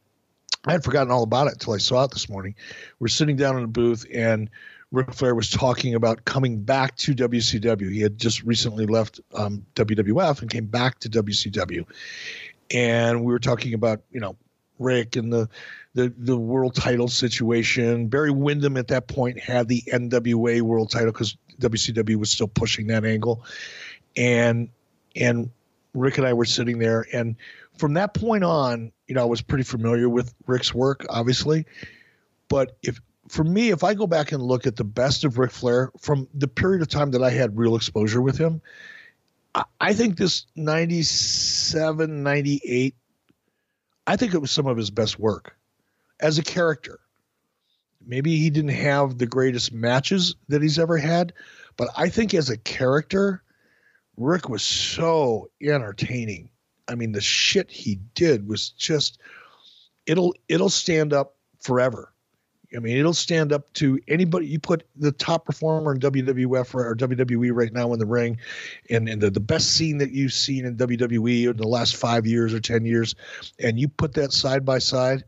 I 0.65 0.71
had 0.71 0.83
forgotten 0.83 1.11
all 1.11 1.23
about 1.23 1.47
it 1.47 1.53
until 1.53 1.73
I 1.73 1.77
saw 1.77 2.03
it 2.05 2.11
this 2.11 2.29
morning. 2.29 2.55
We're 2.99 3.07
sitting 3.07 3.35
down 3.35 3.57
in 3.57 3.63
a 3.63 3.67
booth, 3.67 4.05
and 4.13 4.49
Ric 4.91 5.13
Flair 5.13 5.35
was 5.35 5.49
talking 5.49 5.93
about 5.95 6.25
coming 6.25 6.61
back 6.61 6.95
to 6.97 7.13
WCW. 7.13 7.91
He 7.91 8.01
had 8.01 8.17
just 8.17 8.43
recently 8.43 8.85
left 8.85 9.19
um, 9.33 9.65
WWF 9.75 10.41
and 10.41 10.49
came 10.49 10.65
back 10.65 10.99
to 10.99 11.09
WCW 11.09 11.85
and 12.71 13.23
we 13.23 13.31
were 13.31 13.39
talking 13.39 13.73
about 13.73 14.01
you 14.11 14.19
know 14.19 14.35
Ric 14.79 15.15
and 15.15 15.31
the 15.31 15.49
the 15.93 16.13
the 16.17 16.37
world 16.37 16.75
title 16.75 17.07
situation. 17.07 18.07
Barry 18.07 18.31
Windham 18.31 18.77
at 18.77 18.87
that 18.89 19.07
point 19.07 19.39
had 19.39 19.67
the 19.67 19.83
NWA 19.91 20.61
world 20.61 20.91
title 20.91 21.11
because 21.11 21.37
WCW 21.59 22.17
was 22.17 22.31
still 22.31 22.47
pushing 22.47 22.87
that 22.87 23.05
angle, 23.05 23.43
and 24.15 24.69
and 25.15 25.49
Ric 25.93 26.17
and 26.17 26.27
I 26.27 26.33
were 26.33 26.45
sitting 26.45 26.79
there, 26.79 27.05
and 27.13 27.35
from 27.77 27.93
that 27.93 28.13
point 28.13 28.43
on, 28.43 28.91
you 29.07 29.15
know, 29.15 29.21
I 29.21 29.25
was 29.25 29.41
pretty 29.41 29.63
familiar 29.63 30.09
with 30.09 30.33
Ric's 30.47 30.73
work, 30.73 31.05
obviously, 31.09 31.65
but 32.47 32.77
if 32.81 32.99
for 33.27 33.43
me, 33.43 33.69
if 33.69 33.83
I 33.83 33.93
go 33.93 34.07
back 34.07 34.31
and 34.31 34.43
look 34.43 34.67
at 34.67 34.75
the 34.75 34.83
best 34.83 35.23
of 35.23 35.37
Ric 35.37 35.51
Flair 35.51 35.91
from 35.99 36.27
the 36.33 36.47
period 36.47 36.81
of 36.81 36.89
time 36.89 37.11
that 37.11 37.23
I 37.23 37.31
had 37.31 37.57
real 37.57 37.75
exposure 37.75 38.21
with 38.21 38.37
him, 38.37 38.61
I 39.79 39.93
think 39.93 40.17
this 40.17 40.45
97, 40.55 42.23
98, 42.23 42.95
I 44.05 44.15
think 44.15 44.33
it 44.33 44.39
was 44.39 44.51
some 44.51 44.67
of 44.67 44.77
his 44.77 44.91
best 44.91 45.17
work 45.17 45.55
as 46.19 46.37
a 46.37 46.43
character. 46.43 46.99
Maybe 48.05 48.37
he 48.37 48.49
didn't 48.49 48.71
have 48.71 49.17
the 49.17 49.25
greatest 49.25 49.71
matches 49.71 50.35
that 50.49 50.61
he's 50.61 50.77
ever 50.77 50.97
had, 50.97 51.33
but 51.77 51.89
I 51.97 52.09
think 52.09 52.33
as 52.33 52.49
a 52.49 52.57
character, 52.57 53.41
Ric 54.17 54.49
was 54.49 54.61
so 54.61 55.49
entertaining. 55.61 56.49
I 56.87 56.95
mean, 56.95 57.11
the 57.11 57.21
shit 57.21 57.69
he 57.71 57.99
did 58.13 58.47
was 58.47 58.69
just 58.69 59.19
it'll 60.05 60.33
it'll 60.47 60.69
stand 60.69 61.13
up 61.13 61.35
forever. 61.59 62.11
I 62.75 62.79
mean, 62.79 62.97
it'll 62.97 63.13
stand 63.13 63.53
up 63.53 63.71
to 63.73 63.99
anybody. 64.07 64.47
You 64.47 64.59
put 64.59 64.83
the 64.95 65.11
top 65.11 65.45
performer 65.45 65.93
in 65.93 65.99
WWF 65.99 66.75
or 66.75 66.95
WWE 66.95 67.51
right 67.53 67.71
now 67.71 67.93
in 67.93 67.99
the 67.99 68.05
ring, 68.05 68.37
and, 68.89 69.07
and 69.07 69.21
the, 69.21 69.29
the 69.29 69.39
best 69.39 69.71
scene 69.73 69.97
that 69.99 70.11
you've 70.11 70.33
seen 70.33 70.65
in 70.65 70.75
WWE 70.75 71.51
in 71.51 71.57
the 71.57 71.67
last 71.67 71.95
five 71.95 72.25
years 72.25 72.53
or 72.53 72.59
10 72.59 72.85
years, 72.85 73.15
and 73.59 73.79
you 73.79 73.87
put 73.87 74.13
that 74.15 74.33
side 74.33 74.65
by 74.65 74.79
side 74.79 75.23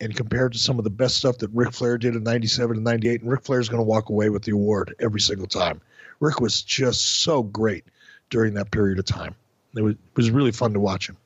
and 0.00 0.16
compare 0.16 0.46
it 0.46 0.52
to 0.54 0.58
some 0.58 0.78
of 0.78 0.84
the 0.84 0.90
best 0.90 1.16
stuff 1.16 1.38
that 1.38 1.50
Ric 1.52 1.72
Flair 1.72 1.98
did 1.98 2.16
in 2.16 2.22
97 2.24 2.76
and 2.76 2.84
98, 2.84 3.20
and 3.20 3.30
Ric 3.30 3.44
Flair's 3.44 3.68
going 3.68 3.80
to 3.80 3.84
walk 3.84 4.08
away 4.08 4.30
with 4.30 4.42
the 4.42 4.52
award 4.52 4.94
every 4.98 5.20
single 5.20 5.46
time. 5.46 5.80
Ric 6.20 6.40
was 6.40 6.62
just 6.62 7.22
so 7.22 7.42
great 7.42 7.84
during 8.30 8.54
that 8.54 8.70
period 8.70 8.98
of 8.98 9.04
time. 9.04 9.34
It 9.76 9.82
was, 9.82 9.94
it 9.94 10.16
was 10.16 10.30
really 10.30 10.52
fun 10.52 10.72
to 10.72 10.80
watch 10.80 11.08
him 11.08 11.16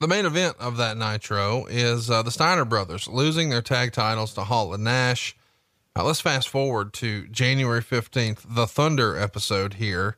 the 0.00 0.08
main 0.08 0.26
event 0.26 0.56
of 0.60 0.76
that 0.76 0.96
Nitro 0.96 1.66
is 1.66 2.10
uh, 2.10 2.22
the 2.22 2.30
Steiner 2.30 2.64
brothers 2.64 3.08
losing 3.08 3.48
their 3.48 3.62
tag 3.62 3.92
titles 3.92 4.34
to 4.34 4.44
Hall 4.44 4.74
and 4.74 4.84
Nash. 4.84 5.36
Uh, 5.96 6.04
let's 6.04 6.20
fast 6.20 6.48
forward 6.48 6.92
to 6.94 7.26
January 7.28 7.80
15th, 7.80 8.42
the 8.54 8.66
Thunder 8.66 9.18
episode 9.18 9.74
here. 9.74 10.16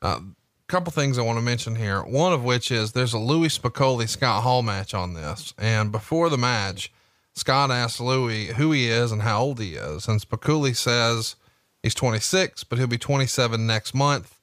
A 0.00 0.06
uh, 0.06 0.20
couple 0.68 0.92
things 0.92 1.18
I 1.18 1.22
want 1.22 1.38
to 1.38 1.44
mention 1.44 1.74
here. 1.74 2.02
One 2.02 2.32
of 2.32 2.44
which 2.44 2.70
is 2.70 2.92
there's 2.92 3.14
a 3.14 3.18
Louis 3.18 3.56
Spicolli 3.56 4.08
Scott 4.08 4.44
Hall 4.44 4.62
match 4.62 4.94
on 4.94 5.14
this. 5.14 5.52
And 5.58 5.90
before 5.90 6.30
the 6.30 6.38
match, 6.38 6.92
Scott 7.34 7.72
asks 7.72 8.00
Louis 8.00 8.46
who 8.46 8.70
he 8.70 8.88
is 8.88 9.10
and 9.10 9.22
how 9.22 9.42
old 9.42 9.58
he 9.58 9.74
is. 9.74 10.06
And 10.06 10.20
Spicolli 10.20 10.76
says 10.76 11.34
he's 11.82 11.94
26, 11.94 12.62
but 12.64 12.78
he'll 12.78 12.86
be 12.86 12.98
27 12.98 13.66
next 13.66 13.92
month. 13.92 14.35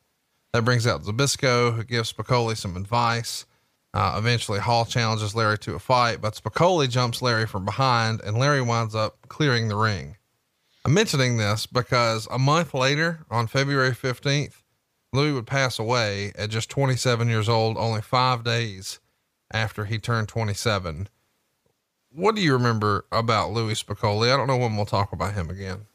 That 0.54 0.66
brings 0.66 0.86
out 0.86 1.04
Zbyszko, 1.04 1.76
who 1.76 1.84
gives 1.84 2.14
Spicolli 2.14 2.56
some 2.56 2.78
advice. 2.78 3.48
Uh, 3.92 4.16
eventually, 4.18 4.60
Hall 4.60 4.86
challenges 4.86 5.36
Larry 5.36 5.58
to 5.60 5.74
a 5.74 5.80
fight, 5.80 6.22
but 6.22 6.36
Spicolli 6.36 6.88
jumps 6.88 7.24
Larry 7.24 7.48
from 7.48 7.66
behind, 7.66 8.22
and 8.22 8.38
Larry 8.38 8.62
winds 8.62 8.94
up 8.94 9.18
clearing 9.30 9.68
the 9.68 9.76
ring. 9.76 10.18
I'm 10.86 10.94
mentioning 10.94 11.38
this 11.38 11.66
because 11.66 12.28
a 12.30 12.38
month 12.38 12.76
later, 12.76 13.26
on 13.32 13.48
February 13.48 13.92
15th, 13.92 14.62
Louis 15.12 15.32
would 15.32 15.48
pass 15.48 15.80
away 15.80 16.32
at 16.36 16.52
just 16.52 16.70
27 16.70 17.30
years 17.30 17.50
old, 17.50 17.78
only 17.78 18.02
five 18.02 18.44
days 18.44 19.00
after 19.52 19.86
he 19.86 19.98
turned 19.98 20.28
27. 20.28 21.08
What 22.12 22.36
do 22.36 22.42
you 22.42 22.54
remember 22.54 23.06
about 23.12 23.52
Louis 23.52 23.82
Spicolli? 23.82 24.32
I 24.32 24.38
don't 24.38 24.48
know 24.48 24.58
when 24.58 24.76
we'll 24.76 24.86
talk 24.86 25.14
about 25.14 25.34
him 25.34 25.50
again. 25.50 25.86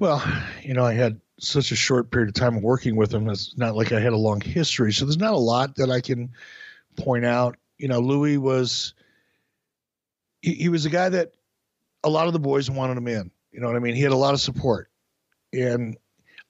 Well, 0.00 0.22
you 0.62 0.74
know, 0.74 0.84
I 0.84 0.94
had 0.94 1.20
such 1.38 1.70
a 1.70 1.76
short 1.76 2.10
period 2.10 2.28
of 2.28 2.34
time 2.34 2.62
working 2.62 2.96
with 2.96 3.12
him. 3.12 3.28
It's 3.28 3.56
not 3.56 3.76
like 3.76 3.92
I 3.92 4.00
had 4.00 4.12
a 4.12 4.18
long 4.18 4.40
history. 4.40 4.92
So 4.92 5.04
there's 5.04 5.18
not 5.18 5.34
a 5.34 5.38
lot 5.38 5.76
that 5.76 5.90
I 5.90 6.00
can 6.00 6.30
point 6.96 7.24
out. 7.24 7.56
You 7.78 7.88
know, 7.88 8.00
Louis 8.00 8.38
was, 8.38 8.94
he, 10.40 10.54
he 10.54 10.68
was 10.68 10.86
a 10.86 10.90
guy 10.90 11.08
that 11.10 11.32
a 12.04 12.08
lot 12.08 12.26
of 12.26 12.32
the 12.32 12.38
boys 12.38 12.70
wanted 12.70 12.96
him 12.96 13.08
in. 13.08 13.30
You 13.52 13.60
know 13.60 13.66
what 13.66 13.76
I 13.76 13.80
mean? 13.80 13.94
He 13.94 14.02
had 14.02 14.12
a 14.12 14.16
lot 14.16 14.34
of 14.34 14.40
support. 14.40 14.90
And 15.52 15.96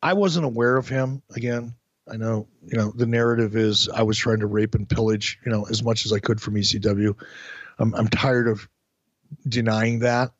I 0.02 0.12
wasn't 0.12 0.46
aware 0.46 0.76
of 0.76 0.88
him 0.88 1.22
again. 1.34 1.74
I 2.08 2.16
know, 2.16 2.46
you 2.64 2.78
know, 2.78 2.92
the 2.92 3.06
narrative 3.06 3.56
is 3.56 3.88
I 3.88 4.02
was 4.02 4.16
trying 4.16 4.40
to 4.40 4.46
rape 4.46 4.76
and 4.76 4.88
pillage, 4.88 5.38
you 5.44 5.50
know, 5.50 5.64
as 5.64 5.82
much 5.82 6.06
as 6.06 6.12
I 6.12 6.20
could 6.20 6.40
from 6.40 6.54
ECW. 6.54 7.16
I'm, 7.78 7.94
I'm 7.94 8.08
tired 8.08 8.46
of 8.46 8.68
denying 9.48 10.00
that. 10.00 10.30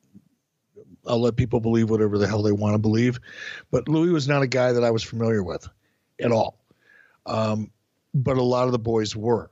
I'll 1.06 1.20
let 1.20 1.36
people 1.36 1.60
believe 1.60 1.90
whatever 1.90 2.18
the 2.18 2.26
hell 2.26 2.42
they 2.42 2.52
want 2.52 2.74
to 2.74 2.78
believe. 2.78 3.18
But 3.70 3.88
Louis 3.88 4.10
was 4.10 4.28
not 4.28 4.42
a 4.42 4.46
guy 4.46 4.72
that 4.72 4.84
I 4.84 4.90
was 4.90 5.02
familiar 5.02 5.42
with 5.42 5.68
at 6.20 6.32
all. 6.32 6.58
Um, 7.26 7.70
but 8.14 8.36
a 8.36 8.42
lot 8.42 8.66
of 8.66 8.72
the 8.72 8.78
boys 8.78 9.14
were. 9.14 9.50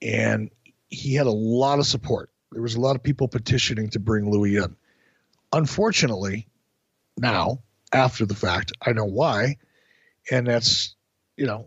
And 0.00 0.50
he 0.88 1.14
had 1.14 1.26
a 1.26 1.32
lot 1.32 1.78
of 1.78 1.86
support. 1.86 2.30
There 2.50 2.62
was 2.62 2.74
a 2.74 2.80
lot 2.80 2.96
of 2.96 3.02
people 3.02 3.28
petitioning 3.28 3.88
to 3.90 3.98
bring 3.98 4.30
Louis 4.30 4.56
in. 4.56 4.76
Unfortunately, 5.52 6.46
now, 7.16 7.60
after 7.92 8.26
the 8.26 8.34
fact, 8.34 8.72
I 8.84 8.92
know 8.92 9.04
why. 9.04 9.56
And 10.30 10.46
that's, 10.46 10.94
you 11.36 11.46
know, 11.46 11.66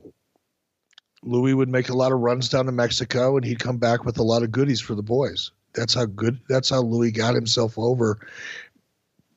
Louis 1.23 1.53
would 1.53 1.69
make 1.69 1.89
a 1.89 1.95
lot 1.95 2.11
of 2.11 2.19
runs 2.19 2.49
down 2.49 2.67
to 2.67 2.71
Mexico 2.71 3.35
and 3.35 3.45
he'd 3.45 3.59
come 3.59 3.77
back 3.77 4.05
with 4.05 4.19
a 4.19 4.23
lot 4.23 4.43
of 4.43 4.51
goodies 4.51 4.81
for 4.81 4.95
the 4.95 5.03
boys. 5.03 5.51
That's 5.73 5.93
how 5.93 6.05
good, 6.05 6.39
that's 6.47 6.69
how 6.69 6.81
Louis 6.81 7.11
got 7.11 7.35
himself 7.35 7.77
over, 7.77 8.19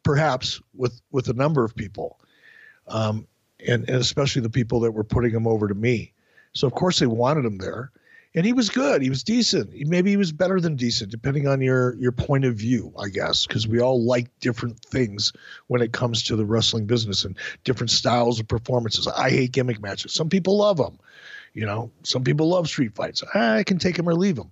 perhaps 0.02 0.60
with, 0.74 1.00
with 1.10 1.28
a 1.28 1.34
number 1.34 1.64
of 1.64 1.74
people. 1.74 2.20
Um, 2.86 3.26
and, 3.66 3.88
and 3.88 3.98
especially 3.98 4.42
the 4.42 4.50
people 4.50 4.80
that 4.80 4.92
were 4.92 5.04
putting 5.04 5.32
him 5.32 5.46
over 5.46 5.68
to 5.68 5.74
me. 5.74 6.12
So, 6.52 6.66
of 6.66 6.74
course, 6.74 6.98
they 6.98 7.06
wanted 7.06 7.44
him 7.44 7.58
there 7.58 7.90
and 8.34 8.44
he 8.44 8.52
was 8.52 8.68
good. 8.68 9.02
He 9.02 9.10
was 9.10 9.24
decent. 9.24 9.72
Maybe 9.88 10.10
he 10.10 10.16
was 10.16 10.32
better 10.32 10.60
than 10.60 10.76
decent, 10.76 11.10
depending 11.10 11.48
on 11.48 11.60
your 11.60 11.96
your 11.96 12.12
point 12.12 12.44
of 12.44 12.54
view, 12.54 12.92
I 12.98 13.08
guess, 13.08 13.46
because 13.46 13.66
we 13.66 13.80
all 13.80 14.04
like 14.04 14.28
different 14.40 14.80
things 14.80 15.32
when 15.68 15.80
it 15.82 15.92
comes 15.92 16.22
to 16.24 16.36
the 16.36 16.44
wrestling 16.44 16.86
business 16.86 17.24
and 17.24 17.36
different 17.64 17.90
styles 17.90 18.38
of 18.38 18.46
performances. 18.46 19.06
I 19.08 19.30
hate 19.30 19.52
gimmick 19.52 19.80
matches. 19.80 20.12
Some 20.12 20.28
people 20.28 20.58
love 20.58 20.76
them. 20.76 20.98
You 21.54 21.66
know, 21.66 21.90
some 22.02 22.22
people 22.22 22.48
love 22.48 22.68
street 22.68 22.94
fights. 22.94 23.24
I 23.34 23.64
can 23.64 23.78
take 23.78 23.96
them 23.96 24.08
or 24.08 24.14
leave 24.14 24.36
them. 24.36 24.50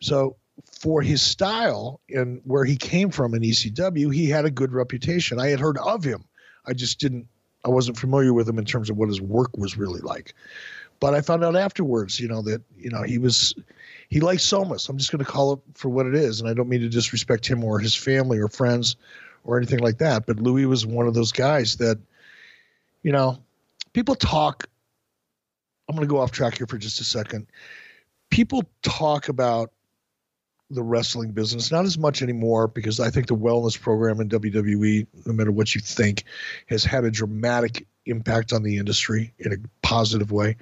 So 0.00 0.36
for 0.64 1.02
his 1.02 1.22
style 1.22 2.00
and 2.08 2.40
where 2.44 2.64
he 2.64 2.76
came 2.76 3.10
from 3.10 3.34
in 3.34 3.42
ECW, 3.42 4.12
he 4.14 4.28
had 4.28 4.44
a 4.44 4.50
good 4.50 4.72
reputation. 4.72 5.38
I 5.38 5.48
had 5.48 5.60
heard 5.60 5.78
of 5.78 6.04
him. 6.04 6.24
I 6.66 6.72
just 6.72 6.98
didn't. 6.98 7.26
I 7.64 7.68
wasn't 7.68 7.98
familiar 7.98 8.32
with 8.32 8.48
him 8.48 8.58
in 8.58 8.64
terms 8.64 8.90
of 8.90 8.96
what 8.96 9.08
his 9.08 9.20
work 9.20 9.56
was 9.56 9.76
really 9.76 10.00
like. 10.00 10.34
But 11.00 11.14
I 11.14 11.20
found 11.20 11.44
out 11.44 11.56
afterwards, 11.56 12.20
you 12.20 12.28
know, 12.28 12.40
that, 12.42 12.62
you 12.78 12.90
know, 12.90 13.02
he 13.02 13.18
was, 13.18 13.54
he 14.08 14.20
liked 14.20 14.40
Somas. 14.40 14.88
I'm 14.88 14.98
just 14.98 15.10
going 15.10 15.24
to 15.24 15.30
call 15.30 15.54
it 15.54 15.58
for 15.74 15.88
what 15.88 16.06
it 16.06 16.14
is. 16.14 16.40
And 16.40 16.48
I 16.48 16.54
don't 16.54 16.68
mean 16.68 16.80
to 16.80 16.88
disrespect 16.88 17.46
him 17.46 17.64
or 17.64 17.78
his 17.78 17.94
family 17.94 18.38
or 18.38 18.48
friends 18.48 18.96
or 19.44 19.58
anything 19.58 19.80
like 19.80 19.98
that. 19.98 20.26
But 20.26 20.38
Louis 20.38 20.64
was 20.64 20.86
one 20.86 21.06
of 21.06 21.14
those 21.14 21.32
guys 21.32 21.76
that, 21.76 21.98
you 23.02 23.12
know, 23.12 23.38
people 23.92 24.14
talk. 24.14 24.68
I'm 25.88 25.96
going 25.96 26.06
to 26.06 26.12
go 26.12 26.20
off 26.20 26.30
track 26.30 26.58
here 26.58 26.66
for 26.66 26.78
just 26.78 27.00
a 27.00 27.04
second. 27.04 27.46
People 28.30 28.64
talk 28.82 29.28
about 29.28 29.72
the 30.70 30.82
wrestling 30.82 31.30
business, 31.30 31.70
not 31.70 31.84
as 31.84 31.96
much 31.96 32.22
anymore 32.22 32.66
because 32.66 32.98
I 32.98 33.10
think 33.10 33.28
the 33.28 33.36
wellness 33.36 33.80
program 33.80 34.20
in 34.20 34.28
WWE, 34.28 35.06
no 35.24 35.32
matter 35.32 35.52
what 35.52 35.74
you 35.74 35.80
think, 35.80 36.24
has 36.66 36.84
had 36.84 37.04
a 37.04 37.10
dramatic 37.10 37.86
impact 38.06 38.52
on 38.52 38.62
the 38.62 38.78
industry 38.78 39.32
in 39.38 39.52
a 39.52 39.56
positive 39.82 40.32
way. 40.32 40.56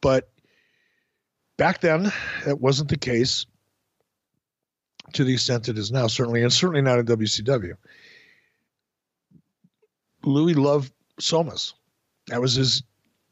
But 0.00 0.28
back 1.56 1.80
then, 1.80 2.12
that 2.44 2.60
wasn't 2.60 2.88
the 2.90 2.98
case 2.98 3.46
to 5.12 5.24
the 5.24 5.34
extent 5.34 5.68
it 5.68 5.78
is 5.78 5.92
now, 5.92 6.06
certainly, 6.06 6.42
and 6.42 6.52
certainly 6.52 6.82
not 6.82 6.98
in 6.98 7.06
WCW. 7.06 7.74
Louis 10.24 10.54
loved 10.54 10.92
somas. 11.20 11.74
That 12.28 12.40
was 12.40 12.54
his 12.54 12.82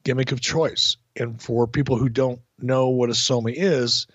gimmick 0.05 0.33
of 0.33 0.41
choice. 0.41 0.97
And 1.17 1.41
for 1.41 1.67
people 1.67 1.97
who 1.97 2.09
don't 2.09 2.41
know 2.59 2.89
what 2.89 3.11
a 3.11 3.15
soma 3.15 3.51
is, 3.51 4.07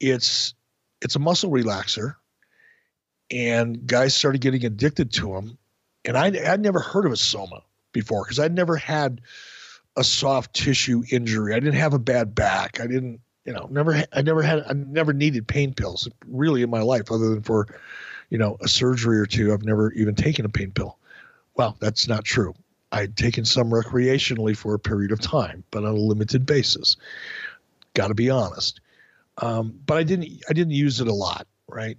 it's 0.00 0.54
it's 1.04 1.16
a 1.16 1.20
muscle 1.20 1.50
relaxer. 1.50 2.16
And 3.30 3.86
guys 3.86 4.14
started 4.14 4.40
getting 4.40 4.64
addicted 4.64 5.12
to 5.14 5.32
them. 5.32 5.58
And 6.04 6.16
I, 6.16 6.26
I'd 6.52 6.60
never 6.60 6.80
heard 6.80 7.06
of 7.06 7.12
a 7.12 7.16
soma 7.16 7.62
before 7.92 8.24
because 8.24 8.38
I'd 8.38 8.54
never 8.54 8.76
had 8.76 9.20
a 9.96 10.04
soft 10.04 10.54
tissue 10.54 11.02
injury. 11.10 11.54
I 11.54 11.60
didn't 11.60 11.78
have 11.78 11.94
a 11.94 11.98
bad 11.98 12.34
back. 12.34 12.80
I 12.80 12.86
didn't, 12.86 13.20
you 13.44 13.52
know, 13.52 13.68
never, 13.70 14.04
I 14.12 14.22
never 14.22 14.42
had, 14.42 14.64
I 14.68 14.72
never 14.72 15.12
needed 15.12 15.46
pain 15.46 15.72
pills 15.72 16.08
really 16.26 16.62
in 16.62 16.70
my 16.70 16.82
life 16.82 17.10
other 17.10 17.30
than 17.30 17.42
for, 17.42 17.66
you 18.28 18.38
know, 18.38 18.56
a 18.60 18.68
surgery 18.68 19.18
or 19.18 19.26
two. 19.26 19.52
I've 19.52 19.64
never 19.64 19.92
even 19.92 20.14
taken 20.14 20.44
a 20.44 20.50
pain 20.50 20.72
pill. 20.72 20.98
Well, 21.54 21.76
that's 21.80 22.08
not 22.08 22.24
true. 22.24 22.54
I'd 22.92 23.16
taken 23.16 23.44
some 23.44 23.70
recreationally 23.70 24.56
for 24.56 24.74
a 24.74 24.78
period 24.78 25.12
of 25.12 25.20
time, 25.20 25.64
but 25.70 25.84
on 25.84 25.90
a 25.90 25.98
limited 25.98 26.46
basis. 26.46 26.96
Got 27.94 28.08
to 28.08 28.14
be 28.14 28.30
honest. 28.30 28.80
Um, 29.38 29.78
but 29.86 29.98
I 29.98 30.02
didn't, 30.02 30.28
I 30.48 30.52
didn't 30.52 30.72
use 30.72 31.00
it 31.00 31.08
a 31.08 31.14
lot, 31.14 31.46
right? 31.68 31.98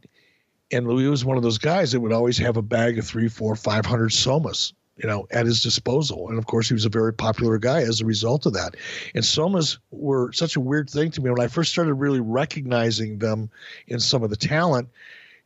And 0.71 0.87
Louis 0.87 1.07
was 1.07 1.25
one 1.25 1.37
of 1.37 1.43
those 1.43 1.57
guys 1.57 1.91
that 1.91 1.99
would 1.99 2.13
always 2.13 2.37
have 2.37 2.57
a 2.57 2.61
bag 2.61 2.97
of 2.97 3.05
three, 3.05 3.27
four, 3.27 3.55
five 3.55 3.85
hundred 3.85 4.11
somas 4.11 4.73
you 4.97 5.07
know, 5.07 5.27
at 5.31 5.45
his 5.45 5.61
disposal. 5.61 6.29
And 6.29 6.37
of 6.37 6.45
course, 6.45 6.67
he 6.67 6.73
was 6.73 6.85
a 6.85 6.89
very 6.89 7.13
popular 7.13 7.57
guy 7.57 7.81
as 7.81 8.01
a 8.01 8.05
result 8.05 8.45
of 8.45 8.53
that. 8.53 8.75
And 9.13 9.23
somas 9.23 9.77
were 9.91 10.31
such 10.31 10.55
a 10.55 10.61
weird 10.61 10.89
thing 10.89 11.11
to 11.11 11.21
me 11.21 11.29
when 11.29 11.41
I 11.41 11.47
first 11.47 11.71
started 11.71 11.95
really 11.95 12.21
recognizing 12.21 13.19
them 13.19 13.49
in 13.87 13.99
some 13.99 14.23
of 14.23 14.29
the 14.29 14.37
talent. 14.37 14.89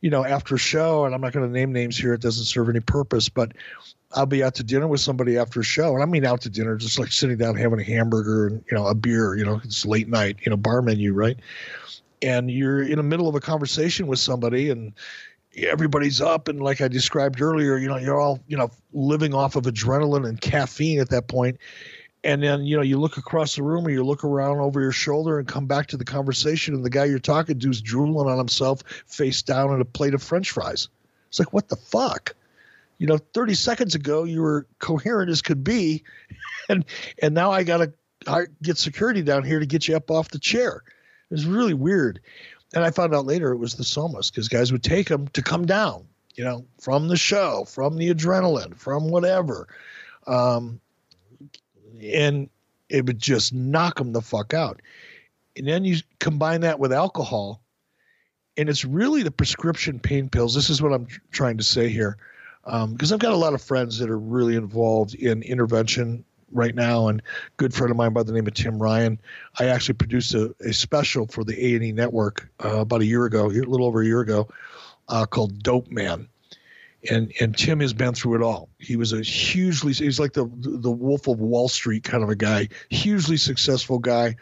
You 0.00 0.10
know, 0.10 0.24
after 0.24 0.54
a 0.54 0.58
show, 0.58 1.04
and 1.04 1.14
I'm 1.14 1.20
not 1.20 1.32
going 1.32 1.46
to 1.46 1.52
name 1.52 1.72
names 1.72 1.98
here; 1.98 2.14
it 2.14 2.22
doesn't 2.22 2.46
serve 2.46 2.70
any 2.70 2.80
purpose. 2.80 3.28
But 3.28 3.52
I'll 4.12 4.26
be 4.26 4.42
out 4.42 4.54
to 4.56 4.64
dinner 4.64 4.88
with 4.88 5.00
somebody 5.00 5.38
after 5.38 5.60
a 5.60 5.64
show, 5.64 5.94
and 5.94 6.02
I 6.02 6.06
mean 6.06 6.24
out 6.24 6.40
to 6.42 6.50
dinner, 6.50 6.76
just 6.76 6.98
like 6.98 7.12
sitting 7.12 7.36
down 7.36 7.56
having 7.56 7.78
a 7.78 7.84
hamburger 7.84 8.48
and 8.48 8.64
you 8.70 8.76
know 8.76 8.86
a 8.86 8.94
beer. 8.94 9.36
You 9.36 9.44
know, 9.44 9.60
it's 9.62 9.86
late 9.86 10.08
night, 10.08 10.38
you 10.42 10.50
know, 10.50 10.56
bar 10.56 10.82
menu, 10.82 11.12
right? 11.12 11.38
And 12.22 12.50
you're 12.50 12.82
in 12.82 12.96
the 12.96 13.02
middle 13.02 13.28
of 13.28 13.34
a 13.34 13.40
conversation 13.40 14.06
with 14.06 14.18
somebody, 14.18 14.70
and 14.70 14.92
everybody's 15.56 16.20
up 16.20 16.48
and 16.48 16.60
like 16.60 16.80
I 16.80 16.88
described 16.88 17.40
earlier, 17.40 17.76
you 17.76 17.88
know, 17.88 17.96
you're 17.96 18.20
all, 18.20 18.40
you 18.46 18.56
know, 18.56 18.70
living 18.92 19.34
off 19.34 19.56
of 19.56 19.64
adrenaline 19.64 20.28
and 20.28 20.40
caffeine 20.40 21.00
at 21.00 21.10
that 21.10 21.28
point. 21.28 21.58
And 22.22 22.42
then, 22.42 22.64
you 22.64 22.76
know, 22.76 22.82
you 22.82 22.98
look 22.98 23.16
across 23.16 23.56
the 23.56 23.62
room 23.62 23.86
or 23.86 23.90
you 23.90 24.04
look 24.04 24.24
around 24.24 24.60
over 24.60 24.80
your 24.80 24.92
shoulder 24.92 25.38
and 25.38 25.48
come 25.48 25.66
back 25.66 25.86
to 25.88 25.96
the 25.96 26.04
conversation 26.04 26.74
and 26.74 26.84
the 26.84 26.90
guy 26.90 27.06
you're 27.06 27.18
talking 27.18 27.58
to 27.58 27.70
is 27.70 27.80
drooling 27.80 28.28
on 28.28 28.38
himself 28.38 28.82
face 29.06 29.42
down 29.42 29.72
at 29.72 29.80
a 29.80 29.84
plate 29.84 30.14
of 30.14 30.22
french 30.22 30.50
fries. 30.50 30.88
It's 31.28 31.38
like, 31.38 31.52
what 31.52 31.68
the 31.68 31.76
fuck? 31.76 32.34
You 33.00 33.06
know, 33.06 33.18
30 33.18 33.54
seconds 33.54 33.94
ago 33.96 34.22
you 34.24 34.42
were 34.42 34.68
coherent 34.78 35.30
as 35.30 35.42
could 35.42 35.64
be 35.64 36.04
and 36.68 36.84
and 37.20 37.34
now 37.34 37.50
I 37.50 37.64
got 37.64 37.78
to 37.78 38.46
get 38.62 38.78
security 38.78 39.22
down 39.22 39.42
here 39.42 39.58
to 39.58 39.66
get 39.66 39.88
you 39.88 39.96
up 39.96 40.10
off 40.10 40.28
the 40.28 40.38
chair. 40.38 40.84
It 41.30 41.34
was 41.34 41.46
really 41.46 41.74
weird 41.74 42.20
and 42.74 42.84
I 42.84 42.90
found 42.90 43.14
out 43.14 43.26
later 43.26 43.52
it 43.52 43.58
was 43.58 43.74
the 43.74 43.82
somas 43.82 44.30
because 44.30 44.48
guys 44.48 44.70
would 44.72 44.82
take 44.82 45.08
them 45.08 45.28
to 45.28 45.42
come 45.42 45.66
down, 45.66 46.06
you 46.34 46.44
know, 46.44 46.64
from 46.78 47.08
the 47.08 47.16
show, 47.16 47.64
from 47.66 47.96
the 47.96 48.12
adrenaline, 48.14 48.76
from 48.76 49.10
whatever. 49.10 49.66
Um, 50.26 50.80
and 52.00 52.48
it 52.88 53.06
would 53.06 53.18
just 53.18 53.52
knock 53.52 53.98
them 53.98 54.12
the 54.12 54.20
fuck 54.20 54.54
out. 54.54 54.80
And 55.56 55.66
then 55.66 55.84
you 55.84 55.98
combine 56.20 56.60
that 56.60 56.78
with 56.78 56.92
alcohol, 56.92 57.60
and 58.56 58.68
it's 58.68 58.84
really 58.84 59.22
the 59.22 59.30
prescription 59.30 59.98
pain 59.98 60.28
pills. 60.28 60.54
This 60.54 60.70
is 60.70 60.80
what 60.80 60.92
I'm 60.92 61.08
trying 61.32 61.58
to 61.58 61.64
say 61.64 61.88
here, 61.88 62.18
because 62.64 63.12
um, 63.12 63.14
I've 63.14 63.20
got 63.20 63.32
a 63.32 63.36
lot 63.36 63.54
of 63.54 63.62
friends 63.62 63.98
that 63.98 64.10
are 64.10 64.18
really 64.18 64.56
involved 64.56 65.14
in 65.14 65.42
intervention 65.42 66.24
right 66.52 66.74
now, 66.74 67.08
and 67.08 67.22
good 67.56 67.72
friend 67.72 67.90
of 67.90 67.96
mine 67.96 68.12
by 68.12 68.22
the 68.22 68.32
name 68.32 68.46
of 68.46 68.54
Tim 68.54 68.78
Ryan. 68.78 69.20
I 69.58 69.66
actually 69.66 69.94
produced 69.94 70.34
a, 70.34 70.54
a 70.60 70.72
special 70.72 71.26
for 71.26 71.44
the 71.44 71.54
A 71.58 71.74
and 71.76 71.84
E 71.84 71.92
network 71.92 72.48
uh, 72.64 72.80
about 72.80 73.00
a 73.00 73.06
year 73.06 73.24
ago, 73.24 73.46
a 73.46 73.48
little 73.48 73.86
over 73.86 74.02
a 74.02 74.06
year 74.06 74.20
ago, 74.20 74.48
uh, 75.08 75.26
called 75.26 75.62
Dope 75.62 75.90
Man. 75.90 76.28
And 77.10 77.32
and 77.40 77.56
Tim 77.56 77.80
has 77.80 77.94
been 77.94 78.12
through 78.12 78.34
it 78.34 78.42
all. 78.42 78.68
He 78.78 78.96
was 78.96 79.14
a 79.14 79.22
hugely 79.22 79.94
he's 79.94 80.20
like 80.20 80.34
the 80.34 80.50
the 80.54 80.90
Wolf 80.90 81.28
of 81.28 81.40
Wall 81.40 81.68
Street 81.68 82.04
kind 82.04 82.22
of 82.22 82.28
a 82.28 82.36
guy, 82.36 82.68
hugely 82.90 83.38
successful 83.38 83.98
guy 83.98 84.36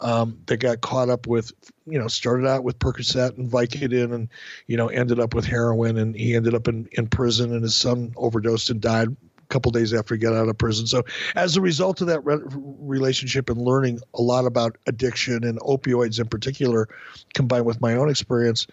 um, 0.00 0.38
that 0.46 0.58
got 0.58 0.80
caught 0.80 1.08
up 1.08 1.26
with, 1.26 1.52
you 1.86 1.98
know, 1.98 2.08
started 2.08 2.46
out 2.46 2.64
with 2.64 2.78
Percocet 2.78 3.36
and 3.38 3.50
Vicodin 3.50 4.12
and, 4.14 4.28
you 4.66 4.76
know, 4.76 4.88
ended 4.88 5.18
up 5.18 5.34
with 5.34 5.44
heroin 5.44 5.96
and 5.96 6.14
he 6.14 6.34
ended 6.34 6.54
up 6.54 6.68
in, 6.68 6.88
in 6.92 7.06
prison 7.06 7.52
and 7.52 7.62
his 7.62 7.76
son 7.76 8.12
overdosed 8.16 8.68
and 8.68 8.80
died 8.80 9.08
a 9.08 9.46
couple 9.48 9.70
days 9.70 9.94
after 9.94 10.14
he 10.14 10.18
got 10.18 10.34
out 10.34 10.48
of 10.48 10.58
prison. 10.58 10.86
So 10.86 11.04
as 11.34 11.56
a 11.56 11.60
result 11.60 12.00
of 12.00 12.08
that 12.08 12.20
re- 12.24 12.40
relationship 12.46 13.48
and 13.48 13.60
learning 13.60 14.00
a 14.14 14.20
lot 14.20 14.44
about 14.44 14.76
addiction 14.86 15.44
and 15.44 15.58
opioids 15.60 16.20
in 16.20 16.26
particular, 16.26 16.88
combined 17.34 17.64
with 17.64 17.80
my 17.80 17.94
own 17.94 18.10
experience, 18.10 18.66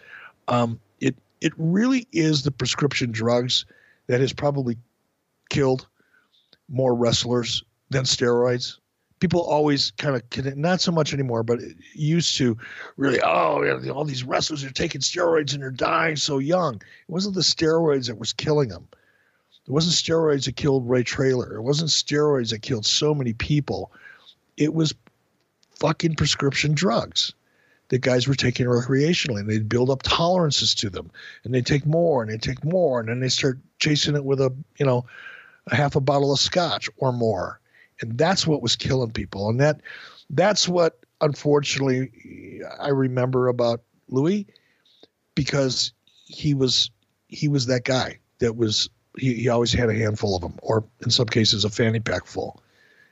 um, 0.50 0.80
it, 1.00 1.16
it 1.40 1.54
really 1.58 2.08
is 2.12 2.44
the 2.44 2.52
prescription 2.52 3.12
drugs 3.12 3.66
that 4.08 4.20
has 4.20 4.34
probably 4.34 4.78
killed 5.50 5.88
more 6.68 6.96
wrestlers 6.96 7.64
than 7.90 8.04
steroids 8.04 8.80
people 9.24 9.40
always 9.40 9.92
kind 9.92 10.18
of 10.18 10.58
not 10.58 10.82
so 10.82 10.92
much 10.92 11.14
anymore, 11.14 11.44
but 11.44 11.62
used 11.94 12.36
to 12.36 12.58
really, 12.98 13.22
oh, 13.22 13.80
all 13.90 14.04
these 14.04 14.26
wrestlers 14.26 14.66
are 14.66 14.70
taking 14.70 15.00
steroids 15.00 15.54
and 15.54 15.64
they're 15.64 15.72
dying 15.72 16.18
so 16.18 16.40
young. 16.40 16.76
It 16.76 16.82
wasn't 17.08 17.36
the 17.36 17.42
steroids 17.42 18.08
that 18.08 18.20
was 18.20 18.34
killing 18.34 18.68
them. 18.68 18.86
It 19.66 19.72
wasn't 19.72 19.96
steroids 19.96 20.44
that 20.44 20.58
killed 20.58 20.90
Ray 20.90 21.04
Traylor. 21.04 21.56
It 21.56 21.62
wasn't 21.62 21.90
steroids 21.90 22.50
that 22.50 22.64
killed 22.64 22.86
so 22.86 23.16
many 23.16 23.32
people. 23.32 23.94
It 24.58 24.74
was 24.74 24.94
fucking 25.80 26.16
prescription 26.16 26.74
drugs 26.74 27.34
that 27.88 28.00
guys 28.00 28.28
were 28.28 28.36
taking 28.36 28.66
recreationally 28.66 29.40
and 29.40 29.50
they'd 29.50 29.70
build 29.70 29.90
up 29.90 30.04
tolerances 30.04 30.76
to 30.76 30.90
them 30.90 31.10
and 31.46 31.54
they'd 31.54 31.66
take 31.66 31.86
more 31.86 32.24
and 32.24 32.30
they'd 32.30 32.42
take 32.42 32.66
more 32.66 33.00
and 33.00 33.08
then 33.08 33.22
they 33.22 33.30
start 33.30 33.58
chasing 33.80 34.18
it 34.18 34.26
with 34.26 34.42
a, 34.42 34.54
you 34.78 34.86
know, 34.86 35.06
a 35.68 35.76
half 35.78 35.96
a 35.96 36.02
bottle 36.02 36.34
of 36.34 36.42
scotch 36.42 36.90
or 36.98 37.14
more 37.14 37.62
and 38.04 38.18
that's 38.18 38.46
what 38.46 38.62
was 38.62 38.76
killing 38.76 39.12
people 39.12 39.50
and 39.50 39.60
that 39.60 39.80
that's 40.30 40.68
what 40.68 41.00
unfortunately 41.22 42.62
i 42.80 42.90
remember 42.90 43.48
about 43.48 43.82
louis 44.10 44.46
because 45.36 45.94
he 46.26 46.54
was 46.54 46.92
he 47.28 47.48
was 47.48 47.66
that 47.68 47.86
guy 47.86 48.20
that 48.40 48.56
was 48.56 48.90
he, 49.18 49.34
he 49.36 49.50
always 49.50 49.72
had 49.72 49.90
a 49.90 49.94
handful 49.94 50.36
of 50.36 50.42
them 50.42 50.58
or 50.62 50.84
in 51.04 51.10
some 51.10 51.28
cases 51.28 51.66
a 51.66 51.70
fanny 51.70 52.00
pack 52.00 52.26
full 52.26 52.62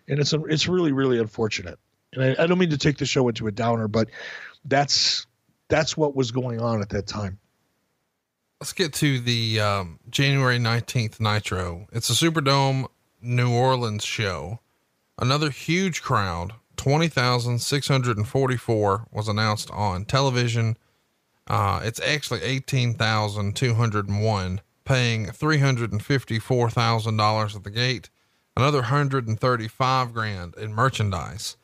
and 0.07 0.19
it's 0.19 0.33
a, 0.33 0.43
it's 0.45 0.67
really 0.67 0.91
really 0.91 1.19
unfortunate 1.19 1.79
and 2.13 2.23
I, 2.23 2.43
I 2.43 2.47
don't 2.47 2.57
mean 2.57 2.71
to 2.71 2.77
take 2.77 2.97
the 2.97 3.05
show 3.05 3.27
into 3.29 3.47
a 3.47 3.51
downer 3.51 3.87
but 3.87 4.09
that's 4.65 5.25
that's 5.69 5.95
what 5.95 6.15
was 6.15 6.31
going 6.31 6.59
on 6.59 6.81
at 6.81 6.89
that 6.89 7.07
time 7.07 7.39
let's 8.59 8.73
get 8.73 8.93
to 8.93 9.19
the 9.19 9.59
um, 9.59 9.99
January 10.09 10.59
19th 10.59 11.19
Nitro. 11.19 11.87
It's 11.91 12.11
a 12.11 12.13
Superdome 12.13 12.85
New 13.19 13.51
Orleans 13.51 14.05
show. 14.05 14.59
Another 15.17 15.49
huge 15.49 16.01
crowd, 16.01 16.53
20,644 16.77 19.07
was 19.11 19.27
announced 19.27 19.69
on 19.71 20.05
television. 20.05 20.77
Uh, 21.47 21.81
it's 21.83 21.99
actually 22.01 22.41
18,201 22.41 24.61
paying 24.83 25.27
$354,000 25.27 27.55
at 27.55 27.63
the 27.63 27.69
gate, 27.69 28.09
another 28.57 28.79
135 28.79 30.13
grand 30.13 30.55
in 30.55 30.73
merchandise. 30.73 31.55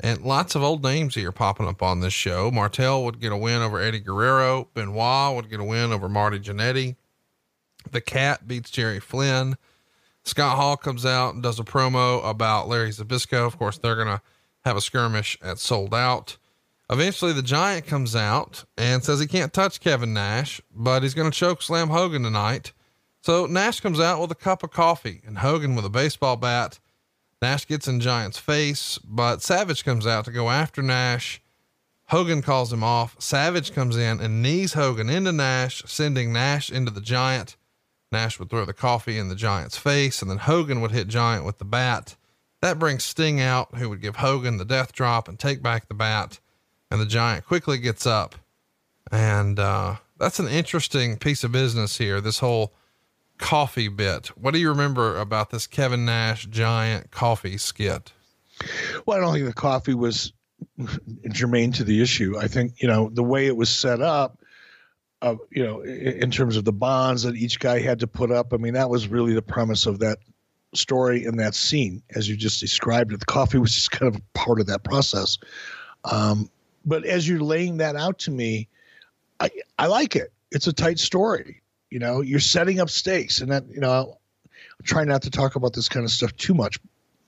And 0.00 0.22
lots 0.22 0.54
of 0.54 0.62
old 0.62 0.82
names 0.82 1.14
here 1.14 1.32
popping 1.32 1.66
up 1.66 1.82
on 1.82 2.00
this 2.00 2.12
show. 2.12 2.50
Martel 2.50 3.02
would 3.04 3.20
get 3.20 3.32
a 3.32 3.36
win 3.36 3.62
over 3.62 3.80
Eddie 3.80 4.00
Guerrero. 4.00 4.68
Benoit 4.74 5.34
would 5.34 5.48
get 5.48 5.60
a 5.60 5.64
win 5.64 5.90
over 5.92 6.06
Marty 6.08 6.38
Jannetty. 6.38 6.96
The 7.90 8.02
Cat 8.02 8.46
beats 8.46 8.70
Jerry 8.70 9.00
Flynn. 9.00 9.56
Scott 10.26 10.56
Hall 10.56 10.76
comes 10.76 11.06
out 11.06 11.34
and 11.34 11.42
does 11.42 11.60
a 11.60 11.64
promo 11.64 12.28
about 12.28 12.68
Larry 12.68 12.90
Zbyszko. 12.90 13.46
Of 13.46 13.58
course, 13.58 13.78
they're 13.78 13.94
going 13.94 14.08
to 14.08 14.20
have 14.64 14.76
a 14.76 14.80
skirmish 14.80 15.38
at 15.40 15.60
Souled 15.60 15.94
Out. 15.94 16.36
Eventually, 16.90 17.32
the 17.32 17.42
Giant 17.42 17.86
comes 17.86 18.16
out 18.16 18.64
and 18.76 19.04
says 19.04 19.20
he 19.20 19.28
can't 19.28 19.52
touch 19.52 19.80
Kevin 19.80 20.12
Nash, 20.12 20.60
but 20.74 21.04
he's 21.04 21.14
going 21.14 21.30
to 21.30 21.36
choke 21.36 21.62
slam 21.62 21.88
Hogan 21.88 22.24
tonight. 22.24 22.72
So 23.22 23.46
Nash 23.46 23.80
comes 23.80 24.00
out 24.00 24.20
with 24.20 24.32
a 24.32 24.36
cup 24.36 24.64
of 24.64 24.72
coffee 24.72 25.22
and 25.24 25.38
Hogan 25.38 25.76
with 25.76 25.84
a 25.84 25.90
baseball 25.90 26.36
bat. 26.36 26.80
Nash 27.40 27.66
gets 27.66 27.86
in 27.86 28.00
Giant's 28.00 28.38
face, 28.38 28.98
but 28.98 29.42
Savage 29.42 29.84
comes 29.84 30.06
out 30.06 30.24
to 30.24 30.32
go 30.32 30.50
after 30.50 30.82
Nash. 30.82 31.40
Hogan 32.06 32.42
calls 32.42 32.72
him 32.72 32.82
off. 32.82 33.14
Savage 33.20 33.72
comes 33.72 33.96
in 33.96 34.20
and 34.20 34.42
knees 34.42 34.72
Hogan 34.72 35.08
into 35.08 35.32
Nash, 35.32 35.84
sending 35.86 36.32
Nash 36.32 36.70
into 36.70 36.90
the 36.90 37.00
Giant. 37.00 37.56
Nash 38.12 38.38
would 38.38 38.50
throw 38.50 38.64
the 38.64 38.72
coffee 38.72 39.18
in 39.18 39.28
the 39.28 39.34
Giant's 39.34 39.76
face, 39.76 40.22
and 40.22 40.30
then 40.30 40.38
Hogan 40.38 40.80
would 40.80 40.92
hit 40.92 41.08
Giant 41.08 41.44
with 41.44 41.58
the 41.58 41.64
bat. 41.64 42.16
That 42.62 42.78
brings 42.78 43.04
Sting 43.04 43.40
out, 43.40 43.74
who 43.76 43.88
would 43.88 44.00
give 44.00 44.16
Hogan 44.16 44.56
the 44.56 44.64
death 44.64 44.92
drop 44.92 45.28
and 45.28 45.38
take 45.38 45.62
back 45.62 45.88
the 45.88 45.94
bat. 45.94 46.40
And 46.90 47.00
the 47.00 47.06
Giant 47.06 47.44
quickly 47.44 47.78
gets 47.78 48.06
up. 48.06 48.36
And 49.10 49.58
uh, 49.58 49.96
that's 50.18 50.38
an 50.38 50.48
interesting 50.48 51.16
piece 51.18 51.44
of 51.44 51.52
business 51.52 51.98
here, 51.98 52.20
this 52.20 52.38
whole 52.38 52.74
coffee 53.38 53.88
bit. 53.88 54.28
What 54.28 54.54
do 54.54 54.60
you 54.60 54.68
remember 54.68 55.18
about 55.18 55.50
this 55.50 55.66
Kevin 55.66 56.04
Nash 56.04 56.46
Giant 56.46 57.10
coffee 57.10 57.58
skit? 57.58 58.12
Well, 59.04 59.18
I 59.18 59.20
don't 59.20 59.34
think 59.34 59.46
the 59.46 59.52
coffee 59.52 59.94
was 59.94 60.32
germane 61.30 61.72
to 61.72 61.84
the 61.84 62.00
issue. 62.00 62.36
I 62.38 62.48
think, 62.48 62.80
you 62.80 62.88
know, 62.88 63.10
the 63.12 63.22
way 63.22 63.46
it 63.46 63.56
was 63.56 63.68
set 63.68 64.00
up 64.00 64.38
you 65.22 65.64
know 65.64 65.82
in 65.82 66.30
terms 66.30 66.56
of 66.56 66.64
the 66.64 66.72
bonds 66.72 67.22
that 67.22 67.36
each 67.36 67.58
guy 67.58 67.80
had 67.80 68.00
to 68.00 68.06
put 68.06 68.30
up. 68.30 68.52
I 68.52 68.56
mean, 68.56 68.74
that 68.74 68.90
was 68.90 69.08
really 69.08 69.34
the 69.34 69.42
premise 69.42 69.86
of 69.86 69.98
that 70.00 70.18
story 70.74 71.24
and 71.24 71.38
that 71.40 71.54
scene, 71.54 72.02
as 72.14 72.28
you 72.28 72.36
just 72.36 72.60
described 72.60 73.12
it. 73.12 73.20
The 73.20 73.26
coffee 73.26 73.58
was 73.58 73.74
just 73.74 73.90
kind 73.90 74.14
of 74.14 74.20
part 74.34 74.60
of 74.60 74.66
that 74.66 74.84
process. 74.84 75.38
Um, 76.04 76.50
but 76.84 77.04
as 77.04 77.28
you're 77.28 77.40
laying 77.40 77.78
that 77.78 77.96
out 77.96 78.18
to 78.20 78.30
me, 78.30 78.68
I 79.40 79.50
I 79.78 79.86
like 79.86 80.16
it. 80.16 80.32
It's 80.52 80.66
a 80.66 80.72
tight 80.72 80.98
story. 80.98 81.62
You 81.90 81.98
know, 81.98 82.20
you're 82.20 82.40
setting 82.40 82.80
up 82.80 82.90
stakes, 82.90 83.40
and 83.40 83.50
that 83.50 83.64
you 83.68 83.80
know, 83.80 84.18
I'm 84.78 84.84
trying 84.84 85.08
not 85.08 85.22
to 85.22 85.30
talk 85.30 85.56
about 85.56 85.72
this 85.72 85.88
kind 85.88 86.04
of 86.04 86.10
stuff 86.10 86.36
too 86.36 86.54
much 86.54 86.78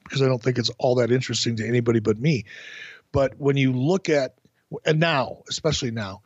because 0.05 0.23
I 0.23 0.27
don't 0.27 0.43
think 0.43 0.59
it's 0.59 0.71
all 0.79 0.95
that 0.97 1.11
interesting 1.11 1.57
to 1.57 1.67
anybody 1.67 2.01
but 2.01 2.19
me. 2.19 2.45
But 3.13 3.39
when 3.39 3.57
you 3.57 3.73
look 3.73 4.09
at 4.09 4.35
and 4.85 5.01
now, 5.01 5.43
especially 5.49 5.91
now, 5.91 6.23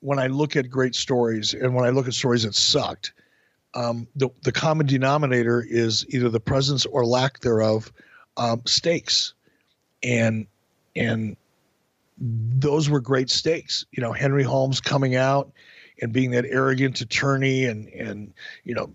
when 0.00 0.18
I 0.18 0.28
look 0.28 0.56
at 0.56 0.70
great 0.70 0.94
stories 0.94 1.54
and 1.54 1.74
when 1.74 1.84
I 1.84 1.90
look 1.90 2.06
at 2.06 2.14
stories 2.14 2.44
that 2.44 2.54
sucked, 2.54 3.12
um, 3.74 4.06
the 4.16 4.30
the 4.42 4.52
common 4.52 4.86
denominator 4.86 5.64
is 5.68 6.06
either 6.08 6.28
the 6.28 6.40
presence 6.40 6.86
or 6.86 7.04
lack 7.04 7.40
thereof 7.40 7.92
um, 8.36 8.62
stakes, 8.66 9.34
and 10.02 10.46
and 10.96 11.36
those 12.18 12.88
were 12.88 13.00
great 13.00 13.30
stakes. 13.30 13.84
You 13.92 14.02
know, 14.02 14.12
Henry 14.12 14.42
Holmes 14.42 14.80
coming 14.80 15.16
out 15.16 15.52
and 16.00 16.12
being 16.12 16.30
that 16.30 16.44
arrogant 16.46 17.00
attorney 17.00 17.64
and 17.64 17.88
and 17.88 18.32
you 18.64 18.74
know 18.74 18.92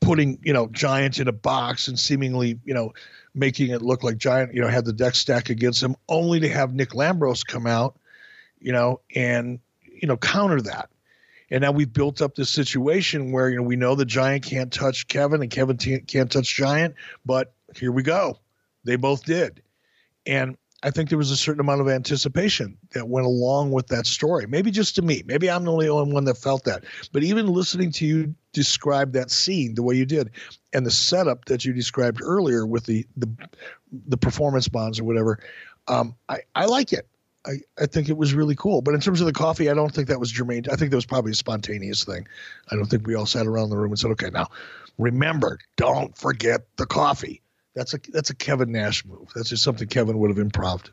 putting 0.00 0.38
you 0.42 0.52
know 0.52 0.68
Giant 0.68 1.18
in 1.18 1.26
a 1.26 1.32
box 1.32 1.88
and 1.88 1.98
seemingly 1.98 2.60
you 2.64 2.74
know 2.74 2.92
making 3.34 3.70
it 3.70 3.82
look 3.82 4.04
like 4.04 4.16
Giant 4.16 4.54
you 4.54 4.60
know 4.60 4.68
had 4.68 4.84
the 4.84 4.92
deck 4.92 5.14
stack 5.16 5.50
against 5.50 5.82
him, 5.82 5.96
only 6.08 6.40
to 6.40 6.48
have 6.48 6.72
Nick 6.72 6.90
Lambros 6.90 7.44
come 7.44 7.66
out, 7.66 7.98
you 8.60 8.72
know, 8.72 9.00
and 9.14 9.58
you 10.04 10.08
know 10.08 10.18
counter 10.18 10.60
that. 10.60 10.90
And 11.50 11.62
now 11.62 11.72
we've 11.72 11.90
built 11.90 12.20
up 12.20 12.34
this 12.34 12.50
situation 12.50 13.32
where 13.32 13.48
you 13.48 13.56
know 13.56 13.62
we 13.62 13.76
know 13.76 13.94
the 13.94 14.04
giant 14.04 14.44
can't 14.44 14.70
touch 14.70 15.08
kevin 15.08 15.40
and 15.40 15.50
kevin 15.50 15.78
t- 15.78 16.00
can't 16.00 16.30
touch 16.30 16.54
giant 16.54 16.94
but 17.24 17.54
here 17.74 17.90
we 17.90 18.02
go. 18.02 18.38
They 18.84 18.96
both 18.96 19.24
did. 19.24 19.62
And 20.26 20.58
i 20.82 20.90
think 20.90 21.08
there 21.08 21.16
was 21.16 21.30
a 21.30 21.38
certain 21.38 21.60
amount 21.60 21.80
of 21.80 21.88
anticipation 21.88 22.76
that 22.92 23.08
went 23.08 23.24
along 23.26 23.72
with 23.72 23.86
that 23.86 24.06
story. 24.06 24.46
Maybe 24.46 24.70
just 24.70 24.94
to 24.96 25.02
me. 25.02 25.22
Maybe 25.24 25.50
i'm 25.50 25.64
the 25.64 25.72
only 25.72 25.88
one 25.88 26.24
that 26.24 26.36
felt 26.36 26.64
that. 26.64 26.84
But 27.10 27.22
even 27.22 27.46
listening 27.46 27.90
to 27.92 28.04
you 28.04 28.34
describe 28.52 29.12
that 29.12 29.30
scene 29.30 29.74
the 29.74 29.82
way 29.82 29.94
you 29.94 30.04
did 30.04 30.32
and 30.74 30.84
the 30.84 30.90
setup 30.90 31.46
that 31.46 31.64
you 31.64 31.72
described 31.72 32.20
earlier 32.22 32.66
with 32.66 32.84
the 32.84 33.06
the, 33.16 33.30
the 34.08 34.18
performance 34.18 34.68
bonds 34.68 35.00
or 35.00 35.04
whatever 35.04 35.40
um, 35.88 36.14
I, 36.28 36.40
I 36.54 36.66
like 36.66 36.92
it 36.92 37.08
I, 37.46 37.52
I 37.78 37.86
think 37.86 38.08
it 38.08 38.16
was 38.16 38.34
really 38.34 38.54
cool. 38.54 38.80
But 38.80 38.94
in 38.94 39.00
terms 39.00 39.20
of 39.20 39.26
the 39.26 39.32
coffee, 39.32 39.70
I 39.70 39.74
don't 39.74 39.94
think 39.94 40.08
that 40.08 40.20
was 40.20 40.30
germane. 40.30 40.64
I 40.70 40.76
think 40.76 40.90
that 40.90 40.96
was 40.96 41.06
probably 41.06 41.32
a 41.32 41.34
spontaneous 41.34 42.04
thing. 42.04 42.26
I 42.70 42.76
don't 42.76 42.86
think 42.86 43.06
we 43.06 43.14
all 43.14 43.26
sat 43.26 43.46
around 43.46 43.70
the 43.70 43.76
room 43.76 43.90
and 43.90 43.98
said, 43.98 44.10
"Okay, 44.12 44.30
now 44.30 44.48
remember, 44.98 45.58
don't 45.76 46.16
forget 46.16 46.62
the 46.76 46.86
coffee." 46.86 47.42
That's 47.74 47.94
a 47.94 47.98
that's 48.12 48.30
a 48.30 48.34
Kevin 48.34 48.72
Nash 48.72 49.04
move. 49.04 49.28
That's 49.34 49.48
just 49.48 49.62
something 49.62 49.88
Kevin 49.88 50.18
would 50.18 50.30
have 50.30 50.38
improved. 50.38 50.90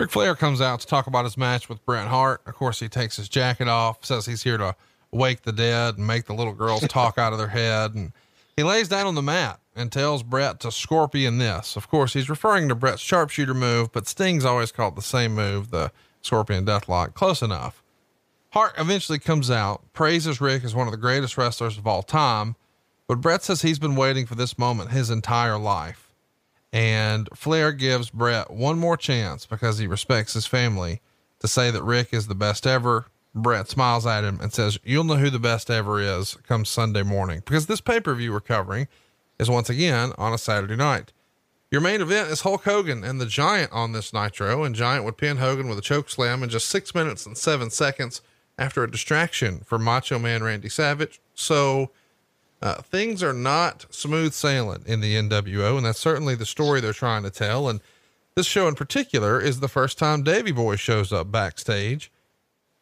Ric 0.00 0.10
Flair 0.10 0.34
comes 0.34 0.60
out 0.60 0.80
to 0.80 0.86
talk 0.86 1.06
about 1.06 1.24
his 1.24 1.36
match 1.36 1.68
with 1.68 1.84
Bret 1.84 2.08
Hart. 2.08 2.40
Of 2.46 2.54
course, 2.54 2.80
he 2.80 2.88
takes 2.88 3.16
his 3.16 3.28
jacket 3.28 3.68
off, 3.68 4.04
says 4.04 4.24
he's 4.24 4.42
here 4.42 4.56
to 4.56 4.74
wake 5.10 5.42
the 5.42 5.52
dead 5.52 5.98
and 5.98 6.06
make 6.06 6.24
the 6.24 6.32
little 6.32 6.54
girls 6.54 6.86
talk 6.88 7.18
out 7.18 7.32
of 7.32 7.38
their 7.38 7.48
head. 7.48 7.94
And 7.94 8.12
he 8.56 8.62
lays 8.62 8.88
down 8.88 9.06
on 9.06 9.14
the 9.14 9.22
mat 9.22 9.60
and 9.74 9.90
tells 9.90 10.22
Bret 10.22 10.60
to 10.60 10.70
scorpion 10.70 11.38
this. 11.38 11.76
Of 11.76 11.88
course, 11.88 12.12
he's 12.12 12.30
referring 12.30 12.68
to 12.68 12.74
Bret's 12.74 13.00
sharpshooter 13.00 13.54
move, 13.54 13.92
but 13.92 14.06
Sting's 14.06 14.44
always 14.44 14.72
called 14.72 14.96
the 14.96 15.02
same 15.02 15.34
move, 15.34 15.70
the 15.70 15.92
scorpion 16.20 16.64
deathlock. 16.66 17.14
Close 17.14 17.42
enough. 17.42 17.82
Hart 18.50 18.74
eventually 18.76 19.18
comes 19.18 19.50
out, 19.50 19.82
praises 19.94 20.40
Ric 20.40 20.62
as 20.62 20.74
one 20.74 20.86
of 20.86 20.90
the 20.90 20.98
greatest 20.98 21.38
wrestlers 21.38 21.78
of 21.78 21.86
all 21.86 22.02
time, 22.02 22.54
but 23.08 23.20
Bret 23.20 23.42
says 23.42 23.62
he's 23.62 23.78
been 23.78 23.96
waiting 23.96 24.26
for 24.26 24.34
this 24.34 24.58
moment 24.58 24.90
his 24.90 25.08
entire 25.08 25.58
life. 25.58 26.12
And 26.70 27.28
Flair 27.34 27.72
gives 27.72 28.10
Bret 28.10 28.50
one 28.50 28.78
more 28.78 28.96
chance 28.96 29.46
because 29.46 29.78
he 29.78 29.86
respects 29.86 30.34
his 30.34 30.46
family 30.46 31.00
to 31.40 31.48
say 31.48 31.70
that 31.70 31.82
Ric 31.82 32.08
is 32.12 32.26
the 32.26 32.34
best 32.34 32.66
ever. 32.66 33.06
Bret 33.34 33.68
smiles 33.68 34.06
at 34.06 34.24
him 34.24 34.38
and 34.40 34.52
says, 34.52 34.78
You'll 34.84 35.04
know 35.04 35.16
who 35.16 35.30
the 35.30 35.38
best 35.38 35.70
ever 35.70 36.00
is 36.00 36.36
come 36.46 36.64
Sunday 36.64 37.02
morning 37.02 37.42
because 37.44 37.66
this 37.66 37.80
pay 37.80 38.00
per 38.00 38.14
view 38.14 38.32
we're 38.32 38.40
covering 38.40 38.88
is 39.42 39.50
once 39.50 39.68
again 39.68 40.12
on 40.16 40.32
a 40.32 40.38
Saturday 40.38 40.76
night. 40.76 41.12
Your 41.70 41.80
main 41.80 42.00
event 42.00 42.30
is 42.30 42.42
Hulk 42.42 42.64
Hogan 42.64 43.02
and 43.02 43.20
the 43.20 43.26
Giant 43.26 43.72
on 43.72 43.92
this 43.92 44.12
Nitro, 44.12 44.62
and 44.62 44.74
Giant 44.74 45.04
would 45.04 45.16
pin 45.16 45.38
Hogan 45.38 45.68
with 45.68 45.78
a 45.78 45.82
choke 45.82 46.08
slam 46.08 46.42
in 46.42 46.48
just 46.48 46.68
six 46.68 46.94
minutes 46.94 47.26
and 47.26 47.36
seven 47.36 47.70
seconds 47.70 48.22
after 48.58 48.82
a 48.82 48.90
distraction 48.90 49.60
from 49.60 49.82
Macho 49.82 50.18
Man 50.18 50.42
Randy 50.42 50.68
Savage. 50.68 51.20
So, 51.34 51.90
uh, 52.60 52.82
things 52.82 53.22
are 53.22 53.32
not 53.32 53.86
smooth 53.90 54.32
sailing 54.32 54.84
in 54.86 55.00
the 55.00 55.16
NWO, 55.16 55.76
and 55.76 55.84
that's 55.84 55.98
certainly 55.98 56.34
the 56.34 56.46
story 56.46 56.80
they're 56.80 56.92
trying 56.92 57.24
to 57.24 57.30
tell. 57.30 57.68
And 57.68 57.80
this 58.36 58.46
show 58.46 58.68
in 58.68 58.76
particular 58.76 59.40
is 59.40 59.60
the 59.60 59.68
first 59.68 59.98
time 59.98 60.22
Davy 60.22 60.52
Boy 60.52 60.76
shows 60.76 61.12
up 61.12 61.32
backstage. 61.32 62.12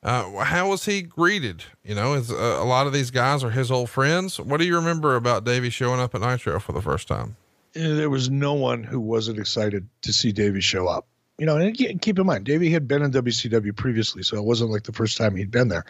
Uh, 0.02 0.44
how 0.44 0.70
was 0.70 0.86
he 0.86 1.02
greeted? 1.02 1.64
You 1.84 1.94
know, 1.94 2.14
is, 2.14 2.30
uh, 2.30 2.34
a 2.34 2.64
lot 2.64 2.86
of 2.86 2.92
these 2.92 3.10
guys 3.10 3.44
are 3.44 3.50
his 3.50 3.70
old 3.70 3.90
friends. 3.90 4.40
What 4.40 4.58
do 4.58 4.66
you 4.66 4.74
remember 4.76 5.14
about 5.16 5.44
Davy 5.44 5.68
showing 5.70 6.00
up 6.00 6.14
at 6.14 6.22
Nitro 6.22 6.58
for 6.58 6.72
the 6.72 6.80
first 6.80 7.06
time? 7.06 7.36
There 7.74 8.10
was 8.10 8.30
no 8.30 8.54
one 8.54 8.82
who 8.82 8.98
wasn't 8.98 9.38
excited 9.38 9.86
to 10.02 10.12
see 10.12 10.32
Davy 10.32 10.60
show 10.60 10.88
up. 10.88 11.06
You 11.38 11.46
know, 11.46 11.56
and 11.56 11.74
keep 11.74 12.18
in 12.18 12.26
mind, 12.26 12.44
Davy 12.44 12.70
had 12.70 12.86
been 12.86 13.02
in 13.02 13.12
WCW 13.12 13.74
previously, 13.74 14.22
so 14.22 14.36
it 14.36 14.44
wasn't 14.44 14.70
like 14.70 14.82
the 14.82 14.92
first 14.92 15.16
time 15.16 15.36
he'd 15.36 15.50
been 15.50 15.68
there. 15.68 15.86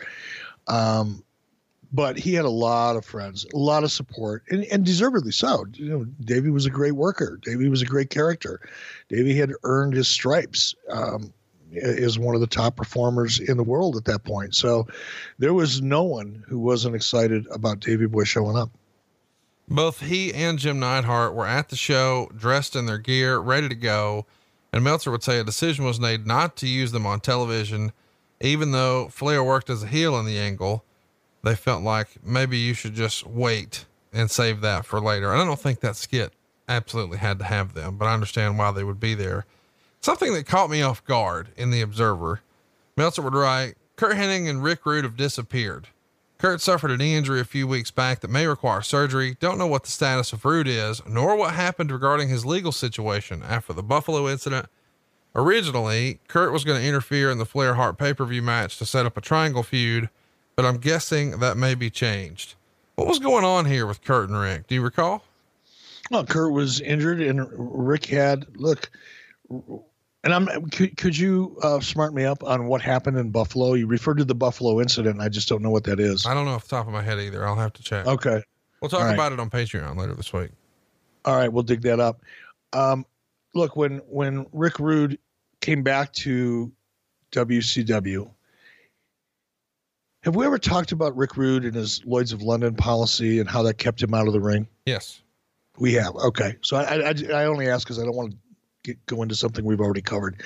Um, 0.69 1.24
but 1.93 2.16
he 2.16 2.35
had 2.35 2.45
a 2.45 2.51
lot 2.51 2.97
of 2.97 3.05
friends, 3.05 3.47
a 3.53 3.59
lot 3.59 3.82
of 3.82 3.91
support, 3.91 4.45
and, 4.51 4.65
and 4.66 4.85
deservedly 4.85 5.32
so. 5.32 5.65
You 5.74 5.89
know, 5.89 6.05
Davey 6.20 6.51
was 6.51 6.66
a 6.66 6.70
great 6.70 6.93
worker. 6.93 7.39
Davey 7.43 7.69
was 7.69 7.82
a 7.82 7.87
great 7.87 8.11
character. 8.11 8.61
Davey 9.09 9.35
had 9.35 9.53
earned 9.65 9.95
his 9.95 10.07
stripes 10.07 10.74
um, 10.89 11.32
as 11.77 12.19
one 12.19 12.35
of 12.35 12.41
the 12.41 12.47
top 12.47 12.77
performers 12.77 13.41
in 13.41 13.57
the 13.57 13.63
world 13.63 13.97
at 13.97 14.05
that 14.07 14.25
point. 14.25 14.55
So 14.55 14.87
there 15.39 15.55
was 15.55 15.83
no 15.83 16.03
one 16.03 16.45
who 16.47 16.59
wasn't 16.59 16.97
excited 16.97 17.47
about 17.51 17.81
Davy 17.81 18.07
Boy 18.07 18.25
showing 18.25 18.57
up. 18.57 18.71
Both 19.69 20.01
he 20.01 20.35
and 20.35 20.59
Jim 20.59 20.81
Neidhart 20.81 21.35
were 21.35 21.47
at 21.47 21.69
the 21.69 21.77
show, 21.77 22.29
dressed 22.37 22.75
in 22.75 22.87
their 22.87 22.99
gear, 22.99 23.39
ready 23.39 23.69
to 23.69 23.75
go. 23.75 24.27
And 24.73 24.83
Meltzer 24.83 25.11
would 25.11 25.23
say 25.23 25.39
a 25.39 25.45
decision 25.45 25.85
was 25.85 26.01
made 26.01 26.27
not 26.27 26.57
to 26.57 26.67
use 26.67 26.93
them 26.93 27.07
on 27.07 27.21
television, 27.21 27.93
even 28.41 28.73
though 28.73 29.09
Flair 29.09 29.45
worked 29.45 29.71
as 29.71 29.85
a 29.85 29.87
heel 29.87 30.19
in 30.19 30.27
the 30.27 30.39
angle 30.39 30.85
they 31.43 31.55
felt 31.55 31.83
like 31.83 32.25
maybe 32.25 32.59
you 32.59 32.75
should 32.75 32.95
just 32.95 33.27
wait 33.27 33.87
and 34.13 34.31
save 34.31 34.61
that 34.61 34.85
for 34.85 35.01
later. 35.01 35.33
And 35.33 35.41
I 35.41 35.45
don't 35.45 35.61
think 35.61 35.81
that 35.81 35.97
skit 35.97 36.33
absolutely 36.69 37.19
had 37.19 37.39
to 37.39 37.45
have 37.45 37.75
them, 37.75 37.97
but 37.97 38.07
I 38.07 38.15
understand 38.15 38.59
why 38.59 38.71
they 38.73 38.85
would 38.85 39.01
be 39.01 39.15
there. 39.15 39.47
Something 40.01 40.32
that 40.35 40.47
caught 40.47 40.70
me 40.70 40.82
off 40.82 41.05
guard 41.05 41.48
in 41.56 41.70
The 41.70 41.82
Observer 41.82 42.40
Meltzer 42.97 43.22
would 43.22 43.35
write 43.35 43.74
Curt 43.97 44.16
Hennig 44.16 44.48
and 44.48 44.62
Rick 44.62 44.85
Rude 44.85 45.05
have 45.05 45.16
disappeared. 45.16 45.89
Curt 46.39 46.60
suffered 46.60 46.90
an 46.90 47.01
injury 47.01 47.40
a 47.40 47.44
few 47.44 47.66
weeks 47.66 47.90
back 47.90 48.20
that 48.20 48.31
may 48.31 48.47
require 48.47 48.81
surgery. 48.81 49.36
Don't 49.40 49.59
know 49.59 49.66
what 49.66 49.85
the 49.85 49.90
status 49.90 50.32
of 50.32 50.44
Rude 50.44 50.66
is, 50.66 51.02
nor 51.06 51.36
what 51.36 51.55
happened 51.55 51.90
regarding 51.90 52.28
his 52.28 52.47
legal 52.47 52.72
situation 52.72 53.43
after 53.43 53.72
the 53.72 53.82
Buffalo 53.82 54.27
incident. 54.28 54.66
Originally, 55.35 56.18
Curt 56.28 56.52
was 56.52 56.64
going 56.64 56.81
to 56.81 56.86
interfere 56.86 57.31
in 57.31 57.39
the 57.39 57.44
Flair 57.44 57.74
Hart 57.74 57.98
pay 57.98 58.14
per 58.14 58.24
view 58.24 58.43
match 58.43 58.78
to 58.78 58.86
set 58.86 59.06
up 59.06 59.16
a 59.16 59.20
triangle 59.20 59.62
feud 59.62 60.09
but 60.60 60.66
I'm 60.66 60.77
guessing 60.77 61.39
that 61.39 61.56
may 61.56 61.74
be 61.74 61.89
changed. 61.89 62.55
What 62.97 63.09
was 63.09 63.18
going 63.18 63.47
on 63.47 63.64
here 63.64 63.86
with 63.86 64.05
Curt 64.05 64.28
and 64.28 64.39
Rick? 64.39 64.66
Do 64.66 64.74
you 64.74 64.82
recall? 64.82 65.24
Well, 66.10 66.27
Curt 66.27 66.52
was 66.52 66.82
injured, 66.82 67.22
and 67.22 67.48
Rick 67.51 68.05
had 68.05 68.47
look. 68.56 68.90
And 70.23 70.35
I'm 70.35 70.69
could, 70.71 70.97
could 70.99 71.17
you 71.17 71.57
uh, 71.63 71.81
smart 71.81 72.13
me 72.13 72.25
up 72.25 72.45
on 72.45 72.67
what 72.67 72.83
happened 72.83 73.17
in 73.17 73.31
Buffalo? 73.31 73.73
You 73.75 73.87
referred 73.87 74.19
to 74.19 74.25
the 74.25 74.35
Buffalo 74.35 74.81
incident. 74.81 75.21
I 75.21 75.31
just 75.31 75.49
don't 75.49 75.63
know 75.63 75.71
what 75.71 75.85
that 75.85 75.99
is. 75.99 76.27
I 76.27 76.35
don't 76.35 76.45
know 76.45 76.53
off 76.53 76.65
the 76.65 76.77
top 76.77 76.87
of 76.87 76.93
my 76.93 77.03
head 77.03 77.19
either. 77.19 77.47
I'll 77.47 77.57
have 77.57 77.73
to 77.75 77.83
check. 77.83 78.07
Okay. 78.07 78.43
We'll 78.81 78.89
talk 78.89 79.13
about 79.13 79.33
it 79.33 79.41
on 79.41 79.51
Patreon 79.51 79.97
later 79.97 80.15
this 80.15 80.33
week. 80.33 80.51
All 81.25 81.37
right, 81.37 81.53
we'll 81.53 81.63
dig 81.63 81.83
that 81.83 82.01
up. 82.01 82.23
Um, 82.73 83.05
look, 83.55 83.77
when 83.77 83.99
when 84.09 84.47
Rick 84.53 84.79
Rude 84.79 85.19
came 85.61 85.83
back 85.83 86.13
to 86.15 86.73
WCW, 87.33 88.31
have 90.23 90.35
we 90.35 90.47
ever 90.47 90.59
talked 90.59 90.93
about 90.93 91.15
Rick 91.17 91.37
Rude 91.37 91.65
and 91.65 91.75
his 91.75 92.05
Lloyd's 92.07 92.33
of 92.33 92.43
London 92.43 92.75
policy 92.75 93.39
and 93.39 93.49
how 93.49 93.63
that 93.65 93.75
kept 93.75 94.03
him 94.03 94.15
out 94.15 94.27
of 94.27 94.33
the 94.33 94.41
ring? 94.41 94.67
Yes, 94.87 95.21
we 95.79 95.93
have. 95.95 96.15
Okay, 96.17 96.57
so 96.63 96.77
I 96.77 97.11
I, 97.11 97.15
I 97.35 97.45
only 97.45 97.69
ask 97.69 97.87
because 97.87 97.99
I 97.99 98.05
don't 98.05 98.17
want 98.17 98.33
to 98.33 98.37
get, 98.82 99.05
go 99.07 99.23
into 99.23 99.35
something 99.35 99.65
we've 99.65 99.81
already 99.81 100.02
covered. 100.02 100.43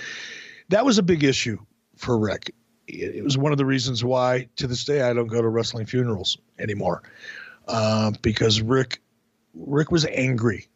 That 0.68 0.84
was 0.84 0.98
a 0.98 1.02
big 1.02 1.24
issue 1.24 1.58
for 1.96 2.18
Rick. 2.18 2.54
It 2.86 3.24
was 3.24 3.38
one 3.38 3.52
of 3.52 3.58
the 3.58 3.64
reasons 3.64 4.04
why, 4.04 4.48
to 4.56 4.66
this 4.66 4.84
day, 4.84 5.02
I 5.02 5.12
don't 5.14 5.26
go 5.26 5.40
to 5.40 5.48
wrestling 5.48 5.86
funerals 5.86 6.36
anymore, 6.58 7.02
uh, 7.66 8.12
because 8.22 8.60
Rick 8.60 9.00
Rick 9.54 9.90
was 9.90 10.04
angry. 10.06 10.68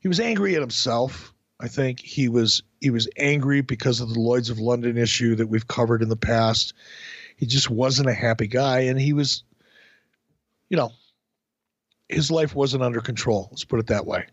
He 0.00 0.08
was 0.08 0.18
angry 0.18 0.54
at 0.56 0.60
himself. 0.60 1.32
I 1.60 1.68
think 1.68 2.00
he 2.00 2.28
was 2.28 2.62
he 2.80 2.90
was 2.90 3.08
angry 3.16 3.60
because 3.60 4.00
of 4.00 4.12
the 4.12 4.18
Lloyd's 4.18 4.50
of 4.50 4.58
London 4.58 4.98
issue 4.98 5.36
that 5.36 5.46
we've 5.46 5.68
covered 5.68 6.02
in 6.02 6.08
the 6.08 6.16
past 6.16 6.74
he 7.42 7.46
just 7.46 7.68
wasn't 7.68 8.08
a 8.08 8.14
happy 8.14 8.46
guy 8.46 8.82
and 8.82 9.00
he 9.00 9.12
was 9.12 9.42
you 10.68 10.76
know 10.76 10.92
his 12.08 12.30
life 12.30 12.54
wasn't 12.54 12.80
under 12.80 13.00
control 13.00 13.48
let's 13.50 13.64
put 13.64 13.80
it 13.80 13.88
that 13.88 14.06
way 14.06 14.24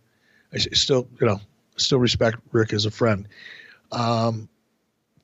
i 0.54 0.58
still 0.58 1.08
you 1.20 1.26
know 1.26 1.42
still 1.80 2.00
respect 2.00 2.38
rick 2.52 2.74
as 2.74 2.86
a 2.86 2.92
friend 2.92 3.28
um, 3.92 4.48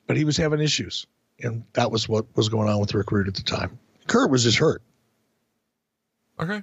but 0.07 0.18
he 0.18 0.26
was 0.26 0.38
having 0.38 0.60
issues 0.60 1.06
and 1.41 1.64
that 1.73 1.91
was 1.91 2.07
what 2.07 2.26
was 2.36 2.49
going 2.49 2.69
on 2.69 2.80
with 2.80 2.94
rick 2.94 3.11
rude 3.11 3.27
at 3.27 3.36
the 3.36 3.44
time 3.44 3.77
Curt 4.07 4.30
was 4.30 4.44
just 4.44 4.57
hurt 4.57 4.82
okay 6.40 6.61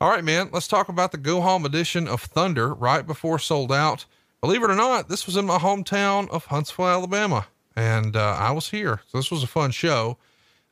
all 0.00 0.10
right 0.10 0.24
man 0.24 0.50
let's 0.52 0.68
talk 0.68 0.88
about 0.88 1.12
the 1.12 1.18
go 1.18 1.40
home 1.40 1.64
edition 1.64 2.08
of 2.08 2.22
thunder 2.22 2.72
right 2.74 3.06
before 3.06 3.38
Souled 3.38 3.72
Out 3.72 4.04
believe 4.40 4.62
it 4.62 4.70
or 4.70 4.76
not 4.76 5.08
this 5.08 5.26
was 5.26 5.36
in 5.36 5.46
my 5.46 5.58
hometown 5.58 6.28
of 6.30 6.46
huntsville 6.46 6.86
alabama 6.88 7.46
and 7.78 8.16
uh, 8.16 8.36
I 8.36 8.50
was 8.50 8.70
here. 8.70 9.00
So 9.06 9.18
this 9.18 9.30
was 9.30 9.44
a 9.44 9.46
fun 9.46 9.70
show. 9.70 10.18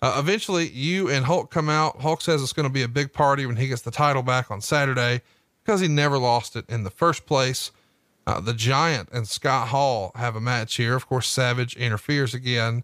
Uh, 0.02 0.16
eventually, 0.18 0.68
you 0.68 1.08
and 1.08 1.24
Hulk 1.24 1.52
come 1.52 1.68
out. 1.68 2.00
Hulk 2.00 2.20
says 2.20 2.42
it's 2.42 2.52
going 2.52 2.68
to 2.68 2.72
be 2.72 2.82
a 2.82 2.88
big 2.88 3.12
party 3.12 3.46
when 3.46 3.54
he 3.54 3.68
gets 3.68 3.82
the 3.82 3.92
title 3.92 4.22
back 4.22 4.50
on 4.50 4.60
Saturday 4.60 5.22
because 5.64 5.80
he 5.80 5.86
never 5.86 6.18
lost 6.18 6.56
it 6.56 6.68
in 6.68 6.82
the 6.82 6.90
first 6.90 7.24
place. 7.24 7.70
Uh, 8.26 8.40
the 8.40 8.54
Giant 8.54 9.08
and 9.12 9.28
Scott 9.28 9.68
Hall 9.68 10.10
have 10.16 10.34
a 10.34 10.40
match 10.40 10.76
here. 10.76 10.96
Of 10.96 11.06
course, 11.06 11.28
Savage 11.28 11.76
interferes 11.76 12.34
again. 12.34 12.82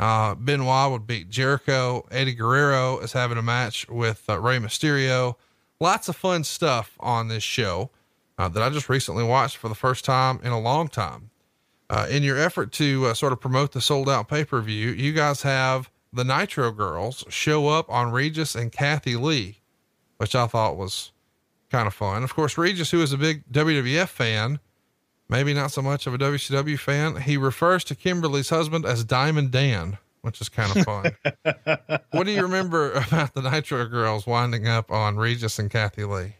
Uh, 0.00 0.34
Benoit 0.34 0.90
would 0.90 1.06
beat 1.06 1.28
Jericho. 1.28 2.04
Eddie 2.10 2.34
Guerrero 2.34 2.98
is 2.98 3.12
having 3.12 3.38
a 3.38 3.42
match 3.42 3.88
with 3.88 4.24
uh, 4.28 4.40
Rey 4.40 4.58
Mysterio. 4.58 5.36
Lots 5.78 6.08
of 6.08 6.16
fun 6.16 6.42
stuff 6.42 6.96
on 6.98 7.28
this 7.28 7.44
show 7.44 7.90
uh, 8.38 8.48
that 8.48 8.62
I 8.62 8.70
just 8.70 8.88
recently 8.88 9.22
watched 9.22 9.56
for 9.56 9.68
the 9.68 9.74
first 9.76 10.04
time 10.04 10.40
in 10.42 10.50
a 10.50 10.58
long 10.60 10.88
time. 10.88 11.30
Uh, 11.88 12.06
in 12.10 12.22
your 12.22 12.38
effort 12.38 12.72
to 12.72 13.06
uh, 13.06 13.14
sort 13.14 13.32
of 13.32 13.40
promote 13.40 13.72
the 13.72 13.80
Souled 13.80 14.08
Out 14.08 14.26
pay 14.26 14.44
per 14.44 14.60
view, 14.60 14.90
you 14.90 15.12
guys 15.12 15.42
have 15.42 15.90
the 16.12 16.24
Nitro 16.24 16.72
Girls 16.72 17.24
show 17.28 17.68
up 17.68 17.88
on 17.88 18.10
Regis 18.10 18.54
and 18.54 18.72
Kathie 18.72 19.16
Lee, 19.16 19.60
which 20.16 20.34
I 20.34 20.46
thought 20.46 20.76
was 20.76 21.12
kind 21.70 21.86
of 21.86 21.94
fun. 21.94 22.22
Of 22.22 22.34
course, 22.34 22.58
Regis, 22.58 22.90
who 22.90 23.02
is 23.02 23.12
a 23.12 23.18
big 23.18 23.44
WWF 23.52 24.08
fan, 24.08 24.58
maybe 25.32 25.54
not 25.54 25.72
so 25.72 25.82
much 25.82 26.06
of 26.06 26.14
a 26.14 26.18
WCW 26.18 26.78
fan, 26.78 27.16
he 27.16 27.36
refers 27.36 27.82
to 27.84 27.94
Kimberly's 27.94 28.50
husband 28.50 28.84
as 28.84 29.02
Diamond 29.02 29.50
Dan, 29.50 29.98
which 30.20 30.40
is 30.40 30.48
kind 30.48 30.76
of 30.76 30.84
fun. 30.84 31.16
what 32.12 32.24
do 32.24 32.30
you 32.30 32.42
remember 32.42 32.92
about 32.92 33.34
the 33.34 33.42
Nitro 33.42 33.86
Girls 33.86 34.26
winding 34.26 34.68
up 34.68 34.92
on 34.92 35.16
Regis 35.16 35.58
and 35.58 35.70
Kathie 35.70 36.04
Lee? 36.04 36.34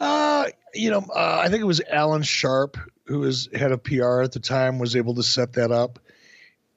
Uh, 0.00 0.46
you 0.74 0.90
know, 0.90 1.04
uh, 1.14 1.42
I 1.44 1.48
think 1.48 1.60
it 1.60 1.66
was 1.66 1.82
Alan 1.90 2.22
Sharp 2.22 2.78
who 3.08 3.20
was 3.20 3.48
head 3.54 3.72
of 3.72 3.82
PR 3.82 4.20
at 4.20 4.32
the 4.32 4.40
time, 4.40 4.78
was 4.78 4.94
able 4.94 5.14
to 5.14 5.22
set 5.22 5.54
that 5.54 5.72
up. 5.72 5.98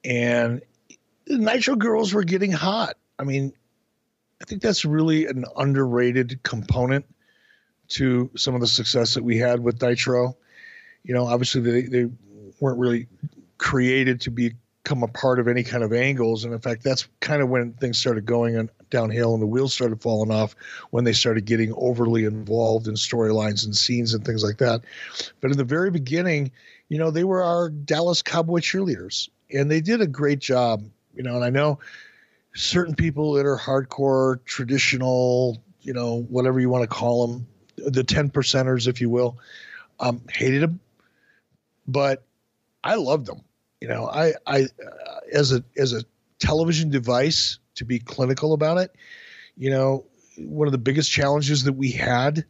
And 0.02 0.62
the 1.26 1.38
Nitro 1.38 1.76
Girls 1.76 2.14
were 2.14 2.24
getting 2.24 2.50
hot. 2.50 2.96
I 3.18 3.24
mean, 3.24 3.52
I 4.40 4.44
think 4.46 4.62
that's 4.62 4.84
really 4.84 5.26
an 5.26 5.44
underrated 5.56 6.42
component 6.42 7.04
to 7.88 8.30
some 8.34 8.54
of 8.54 8.62
the 8.62 8.66
success 8.66 9.14
that 9.14 9.22
we 9.22 9.36
had 9.36 9.60
with 9.60 9.80
Nitro. 9.80 10.36
You 11.04 11.14
know, 11.14 11.26
obviously 11.26 11.60
they, 11.60 11.82
they 11.82 12.10
weren't 12.60 12.78
really 12.78 13.08
created 13.58 14.20
to 14.22 14.30
become 14.30 15.02
a 15.02 15.08
part 15.08 15.38
of 15.38 15.48
any 15.48 15.62
kind 15.62 15.82
of 15.82 15.92
angles. 15.92 16.44
And 16.44 16.52
in 16.52 16.60
fact, 16.60 16.82
that's 16.82 17.08
kind 17.20 17.42
of 17.42 17.48
when 17.48 17.72
things 17.74 17.98
started 17.98 18.26
going 18.26 18.68
downhill 18.90 19.34
and 19.34 19.42
the 19.42 19.46
wheels 19.46 19.72
started 19.72 20.00
falling 20.02 20.30
off 20.30 20.54
when 20.90 21.04
they 21.04 21.12
started 21.12 21.44
getting 21.44 21.72
overly 21.76 22.24
involved 22.24 22.88
in 22.88 22.94
storylines 22.94 23.64
and 23.64 23.76
scenes 23.76 24.14
and 24.14 24.24
things 24.24 24.44
like 24.44 24.58
that. 24.58 24.82
But 25.40 25.50
in 25.50 25.56
the 25.56 25.64
very 25.64 25.90
beginning, 25.90 26.52
you 26.88 26.98
know, 26.98 27.10
they 27.10 27.24
were 27.24 27.42
our 27.42 27.70
Dallas 27.70 28.22
Cowboy 28.22 28.58
cheerleaders 28.58 29.28
and 29.52 29.70
they 29.70 29.80
did 29.80 30.00
a 30.00 30.06
great 30.06 30.38
job, 30.38 30.84
you 31.14 31.22
know, 31.22 31.36
and 31.36 31.44
I 31.44 31.50
know 31.50 31.78
certain 32.54 32.94
people 32.94 33.32
that 33.34 33.46
are 33.46 33.56
hardcore, 33.56 34.44
traditional, 34.44 35.62
you 35.80 35.92
know, 35.92 36.22
whatever 36.28 36.60
you 36.60 36.68
want 36.68 36.82
to 36.82 36.88
call 36.88 37.26
them, 37.26 37.46
the 37.76 38.04
10 38.04 38.30
percenters, 38.30 38.86
if 38.88 39.00
you 39.00 39.08
will, 39.08 39.38
um, 40.00 40.20
hated 40.30 40.62
them, 40.62 40.80
but 41.86 42.24
I 42.84 42.96
loved 42.96 43.26
them. 43.26 43.42
You 43.80 43.88
know, 43.88 44.06
I, 44.06 44.34
I, 44.46 44.62
uh, 44.62 45.20
as 45.32 45.52
a, 45.52 45.64
as 45.76 45.92
a 45.92 46.04
television 46.38 46.90
device 46.90 47.58
to 47.76 47.84
be 47.84 47.98
clinical 47.98 48.52
about 48.52 48.78
it, 48.78 48.94
you 49.56 49.70
know, 49.70 50.04
one 50.38 50.68
of 50.68 50.72
the 50.72 50.78
biggest 50.78 51.10
challenges 51.10 51.64
that 51.64 51.72
we 51.72 51.90
had 51.90 52.44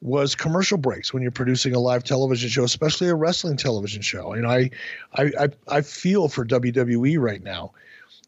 was 0.00 0.34
commercial 0.34 0.76
breaks 0.76 1.14
when 1.14 1.22
you're 1.22 1.32
producing 1.32 1.74
a 1.74 1.78
live 1.78 2.04
television 2.04 2.50
show, 2.50 2.62
especially 2.64 3.08
a 3.08 3.14
wrestling 3.14 3.56
television 3.56 4.02
show. 4.02 4.32
And 4.32 4.46
I, 4.46 4.70
I, 5.14 5.30
I, 5.40 5.48
I 5.68 5.80
feel 5.80 6.28
for 6.28 6.44
WWE 6.44 7.18
right 7.18 7.42
now 7.42 7.72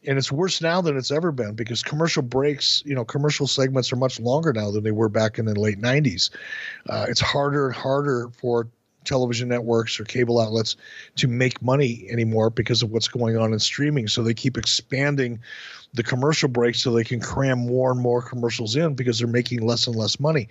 and 0.07 0.17
it's 0.17 0.31
worse 0.31 0.61
now 0.61 0.81
than 0.81 0.97
it's 0.97 1.11
ever 1.11 1.31
been 1.31 1.53
because 1.53 1.83
commercial 1.83 2.23
breaks, 2.23 2.81
you 2.85 2.95
know, 2.95 3.03
commercial 3.03 3.45
segments 3.45 3.91
are 3.91 3.97
much 3.97 4.19
longer 4.19 4.53
now 4.53 4.71
than 4.71 4.83
they 4.83 4.91
were 4.91 5.09
back 5.09 5.37
in 5.37 5.45
the 5.45 5.59
late 5.59 5.79
90s. 5.79 6.29
Uh, 6.87 7.05
it's 7.09 7.19
harder 7.19 7.67
and 7.67 7.75
harder 7.75 8.29
for 8.29 8.67
television 9.07 9.47
networks 9.47 9.99
or 9.99 10.03
cable 10.03 10.39
outlets 10.39 10.75
to 11.15 11.27
make 11.27 11.61
money 11.61 12.07
anymore 12.09 12.49
because 12.49 12.83
of 12.83 12.91
what's 12.91 13.07
going 13.07 13.37
on 13.37 13.53
in 13.53 13.59
streaming. 13.59 14.07
So 14.07 14.21
they 14.21 14.33
keep 14.33 14.57
expanding 14.57 15.39
the 15.93 16.03
commercial 16.03 16.49
breaks 16.49 16.81
so 16.81 16.91
they 16.91 17.03
can 17.03 17.19
cram 17.19 17.59
more 17.59 17.91
and 17.91 17.99
more 17.99 18.21
commercials 18.21 18.75
in 18.75 18.93
because 18.93 19.19
they're 19.19 19.27
making 19.27 19.61
less 19.61 19.87
and 19.87 19.95
less 19.95 20.19
money. 20.19 20.49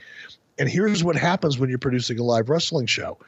And 0.59 0.69
here's 0.69 1.05
what 1.05 1.17
happens 1.17 1.59
when 1.59 1.69
you're 1.69 1.79
producing 1.79 2.19
a 2.19 2.25
live 2.25 2.49
wrestling 2.49 2.87
show 2.87 3.19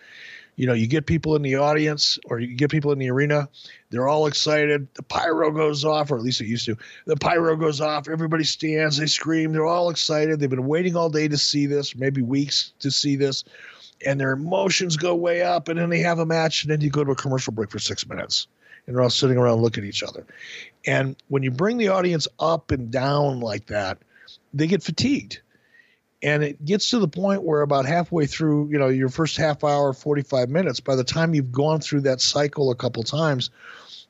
you 0.58 0.66
know, 0.66 0.72
you 0.72 0.88
get 0.88 1.06
people 1.06 1.36
in 1.36 1.42
the 1.42 1.54
audience 1.54 2.18
or 2.24 2.40
you 2.40 2.48
get 2.56 2.68
people 2.68 2.90
in 2.90 2.98
the 2.98 3.08
arena, 3.08 3.48
they're 3.90 4.08
all 4.08 4.26
excited. 4.26 4.88
The 4.94 5.04
pyro 5.04 5.52
goes 5.52 5.84
off, 5.84 6.10
or 6.10 6.16
at 6.16 6.22
least 6.22 6.40
it 6.40 6.48
used 6.48 6.66
to. 6.66 6.76
The 7.06 7.16
pyro 7.16 7.54
goes 7.54 7.80
off, 7.80 8.08
everybody 8.08 8.42
stands, 8.42 8.96
they 8.96 9.06
scream, 9.06 9.52
they're 9.52 9.64
all 9.64 9.88
excited. 9.88 10.40
They've 10.40 10.50
been 10.50 10.66
waiting 10.66 10.96
all 10.96 11.10
day 11.10 11.28
to 11.28 11.38
see 11.38 11.66
this, 11.66 11.94
maybe 11.94 12.22
weeks 12.22 12.72
to 12.80 12.90
see 12.90 13.14
this, 13.14 13.44
and 14.04 14.20
their 14.20 14.32
emotions 14.32 14.96
go 14.96 15.14
way 15.14 15.42
up, 15.42 15.68
and 15.68 15.78
then 15.78 15.90
they 15.90 16.00
have 16.00 16.18
a 16.18 16.26
match, 16.26 16.64
and 16.64 16.70
then 16.70 16.80
you 16.80 16.90
go 16.90 17.04
to 17.04 17.12
a 17.12 17.16
commercial 17.16 17.52
break 17.52 17.70
for 17.70 17.78
six 17.78 18.06
minutes. 18.08 18.46
And 18.86 18.96
they're 18.96 19.02
all 19.02 19.10
sitting 19.10 19.36
around 19.36 19.60
looking 19.60 19.84
at 19.84 19.88
each 19.88 20.02
other. 20.02 20.26
And 20.86 21.16
when 21.28 21.42
you 21.42 21.50
bring 21.50 21.76
the 21.76 21.88
audience 21.88 22.26
up 22.40 22.70
and 22.70 22.90
down 22.90 23.40
like 23.40 23.66
that, 23.66 23.98
they 24.54 24.66
get 24.66 24.82
fatigued 24.82 25.42
and 26.22 26.42
it 26.42 26.64
gets 26.64 26.90
to 26.90 26.98
the 26.98 27.08
point 27.08 27.42
where 27.42 27.62
about 27.62 27.86
halfway 27.86 28.26
through 28.26 28.68
you 28.70 28.78
know 28.78 28.88
your 28.88 29.08
first 29.08 29.36
half 29.36 29.62
hour 29.64 29.92
45 29.92 30.48
minutes 30.48 30.80
by 30.80 30.96
the 30.96 31.04
time 31.04 31.34
you've 31.34 31.52
gone 31.52 31.80
through 31.80 32.02
that 32.02 32.20
cycle 32.20 32.70
a 32.70 32.74
couple 32.74 33.02
times 33.02 33.50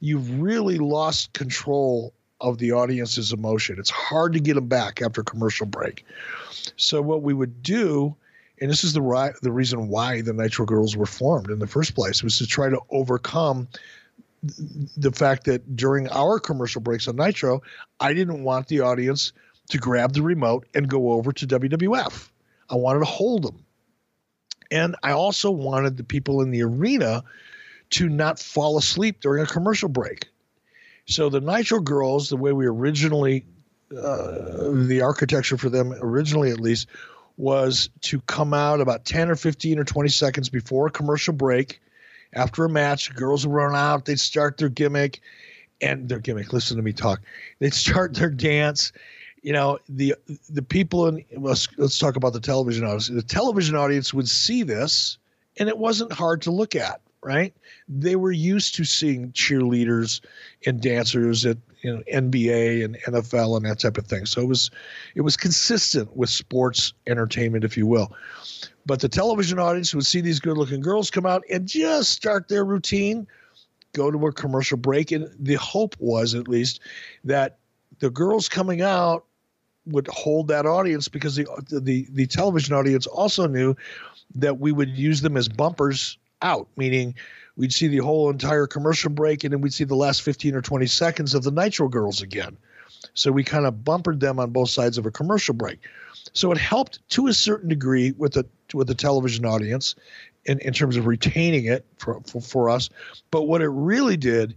you've 0.01 0.40
really 0.40 0.78
lost 0.78 1.32
control 1.32 2.12
of 2.40 2.59
the 2.59 2.73
audience's 2.73 3.32
emotion 3.32 3.77
it's 3.78 3.90
hard 3.90 4.32
to 4.32 4.40
get 4.40 4.55
them 4.55 4.69
back 4.69 5.02
after 5.02 5.20
a 5.20 5.24
commercial 5.24 5.66
break 5.66 6.05
so 6.77 7.02
what 7.02 7.23
we 7.23 7.35
would 7.35 7.62
do 7.62 8.15
and 8.60 8.70
this 8.70 8.85
is 8.85 8.93
the 8.93 9.02
right 9.02 9.35
the 9.43 9.52
reason 9.52 9.89
why 9.89 10.20
the 10.20 10.32
nitro 10.32 10.66
girls 10.66 10.97
were 10.97 11.06
formed 11.06 11.51
in 11.51 11.59
the 11.59 11.66
first 11.66 11.94
place 11.94 12.22
was 12.22 12.39
to 12.39 12.47
try 12.47 12.68
to 12.68 12.80
overcome 12.90 13.68
the 14.97 15.10
fact 15.10 15.44
that 15.44 15.76
during 15.76 16.09
our 16.10 16.39
commercial 16.39 16.80
breaks 16.80 17.09
on 17.09 17.16
nitro 17.16 17.60
i 18.01 18.12
didn't 18.12 18.44
want 18.44 18.68
the 18.68 18.80
audience 18.80 19.32
to 19.68 19.78
grab 19.78 20.12
the 20.12 20.22
remote 20.22 20.66
and 20.74 20.89
go 20.89 21.12
over 21.12 21.32
to 21.32 21.47
WWF. 21.47 22.28
I 22.70 22.74
wanted 22.74 23.01
to 23.01 23.05
hold 23.05 23.43
them. 23.44 23.64
And 24.70 24.97
I 25.02 25.12
also 25.12 25.51
wanted 25.51 25.97
the 25.97 26.05
people 26.05 26.43
in 26.43 26.51
the 26.51 26.62
arena 26.62 27.22
to 27.90 28.09
not 28.09 28.39
fall 28.39 28.76
asleep 28.76 29.20
during 29.20 29.43
a 29.43 29.47
commercial 29.47 29.89
break. 29.89 30.28
So 31.06 31.30
the 31.30 31.40
Nitro 31.40 31.80
Girls, 31.80 32.28
the 32.28 32.36
way 32.36 32.52
we 32.52 32.66
originally, 32.66 33.47
uh, 33.90 34.72
the 34.72 35.01
architecture 35.02 35.56
for 35.56 35.70
them 35.70 35.94
originally 36.01 36.51
at 36.51 36.60
least, 36.60 36.89
was 37.39 37.89
to 38.02 38.20
come 38.23 38.52
out 38.52 38.81
about 38.81 39.06
10 39.06 39.31
or 39.31 39.36
15 39.36 39.78
or 39.78 39.85
20 39.85 40.09
seconds 40.10 40.51
before 40.51 40.89
a 40.89 40.90
commercial 40.90 41.32
break. 41.32 41.81
After 42.35 42.66
a 42.66 42.69
match, 42.69 43.15
girls 43.15 43.47
would 43.47 43.55
run 43.55 43.74
out, 43.74 44.05
they'd 44.05 44.20
start 44.20 44.59
their 44.59 44.69
gimmick 44.69 45.20
and 45.81 46.06
their 46.09 46.19
gimmick. 46.19 46.52
Listen 46.52 46.77
to 46.77 46.82
me 46.82 46.93
talk. 46.93 47.23
They'd 47.59 47.73
start 47.73 48.15
their 48.15 48.28
dance 48.28 48.93
you 49.43 49.52
know 49.52 49.78
the 49.89 50.15
the 50.48 50.62
people 50.62 51.06
in 51.06 51.24
let's 51.36 51.69
let's 51.77 51.98
talk 51.98 52.16
about 52.16 52.32
the 52.32 52.40
television 52.40 52.85
audience. 52.85 53.09
The 53.09 53.23
television 53.23 53.77
audience 53.77 54.12
would 54.12 54.28
see 54.28 54.62
this, 54.62 55.19
and 55.59 55.69
it 55.69 55.78
wasn't 55.78 56.12
hard 56.12 56.43
to 56.43 56.51
look 56.51 56.74
at. 56.74 57.01
Right? 57.23 57.52
They 57.89 58.15
were 58.15 58.32
used 58.32 58.77
to 58.77 58.85
seeing 58.85 59.32
cheerleaders 59.32 60.20
and 60.65 60.81
dancers 60.81 61.44
at 61.47 61.59
you 61.82 61.92
know, 61.92 62.02
NBA 62.12 62.84
and 62.84 62.96
NFL 63.06 63.56
and 63.56 63.66
that 63.66 63.78
type 63.78 63.98
of 63.98 64.06
thing. 64.06 64.26
So 64.26 64.40
it 64.40 64.46
was 64.46 64.70
it 65.14 65.20
was 65.22 65.36
consistent 65.36 66.16
with 66.16 66.30
sports 66.30 66.92
entertainment, 67.06 67.64
if 67.64 67.76
you 67.76 67.86
will. 67.86 68.12
But 68.86 69.00
the 69.00 69.09
television 69.09 69.59
audience 69.59 69.94
would 69.94 70.06
see 70.06 70.20
these 70.20 70.40
good-looking 70.40 70.80
girls 70.80 71.10
come 71.10 71.26
out 71.26 71.42
and 71.50 71.68
just 71.68 72.10
start 72.10 72.48
their 72.48 72.64
routine, 72.64 73.26
go 73.92 74.10
to 74.10 74.26
a 74.26 74.32
commercial 74.32 74.78
break, 74.78 75.12
and 75.12 75.28
the 75.38 75.55
hope 75.55 75.94
was 75.98 76.34
at 76.34 76.48
least 76.48 76.80
that 77.24 77.59
the 77.98 78.10
girls 78.10 78.48
coming 78.48 78.80
out 78.80 79.24
would 79.86 80.09
hold 80.09 80.48
that 80.48 80.66
audience 80.66 81.09
because 81.09 81.36
the 81.36 81.46
the 81.70 82.06
the 82.10 82.26
television 82.26 82.74
audience 82.74 83.06
also 83.06 83.46
knew 83.46 83.74
that 84.34 84.59
we 84.59 84.72
would 84.72 84.90
use 84.90 85.20
them 85.22 85.36
as 85.36 85.48
bumpers 85.48 86.18
out, 86.42 86.68
meaning 86.76 87.14
we'd 87.59 87.72
see 87.72 87.89
the 87.89 87.98
whole 87.98 88.30
entire 88.30 88.66
commercial 88.66 89.10
break 89.10 89.44
and 89.44 89.52
then 89.52 89.60
we'd 89.60 89.74
see 89.74 89.85
the 89.85 89.97
last 89.97 90.22
15 90.22 90.55
or 90.55 90.62
20 90.62 90.86
seconds 90.86 91.35
of 91.35 91.43
the 91.43 91.51
Nitro 91.51 91.89
Girls 91.89 92.22
again. 92.22 92.56
So 93.14 93.30
we 93.30 93.44
kind 93.44 93.66
of 93.66 93.85
bumpered 93.85 94.20
them 94.20 94.39
on 94.39 94.51
both 94.51 94.70
sides 94.70 94.97
of 94.97 95.05
a 95.05 95.10
commercial 95.10 95.55
break. 95.55 95.80
So 96.32 96.52
it 96.52 96.59
helped 96.59 97.06
to 97.10 97.26
a 97.26 97.35
certain 97.35 97.68
degree 97.68 98.12
with 98.12 98.35
the 98.35 98.47
with 98.74 98.86
the 98.86 98.94
television 98.94 99.44
audience 99.44 99.94
in, 100.44 100.59
in 100.60 100.72
terms 100.72 100.97
of 100.97 101.06
retaining 101.06 101.64
it 101.64 101.85
for, 101.97 102.20
for, 102.26 102.40
for 102.40 102.70
us. 102.70 102.90
But 103.30 103.43
what 103.43 103.62
it 103.62 103.68
really 103.68 104.16
did 104.16 104.55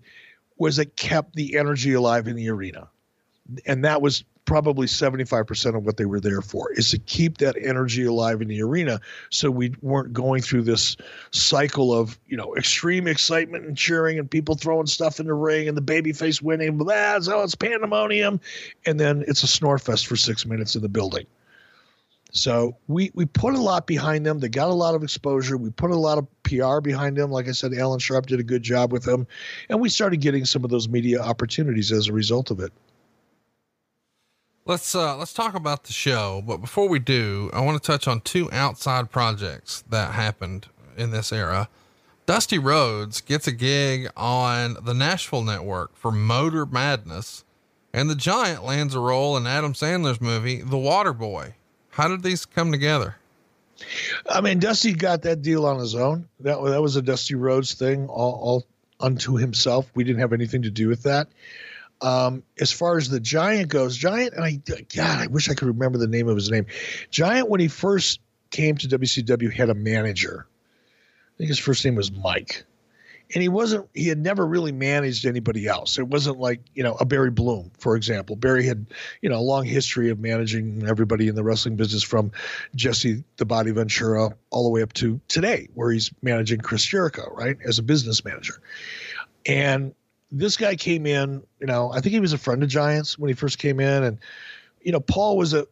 was 0.57 0.79
it 0.79 0.95
kept 0.95 1.35
the 1.35 1.57
energy 1.57 1.93
alive 1.93 2.27
in 2.27 2.35
the 2.35 2.49
arena. 2.49 2.89
And 3.65 3.85
that 3.85 4.01
was 4.01 4.23
probably 4.51 4.85
75% 4.85 5.77
of 5.77 5.85
what 5.85 5.95
they 5.95 6.03
were 6.03 6.19
there 6.19 6.41
for 6.41 6.73
is 6.73 6.91
to 6.91 6.99
keep 6.99 7.37
that 7.37 7.55
energy 7.63 8.03
alive 8.03 8.41
in 8.41 8.49
the 8.49 8.61
arena 8.61 8.99
so 9.29 9.49
we 9.49 9.73
weren't 9.81 10.11
going 10.11 10.41
through 10.41 10.61
this 10.61 10.97
cycle 11.31 11.93
of 11.93 12.19
you 12.27 12.35
know 12.35 12.53
extreme 12.57 13.07
excitement 13.07 13.65
and 13.65 13.77
cheering 13.77 14.19
and 14.19 14.29
people 14.29 14.55
throwing 14.55 14.87
stuff 14.87 15.21
in 15.21 15.27
the 15.27 15.33
ring 15.33 15.69
and 15.69 15.77
the 15.77 15.81
babyface 15.81 16.41
winning 16.41 16.77
blah, 16.77 17.17
so 17.21 17.41
it's 17.41 17.55
pandemonium 17.55 18.41
and 18.85 18.99
then 18.99 19.23
it's 19.25 19.41
a 19.41 19.47
snore 19.47 19.79
fest 19.79 20.05
for 20.05 20.17
six 20.17 20.45
minutes 20.45 20.75
in 20.75 20.81
the 20.81 20.89
building 20.89 21.25
so 22.33 22.75
we 22.89 23.09
we 23.13 23.25
put 23.25 23.55
a 23.55 23.61
lot 23.61 23.87
behind 23.87 24.25
them. 24.25 24.39
They 24.39 24.47
got 24.47 24.69
a 24.69 24.73
lot 24.73 24.95
of 24.95 25.03
exposure. 25.03 25.57
We 25.57 25.69
put 25.69 25.91
a 25.91 25.97
lot 25.97 26.17
of 26.17 26.27
PR 26.43 26.79
behind 26.79 27.17
them. 27.17 27.29
Like 27.29 27.49
I 27.49 27.51
said, 27.51 27.73
Alan 27.73 27.99
Sharp 27.99 28.27
did 28.27 28.39
a 28.39 28.43
good 28.43 28.63
job 28.63 28.93
with 28.93 29.03
them, 29.03 29.27
and 29.67 29.81
we 29.81 29.89
started 29.89 30.21
getting 30.21 30.45
some 30.45 30.63
of 30.63 30.69
those 30.69 30.87
media 30.87 31.21
opportunities 31.21 31.91
as 31.91 32.07
a 32.07 32.13
result 32.13 32.49
of 32.49 32.61
it. 32.61 32.71
Let's 34.63 34.93
uh, 34.93 35.17
let's 35.17 35.33
talk 35.33 35.55
about 35.55 35.85
the 35.85 35.93
show, 35.93 36.43
but 36.45 36.57
before 36.57 36.87
we 36.87 36.99
do, 36.99 37.49
I 37.51 37.61
want 37.61 37.81
to 37.81 37.85
touch 37.85 38.07
on 38.07 38.21
two 38.21 38.51
outside 38.51 39.09
projects 39.09 39.83
that 39.89 40.13
happened 40.13 40.67
in 40.95 41.09
this 41.09 41.33
era. 41.33 41.67
Dusty 42.27 42.59
Rhodes 42.59 43.21
gets 43.21 43.47
a 43.47 43.51
gig 43.51 44.07
on 44.15 44.77
the 44.83 44.93
Nashville 44.93 45.41
network 45.41 45.95
for 45.95 46.11
Motor 46.11 46.67
Madness, 46.67 47.43
and 47.91 48.07
the 48.07 48.15
Giant 48.15 48.63
lands 48.63 48.93
a 48.93 48.99
role 48.99 49.35
in 49.35 49.47
Adam 49.47 49.73
Sandler's 49.73 50.21
movie 50.21 50.61
The 50.61 50.77
Water 50.77 51.13
Boy. 51.13 51.55
How 51.89 52.07
did 52.07 52.21
these 52.21 52.45
come 52.45 52.71
together? 52.71 53.15
I 54.29 54.41
mean, 54.41 54.59
Dusty 54.59 54.93
got 54.93 55.23
that 55.23 55.41
deal 55.41 55.65
on 55.65 55.79
his 55.79 55.95
own. 55.95 56.29
That 56.39 56.63
that 56.63 56.83
was 56.83 56.95
a 56.95 57.01
Dusty 57.01 57.33
Rhodes 57.33 57.73
thing, 57.73 58.07
all, 58.09 58.33
all 58.33 58.67
unto 58.99 59.37
himself. 59.37 59.89
We 59.95 60.03
didn't 60.03 60.19
have 60.19 60.33
anything 60.33 60.61
to 60.61 60.69
do 60.69 60.87
with 60.87 61.01
that. 61.01 61.29
Um, 62.01 62.43
as 62.59 62.71
far 62.71 62.97
as 62.97 63.09
the 63.09 63.19
Giant 63.19 63.69
goes, 63.69 63.95
Giant, 63.95 64.33
and 64.33 64.43
I, 64.43 64.59
God, 64.95 65.19
I 65.19 65.27
wish 65.27 65.49
I 65.49 65.53
could 65.53 65.67
remember 65.67 65.99
the 65.99 66.07
name 66.07 66.27
of 66.27 66.35
his 66.35 66.49
name. 66.49 66.65
Giant, 67.11 67.49
when 67.49 67.59
he 67.59 67.67
first 67.67 68.19
came 68.49 68.75
to 68.77 68.87
WCW, 68.87 69.51
had 69.51 69.69
a 69.69 69.75
manager. 69.75 70.47
I 70.47 71.37
think 71.37 71.49
his 71.49 71.59
first 71.59 71.85
name 71.85 71.95
was 71.95 72.11
Mike. 72.11 72.65
And 73.33 73.41
he 73.41 73.47
wasn't, 73.47 73.87
he 73.93 74.07
had 74.07 74.17
never 74.17 74.45
really 74.45 74.73
managed 74.73 75.25
anybody 75.25 75.65
else. 75.65 75.97
It 75.97 76.07
wasn't 76.07 76.39
like, 76.39 76.59
you 76.73 76.83
know, 76.83 76.95
a 76.95 77.05
Barry 77.05 77.31
Bloom, 77.31 77.71
for 77.79 77.95
example. 77.95 78.35
Barry 78.35 78.65
had, 78.65 78.87
you 79.21 79.29
know, 79.29 79.37
a 79.37 79.39
long 79.39 79.63
history 79.63 80.09
of 80.09 80.19
managing 80.19 80.85
everybody 80.85 81.29
in 81.29 81.35
the 81.35 81.43
wrestling 81.43 81.77
business 81.77 82.03
from 82.03 82.31
Jesse 82.75 83.23
the 83.37 83.45
Body 83.45 83.71
Ventura 83.71 84.31
all 84.49 84.63
the 84.63 84.69
way 84.69 84.81
up 84.81 84.91
to 84.93 85.21
today, 85.29 85.69
where 85.75 85.91
he's 85.91 86.11
managing 86.21 86.59
Chris 86.59 86.83
Jericho, 86.83 87.31
right, 87.33 87.57
as 87.65 87.79
a 87.79 87.83
business 87.83 88.25
manager. 88.25 88.61
And 89.45 89.95
this 90.31 90.55
guy 90.55 90.75
came 90.75 91.05
in, 91.05 91.43
you 91.59 91.67
know, 91.67 91.91
I 91.91 91.99
think 91.99 92.13
he 92.13 92.19
was 92.19 92.33
a 92.33 92.37
friend 92.37 92.63
of 92.63 92.69
Giants 92.69 93.19
when 93.19 93.27
he 93.27 93.33
first 93.33 93.57
came 93.57 93.79
in. 93.79 94.03
And, 94.03 94.19
you 94.81 94.91
know, 94.91 94.99
Paul 94.99 95.37
was 95.37 95.53
a, 95.53 95.67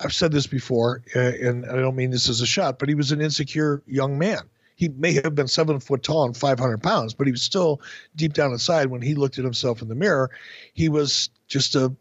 I've 0.00 0.12
said 0.12 0.32
this 0.32 0.46
before, 0.46 1.02
uh, 1.16 1.18
and 1.20 1.66
I 1.66 1.76
don't 1.76 1.96
mean 1.96 2.10
this 2.10 2.28
as 2.28 2.40
a 2.40 2.46
shot, 2.46 2.78
but 2.78 2.88
he 2.88 2.94
was 2.94 3.12
an 3.12 3.20
insecure 3.20 3.82
young 3.86 4.18
man. 4.18 4.40
He 4.76 4.88
may 4.88 5.12
have 5.12 5.34
been 5.34 5.48
seven 5.48 5.78
foot 5.78 6.02
tall 6.02 6.24
and 6.24 6.36
500 6.36 6.82
pounds, 6.82 7.12
but 7.12 7.26
he 7.26 7.30
was 7.30 7.42
still 7.42 7.82
deep 8.16 8.32
down 8.32 8.52
inside 8.52 8.86
when 8.86 9.02
he 9.02 9.14
looked 9.14 9.38
at 9.38 9.44
himself 9.44 9.82
in 9.82 9.88
the 9.88 9.94
mirror, 9.94 10.30
he 10.72 10.88
was 10.88 11.28
just 11.48 11.74
a 11.74 11.94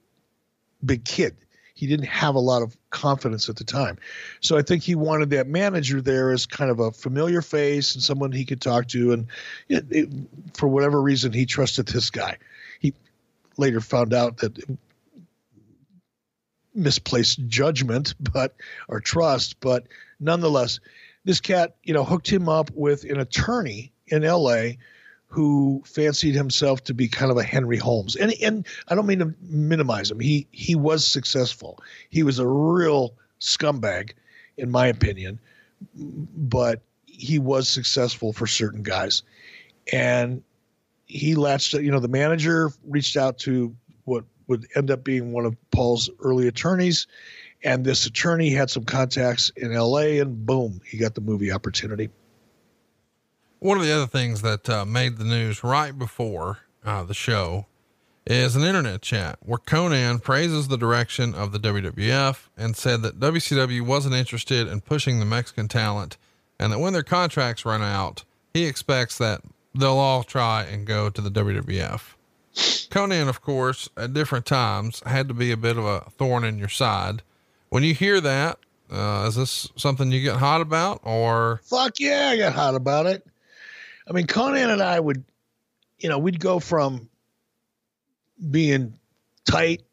big 0.85 1.03
kid. 1.03 1.35
He 1.73 1.87
didn't 1.87 2.05
have 2.05 2.35
a 2.35 2.39
lot 2.39 2.61
of 2.61 2.77
confidence 2.89 3.49
at 3.49 3.55
the 3.55 3.63
time. 3.63 3.97
So 4.41 4.57
I 4.57 4.61
think 4.61 4.83
he 4.83 4.95
wanted 4.95 5.29
that 5.31 5.47
manager 5.47 6.01
there 6.01 6.31
as 6.31 6.45
kind 6.45 6.71
of 6.71 6.79
a 6.79 6.91
familiar 6.91 7.41
face 7.41 7.95
and 7.95 8.03
someone 8.03 8.31
he 8.31 8.45
could 8.45 8.61
talk 8.61 8.87
to. 8.89 9.11
And 9.11 9.27
it, 9.67 9.85
it, 9.89 10.09
for 10.53 10.67
whatever 10.67 11.01
reason, 11.01 11.31
he 11.31 11.45
trusted 11.45 11.87
this 11.87 12.09
guy. 12.09 12.37
He 12.79 12.93
later 13.57 13.81
found 13.81 14.13
out 14.13 14.37
that 14.37 14.57
misplaced 16.73 17.45
judgment, 17.47 18.15
but 18.19 18.55
or 18.87 18.99
trust, 18.99 19.59
but 19.59 19.87
nonetheless, 20.19 20.79
this 21.25 21.41
cat, 21.41 21.75
you 21.83 21.93
know, 21.93 22.03
hooked 22.03 22.29
him 22.29 22.47
up 22.47 22.71
with 22.73 23.03
an 23.03 23.19
attorney 23.19 23.91
in 24.07 24.23
L.A. 24.23 24.77
who 25.29 25.81
fancied 25.85 26.33
himself 26.33 26.83
to 26.83 26.93
be 26.93 27.07
kind 27.07 27.31
of 27.31 27.37
a 27.37 27.43
Henry 27.43 27.77
Holmes, 27.77 28.15
and 28.15 28.33
and 28.41 28.67
I 28.87 28.95
don't 28.95 29.05
mean 29.05 29.19
to 29.19 29.33
minimize 29.41 30.09
him. 30.09 30.19
He 30.19 30.47
he 30.51 30.75
was 30.75 31.05
successful. 31.05 31.79
He 32.09 32.23
was 32.23 32.39
a 32.39 32.47
real 32.47 33.13
scumbag, 33.39 34.13
in 34.57 34.71
my 34.71 34.87
opinion, 34.87 35.39
but 35.95 36.81
he 37.05 37.37
was 37.37 37.69
successful 37.69 38.33
for 38.33 38.47
certain 38.47 38.81
guys, 38.81 39.21
and 39.93 40.41
he 41.05 41.35
latched. 41.35 41.73
You 41.73 41.91
know, 41.91 41.99
the 41.99 42.07
manager 42.07 42.71
reached 42.87 43.15
out 43.15 43.37
to 43.39 43.75
what 44.05 44.25
would 44.47 44.65
end 44.75 44.89
up 44.89 45.03
being 45.03 45.31
one 45.31 45.45
of 45.45 45.55
Paul's 45.71 46.09
early 46.19 46.47
attorneys. 46.47 47.07
And 47.61 47.83
this 47.83 48.05
attorney 48.05 48.51
had 48.51 48.69
some 48.69 48.85
contacts 48.85 49.51
in 49.57 49.73
LA, 49.73 50.21
and 50.21 50.45
boom, 50.45 50.79
he 50.85 50.97
got 50.97 51.13
the 51.13 51.21
movie 51.21 51.51
opportunity. 51.51 52.09
One 53.59 53.77
of 53.77 53.83
the 53.83 53.91
other 53.91 54.07
things 54.07 54.41
that 54.41 54.69
uh, 54.69 54.85
made 54.85 55.17
the 55.17 55.25
news 55.25 55.65
right 55.65 55.97
before 55.97 56.59
uh, 56.85 57.03
the 57.03 57.13
show 57.13 57.65
is 58.25 58.55
an 58.55 58.63
internet 58.63 59.01
chat 59.01 59.37
where 59.41 59.57
Konnan 59.57 60.23
praises 60.23 60.69
the 60.69 60.77
direction 60.77 61.35
of 61.35 61.51
the 61.51 61.59
WWF 61.59 62.47
and 62.55 62.77
said 62.77 63.01
that 63.01 63.19
WCW 63.19 63.81
wasn't 63.81 64.15
interested 64.15 64.65
in 64.67 64.79
pushing 64.79 65.19
the 65.19 65.25
Mexican 65.25 65.67
talent 65.67 66.17
and 66.57 66.71
that 66.71 66.79
when 66.79 66.93
their 66.93 67.03
contracts 67.03 67.65
run 67.65 67.81
out, 67.81 68.23
he 68.53 68.65
expects 68.65 69.17
that 69.17 69.41
they'll 69.75 69.97
all 69.97 70.23
try 70.23 70.63
and 70.63 70.87
go 70.87 71.09
to 71.09 71.19
the 71.19 71.29
WWF. 71.29 72.01
Konnan, 72.55 73.27
of 73.27 73.41
course, 73.41 73.89
at 73.97 74.13
different 74.13 74.45
times 74.45 75.01
had 75.05 75.27
to 75.27 75.33
be 75.33 75.51
a 75.51 75.57
bit 75.57 75.75
of 75.75 75.83
a 75.83 76.09
thorn 76.17 76.45
in 76.45 76.57
your 76.57 76.69
side. 76.69 77.23
When 77.67 77.83
you 77.83 77.93
hear 77.93 78.21
that, 78.21 78.57
uh, 78.89 79.25
is 79.27 79.35
this 79.35 79.67
something 79.75 80.13
you 80.13 80.21
get 80.21 80.37
hot 80.37 80.61
about 80.61 81.01
or? 81.03 81.59
Fuck 81.65 81.99
yeah, 81.99 82.29
I 82.31 82.37
get 82.37 82.53
hot 82.53 82.75
about 82.75 83.05
it. 83.05 83.25
I 84.09 84.13
mean, 84.13 84.25
Konnan 84.25 84.71
and 84.73 84.81
I 84.81 84.99
would, 84.99 85.23
you 85.99 86.09
know, 86.09 86.17
we'd 86.17 86.39
go 86.39 86.59
from 86.59 87.09
being 88.49 88.97
tight 89.45 89.83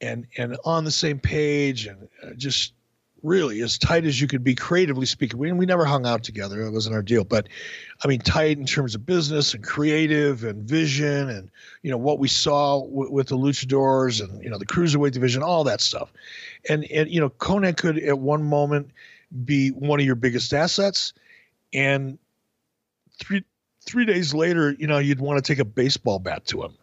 and 0.00 0.26
and 0.36 0.56
on 0.64 0.84
the 0.84 0.90
same 0.90 1.18
page 1.18 1.86
and 1.86 2.08
uh, 2.22 2.30
just 2.36 2.72
really 3.22 3.62
as 3.62 3.78
tight 3.78 4.04
as 4.04 4.20
you 4.20 4.26
could 4.26 4.44
be 4.44 4.54
creatively 4.54 5.06
speaking. 5.06 5.38
We, 5.38 5.50
we 5.52 5.64
never 5.64 5.84
hung 5.86 6.06
out 6.06 6.22
together. 6.22 6.60
It 6.62 6.70
wasn't 6.70 6.94
our 6.94 7.02
deal, 7.02 7.24
but 7.24 7.48
I 8.04 8.08
mean, 8.08 8.20
tight 8.20 8.58
in 8.58 8.66
terms 8.66 8.94
of 8.94 9.06
business 9.06 9.54
and 9.54 9.64
creative 9.64 10.44
and 10.44 10.68
vision 10.68 11.30
and, 11.30 11.50
you 11.82 11.90
know, 11.90 11.96
what 11.96 12.18
we 12.18 12.28
saw 12.28 12.82
w- 12.82 13.10
with 13.10 13.28
the 13.28 13.38
luchadors 13.38 14.22
and, 14.22 14.42
you 14.42 14.50
know, 14.50 14.58
the 14.58 14.66
cruiserweight 14.66 15.12
division, 15.12 15.42
all 15.42 15.64
that 15.64 15.80
stuff. 15.80 16.12
And, 16.68 16.84
and, 16.84 17.08
you 17.08 17.18
know, 17.18 17.30
Konnan 17.30 17.76
could 17.78 17.98
at 17.98 18.18
one 18.18 18.42
moment 18.42 18.90
be 19.44 19.70
one 19.70 20.00
of 20.00 20.04
your 20.04 20.16
biggest 20.16 20.52
assets. 20.52 21.14
And 21.72 22.18
three, 23.18 23.44
three 23.84 24.04
days 24.04 24.34
later, 24.34 24.74
you 24.78 24.86
know, 24.86 24.98
you'd 24.98 25.20
want 25.20 25.42
to 25.42 25.52
take 25.52 25.58
a 25.58 25.64
baseball 25.64 26.18
bat 26.18 26.46
to 26.46 26.62
him 26.62 26.74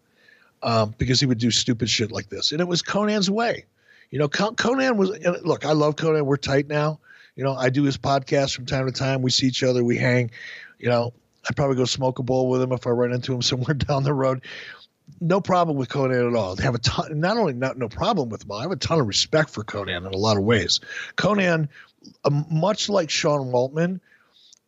um, 0.63 0.95
because 0.97 1.19
he 1.19 1.25
would 1.25 1.39
do 1.39 1.51
stupid 1.51 1.89
shit 1.89 2.11
like 2.11 2.29
this. 2.29 2.51
And 2.51 2.61
it 2.61 2.67
was 2.67 2.81
Konnan's 2.81 3.29
way. 3.29 3.65
You 4.11 4.19
know, 4.19 4.27
Konnan 4.27 4.97
was 4.97 5.09
look. 5.43 5.65
I 5.65 5.71
love 5.71 5.95
Konnan. 5.95 6.25
We're 6.25 6.35
tight 6.37 6.67
now. 6.67 6.99
You 7.35 7.45
know, 7.45 7.53
I 7.53 7.69
do 7.69 7.83
his 7.83 7.97
podcast 7.97 8.53
from 8.53 8.65
time 8.65 8.85
to 8.85 8.91
time. 8.91 9.21
We 9.21 9.31
see 9.31 9.47
each 9.47 9.63
other. 9.63 9.83
We 9.83 9.97
hang. 9.97 10.31
You 10.79 10.89
know, 10.89 11.13
I'd 11.49 11.55
probably 11.55 11.77
go 11.77 11.85
smoke 11.85 12.19
a 12.19 12.23
bowl 12.23 12.49
with 12.49 12.61
him 12.61 12.73
if 12.73 12.85
I 12.85 12.89
run 12.89 13.13
into 13.13 13.33
him 13.33 13.41
somewhere 13.41 13.73
down 13.73 14.03
the 14.03 14.13
road. 14.13 14.41
No 15.19 15.39
problem 15.41 15.77
with 15.77 15.89
Konnan 15.89 16.29
at 16.29 16.35
all. 16.35 16.55
They 16.55 16.63
have 16.63 16.75
a 16.75 16.79
ton. 16.79 17.19
Not 17.21 17.37
only 17.37 17.53
not 17.53 17.77
no 17.77 17.87
problem 17.87 18.29
with 18.29 18.43
him, 18.43 18.51
I 18.51 18.63
have 18.63 18.71
a 18.71 18.75
ton 18.75 18.99
of 18.99 19.07
respect 19.07 19.49
for 19.49 19.63
Konnan 19.63 20.05
in 20.05 20.13
a 20.13 20.17
lot 20.17 20.35
of 20.35 20.43
ways. 20.43 20.81
Konnan, 21.15 21.69
uh, 22.25 22.43
much 22.49 22.89
like 22.89 23.09
Sean 23.09 23.51
Waltman, 23.51 24.01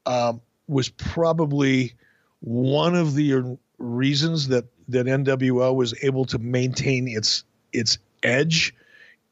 um, 0.06 0.42
was 0.74 0.90
probably 0.90 1.94
one 2.42 2.96
of 2.96 3.16
the 3.16 3.58
reasons 3.78 4.48
that 4.50 4.66
that 4.90 5.06
NWO 5.06 5.74
was 5.74 5.94
able 6.04 6.26
to 6.26 6.40
maintain 6.40 7.08
its 7.08 7.44
its 7.72 7.98
edge 8.22 8.74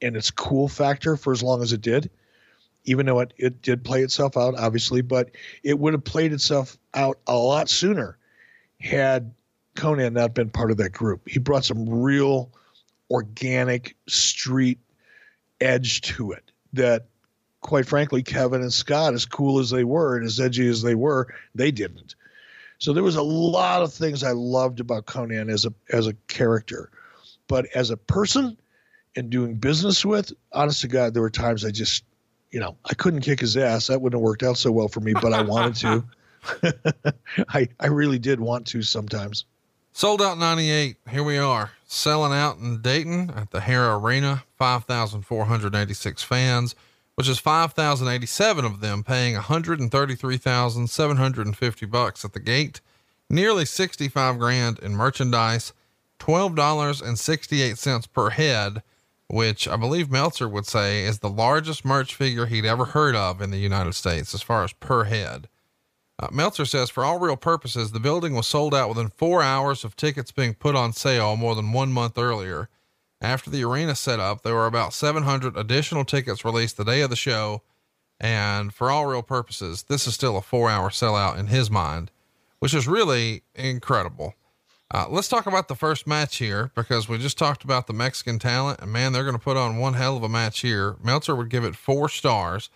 and 0.02 0.16
its 0.16 0.32
cool 0.32 0.68
factor 0.68 1.16
for 1.16 1.34
as 1.34 1.44
long 1.44 1.62
as 1.62 1.74
it 1.74 1.82
did, 1.82 2.10
even 2.86 3.06
though 3.06 3.20
it, 3.20 3.34
it 3.38 3.62
did 3.62 3.84
play 3.84 4.02
itself 4.02 4.38
out, 4.38 4.56
obviously, 4.58 5.02
but 5.02 5.30
it 5.64 5.78
would 5.78 5.94
have 5.94 6.04
played 6.04 6.34
itself 6.34 6.78
out 6.94 7.20
a 7.28 7.36
lot 7.36 7.70
sooner 7.70 8.18
had 8.80 9.34
Konnan 9.76 10.14
not 10.14 10.34
been 10.34 10.50
part 10.50 10.72
of 10.72 10.78
that 10.78 10.92
group. 10.92 11.28
He 11.28 11.40
brought 11.40 11.66
some 11.66 11.88
real 11.88 12.52
organic 13.10 13.96
street 14.08 14.80
edge 15.60 16.02
to 16.02 16.32
it 16.32 16.52
that 16.74 17.08
quite 17.62 17.88
frankly, 17.88 18.24
Kevin 18.24 18.62
and 18.62 18.74
Scott, 18.74 19.14
as 19.14 19.26
cool 19.26 19.60
as 19.60 19.70
they 19.70 19.84
were 19.84 20.18
and 20.18 20.26
as 20.26 20.40
edgy 20.40 20.68
as 20.68 20.82
they 20.82 20.96
were, 20.96 21.34
they 21.56 21.72
didn't. 21.72 22.16
So 22.80 22.94
there 22.94 23.04
was 23.04 23.16
a 23.16 23.22
lot 23.22 23.84
of 23.84 23.94
things 23.94 24.24
I 24.24 24.32
loved 24.32 24.80
about 24.80 25.06
Konnan 25.06 25.52
as 25.52 25.66
a 25.66 25.74
as 25.92 26.08
a 26.08 26.14
character, 26.28 26.90
but 27.48 27.68
as 27.76 27.92
a 27.92 27.98
person, 27.98 28.58
and 29.16 29.30
doing 29.30 29.56
business 29.56 30.06
with, 30.06 30.32
honest 30.52 30.82
to 30.82 30.88
God, 30.88 31.14
there 31.14 31.22
were 31.22 31.30
times 31.30 31.66
I 31.66 31.72
just, 31.72 32.04
you 32.52 32.60
know, 32.60 32.78
I 32.86 32.94
couldn't 32.94 33.22
kick 33.22 33.40
his 33.40 33.58
ass. 33.58 33.88
That 33.88 34.02
wouldn't 34.02 34.20
have 34.20 34.24
worked 34.24 34.44
out 34.44 34.58
so 34.58 34.72
well 34.72 34.88
for 34.88 35.00
me, 35.00 35.14
but 35.14 35.34
I 35.34 35.42
wanted 35.42 35.76
to. 35.78 37.14
I 37.50 37.68
I 37.80 37.88
really 37.88 38.20
did 38.20 38.40
want 38.40 38.68
to 38.68 38.82
sometimes. 38.82 39.46
Souled 39.94 40.22
Out 40.22 40.38
98. 40.38 40.96
Here 41.10 41.24
we 41.24 41.38
are 41.38 41.72
selling 41.86 42.32
out 42.32 42.58
in 42.58 42.82
Dayton 42.82 43.30
at 43.36 43.52
the 43.52 43.60
Hara 43.60 44.00
Arena, 44.00 44.44
5,486 44.58 46.24
fans, 46.24 46.76
which 47.22 47.30
is 47.30 47.38
5,087 47.38 48.66
of 48.66 48.82
them 48.82 49.04
paying 49.04 49.36
133,750 49.36 51.86
bucks 51.86 52.26
at 52.26 52.34
the 52.34 52.40
gate, 52.40 52.82
nearly 53.30 53.64
65 53.64 54.40
grand 54.40 54.80
in 54.80 54.96
merchandise, 54.96 55.72
$12.68 56.18 58.12
per 58.12 58.32
head 58.32 58.82
which 59.28 59.68
I 59.68 59.76
believe 59.76 60.10
Meltzer 60.10 60.50
would 60.50 60.66
say 60.66 61.06
is 61.06 61.20
the 61.20 61.30
largest 61.30 61.86
merch 61.86 62.16
figure 62.16 62.48
he'd 62.48 62.66
ever 62.66 62.86
heard 62.86 63.16
of 63.16 63.40
in 63.40 63.52
the 63.52 63.60
United 63.60 63.94
States 63.94 64.34
as 64.34 64.42
far 64.42 64.64
as 64.64 64.74
per 64.74 65.04
head. 65.04 65.48
Uh, 66.18 66.30
Meltzer 66.32 66.66
says, 66.66 66.90
for 66.90 67.06
all 67.06 67.20
real 67.20 67.38
purposes, 67.38 67.92
the 67.92 68.00
building 68.00 68.34
was 68.34 68.48
sold 68.48 68.74
out 68.74 68.90
within 68.90 69.10
four 69.10 69.44
hours 69.44 69.84
of 69.84 69.96
tickets 69.96 70.32
being 70.32 70.56
put 70.56 70.76
on 70.76 70.92
sale 70.92 71.36
more 71.36 71.54
than 71.54 71.72
one 71.72 71.94
month 71.94 72.18
earlier. 72.18 72.68
After 73.22 73.52
the 73.52 73.64
arena 73.64 73.96
set 73.96 74.20
up, 74.20 74.42
there 74.42 74.56
were 74.56 74.66
about 74.66 74.94
700 74.94 75.56
additional 75.56 76.04
tickets 76.04 76.44
released 76.44 76.78
the 76.78 76.84
day 76.84 77.02
of 77.02 77.12
the 77.12 77.16
show. 77.16 77.62
And 78.20 78.74
for 78.74 78.90
all 78.90 79.06
real 79.06 79.22
purposes, 79.22 79.84
this 79.84 80.08
is 80.08 80.16
still 80.16 80.38
a 80.38 80.42
four 80.42 80.70
hour 80.70 80.90
sellout 80.90 81.38
in 81.38 81.48
his 81.48 81.70
mind, 81.70 82.12
which 82.60 82.74
is 82.74 82.88
really 82.88 83.44
incredible. 83.54 84.34
Uh, 84.94 85.06
let's 85.10 85.30
talk 85.30 85.46
about 85.46 85.68
the 85.68 85.76
first 85.76 86.06
match 86.06 86.38
here 86.38 86.72
because 86.76 87.08
we 87.08 87.18
just 87.18 87.38
talked 87.38 87.64
about 87.64 87.88
the 87.88 87.94
Mexican 87.94 88.40
talent, 88.40 88.80
and 88.82 88.92
man, 88.92 89.14
they're 89.14 89.24
going 89.24 89.38
to 89.38 89.40
put 89.40 89.56
on 89.56 89.78
one 89.78 89.94
hell 89.94 90.18
of 90.18 90.24
a 90.24 90.30
match 90.30 90.60
here. 90.60 90.98
Meltzer 91.02 91.36
would 91.36 91.50
give 91.50 91.64
it 91.64 91.76
four 91.76 92.10
stars. 92.10 92.70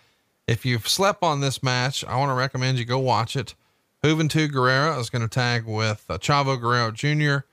If 0.46 0.64
you've 0.64 0.88
slept 0.88 1.22
on 1.22 1.40
this 1.40 1.62
match, 1.62 2.04
I 2.04 2.16
want 2.16 2.30
to 2.30 2.34
recommend 2.34 2.78
you 2.78 2.84
go 2.84 2.98
watch 2.98 3.36
it. 3.36 3.54
Juventud 4.02 4.50
Guerrera 4.50 4.98
is 4.98 5.10
going 5.10 5.22
to 5.22 5.28
tag 5.28 5.66
with 5.66 6.06
uh, 6.08 6.18
Chavo 6.18 6.58
Guerrero 6.58 6.90
Jr., 6.90 7.44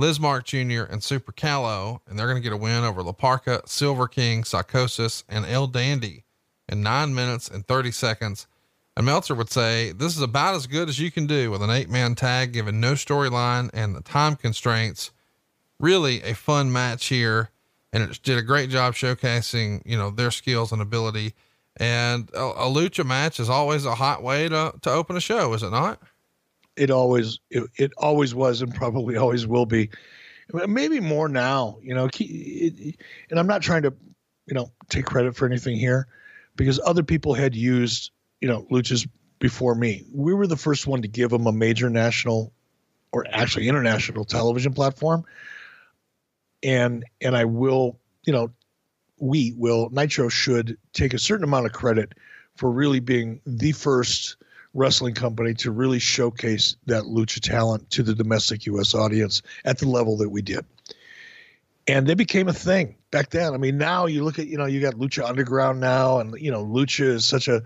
Lizmark 0.00 0.44
Jr., 0.44 0.90
and 0.90 1.02
Super 1.02 1.32
Calo, 1.32 2.00
and 2.06 2.18
they're 2.18 2.28
going 2.28 2.40
to 2.40 2.42
get 2.42 2.52
a 2.52 2.56
win 2.56 2.84
over 2.84 3.02
La 3.02 3.12
Parka, 3.12 3.62
Silver 3.66 4.06
King, 4.06 4.44
Psychosis, 4.44 5.24
and 5.28 5.44
El 5.44 5.66
Dandy 5.66 6.24
in 6.68 6.82
nine 6.82 7.14
minutes 7.14 7.48
and 7.48 7.66
30 7.66 7.90
seconds. 7.90 8.46
And 8.96 9.06
Meltzer 9.06 9.34
would 9.34 9.50
say, 9.50 9.92
This 9.92 10.16
is 10.16 10.22
about 10.22 10.54
as 10.54 10.66
good 10.66 10.88
as 10.88 10.98
you 11.00 11.10
can 11.10 11.26
do 11.26 11.50
with 11.50 11.62
an 11.62 11.70
eight 11.70 11.88
man 11.88 12.14
tag, 12.14 12.52
given 12.52 12.80
no 12.80 12.92
storyline 12.92 13.70
and 13.72 13.94
the 13.94 14.00
time 14.00 14.36
constraints. 14.36 15.10
Really 15.80 16.22
a 16.22 16.34
fun 16.34 16.72
match 16.72 17.06
here. 17.06 17.50
And 17.92 18.02
it 18.02 18.20
did 18.22 18.38
a 18.38 18.42
great 18.42 18.70
job 18.70 18.94
showcasing, 18.94 19.82
you 19.86 19.96
know, 19.96 20.10
their 20.10 20.30
skills 20.30 20.72
and 20.72 20.82
ability. 20.82 21.34
And 21.76 22.28
a, 22.34 22.42
a 22.42 22.66
lucha 22.68 23.04
match 23.06 23.40
is 23.40 23.48
always 23.48 23.84
a 23.84 23.94
hot 23.94 24.22
way 24.22 24.48
to, 24.48 24.74
to 24.82 24.90
open 24.90 25.16
a 25.16 25.20
show, 25.20 25.54
is 25.54 25.62
it 25.62 25.70
not? 25.70 26.00
It 26.78 26.90
always 26.90 27.40
it, 27.50 27.64
it 27.76 27.92
always 27.96 28.34
was 28.34 28.62
and 28.62 28.74
probably 28.74 29.16
always 29.16 29.46
will 29.46 29.66
be. 29.66 29.90
Maybe 30.50 30.98
more 30.98 31.28
now, 31.28 31.78
you 31.82 31.94
know. 31.94 32.08
And 32.18 33.38
I'm 33.38 33.46
not 33.46 33.60
trying 33.60 33.82
to, 33.82 33.92
you 34.46 34.54
know, 34.54 34.72
take 34.88 35.04
credit 35.04 35.36
for 35.36 35.44
anything 35.44 35.76
here, 35.76 36.08
because 36.56 36.80
other 36.82 37.02
people 37.02 37.34
had 37.34 37.54
used, 37.54 38.12
you 38.40 38.48
know, 38.48 38.66
luchas 38.70 39.06
before 39.40 39.74
me. 39.74 40.04
We 40.10 40.32
were 40.32 40.46
the 40.46 40.56
first 40.56 40.86
one 40.86 41.02
to 41.02 41.08
give 41.08 41.28
them 41.28 41.46
a 41.46 41.52
major 41.52 41.90
national, 41.90 42.54
or 43.12 43.26
actually 43.30 43.68
international 43.68 44.24
television 44.24 44.72
platform. 44.72 45.24
And 46.62 47.04
and 47.20 47.36
I 47.36 47.44
will, 47.44 47.98
you 48.24 48.32
know, 48.32 48.50
we 49.18 49.52
will 49.54 49.90
Nitro 49.90 50.30
should 50.30 50.78
take 50.94 51.12
a 51.12 51.18
certain 51.18 51.44
amount 51.44 51.66
of 51.66 51.72
credit 51.72 52.14
for 52.56 52.70
really 52.70 53.00
being 53.00 53.42
the 53.44 53.72
first 53.72 54.36
wrestling 54.78 55.14
company 55.14 55.54
to 55.54 55.70
really 55.70 55.98
showcase 55.98 56.76
that 56.86 57.04
lucha 57.04 57.40
talent 57.40 57.90
to 57.90 58.02
the 58.02 58.14
domestic 58.14 58.64
U.S. 58.66 58.94
audience 58.94 59.42
at 59.64 59.78
the 59.78 59.88
level 59.88 60.16
that 60.18 60.30
we 60.30 60.40
did. 60.40 60.64
And 61.88 62.06
they 62.06 62.14
became 62.14 62.48
a 62.48 62.52
thing 62.52 62.96
back 63.10 63.30
then. 63.30 63.54
I 63.54 63.56
mean, 63.56 63.78
now 63.78 64.06
you 64.06 64.22
look 64.22 64.38
at, 64.38 64.46
you 64.46 64.58
know, 64.58 64.66
you 64.66 64.80
got 64.80 64.94
Lucha 64.94 65.26
Underground 65.26 65.80
now, 65.80 66.20
and, 66.20 66.38
you 66.38 66.50
know, 66.50 66.64
Lucha 66.64 67.04
is 67.04 67.26
such 67.26 67.48
a, 67.48 67.62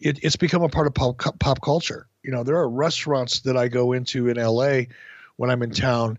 it, 0.00 0.18
it's 0.22 0.34
become 0.34 0.62
a 0.62 0.68
part 0.68 0.88
of 0.88 0.94
pop, 0.94 1.38
pop 1.38 1.60
culture. 1.62 2.08
You 2.24 2.32
know, 2.32 2.42
there 2.42 2.56
are 2.56 2.68
restaurants 2.68 3.40
that 3.40 3.56
I 3.56 3.68
go 3.68 3.92
into 3.92 4.28
in 4.28 4.36
LA 4.36 4.82
when 5.36 5.50
I'm 5.50 5.62
in 5.62 5.70
town 5.70 6.18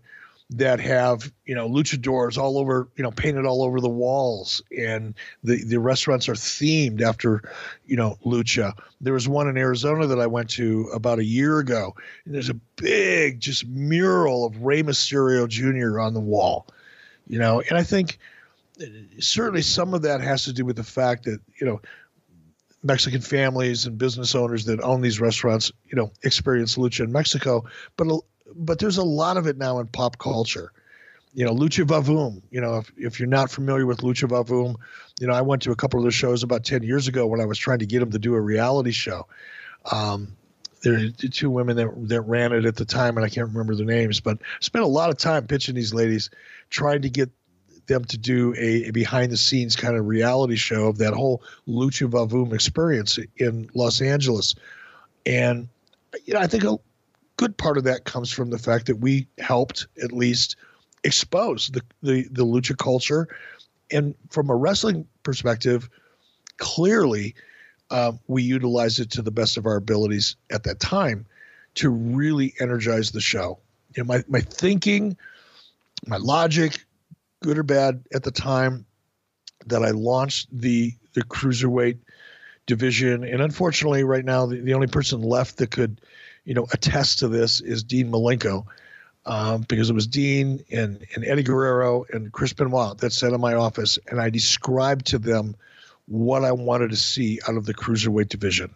that 0.50 0.78
have 0.78 1.32
you 1.44 1.54
know 1.54 1.68
luchadors 1.68 2.38
all 2.38 2.56
over 2.56 2.88
you 2.96 3.02
know 3.02 3.10
painted 3.10 3.46
all 3.46 3.62
over 3.62 3.80
the 3.80 3.88
walls. 3.88 4.62
And 4.76 5.14
the 5.42 5.64
the 5.64 5.80
restaurants 5.80 6.28
are 6.28 6.34
themed 6.34 7.00
after 7.02 7.42
you 7.86 7.96
know 7.96 8.18
lucha. 8.24 8.72
There 9.00 9.14
was 9.14 9.28
one 9.28 9.48
in 9.48 9.56
arizona 9.56 10.06
that 10.06 10.20
i 10.20 10.26
went 10.26 10.50
to 10.50 10.88
about 10.94 11.18
a 11.18 11.24
year 11.24 11.58
ago 11.58 11.94
and 12.24 12.34
there's 12.34 12.48
a 12.48 12.54
big 12.76 13.40
just 13.40 13.66
mural 13.66 14.46
of 14.46 14.62
Rey 14.62 14.82
mysterio 14.82 15.48
jr 15.48 16.00
on 16.00 16.14
the 16.14 16.20
wall 16.20 16.66
you 17.26 17.38
know? 17.38 17.60
And 17.60 17.76
i 17.76 17.82
think 17.82 18.18
uh, 18.80 18.86
certainly 19.18 19.62
some 19.62 19.94
of 19.94 20.02
that 20.02 20.20
has 20.20 20.44
to 20.44 20.52
do 20.52 20.64
with 20.64 20.76
the 20.76 20.84
fact 20.84 21.24
that 21.24 21.40
you 21.60 21.66
know 21.66 21.80
Mexican 22.82 23.20
families 23.20 23.86
and 23.86 23.98
business 23.98 24.34
owners 24.34 24.64
that 24.66 24.80
own 24.80 25.00
these 25.00 25.20
restaurants, 25.20 25.72
you 25.88 25.96
know, 25.96 26.12
experience 26.22 26.76
lucha 26.76 27.04
in 27.04 27.10
Mexico, 27.10 27.64
but 27.96 28.06
but 28.54 28.78
there's 28.78 28.98
a 28.98 29.04
lot 29.04 29.36
of 29.36 29.46
it 29.46 29.56
now 29.56 29.78
in 29.78 29.86
pop 29.88 30.18
culture. 30.18 30.72
You 31.34 31.44
know, 31.44 31.54
Lucha 31.54 31.84
Vavoom. 31.84 32.42
You 32.50 32.60
know, 32.60 32.78
if, 32.78 32.92
if 32.96 33.20
you're 33.20 33.28
not 33.28 33.50
familiar 33.50 33.86
with 33.86 33.98
Lucha 33.98 34.28
Vavoom, 34.28 34.76
you 35.20 35.26
know, 35.26 35.34
I 35.34 35.42
went 35.42 35.62
to 35.62 35.70
a 35.70 35.76
couple 35.76 36.00
of 36.00 36.04
the 36.04 36.10
shows 36.10 36.42
about 36.42 36.64
10 36.64 36.82
years 36.82 37.08
ago 37.08 37.26
when 37.26 37.40
I 37.40 37.44
was 37.44 37.58
trying 37.58 37.80
to 37.80 37.86
get 37.86 38.00
them 38.00 38.10
to 38.12 38.18
do 38.18 38.34
a 38.34 38.40
reality 38.40 38.92
show. 38.92 39.26
Um, 39.92 40.36
there 40.82 40.94
are 40.94 41.08
two 41.08 41.50
women 41.50 41.76
that, 41.76 42.08
that 42.08 42.20
ran 42.22 42.52
it 42.52 42.64
at 42.64 42.76
the 42.76 42.84
time, 42.84 43.16
and 43.16 43.26
I 43.26 43.28
can't 43.28 43.48
remember 43.48 43.74
their 43.74 43.86
names, 43.86 44.20
but 44.20 44.38
spent 44.60 44.84
a 44.84 44.88
lot 44.88 45.10
of 45.10 45.18
time 45.18 45.46
pitching 45.46 45.74
these 45.74 45.92
ladies, 45.92 46.30
trying 46.70 47.02
to 47.02 47.10
get 47.10 47.30
them 47.86 48.04
to 48.04 48.18
do 48.18 48.54
a, 48.56 48.88
a 48.88 48.90
behind 48.90 49.32
the 49.32 49.36
scenes 49.36 49.76
kind 49.76 49.96
of 49.96 50.06
reality 50.06 50.56
show 50.56 50.86
of 50.86 50.98
that 50.98 51.14
whole 51.14 51.42
Lucha 51.68 52.08
Vavoom 52.08 52.52
experience 52.52 53.18
in 53.36 53.68
Los 53.74 54.00
Angeles. 54.00 54.54
And, 55.24 55.68
you 56.24 56.34
know, 56.34 56.40
I 56.40 56.46
think 56.46 56.64
good 57.36 57.56
part 57.56 57.76
of 57.76 57.84
that 57.84 58.04
comes 58.04 58.32
from 58.32 58.50
the 58.50 58.58
fact 58.58 58.86
that 58.86 58.96
we 58.96 59.26
helped 59.38 59.86
at 60.02 60.12
least 60.12 60.56
expose 61.04 61.68
the, 61.68 61.82
the, 62.02 62.26
the 62.30 62.44
lucha 62.44 62.76
culture. 62.76 63.28
And 63.90 64.14
from 64.30 64.50
a 64.50 64.56
wrestling 64.56 65.06
perspective, 65.22 65.88
clearly 66.56 67.34
um, 67.90 68.18
we 68.26 68.42
utilized 68.42 68.98
it 68.98 69.10
to 69.12 69.22
the 69.22 69.30
best 69.30 69.56
of 69.56 69.66
our 69.66 69.76
abilities 69.76 70.36
at 70.50 70.64
that 70.64 70.80
time 70.80 71.26
to 71.74 71.90
really 71.90 72.54
energize 72.58 73.12
the 73.12 73.20
show. 73.20 73.58
You 73.94 74.02
know, 74.02 74.06
my, 74.06 74.24
my 74.28 74.40
thinking, 74.40 75.16
my 76.06 76.16
logic, 76.16 76.84
good 77.42 77.58
or 77.58 77.62
bad 77.62 78.02
at 78.14 78.22
the 78.22 78.30
time 78.30 78.86
that 79.66 79.82
I 79.84 79.90
launched 79.90 80.48
the 80.52 80.94
the 81.12 81.22
cruiserweight 81.24 81.98
division. 82.66 83.24
And 83.24 83.40
unfortunately, 83.40 84.04
right 84.04 84.24
now, 84.24 84.46
the, 84.46 84.60
the 84.60 84.74
only 84.74 84.86
person 84.86 85.22
left 85.22 85.58
that 85.58 85.70
could– 85.70 86.00
you 86.46 86.54
know, 86.54 86.66
attest 86.72 87.18
to 87.18 87.28
this 87.28 87.60
is 87.60 87.82
Dean 87.82 88.10
Malenko, 88.10 88.64
um, 89.26 89.62
because 89.68 89.90
it 89.90 89.94
was 89.94 90.06
Dean 90.06 90.64
and, 90.70 91.04
and 91.14 91.24
Eddie 91.26 91.42
Guerrero 91.42 92.06
and 92.12 92.32
Chris 92.32 92.52
Benoit 92.52 92.96
that 92.98 93.12
sat 93.12 93.32
in 93.32 93.40
my 93.40 93.54
office, 93.54 93.98
and 94.08 94.20
I 94.20 94.30
described 94.30 95.06
to 95.06 95.18
them 95.18 95.56
what 96.06 96.44
I 96.44 96.52
wanted 96.52 96.90
to 96.90 96.96
see 96.96 97.40
out 97.48 97.56
of 97.56 97.66
the 97.66 97.74
cruiserweight 97.74 98.28
division. 98.28 98.72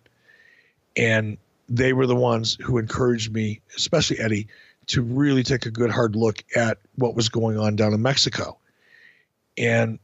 And 0.96 1.38
they 1.68 1.92
were 1.92 2.08
the 2.08 2.16
ones 2.16 2.58
who 2.60 2.76
encouraged 2.76 3.32
me, 3.32 3.60
especially 3.76 4.18
Eddie, 4.18 4.48
to 4.88 5.02
really 5.02 5.44
take 5.44 5.66
a 5.66 5.70
good 5.70 5.90
hard 5.90 6.16
look 6.16 6.42
at 6.56 6.78
what 6.96 7.14
was 7.14 7.28
going 7.28 7.56
on 7.56 7.76
down 7.76 7.94
in 7.94 8.02
Mexico. 8.02 8.58
And 9.56 10.00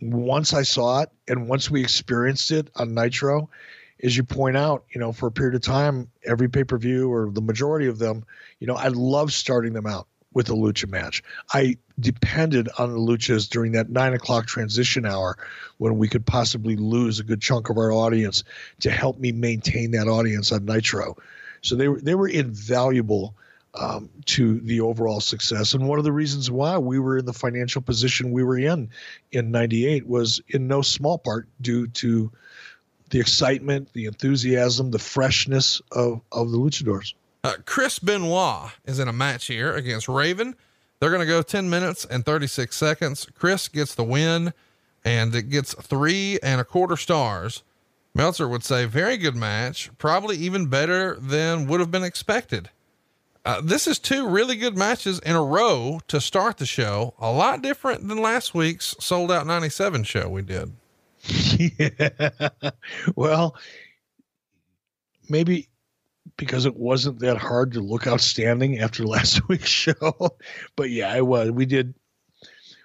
once 0.00 0.52
I 0.52 0.62
saw 0.62 1.02
it 1.02 1.10
and 1.28 1.48
once 1.48 1.70
we 1.70 1.80
experienced 1.80 2.50
it 2.50 2.68
on 2.74 2.94
Nitro, 2.94 3.48
as 4.02 4.16
you 4.16 4.24
point 4.24 4.56
out, 4.56 4.84
you 4.94 5.00
know, 5.00 5.12
for 5.12 5.26
a 5.26 5.32
period 5.32 5.54
of 5.54 5.62
time, 5.62 6.10
every 6.24 6.48
pay 6.48 6.64
per 6.64 6.78
view 6.78 7.12
or 7.12 7.30
the 7.30 7.40
majority 7.40 7.86
of 7.86 7.98
them, 7.98 8.24
you 8.58 8.66
know, 8.66 8.74
I 8.74 8.88
love 8.88 9.32
starting 9.32 9.72
them 9.72 9.86
out 9.86 10.08
with 10.34 10.48
a 10.48 10.54
lucha 10.54 10.88
match. 10.88 11.22
I 11.52 11.76
depended 12.00 12.68
on 12.78 12.92
the 12.92 12.98
luchas 12.98 13.48
during 13.48 13.72
that 13.72 13.90
nine 13.90 14.14
o'clock 14.14 14.46
transition 14.46 15.04
hour 15.06 15.36
when 15.78 15.98
we 15.98 16.08
could 16.08 16.24
possibly 16.24 16.76
lose 16.76 17.20
a 17.20 17.24
good 17.24 17.40
chunk 17.40 17.68
of 17.68 17.76
our 17.76 17.92
audience 17.92 18.42
to 18.80 18.90
help 18.90 19.18
me 19.18 19.32
maintain 19.32 19.90
that 19.92 20.08
audience 20.08 20.50
on 20.52 20.64
Nitro. 20.64 21.16
So 21.60 21.76
they 21.76 21.88
were 21.88 22.00
they 22.00 22.14
were 22.14 22.28
invaluable 22.28 23.36
um, 23.74 24.10
to 24.26 24.60
the 24.60 24.80
overall 24.80 25.20
success. 25.20 25.74
And 25.74 25.88
one 25.88 25.98
of 25.98 26.04
the 26.04 26.12
reasons 26.12 26.50
why 26.50 26.76
we 26.78 26.98
were 26.98 27.18
in 27.18 27.24
the 27.24 27.32
financial 27.32 27.80
position 27.80 28.32
we 28.32 28.42
were 28.42 28.58
in 28.58 28.90
in 29.30 29.50
'98 29.50 30.06
was 30.06 30.40
in 30.48 30.66
no 30.66 30.82
small 30.82 31.18
part 31.18 31.48
due 31.60 31.86
to 31.88 32.32
the 33.12 33.20
excitement, 33.20 33.92
the 33.92 34.06
enthusiasm, 34.06 34.90
the 34.90 34.98
freshness 34.98 35.80
of, 35.92 36.20
of 36.32 36.50
the 36.50 36.56
luchadors. 36.56 37.14
Uh, 37.44 37.54
Chris 37.66 37.98
Benoit 37.98 38.70
is 38.86 38.98
in 38.98 39.06
a 39.06 39.12
match 39.12 39.46
here 39.46 39.74
against 39.74 40.08
Raven. 40.08 40.56
They're 40.98 41.10
going 41.10 41.20
to 41.20 41.26
go 41.26 41.42
10 41.42 41.68
minutes 41.68 42.06
and 42.06 42.24
36 42.24 42.74
seconds. 42.74 43.26
Chris 43.34 43.68
gets 43.68 43.94
the 43.94 44.04
win 44.04 44.54
and 45.04 45.34
it 45.34 45.50
gets 45.50 45.74
three 45.74 46.38
and 46.42 46.60
a 46.60 46.64
quarter 46.64 46.96
stars. 46.96 47.62
Meltzer 48.14 48.48
would 48.48 48.64
say, 48.64 48.86
very 48.86 49.16
good 49.16 49.36
match, 49.36 49.90
probably 49.98 50.36
even 50.36 50.66
better 50.66 51.16
than 51.16 51.66
would 51.66 51.80
have 51.80 51.90
been 51.90 52.04
expected. 52.04 52.70
Uh, 53.44 53.60
this 53.60 53.86
is 53.86 53.98
two 53.98 54.28
really 54.28 54.56
good 54.56 54.76
matches 54.76 55.18
in 55.20 55.34
a 55.34 55.42
row 55.42 56.00
to 56.08 56.20
start 56.20 56.58
the 56.58 56.66
show. 56.66 57.14
A 57.18 57.32
lot 57.32 57.60
different 57.60 58.06
than 58.08 58.18
last 58.18 58.54
week's 58.54 58.94
Souled 59.00 59.32
Out 59.32 59.46
97 59.46 60.04
show 60.04 60.28
we 60.28 60.42
did. 60.42 60.72
Yeah. 61.28 62.50
Well, 63.16 63.56
maybe 65.28 65.68
because 66.36 66.66
it 66.66 66.76
wasn't 66.76 67.20
that 67.20 67.36
hard 67.36 67.72
to 67.72 67.80
look 67.80 68.06
outstanding 68.06 68.78
after 68.78 69.04
last 69.06 69.48
week's 69.48 69.68
show. 69.68 70.36
but 70.76 70.90
yeah, 70.90 71.14
it 71.16 71.26
was. 71.26 71.50
We 71.50 71.66
did. 71.66 71.94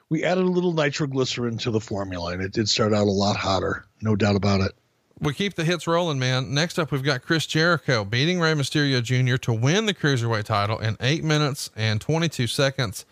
We 0.09 0.23
added 0.23 0.45
a 0.45 0.49
little 0.49 0.73
nitroglycerin 0.73 1.57
to 1.59 1.72
the 1.72 1.81
formula, 1.81 2.31
and 2.31 2.41
it 2.41 2.53
did 2.53 2.69
start 2.69 2.93
out 2.93 3.07
a 3.07 3.11
lot 3.11 3.35
hotter. 3.35 3.85
No 4.01 4.15
doubt 4.15 4.38
about 4.38 4.61
it. 4.61 4.72
We 5.19 5.34
keep 5.34 5.55
the 5.55 5.65
hits 5.65 5.88
rolling, 5.88 6.19
man. 6.19 6.53
Next 6.53 6.77
up, 6.77 6.91
we've 6.91 7.03
got 7.03 7.23
Chris 7.23 7.45
Jericho 7.47 8.05
beating 8.05 8.39
Rey 8.39 8.53
Mysterio 8.53 9.01
Jr. 9.01 9.35
to 9.38 9.53
win 9.53 9.85
the 9.88 9.93
cruiserweight 9.93 10.43
title 10.43 10.77
in 10.77 10.95
eight 11.01 11.23
minutes 11.23 11.72
and 11.76 11.99
22 11.99 12.47
seconds. 12.47 13.05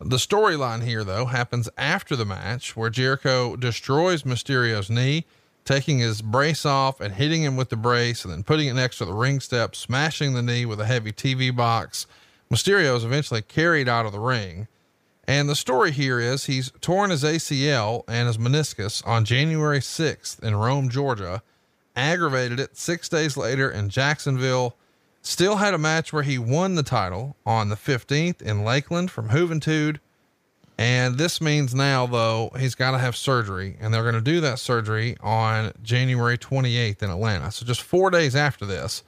The 0.00 0.16
storyline 0.16 0.84
here, 0.84 1.02
though, 1.02 1.24
happens 1.24 1.68
after 1.76 2.14
the 2.14 2.24
match 2.24 2.76
where 2.76 2.88
Jericho 2.88 3.56
destroys 3.56 4.22
Mysterio's 4.22 4.88
knee, 4.88 5.24
taking 5.64 5.98
his 5.98 6.22
brace 6.22 6.64
off 6.64 7.00
and 7.00 7.14
hitting 7.14 7.42
him 7.42 7.56
with 7.56 7.68
the 7.68 7.76
brace 7.76 8.24
and 8.24 8.32
then 8.32 8.44
putting 8.44 8.68
it 8.68 8.74
next 8.74 8.98
to 8.98 9.04
the 9.04 9.12
ring 9.12 9.40
step, 9.40 9.74
smashing 9.74 10.34
the 10.34 10.42
knee 10.42 10.64
with 10.64 10.80
a 10.80 10.86
heavy 10.86 11.12
TV 11.12 11.54
box. 11.54 12.06
Mysterio 12.50 12.96
is 12.96 13.04
eventually 13.04 13.42
carried 13.42 13.88
out 13.88 14.06
of 14.06 14.12
the 14.12 14.20
ring. 14.20 14.68
And 15.26 15.48
the 15.48 15.56
story 15.56 15.90
here 15.90 16.20
is 16.20 16.46
he's 16.46 16.72
torn 16.80 17.10
his 17.10 17.24
ACL 17.24 18.04
and 18.08 18.28
his 18.28 18.38
meniscus 18.38 19.06
on 19.06 19.24
January 19.24 19.80
6th 19.80 20.42
in 20.42 20.56
Rome, 20.56 20.88
Georgia, 20.88 21.42
aggravated 21.94 22.60
it 22.60 22.78
six 22.78 23.08
days 23.08 23.36
later 23.36 23.68
in 23.68 23.90
Jacksonville 23.90 24.76
Still 25.28 25.56
had 25.56 25.74
a 25.74 25.78
match 25.78 26.10
where 26.10 26.22
he 26.22 26.38
won 26.38 26.74
the 26.74 26.82
title 26.82 27.36
on 27.44 27.68
the 27.68 27.76
15th 27.76 28.40
in 28.40 28.64
Lakeland 28.64 29.10
from 29.10 29.28
Juventud. 29.28 29.98
And 30.78 31.18
this 31.18 31.38
means 31.38 31.74
now, 31.74 32.06
though, 32.06 32.50
he's 32.58 32.74
got 32.74 32.92
to 32.92 32.98
have 32.98 33.14
surgery, 33.14 33.76
and 33.78 33.92
they're 33.92 34.10
going 34.10 34.14
to 34.14 34.22
do 34.22 34.40
that 34.40 34.58
surgery 34.58 35.18
on 35.20 35.72
January 35.82 36.38
28th 36.38 37.02
in 37.02 37.10
Atlanta. 37.10 37.52
So 37.52 37.66
just 37.66 37.82
four 37.82 38.08
days 38.08 38.34
after 38.34 38.64
this, 38.64 39.02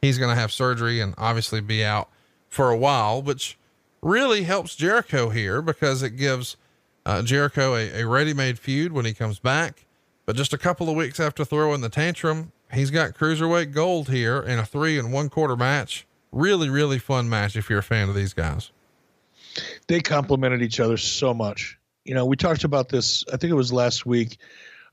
he's 0.00 0.16
going 0.16 0.34
to 0.34 0.40
have 0.40 0.50
surgery 0.50 0.98
and 0.98 1.14
obviously 1.18 1.60
be 1.60 1.84
out 1.84 2.08
for 2.48 2.70
a 2.70 2.76
while, 2.76 3.20
which 3.20 3.58
really 4.00 4.44
helps 4.44 4.76
Jericho 4.76 5.28
here 5.28 5.60
because 5.60 6.02
it 6.02 6.16
gives 6.16 6.56
uh, 7.04 7.20
Jericho 7.20 7.74
a, 7.74 8.00
a 8.00 8.06
ready 8.06 8.32
made 8.32 8.58
feud 8.58 8.92
when 8.92 9.04
he 9.04 9.12
comes 9.12 9.38
back. 9.38 9.84
But 10.24 10.36
just 10.36 10.54
a 10.54 10.58
couple 10.58 10.88
of 10.88 10.96
weeks 10.96 11.20
after 11.20 11.44
throwing 11.44 11.82
the 11.82 11.90
tantrum, 11.90 12.52
he's 12.72 12.90
got 12.90 13.14
cruiserweight 13.14 13.72
gold 13.72 14.08
here 14.08 14.40
in 14.40 14.58
a 14.58 14.64
three 14.64 14.98
and 14.98 15.12
one 15.12 15.28
quarter 15.28 15.56
match. 15.56 16.06
really, 16.32 16.68
really 16.68 16.98
fun 16.98 17.28
match 17.28 17.56
if 17.56 17.70
you're 17.70 17.78
a 17.78 17.82
fan 17.82 18.08
of 18.08 18.14
these 18.14 18.34
guys. 18.34 18.70
They 19.86 20.00
complemented 20.00 20.62
each 20.62 20.80
other 20.80 20.96
so 20.96 21.32
much. 21.32 21.78
You 22.04 22.14
know, 22.14 22.26
we 22.26 22.36
talked 22.36 22.64
about 22.64 22.88
this, 22.88 23.24
I 23.32 23.36
think 23.36 23.50
it 23.50 23.56
was 23.56 23.72
last 23.72 24.04
week 24.04 24.36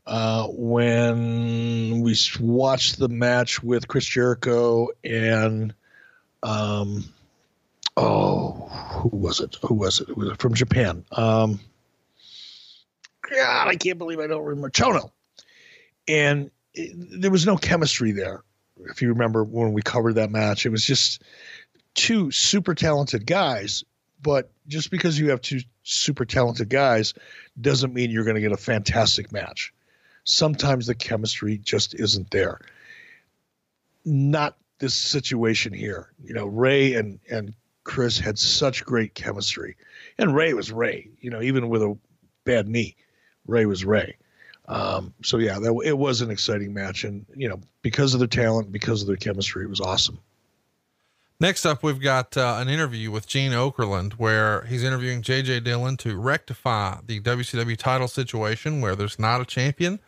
uh, 0.05 0.47
when 0.47 2.01
we 2.01 2.15
watched 2.39 2.97
the 2.97 3.09
match 3.09 3.61
with 3.61 3.87
Chris 3.87 4.05
Jericho 4.05 4.87
and, 5.03 5.73
um, 6.41 7.03
oh, 7.97 8.51
who 9.11 9.17
was 9.17 9.39
it? 9.39 9.57
Who 9.63 9.75
was 9.75 9.99
it? 10.01 10.09
It 10.09 10.17
was 10.17 10.35
from 10.39 10.53
Japan. 10.53 11.05
Um, 11.11 11.59
God, 13.29 13.67
I 13.67 13.75
can't 13.75 13.97
believe 13.97 14.19
I 14.19 14.27
don't 14.27 14.43
remember. 14.43 14.69
Chono. 14.69 15.11
And 16.07 16.51
there 16.75 17.31
was 17.31 17.45
no 17.45 17.57
chemistry 17.57 18.11
there. 18.11 18.43
If 18.85 19.01
you 19.01 19.09
remember 19.09 19.43
when 19.43 19.73
we 19.73 19.81
covered 19.81 20.13
that 20.13 20.31
match, 20.31 20.65
it 20.65 20.69
was 20.69 20.83
just 20.83 21.21
two 21.93 22.31
super 22.31 22.73
talented 22.73 23.25
guys. 23.25 23.83
But 24.21 24.51
just 24.67 24.89
because 24.89 25.19
you 25.19 25.29
have 25.29 25.41
two 25.41 25.61
super 25.83 26.25
talented 26.25 26.69
guys 26.69 27.13
doesn't 27.59 27.93
mean 27.93 28.09
you're 28.09 28.23
going 28.23 28.35
to 28.35 28.41
get 28.41 28.53
a 28.53 28.57
fantastic 28.57 29.31
match. 29.31 29.73
Sometimes 30.23 30.87
the 30.87 30.95
chemistry 30.95 31.57
just 31.57 31.93
isn't 31.93 32.31
there. 32.31 32.59
Not 34.05 34.57
this 34.79 34.93
situation 34.93 35.73
here. 35.73 36.11
You 36.23 36.33
know, 36.33 36.45
Rey 36.45 36.93
and 36.93 37.19
and 37.29 37.53
Chris 37.83 38.17
had 38.17 38.39
such 38.39 38.85
great 38.85 39.13
chemistry, 39.13 39.75
and 40.17 40.33
Rey 40.33 40.53
was 40.53 40.71
Rey. 40.71 41.09
You 41.19 41.29
know, 41.29 41.41
even 41.41 41.69
with 41.69 41.81
a 41.81 41.97
bad 42.45 42.67
knee, 42.67 42.95
Rey 43.45 43.65
was 43.65 43.83
Rey. 43.83 44.17
Um, 44.67 45.13
so 45.23 45.37
yeah, 45.37 45.59
that 45.59 45.73
it 45.85 45.97
was 45.97 46.21
an 46.21 46.31
exciting 46.31 46.73
match, 46.73 47.03
and 47.03 47.25
you 47.35 47.49
know, 47.49 47.59
because 47.81 48.13
of 48.13 48.19
their 48.19 48.27
talent, 48.27 48.71
because 48.71 49.01
of 49.01 49.07
their 49.07 49.17
chemistry, 49.17 49.63
it 49.63 49.69
was 49.69 49.81
awesome. 49.81 50.19
Next 51.39 51.65
up, 51.65 51.83
we've 51.83 51.99
got 51.99 52.37
uh, 52.37 52.57
an 52.59 52.69
interview 52.69 53.11
with 53.11 53.27
Gene 53.27 53.51
Okerlund 53.51 54.13
where 54.13 54.61
he's 54.63 54.83
interviewing 54.83 55.21
JJ 55.21 55.65
Dillon 55.65 55.97
to 55.97 56.17
rectify 56.17 56.99
the 57.05 57.19
WCW 57.19 57.75
title 57.75 58.07
situation 58.07 58.79
where 58.79 58.95
there's 58.95 59.19
not 59.19 59.41
a 59.41 59.45
champion. 59.45 59.99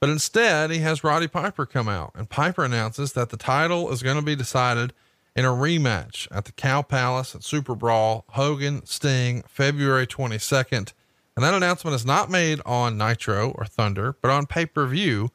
But 0.00 0.10
instead, 0.10 0.70
he 0.70 0.78
has 0.78 1.02
Roddy 1.02 1.26
Piper 1.26 1.66
come 1.66 1.88
out, 1.88 2.12
and 2.14 2.28
Piper 2.28 2.64
announces 2.64 3.14
that 3.14 3.30
the 3.30 3.36
title 3.36 3.90
is 3.90 4.02
going 4.02 4.16
to 4.16 4.22
be 4.22 4.36
decided 4.36 4.92
in 5.34 5.44
a 5.44 5.48
rematch 5.48 6.28
at 6.30 6.44
the 6.44 6.52
Cow 6.52 6.82
Palace 6.82 7.34
at 7.34 7.42
Super 7.42 7.74
Brawl, 7.74 8.24
Hogan 8.30 8.84
Sting, 8.84 9.42
February 9.48 10.06
22nd. 10.06 10.92
And 11.38 11.44
that 11.44 11.54
announcement 11.54 11.94
is 11.94 12.04
not 12.04 12.28
made 12.28 12.60
on 12.66 12.98
Nitro 12.98 13.50
or 13.50 13.64
Thunder, 13.64 14.16
but 14.20 14.28
on 14.28 14.46
pay 14.46 14.66
per 14.66 14.88
view. 14.88 15.30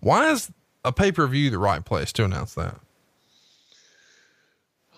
Why 0.00 0.32
is 0.32 0.50
a 0.84 0.90
pay 0.90 1.12
per 1.12 1.24
view 1.28 1.50
the 1.50 1.58
right 1.60 1.84
place 1.84 2.12
to 2.14 2.24
announce 2.24 2.54
that? 2.54 2.80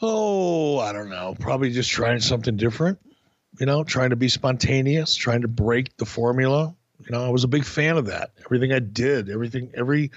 Oh, 0.01 0.79
I 0.79 0.95
don't 0.95 1.11
know. 1.11 1.37
Probably 1.39 1.71
just 1.71 1.91
trying 1.91 2.21
something 2.21 2.57
different, 2.57 2.99
you 3.61 3.67
know, 3.67 3.85
trying 3.85 4.09
to 4.09 4.17
be 4.17 4.31
spontaneous, 4.31 5.15
trying 5.15 5.43
to 5.43 5.49
break 5.49 5.95
the 5.99 6.07
formula. 6.07 6.75
You 7.09 7.17
know, 7.17 7.25
I 7.25 7.31
was 7.31 7.43
a 7.43 7.49
big 7.49 7.65
fan 7.65 7.97
of 7.97 8.05
that. 8.07 8.33
Everything 8.45 8.71
I 8.71 8.81
did, 8.81 9.31
everything, 9.31 9.71
every, 9.75 10.11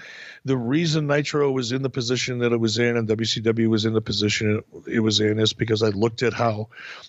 the 0.44 0.58
reason 0.58 1.06
Nitro 1.06 1.50
was 1.50 1.72
in 1.72 1.80
the 1.80 1.88
position 1.88 2.38
that 2.40 2.52
it 2.52 2.58
was 2.58 2.78
in 2.78 2.98
and 2.98 3.08
WCW 3.08 3.68
was 3.68 3.86
in 3.86 3.94
the 3.94 4.02
position 4.02 4.62
it, 4.86 5.00
was 5.00 5.18
in 5.18 5.38
is 5.38 5.54
because 5.54 5.82
I 5.82 5.88
looked 5.88 6.22
at 6.22 6.34
how 6.34 6.68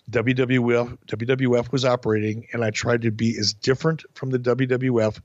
WWF, 0.09 0.97
WWF 1.07 1.71
was 1.73 1.83
operating 1.83 2.47
and 2.53 2.63
I 2.63 2.69
tried 2.69 3.01
to 3.01 3.11
be 3.11 3.37
as 3.37 3.51
different 3.53 4.05
from 4.13 4.29
the 4.29 4.39
WWF 4.39 5.19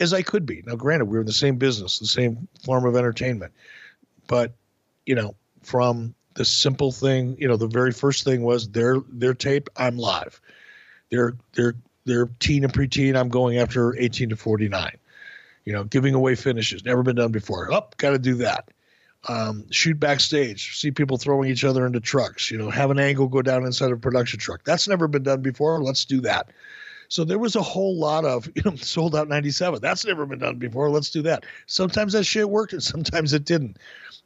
as 0.00 0.14
I 0.14 0.22
could 0.22 0.46
be. 0.46 0.62
Now, 0.66 0.76
granted, 0.76 1.04
we 1.04 1.16
were 1.16 1.20
in 1.20 1.26
the 1.26 1.32
same 1.34 1.56
business, 1.56 1.98
the 1.98 2.06
same 2.06 2.48
form 2.64 2.86
of 2.86 2.96
entertainment, 2.96 3.52
but, 4.28 4.54
you 5.04 5.14
know, 5.14 5.34
from 5.62 6.14
the 6.36 6.44
simple 6.46 6.90
thing, 6.90 7.36
you 7.38 7.46
know, 7.46 7.56
the 7.56 7.66
very 7.66 7.92
first 7.92 8.24
thing 8.24 8.40
was 8.42 8.70
their 8.70 9.00
their 9.10 9.34
tape, 9.34 9.68
I'm 9.76 9.98
live. 9.98 10.40
Their 11.10 11.34
their 11.52 11.74
their 12.04 12.26
teen 12.38 12.64
and 12.64 12.72
preteen, 12.72 13.16
I'm 13.16 13.28
going 13.28 13.58
after 13.58 13.96
18 13.96 14.30
to 14.30 14.36
49. 14.36 14.96
You 15.64 15.72
know, 15.72 15.84
giving 15.84 16.14
away 16.14 16.34
finishes, 16.34 16.84
never 16.84 17.02
been 17.02 17.16
done 17.16 17.32
before. 17.32 17.72
Up, 17.72 17.90
oh, 17.92 17.94
got 17.98 18.10
to 18.10 18.18
do 18.18 18.36
that. 18.36 18.70
Um, 19.28 19.70
shoot 19.70 20.00
backstage, 20.00 20.78
see 20.78 20.90
people 20.90 21.18
throwing 21.18 21.50
each 21.50 21.64
other 21.64 21.84
into 21.84 22.00
trucks. 22.00 22.50
You 22.50 22.56
know, 22.56 22.70
have 22.70 22.90
an 22.90 22.98
angle 22.98 23.28
go 23.28 23.42
down 23.42 23.66
inside 23.66 23.92
a 23.92 23.96
production 23.96 24.40
truck. 24.40 24.64
That's 24.64 24.88
never 24.88 25.08
been 25.08 25.22
done 25.22 25.42
before. 25.42 25.82
Let's 25.82 26.06
do 26.06 26.22
that. 26.22 26.48
So 27.10 27.24
there 27.24 27.38
was 27.38 27.56
a 27.56 27.62
whole 27.62 27.98
lot 27.98 28.24
of, 28.24 28.48
you 28.54 28.62
know, 28.64 28.76
Souled 28.76 29.14
Out 29.14 29.28
97. 29.28 29.80
That's 29.82 30.06
never 30.06 30.24
been 30.24 30.38
done 30.38 30.56
before. 30.56 30.88
Let's 30.88 31.10
do 31.10 31.22
that. 31.22 31.44
Sometimes 31.66 32.14
that 32.14 32.24
shit 32.24 32.48
worked 32.48 32.72
and 32.72 32.82
sometimes 32.82 33.34
it 33.34 33.44
didn't 33.44 33.76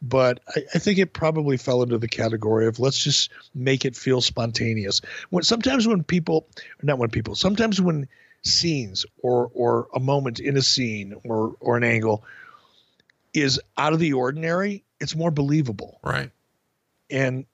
but 0.03 0.41
I, 0.55 0.63
I, 0.75 0.79
think 0.79 0.99
it 0.99 1.13
probably 1.13 1.57
fell 1.57 1.83
into 1.83 1.99
the 1.99 2.09
category 2.09 2.67
of 2.67 2.79
let's 2.79 2.99
just 2.99 3.31
make 3.55 3.85
it 3.85 3.97
feel 3.97 4.21
spontaneous. 4.21 5.01
When 5.31 5.43
sometimes 5.43 5.89
when 5.89 6.03
people, 6.03 6.47
not 6.83 6.99
when 6.99 7.11
people, 7.11 7.35
sometimes 7.35 7.81
when 7.81 8.09
scenes 8.43 9.07
or 9.23 9.51
or 9.55 9.89
a 9.95 10.01
moment 10.01 10.39
in 10.39 10.57
a 10.57 10.63
scene 10.63 11.15
or 11.25 11.57
or 11.61 11.77
an 11.77 11.85
angle 11.85 12.25
is 13.33 13.61
out 13.79 13.95
of 13.95 13.99
the 13.99 14.13
ordinary, 14.13 14.85
it's 15.01 15.17
more 15.17 15.31
believable. 15.31 15.99
Right. 16.03 16.31
And 17.11 17.47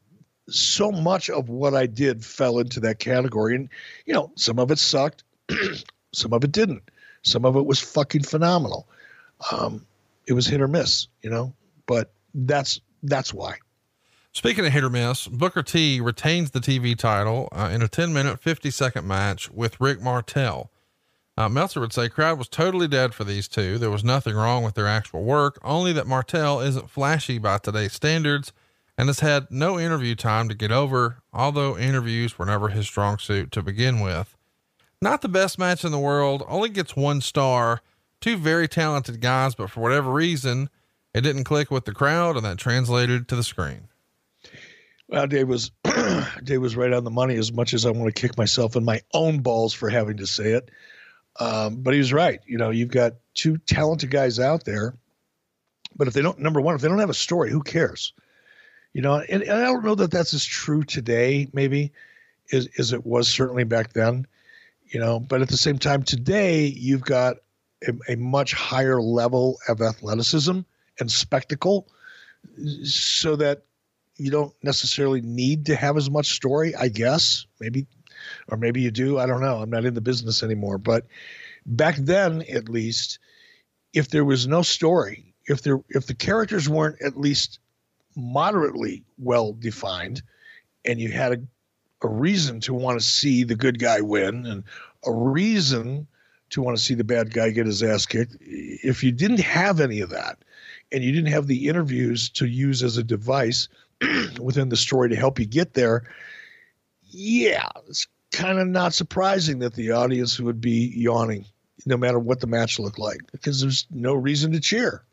so 0.51 0.90
much 0.90 1.31
of 1.31 1.48
what 1.48 1.74
I 1.74 1.86
did 1.86 2.24
fell 2.24 2.59
into 2.59 2.81
that 2.81 2.98
category, 2.98 3.55
and 3.55 3.68
you 4.06 4.14
know, 4.14 4.31
some 4.36 4.59
of 4.59 4.70
it 4.70 4.78
sucked, 4.78 5.24
some 6.12 6.32
of 6.32 6.44
it 6.44 6.52
didn't. 6.52 6.82
Some 7.22 7.44
of 7.44 7.56
it 7.56 7.66
was 7.66 7.81
fucking 7.81 8.22
phenomenal. 8.22 8.89
Um, 9.52 9.86
it 10.27 10.32
was 10.32 10.47
hit 10.47 10.60
or 10.60 10.68
miss, 10.68 11.09
you 11.22 11.31
know, 11.31 11.52
but 11.86 12.12
that's 12.35 12.81
that's 13.02 13.32
why. 13.32 13.56
Speaking 14.32 14.64
of 14.64 14.72
hit 14.72 14.85
or 14.85 14.90
miss, 14.90 15.27
Booker 15.27 15.62
T 15.62 16.01
retains 16.01 16.52
the 16.52 16.60
TV 16.60 16.97
title 16.97 17.48
uh, 17.52 17.70
in 17.72 17.82
a 17.82 17.89
10 17.89 18.12
minute, 18.12 18.40
50 18.40 18.70
second 18.70 19.06
match 19.06 19.51
with 19.51 19.81
Rick 19.81 20.01
Martel. 20.01 20.70
Uh, 21.36 21.48
Meltzer 21.48 21.81
would 21.81 21.93
say 21.93 22.09
crowd 22.09 22.39
was 22.39 22.48
totally 22.48 22.86
dead 22.86 23.14
for 23.14 23.24
these 23.24 23.48
two. 23.48 23.78
There 23.78 23.90
was 23.90 24.05
nothing 24.05 24.35
wrong 24.35 24.62
with 24.62 24.74
their 24.74 24.86
actual 24.86 25.24
work, 25.24 25.59
only 25.64 25.93
that 25.94 26.06
Martel 26.06 26.60
isn't 26.60 26.90
flashy 26.90 27.39
by 27.39 27.59
today's 27.59 27.93
standards 27.93 28.52
and 29.01 29.09
has 29.09 29.20
had 29.20 29.51
no 29.51 29.81
interview 29.81 30.14
time 30.14 30.47
to 30.47 30.55
get 30.55 30.70
over, 30.70 31.22
although 31.32 31.78
interviews 31.78 32.39
were 32.39 32.44
never 32.44 32.68
his 32.68 32.86
strong 32.86 33.16
suit 33.16 33.51
to 33.51 33.62
begin 33.62 34.01
with. 34.01 34.36
Not 35.01 35.22
the 35.22 35.28
best 35.28 35.59
match 35.59 35.86
in 35.86 35.90
the 35.90 35.98
world, 35.98 36.44
only 36.47 36.68
gets 36.68 36.94
one 36.94 37.22
star. 37.22 37.81
Two 38.20 38.36
very 38.36 38.68
talented 38.68 39.22
guys, 39.22 39.55
but 39.55 39.70
for 39.70 39.81
whatever 39.81 40.12
reason, 40.12 40.68
it 41.14 41.22
didn't 41.22 41.44
click 41.44 41.70
with 41.70 41.86
the 41.86 41.94
crowd, 41.94 42.36
and 42.36 42.44
that 42.44 42.59
translated 42.59 43.27
to 43.28 43.36
the 43.36 43.43
screen. 43.43 43.89
Well, 45.09 45.27
Dave 45.27 45.48
was 45.48 45.70
Dave 46.44 46.60
was 46.60 46.77
right 46.77 46.93
on 46.93 47.05
the 47.05 47.10
money. 47.10 47.36
As 47.36 47.55
much 47.55 47.72
as 47.72 47.86
I 47.86 47.90
want 47.93 48.14
to 48.14 48.20
kick 48.20 48.36
myself 48.36 48.77
in 48.77 48.85
my 48.85 49.01
own 49.14 49.39
balls 49.39 49.72
for 49.72 49.89
having 49.89 50.18
to 50.18 50.27
say 50.27 50.52
it, 50.52 50.70
um, 51.39 51.77
but 51.77 51.94
he 51.94 51.98
was 51.98 52.12
right. 52.12 52.40
You 52.47 52.59
know, 52.59 52.68
you've 52.68 52.90
got 52.90 53.14
two 53.32 53.56
talented 53.56 54.10
guys 54.10 54.39
out 54.39 54.66
there, 54.66 54.94
but 55.97 56.06
if 56.06 56.12
they 56.12 56.20
don't, 56.20 56.39
number 56.39 56.60
one, 56.60 56.74
if 56.74 56.82
they 56.82 56.89
don't 56.89 56.98
have 56.98 57.09
a 57.09 57.14
story, 57.14 57.51
who 57.51 57.62
cares? 57.62 58.12
You 58.92 59.02
know, 59.02 59.16
and, 59.16 59.42
and 59.42 59.52
I 59.52 59.64
don't 59.64 59.84
know 59.84 59.94
that 59.94 60.10
that's 60.10 60.34
as 60.34 60.44
true 60.44 60.82
today, 60.82 61.48
maybe, 61.52 61.92
as, 62.52 62.68
as 62.78 62.92
it 62.92 63.06
was 63.06 63.28
certainly 63.28 63.64
back 63.64 63.92
then. 63.92 64.26
You 64.86 64.98
know, 64.98 65.20
but 65.20 65.40
at 65.40 65.48
the 65.48 65.56
same 65.56 65.78
time, 65.78 66.02
today 66.02 66.64
you've 66.66 67.04
got 67.04 67.36
a, 67.86 68.12
a 68.12 68.16
much 68.16 68.52
higher 68.52 69.00
level 69.00 69.58
of 69.68 69.80
athleticism 69.80 70.60
and 70.98 71.10
spectacle 71.10 71.88
so 72.82 73.36
that 73.36 73.62
you 74.16 74.30
don't 74.30 74.52
necessarily 74.62 75.20
need 75.20 75.66
to 75.66 75.76
have 75.76 75.96
as 75.96 76.10
much 76.10 76.32
story, 76.32 76.74
I 76.74 76.88
guess. 76.88 77.46
Maybe, 77.60 77.86
or 78.48 78.56
maybe 78.56 78.82
you 78.82 78.90
do. 78.90 79.18
I 79.18 79.26
don't 79.26 79.40
know. 79.40 79.62
I'm 79.62 79.70
not 79.70 79.84
in 79.84 79.94
the 79.94 80.00
business 80.00 80.42
anymore. 80.42 80.78
But 80.78 81.06
back 81.64 81.96
then, 81.96 82.42
at 82.52 82.68
least, 82.68 83.18
if 83.92 84.08
there 84.08 84.24
was 84.24 84.46
no 84.46 84.62
story, 84.62 85.34
if 85.46 85.62
there 85.62 85.80
if 85.88 86.06
the 86.06 86.14
characters 86.14 86.68
weren't 86.68 87.00
at 87.00 87.18
least 87.18 87.60
moderately 88.16 89.05
well 89.19 89.53
defined, 89.53 90.23
and 90.85 91.01
you 91.01 91.11
had 91.11 91.32
a, 91.32 92.07
a 92.07 92.09
reason 92.09 92.61
to 92.61 92.74
want 92.74 93.01
to 93.01 93.07
see 93.07 93.45
the 93.45 93.55
good 93.55 93.78
guy 93.78 94.01
win 94.01 94.47
and 94.47 94.65
a 95.05 95.12
reason 95.12 96.07
to 96.51 96.62
want 96.62 96.77
to 96.77 96.82
see 96.82 96.95
the 96.95 97.05
bad 97.05 97.32
guy 97.32 97.51
get 97.51 97.66
his 97.66 97.82
ass 97.82 98.07
kicked, 98.07 98.37
if 98.41 99.05
you 99.05 99.12
didn't 99.12 99.41
have 99.41 99.81
any 99.81 100.01
of 100.01 100.11
that, 100.11 100.39
and 100.93 101.05
you 101.05 101.12
didn't 101.12 101.32
have 101.32 101.47
the 101.47 101.69
interviews 101.69 102.28
to 102.31 102.47
use 102.47 102.82
as 102.82 102.97
a 102.97 103.05
device 103.05 103.69
within 104.41 104.69
the 104.69 104.77
story 104.77 105.09
to 105.09 105.16
help 105.16 105.39
you 105.39 105.47
get 105.47 105.74
there, 105.74 106.03
yeah, 107.11 107.69
it's 107.89 108.07
kind 108.32 108.59
of 108.59 108.66
not 108.69 108.95
surprising 108.95 109.61
that 109.61 109.74
the 109.74 109.93
audience 109.93 110.39
would 110.39 110.61
be 110.61 110.93
yawning 110.97 111.45
no 111.87 111.97
matter 111.97 112.19
what 112.19 112.41
the 112.41 112.47
match 112.47 112.78
looked 112.78 112.99
like 112.99 113.20
because 113.32 113.61
there's 113.61 113.87
no 113.91 114.15
reason 114.15 114.53
to 114.53 114.61
cheer. 114.61 115.05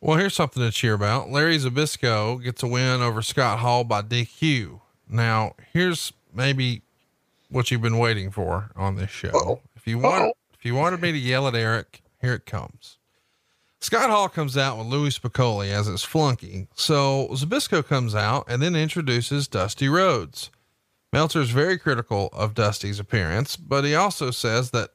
Well, 0.00 0.16
here's 0.16 0.34
something 0.34 0.62
to 0.62 0.70
cheer 0.70 0.94
about. 0.94 1.30
Larry 1.30 1.58
Zbyszko 1.58 2.42
gets 2.42 2.62
a 2.62 2.66
win 2.66 3.02
over 3.02 3.20
Scott 3.20 3.58
Hall 3.58 3.84
by 3.84 4.00
DQ. 4.02 4.80
Now, 5.08 5.54
here's 5.72 6.12
maybe 6.32 6.82
what 7.50 7.70
you've 7.70 7.82
been 7.82 7.98
waiting 7.98 8.30
for 8.30 8.70
on 8.76 8.96
this 8.96 9.10
show. 9.10 9.28
Uh-oh. 9.28 9.60
If 9.76 9.86
you 9.86 9.98
want, 9.98 10.22
Uh-oh. 10.24 10.32
if 10.58 10.64
you 10.64 10.74
wanted 10.74 11.02
me 11.02 11.12
to 11.12 11.18
yell 11.18 11.46
at 11.48 11.54
Eric, 11.54 12.02
here 12.20 12.32
it 12.32 12.46
comes. 12.46 12.96
Scott 13.82 14.10
Hall 14.10 14.28
comes 14.28 14.56
out 14.56 14.78
with 14.78 14.86
Louis 14.86 15.18
Spicolli 15.18 15.70
as 15.70 15.86
his 15.86 16.02
flunky. 16.02 16.68
So 16.74 17.28
Zbyszko 17.32 17.86
comes 17.86 18.14
out 18.14 18.44
and 18.48 18.62
then 18.62 18.76
introduces 18.76 19.48
Dusty 19.48 19.88
Rhodes. 19.88 20.50
Meltzer 21.12 21.40
is 21.40 21.50
very 21.50 21.78
critical 21.78 22.28
of 22.32 22.54
Dusty's 22.54 23.00
appearance, 23.00 23.56
but 23.56 23.84
he 23.84 23.94
also 23.94 24.30
says 24.30 24.70
that 24.70 24.90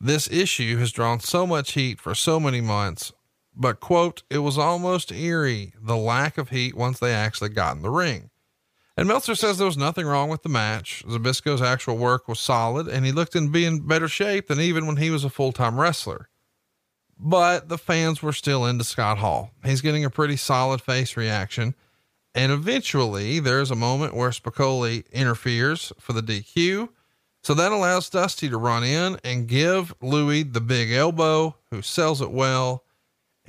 this 0.00 0.30
issue 0.30 0.78
has 0.78 0.90
drawn 0.92 1.20
so 1.20 1.46
much 1.46 1.72
heat 1.72 2.00
for 2.00 2.14
so 2.14 2.40
many 2.40 2.60
months. 2.60 3.12
But 3.60 3.78
quote, 3.78 4.22
it 4.30 4.38
was 4.38 4.56
almost 4.56 5.12
eerie, 5.12 5.74
the 5.78 5.96
lack 5.96 6.38
of 6.38 6.48
heat 6.48 6.74
once 6.74 6.98
they 6.98 7.12
actually 7.12 7.50
got 7.50 7.76
in 7.76 7.82
the 7.82 7.90
ring. 7.90 8.30
And 8.96 9.06
Meltzer 9.06 9.34
says 9.34 9.58
there 9.58 9.66
was 9.66 9.76
nothing 9.76 10.06
wrong 10.06 10.30
with 10.30 10.42
the 10.42 10.48
match. 10.48 11.04
Zbyszko's 11.06 11.60
actual 11.60 11.98
work 11.98 12.26
was 12.26 12.40
solid 12.40 12.88
and 12.88 13.04
he 13.04 13.12
looked 13.12 13.36
in 13.36 13.52
being 13.52 13.86
better 13.86 14.08
shape 14.08 14.48
than 14.48 14.60
even 14.60 14.86
when 14.86 14.96
he 14.96 15.10
was 15.10 15.24
a 15.24 15.30
full-time 15.30 15.78
wrestler. 15.78 16.30
But 17.18 17.68
the 17.68 17.76
fans 17.76 18.22
were 18.22 18.32
still 18.32 18.64
into 18.64 18.82
Scott 18.82 19.18
Hall. 19.18 19.50
He's 19.62 19.82
getting 19.82 20.06
a 20.06 20.10
pretty 20.10 20.36
solid 20.36 20.80
face 20.80 21.14
reaction. 21.14 21.74
And 22.34 22.50
eventually 22.50 23.40
there's 23.40 23.70
a 23.70 23.76
moment 23.76 24.14
where 24.14 24.30
Spicolli 24.30 25.04
interferes 25.12 25.92
for 26.00 26.14
the 26.14 26.22
DQ. 26.22 26.88
So 27.42 27.52
that 27.52 27.72
allows 27.72 28.08
Dusty 28.08 28.48
to 28.48 28.56
run 28.56 28.84
in 28.84 29.18
and 29.22 29.46
give 29.46 29.94
Louis 30.00 30.44
the 30.44 30.62
big 30.62 30.92
elbow, 30.92 31.56
who 31.70 31.82
sells 31.82 32.22
it 32.22 32.30
well. 32.30 32.84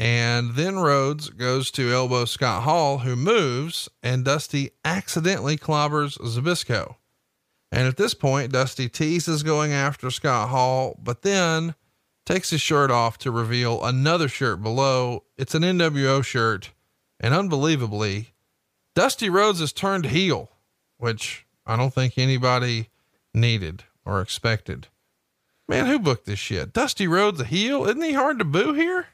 And 0.01 0.55
then 0.55 0.79
Rhodes 0.79 1.29
goes 1.29 1.69
to 1.71 1.93
elbow 1.93 2.25
Scott 2.25 2.63
Hall, 2.63 2.97
who 2.97 3.15
moves, 3.15 3.87
and 4.01 4.25
Dusty 4.25 4.71
accidentally 4.83 5.57
clobbers 5.57 6.17
Zbyszko. 6.17 6.95
And 7.71 7.87
at 7.87 7.97
this 7.97 8.15
point, 8.15 8.51
Dusty 8.51 8.89
teases 8.89 9.43
going 9.43 9.73
after 9.73 10.09
Scott 10.09 10.49
Hall, 10.49 10.99
but 11.03 11.21
then 11.21 11.75
takes 12.25 12.49
his 12.49 12.61
shirt 12.61 12.89
off 12.89 13.19
to 13.19 13.29
reveal 13.29 13.85
another 13.85 14.27
shirt 14.27 14.63
below. 14.63 15.25
It's 15.37 15.53
an 15.53 15.61
NWO 15.61 16.25
shirt, 16.25 16.71
and 17.19 17.35
unbelievably, 17.35 18.33
Dusty 18.95 19.29
Rhodes 19.29 19.59
has 19.59 19.71
turned 19.71 20.07
heel, 20.07 20.49
which 20.97 21.45
I 21.63 21.75
don't 21.75 21.93
think 21.93 22.17
anybody 22.17 22.89
needed 23.35 23.83
or 24.03 24.19
expected. 24.19 24.87
Man, 25.67 25.85
who 25.85 25.99
booked 25.99 26.25
this 26.25 26.39
shit? 26.39 26.73
Dusty 26.73 27.07
Rhodes 27.07 27.39
a 27.39 27.45
heel? 27.45 27.85
Isn't 27.85 28.01
he 28.01 28.13
hard 28.13 28.39
to 28.39 28.45
boo 28.45 28.73
here? 28.73 29.05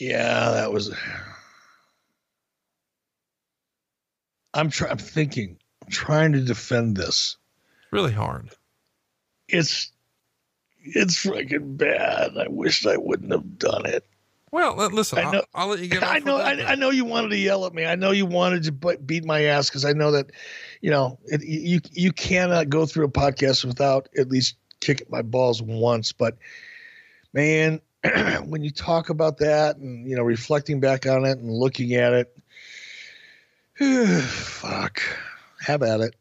Yeah, 0.00 0.50
that 0.50 0.72
was. 0.72 0.94
I'm 4.52 4.70
trying. 4.70 4.92
I'm 4.92 4.98
thinking. 4.98 5.58
I'm 5.82 5.90
trying 5.90 6.32
to 6.32 6.40
defend 6.40 6.96
this. 6.96 7.36
Really 7.90 8.12
hard. 8.12 8.50
It's 9.48 9.92
it's 10.80 11.24
freaking 11.24 11.76
bad. 11.76 12.36
I 12.36 12.48
wish 12.48 12.86
I 12.86 12.96
wouldn't 12.96 13.32
have 13.32 13.58
done 13.58 13.86
it. 13.86 14.04
Well, 14.54 14.76
listen, 14.76 15.18
I 15.18 15.32
know, 15.32 15.42
I'll, 15.52 15.62
I'll 15.62 15.68
let 15.68 15.80
you 15.80 15.88
get. 15.88 16.02
I 16.06 16.20
know. 16.20 16.36
I, 16.36 16.72
I, 16.72 16.74
know 16.76 16.90
you 16.90 17.04
wanted 17.04 17.30
to 17.30 17.36
yell 17.36 17.66
at 17.66 17.74
me. 17.74 17.86
I 17.86 17.96
know 17.96 18.12
you 18.12 18.24
wanted 18.24 18.62
to 18.62 18.96
beat 18.98 19.24
my 19.24 19.44
ass 19.46 19.68
because 19.68 19.84
I 19.84 19.92
know 19.92 20.12
that, 20.12 20.30
you 20.80 20.90
know, 20.90 21.18
it, 21.24 21.42
you 21.44 21.80
you 21.90 22.12
cannot 22.12 22.68
go 22.68 22.86
through 22.86 23.06
a 23.06 23.10
podcast 23.10 23.64
without 23.64 24.08
at 24.16 24.28
least 24.28 24.54
kicking 24.80 25.08
my 25.10 25.22
balls 25.22 25.60
once. 25.60 26.12
But 26.12 26.38
man, 27.32 27.80
when 28.44 28.62
you 28.62 28.70
talk 28.70 29.08
about 29.08 29.38
that 29.38 29.76
and 29.76 30.08
you 30.08 30.16
know 30.16 30.22
reflecting 30.22 30.80
back 30.80 31.06
on 31.06 31.24
it 31.24 31.38
and 31.38 31.50
looking 31.50 31.94
at 31.94 32.12
it, 32.12 32.36
fuck, 34.22 35.00
have 35.60 35.82
at 35.82 36.00
it. 36.00 36.14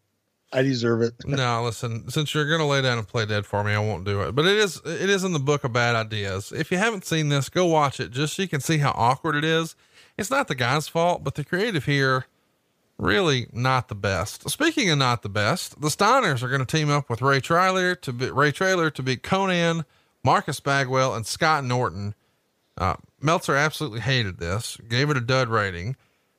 I 0.53 0.61
deserve 0.61 1.01
it. 1.01 1.15
no, 1.25 1.63
listen, 1.63 2.09
since 2.09 2.33
you're 2.33 2.45
to 2.45 2.63
lay 2.63 2.81
down 2.81 2.99
and 2.99 3.07
play 3.07 3.25
dead 3.25 3.45
for 3.45 3.63
me, 3.63 3.73
I 3.73 3.79
won't 3.79 4.05
do 4.05 4.21
it. 4.21 4.35
But 4.35 4.45
it 4.45 4.57
is, 4.57 4.79
it 4.85 5.09
is 5.09 5.23
in 5.23 5.33
the 5.33 5.39
book 5.39 5.63
of 5.63 5.73
bad 5.73 5.95
ideas. 5.95 6.51
If 6.51 6.71
you 6.71 6.77
haven't 6.77 7.05
seen 7.05 7.29
this, 7.29 7.49
go 7.49 7.65
watch 7.65 7.99
it 7.99 8.11
just 8.11 8.35
so 8.35 8.43
you 8.43 8.47
can 8.47 8.61
see 8.61 8.77
how 8.77 8.91
awkward 8.91 9.35
it 9.35 9.43
is. 9.43 9.75
It's 10.15 10.29
not 10.29 10.47
the 10.47 10.55
guy's 10.55 10.87
fault, 10.87 11.23
but 11.23 11.33
the 11.33 11.43
creative 11.43 11.85
here 11.85 12.27
really 12.99 13.47
not 13.51 13.87
the 13.87 13.95
best. 13.95 14.49
Speaking 14.49 14.89
of 14.91 14.99
not 14.99 15.23
the 15.23 15.29
best, 15.29 15.81
the 15.81 15.87
Steiners 15.87 16.43
are 16.43 16.47
going 16.47 16.63
to 16.63 16.65
team 16.65 16.89
up 16.91 17.09
with 17.09 17.21
Ray 17.21 17.39
Traylor 17.39 17.95
to 17.95 18.13
be 18.13 18.29
Ray 18.29 18.51
Traylor 18.51 18.91
to 18.91 19.03
beat 19.03 19.23
Konnan, 19.23 19.85
Marcus 20.23 20.59
Bagwell, 20.59 21.15
and 21.15 21.25
Scott 21.25 21.63
Norton. 21.63 22.15
Uh, 22.77 22.95
Meltzer 23.21 23.55
absolutely 23.55 23.99
hated 23.99 24.39
this, 24.39 24.77
gave 24.87 25.09
it 25.09 25.17
a 25.17 25.21
dud 25.21 25.49
rating, 25.49 25.95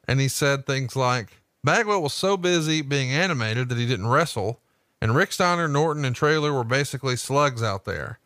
and 0.08 0.20
he 0.20 0.28
said 0.28 0.66
things 0.66 0.96
like, 0.96 1.40
Bagwell 1.62 2.02
was 2.02 2.12
so 2.12 2.36
busy 2.36 2.82
being 2.82 3.10
animated 3.10 3.68
that 3.68 3.78
he 3.78 3.86
didn't 3.86 4.08
wrestle, 4.08 4.60
and 5.00 5.14
Rick 5.14 5.32
Steiner, 5.32 5.68
Norton, 5.68 6.04
and 6.04 6.14
Traylor 6.14 6.52
were 6.52 6.64
basically 6.64 7.16
slugs 7.16 7.62
out 7.62 7.84
there. 7.84 8.18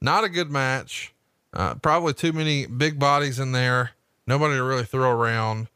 Not 0.00 0.24
a 0.24 0.28
good 0.28 0.50
match. 0.50 1.14
Uh, 1.52 1.74
probably 1.74 2.12
too 2.12 2.32
many 2.32 2.66
big 2.66 2.98
bodies 2.98 3.38
in 3.38 3.52
there. 3.52 3.92
Nobody 4.26 4.54
to 4.54 4.62
really 4.62 4.84
throw 4.84 5.10
around. 5.10 5.68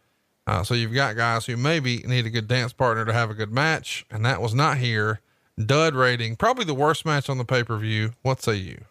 Uh, 0.47 0.63
so 0.63 0.75
you've 0.75 0.95
got 0.95 1.17
guys 1.17 1.47
who 1.47 1.57
maybe 1.57 1.99
need 2.07 2.27
a 2.27 2.31
good 2.31 2.49
dance 2.49 2.73
partner 2.73 3.05
to 3.05 3.13
have 3.13 3.31
a 3.31 3.35
good 3.35 3.53
match, 3.53 4.07
and 4.11 4.25
that 4.25 4.41
was 4.41 4.55
not 4.55 4.79
here. 4.79 5.21
Dud 5.59 5.95
rating, 5.95 6.37
probably 6.37 6.65
the 6.65 6.75
worst 6.75 7.05
match 7.05 7.29
on 7.29 7.39
the 7.39 7.45
pay 7.45 7.65
per 7.65 7.77
view. 7.77 8.13
What 8.23 8.43
say 8.43 8.55
you? 8.55 8.85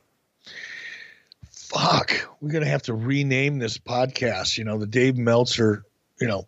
Fuck, 1.70 2.30
we're 2.40 2.52
gonna 2.52 2.66
have 2.66 2.84
to 2.84 2.94
rename 2.94 3.60
this 3.60 3.78
podcast. 3.78 4.58
You 4.58 4.64
know, 4.64 4.78
the 4.78 4.88
Dave 4.88 5.18
Meltzer, 5.18 5.84
you 6.20 6.28
know, 6.28 6.48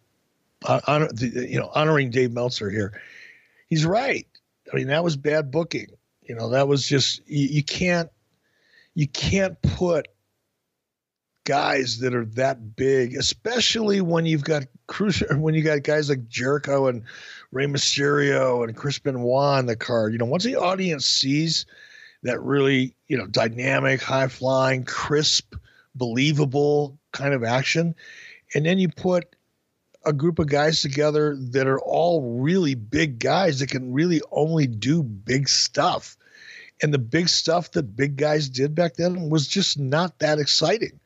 honor, 0.66 1.10
the, 1.12 1.46
you 1.50 1.60
know, 1.60 1.70
honoring 1.76 2.10
Dave 2.10 2.32
Meltzer 2.32 2.70
here. 2.70 3.02
He's 3.68 3.86
right. 3.86 4.26
I 4.72 4.76
mean, 4.78 4.88
that 4.88 5.04
was 5.04 5.18
bad 5.18 5.52
booking. 5.52 5.88
You 6.22 6.36
know, 6.36 6.50
that 6.52 6.70
was 6.70 6.88
just 6.88 7.22
you, 7.28 7.48
you 7.48 7.64
can't 7.64 8.10
you 8.96 9.08
can't 9.08 9.62
put 9.62 10.08
guys 11.44 12.00
that 12.00 12.16
are 12.16 12.26
that 12.26 12.78
big, 12.78 13.16
especially 13.16 14.00
when 14.00 14.26
you've 14.26 14.46
got 14.46 14.64
crucial, 14.88 15.28
when 15.38 15.54
you 15.54 15.64
got 15.64 15.84
guys 15.84 16.08
like 16.08 16.30
Jericho 16.30 16.88
and 16.88 17.04
Rey 17.52 17.66
Mysterio 17.66 18.64
and 18.64 18.74
Chris 18.74 19.00
Benoit 19.00 19.58
on 19.58 19.66
the 19.66 19.76
card. 19.76 20.14
You 20.14 20.20
know, 20.20 20.26
once 20.26 20.46
the 20.46 20.56
audience 20.56 21.06
sees 21.06 21.66
that 22.24 22.42
really, 22.42 22.96
you 23.08 23.18
know, 23.18 23.28
dynamic, 23.28 24.02
high 24.02 24.28
flying, 24.28 24.84
crisp, 24.84 25.56
believable 25.96 26.98
kind 27.12 27.34
of 27.34 27.44
action, 27.44 27.96
and 28.54 28.66
then 28.66 28.80
you 28.80 28.90
put 28.90 29.36
a 30.06 30.14
group 30.14 30.40
of 30.40 30.48
guys 30.48 30.82
together 30.82 31.36
that 31.52 31.68
are 31.68 31.80
all 31.80 32.40
really 32.40 32.74
big 32.74 33.20
guys 33.20 33.60
that 33.60 33.70
can 33.70 33.92
really 33.92 34.22
only 34.32 34.66
do 34.66 35.04
big 35.04 35.50
stuff. 35.50 36.18
And 36.82 36.94
the 36.94 37.00
big 37.00 37.28
stuff 37.28 37.72
that 37.72 37.96
big 37.96 38.16
guys 38.16 38.48
did 38.48 38.74
back 38.74 38.96
then 38.96 39.30
was 39.30 39.48
just 39.48 39.78
not 39.78 40.20
that 40.20 40.40
exciting. 40.40 41.00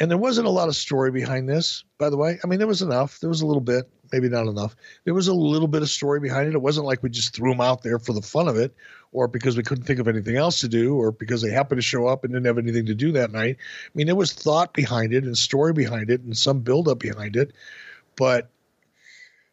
And 0.00 0.10
there 0.10 0.18
wasn't 0.18 0.48
a 0.48 0.50
lot 0.50 0.68
of 0.68 0.74
story 0.74 1.12
behind 1.12 1.48
this, 1.48 1.84
by 1.98 2.10
the 2.10 2.16
way. 2.16 2.38
I 2.42 2.46
mean, 2.46 2.58
there 2.58 2.66
was 2.66 2.82
enough. 2.82 3.20
There 3.20 3.28
was 3.28 3.42
a 3.42 3.46
little 3.46 3.60
bit, 3.60 3.88
maybe 4.10 4.28
not 4.28 4.48
enough. 4.48 4.74
There 5.04 5.14
was 5.14 5.28
a 5.28 5.34
little 5.34 5.68
bit 5.68 5.82
of 5.82 5.90
story 5.90 6.18
behind 6.18 6.48
it. 6.48 6.54
It 6.54 6.62
wasn't 6.62 6.86
like 6.86 7.02
we 7.02 7.10
just 7.10 7.34
threw 7.34 7.52
them 7.52 7.60
out 7.60 7.82
there 7.82 7.98
for 7.98 8.12
the 8.12 8.22
fun 8.22 8.48
of 8.48 8.56
it 8.56 8.74
or 9.12 9.28
because 9.28 9.56
we 9.56 9.62
couldn't 9.62 9.84
think 9.84 10.00
of 10.00 10.08
anything 10.08 10.36
else 10.36 10.60
to 10.60 10.68
do 10.68 10.96
or 10.96 11.12
because 11.12 11.42
they 11.42 11.50
happened 11.50 11.78
to 11.78 11.82
show 11.82 12.06
up 12.06 12.24
and 12.24 12.32
didn't 12.32 12.46
have 12.46 12.58
anything 12.58 12.86
to 12.86 12.94
do 12.94 13.12
that 13.12 13.30
night. 13.30 13.56
I 13.60 13.90
mean, 13.94 14.06
there 14.06 14.16
was 14.16 14.32
thought 14.32 14.72
behind 14.72 15.12
it 15.12 15.24
and 15.24 15.36
story 15.36 15.72
behind 15.72 16.10
it 16.10 16.22
and 16.22 16.36
some 16.36 16.60
buildup 16.60 16.98
behind 16.98 17.36
it 17.36 17.52
but 18.16 18.50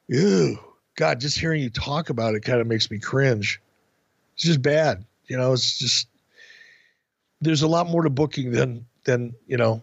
ew, 0.08 0.60
God, 0.96 1.20
just 1.20 1.40
hearing 1.40 1.62
you 1.62 1.70
talk 1.70 2.10
about 2.10 2.36
it 2.36 2.42
kind 2.42 2.62
of 2.62 2.68
makes 2.68 2.90
me 2.90 3.00
cringe. 3.00 3.62
It's 4.36 4.44
just 4.44 4.62
bad. 4.62 5.06
You 5.28 5.38
know, 5.38 5.54
it's 5.54 5.78
just 5.78 6.08
there's 7.42 7.62
a 7.62 7.68
lot 7.68 7.88
more 7.88 8.04
to 8.04 8.10
booking 8.10 8.52
than 8.52 8.86
than, 9.06 9.36
you 9.48 9.58
know, 9.58 9.82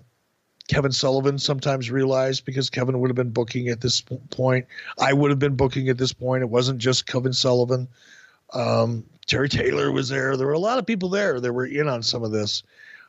Kevin 0.69 0.93
Sullivan 0.93 1.39
sometimes 1.39 1.91
realized 1.91 2.45
because 2.45 2.71
Kevin 2.71 2.99
would 3.01 3.11
have 3.11 3.17
been 3.17 3.31
booking 3.31 3.69
at 3.69 3.81
this 3.81 4.03
point. 4.31 4.67
I 4.99 5.13
would 5.13 5.31
have 5.31 5.39
been 5.39 5.57
booking 5.57 5.89
at 5.89 5.99
this 5.99 6.13
point. 6.13 6.43
It 6.43 6.51
wasn't 6.51 6.79
just 6.79 7.07
Kevin 7.07 7.33
Sullivan. 7.33 7.89
Um, 8.53 9.05
Terry 9.27 9.49
Taylor 9.49 9.91
was 9.91 10.09
there. 10.09 10.37
There 10.37 10.47
were 10.47 10.53
a 10.53 10.59
lot 10.59 10.79
of 10.79 10.87
people 10.87 11.09
there 11.09 11.41
that 11.41 11.53
were 11.53 11.67
in 11.67 11.89
on 11.89 12.03
some 12.03 12.23
of 12.23 12.31
this 12.31 12.63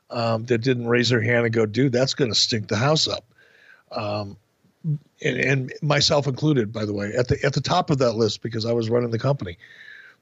um, 0.09 0.45
that 0.45 0.59
didn't 0.59 0.87
raise 0.87 1.09
their 1.09 1.21
hand 1.21 1.45
and 1.45 1.53
go, 1.53 1.65
dude, 1.65 1.91
that's 1.91 2.13
going 2.13 2.31
to 2.31 2.35
stink 2.35 2.67
the 2.67 2.77
house 2.77 3.07
up. 3.07 3.25
Um, 3.91 4.37
and, 4.83 5.37
and 5.37 5.73
myself 5.81 6.27
included, 6.27 6.71
by 6.71 6.85
the 6.85 6.93
way, 6.93 7.11
at 7.17 7.27
the 7.27 7.43
at 7.43 7.53
the 7.53 7.61
top 7.61 7.89
of 7.89 7.97
that 7.99 8.13
list 8.13 8.41
because 8.41 8.65
I 8.65 8.71
was 8.71 8.89
running 8.89 9.11
the 9.11 9.19
company. 9.19 9.57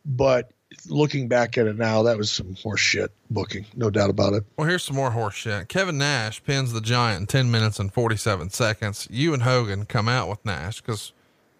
But 0.05 0.51
looking 0.87 1.27
back 1.27 1.57
at 1.57 1.67
it 1.67 1.77
now, 1.77 2.03
that 2.03 2.17
was 2.17 2.31
some 2.31 2.55
horse 2.55 2.79
shit 2.79 3.11
booking, 3.29 3.65
no 3.75 3.89
doubt 3.89 4.09
about 4.09 4.33
it. 4.33 4.43
Well, 4.57 4.67
here's 4.67 4.83
some 4.83 4.95
more 4.95 5.11
horse 5.11 5.35
shit. 5.35 5.67
Kevin 5.67 5.97
Nash 5.97 6.43
pins 6.43 6.73
the 6.73 6.81
Giant 6.81 7.21
in 7.21 7.27
10 7.27 7.51
minutes 7.51 7.79
and 7.79 7.93
47 7.93 8.49
seconds. 8.49 9.07
You 9.09 9.33
and 9.33 9.43
Hogan 9.43 9.85
come 9.85 10.07
out 10.07 10.29
with 10.29 10.45
Nash 10.45 10.81
because 10.81 11.11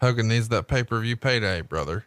Hogan 0.02 0.28
needs 0.28 0.50
that 0.50 0.68
pay 0.68 0.84
per 0.84 1.00
view 1.00 1.16
payday, 1.16 1.62
brother. 1.62 2.06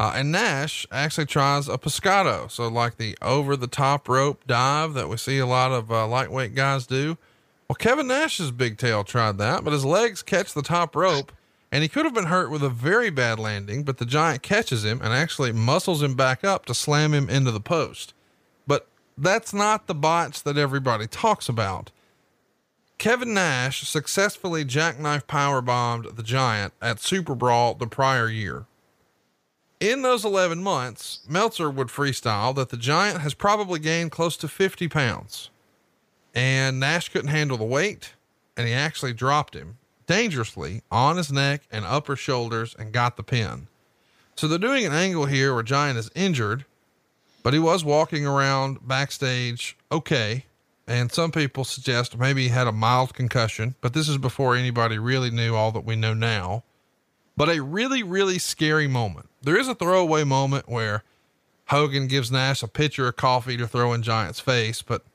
Uh, 0.00 0.14
and 0.14 0.32
Nash 0.32 0.86
actually 0.90 1.26
tries 1.26 1.68
a 1.68 1.76
pescado. 1.76 2.50
So, 2.50 2.68
like 2.68 2.96
the 2.96 3.18
over 3.20 3.54
the 3.54 3.66
top 3.66 4.08
rope 4.08 4.46
dive 4.46 4.94
that 4.94 5.10
we 5.10 5.18
see 5.18 5.36
a 5.38 5.44
lot 5.44 5.72
of 5.72 5.92
uh, 5.92 6.06
lightweight 6.06 6.54
guys 6.54 6.86
do. 6.86 7.18
Well, 7.68 7.76
Kevin 7.76 8.06
Nash's 8.06 8.50
big 8.50 8.78
tail 8.78 9.04
tried 9.04 9.36
that, 9.36 9.62
but 9.62 9.74
his 9.74 9.84
legs 9.84 10.22
catch 10.22 10.54
the 10.54 10.62
top 10.62 10.96
rope 10.96 11.32
and 11.70 11.82
he 11.82 11.88
could 11.88 12.06
have 12.06 12.14
been 12.14 12.24
hurt 12.24 12.50
with 12.50 12.62
a 12.62 12.70
very 12.70 13.10
bad 13.10 13.38
landing, 13.38 13.82
but 13.82 13.98
the 13.98 14.06
giant 14.06 14.40
catches 14.40 14.86
him 14.86 15.02
and 15.02 15.12
actually 15.12 15.52
muscles 15.52 16.02
him 16.02 16.14
back 16.14 16.44
up 16.44 16.64
to 16.64 16.74
slam 16.74 17.12
him 17.12 17.28
into 17.28 17.50
the 17.50 17.60
post. 17.60 18.14
But 18.66 18.88
that's 19.18 19.52
not 19.52 19.86
the 19.86 19.94
botch 19.94 20.44
that 20.44 20.56
everybody 20.56 21.08
talks 21.08 21.46
about. 21.46 21.90
Kevin 22.96 23.34
Nash 23.34 23.86
successfully 23.86 24.64
jackknife 24.64 25.26
power 25.26 25.60
bombed 25.60 26.16
the 26.16 26.22
Giant 26.22 26.72
at 26.80 27.00
Super 27.00 27.34
Brawl 27.34 27.74
the 27.74 27.86
prior 27.86 28.30
year. 28.30 28.64
In 29.80 30.02
those 30.02 30.26
11 30.26 30.62
months, 30.62 31.20
Meltzer 31.26 31.70
would 31.70 31.88
freestyle 31.88 32.54
that 32.54 32.68
the 32.68 32.76
Giant 32.76 33.22
has 33.22 33.32
probably 33.32 33.80
gained 33.80 34.10
close 34.10 34.36
to 34.36 34.46
50 34.46 34.88
pounds. 34.88 35.48
And 36.34 36.78
Nash 36.78 37.08
couldn't 37.08 37.30
handle 37.30 37.56
the 37.56 37.64
weight, 37.64 38.12
and 38.58 38.68
he 38.68 38.74
actually 38.74 39.14
dropped 39.14 39.54
him 39.54 39.78
dangerously 40.06 40.82
on 40.90 41.16
his 41.16 41.32
neck 41.32 41.62
and 41.70 41.86
upper 41.86 42.14
shoulders 42.14 42.76
and 42.78 42.92
got 42.92 43.16
the 43.16 43.22
pin. 43.22 43.68
So 44.36 44.46
they're 44.46 44.58
doing 44.58 44.84
an 44.84 44.92
angle 44.92 45.24
here 45.24 45.54
where 45.54 45.62
Giant 45.62 45.98
is 45.98 46.10
injured, 46.14 46.66
but 47.42 47.54
he 47.54 47.58
was 47.58 47.82
walking 47.82 48.26
around 48.26 48.86
backstage 48.86 49.78
okay. 49.90 50.44
And 50.86 51.10
some 51.10 51.32
people 51.32 51.64
suggest 51.64 52.18
maybe 52.18 52.42
he 52.42 52.48
had 52.48 52.66
a 52.66 52.72
mild 52.72 53.14
concussion, 53.14 53.76
but 53.80 53.94
this 53.94 54.08
is 54.10 54.18
before 54.18 54.56
anybody 54.56 54.98
really 54.98 55.30
knew 55.30 55.54
all 55.54 55.72
that 55.72 55.86
we 55.86 55.96
know 55.96 56.12
now. 56.12 56.64
But 57.40 57.48
a 57.48 57.62
really, 57.62 58.02
really 58.02 58.38
scary 58.38 58.86
moment. 58.86 59.30
There 59.40 59.58
is 59.58 59.66
a 59.66 59.74
throwaway 59.74 60.24
moment 60.24 60.68
where 60.68 61.04
Hogan 61.68 62.06
gives 62.06 62.30
Nash 62.30 62.62
a 62.62 62.68
pitcher 62.68 63.08
of 63.08 63.16
coffee 63.16 63.56
to 63.56 63.66
throw 63.66 63.94
in 63.94 64.02
Giant's 64.02 64.40
face, 64.40 64.82
but 64.82 65.06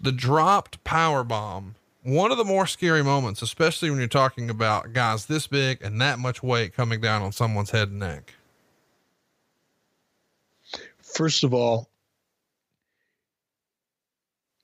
the 0.00 0.12
dropped 0.12 0.84
power 0.84 1.24
bomb, 1.24 1.74
one 2.04 2.30
of 2.30 2.38
the 2.38 2.44
more 2.44 2.68
scary 2.68 3.02
moments, 3.02 3.42
especially 3.42 3.90
when 3.90 3.98
you're 3.98 4.06
talking 4.06 4.48
about 4.48 4.92
guys 4.92 5.26
this 5.26 5.48
big 5.48 5.82
and 5.82 6.00
that 6.00 6.20
much 6.20 6.44
weight 6.44 6.74
coming 6.74 7.00
down 7.00 7.22
on 7.22 7.32
someone's 7.32 7.72
head 7.72 7.88
and 7.88 7.98
neck. 7.98 8.34
First 11.02 11.42
of 11.42 11.52
all, 11.52 11.90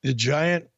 the 0.01 0.13
giant 0.13 0.69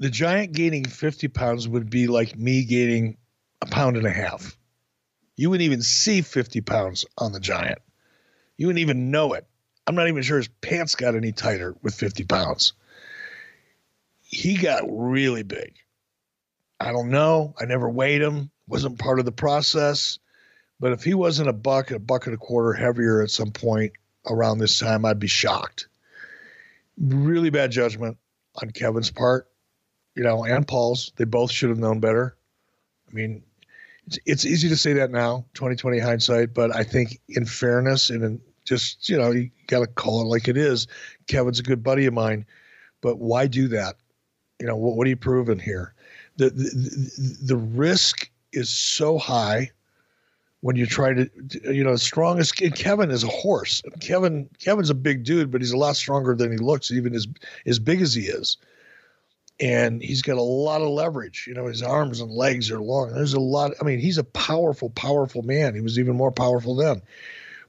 the 0.00 0.10
giant 0.10 0.54
gaining 0.54 0.84
50 0.84 1.28
pounds 1.28 1.68
would 1.68 1.88
be 1.88 2.08
like 2.08 2.36
me 2.36 2.64
gaining 2.64 3.16
a 3.62 3.66
pound 3.66 3.96
and 3.96 4.08
a 4.08 4.10
half. 4.10 4.56
You 5.36 5.50
wouldn't 5.50 5.66
even 5.66 5.82
see 5.82 6.22
50 6.22 6.60
pounds 6.60 7.04
on 7.18 7.32
the 7.32 7.40
giant. 7.40 7.78
You 8.56 8.66
wouldn't 8.66 8.80
even 8.80 9.10
know 9.10 9.32
it. 9.32 9.46
I'm 9.86 9.94
not 9.94 10.08
even 10.08 10.22
sure 10.22 10.38
his 10.38 10.48
pants 10.48 10.94
got 10.94 11.16
any 11.16 11.32
tighter 11.32 11.74
with 11.82 11.94
50 11.94 12.24
pounds. 12.24 12.72
He 14.22 14.56
got 14.56 14.84
really 14.86 15.42
big. 15.42 15.74
I 16.80 16.92
don't 16.92 17.10
know. 17.10 17.54
I 17.60 17.66
never 17.66 17.88
weighed 17.88 18.22
him, 18.22 18.50
wasn't 18.66 18.98
part 18.98 19.18
of 19.18 19.24
the 19.24 19.32
process. 19.32 20.18
But 20.80 20.92
if 20.92 21.04
he 21.04 21.14
wasn't 21.14 21.48
a 21.48 21.52
buck, 21.52 21.90
a 21.90 21.98
buck 21.98 22.26
and 22.26 22.34
a 22.34 22.38
quarter 22.38 22.72
heavier 22.72 23.22
at 23.22 23.30
some 23.30 23.50
point 23.50 23.92
around 24.26 24.58
this 24.58 24.78
time, 24.78 25.04
I'd 25.04 25.18
be 25.18 25.28
shocked. 25.28 25.88
Really 26.98 27.50
bad 27.50 27.70
judgment 27.70 28.18
on 28.60 28.70
Kevin's 28.70 29.10
part, 29.10 29.48
you 30.14 30.22
know, 30.22 30.44
and 30.44 30.66
Paul's. 30.66 31.12
They 31.16 31.24
both 31.24 31.50
should 31.50 31.70
have 31.70 31.78
known 31.78 32.00
better. 32.00 32.36
I 33.08 33.14
mean, 33.14 33.44
it's, 34.26 34.44
easy 34.44 34.68
to 34.68 34.76
say 34.76 34.92
that 34.94 35.10
now, 35.10 35.44
2020 35.54 35.98
hindsight, 35.98 36.54
but 36.54 36.74
I 36.74 36.84
think 36.84 37.20
in 37.28 37.46
fairness 37.46 38.10
and 38.10 38.22
in 38.22 38.40
just, 38.64 39.08
you 39.08 39.18
know, 39.18 39.30
you 39.30 39.50
got 39.66 39.80
to 39.80 39.86
call 39.86 40.22
it 40.22 40.26
like 40.26 40.48
it 40.48 40.56
is. 40.56 40.86
Kevin's 41.26 41.58
a 41.58 41.62
good 41.62 41.82
buddy 41.82 42.06
of 42.06 42.14
mine, 42.14 42.46
but 43.00 43.18
why 43.18 43.46
do 43.46 43.68
that? 43.68 43.96
You 44.60 44.66
know, 44.66 44.76
what, 44.76 44.96
what 44.96 45.06
are 45.06 45.10
you 45.10 45.16
proving 45.16 45.58
here? 45.58 45.94
The, 46.36 46.50
the, 46.50 46.70
the, 46.70 47.36
the 47.42 47.56
risk 47.56 48.30
is 48.52 48.70
so 48.70 49.18
high 49.18 49.70
when 50.64 50.76
you 50.76 50.86
try 50.86 51.12
to, 51.12 51.30
you 51.64 51.84
know, 51.84 51.94
strongest 51.96 52.56
Kevin 52.74 53.10
is 53.10 53.22
a 53.22 53.28
horse. 53.28 53.82
Kevin 54.00 54.48
Kevin's 54.60 54.88
a 54.88 54.94
big 54.94 55.22
dude, 55.22 55.50
but 55.50 55.60
he's 55.60 55.72
a 55.72 55.76
lot 55.76 55.94
stronger 55.94 56.34
than 56.34 56.50
he 56.50 56.56
looks, 56.56 56.90
even 56.90 57.14
as 57.14 57.26
as 57.66 57.78
big 57.78 58.00
as 58.00 58.14
he 58.14 58.22
is. 58.22 58.56
And 59.60 60.02
he's 60.02 60.22
got 60.22 60.36
a 60.36 60.42
lot 60.42 60.82
of 60.82 60.88
leverage. 60.88 61.46
You 61.46 61.54
know, 61.54 61.66
his 61.66 61.82
arms 61.82 62.20
and 62.20 62.30
legs 62.30 62.70
are 62.70 62.80
long. 62.80 63.12
There's 63.12 63.34
a 63.34 63.40
lot. 63.40 63.72
I 63.80 63.84
mean, 63.84 64.00
he's 64.00 64.18
a 64.18 64.24
powerful, 64.24 64.90
powerful 64.90 65.42
man. 65.42 65.74
He 65.74 65.80
was 65.80 65.98
even 65.98 66.16
more 66.16 66.32
powerful 66.32 66.74
then. 66.74 67.02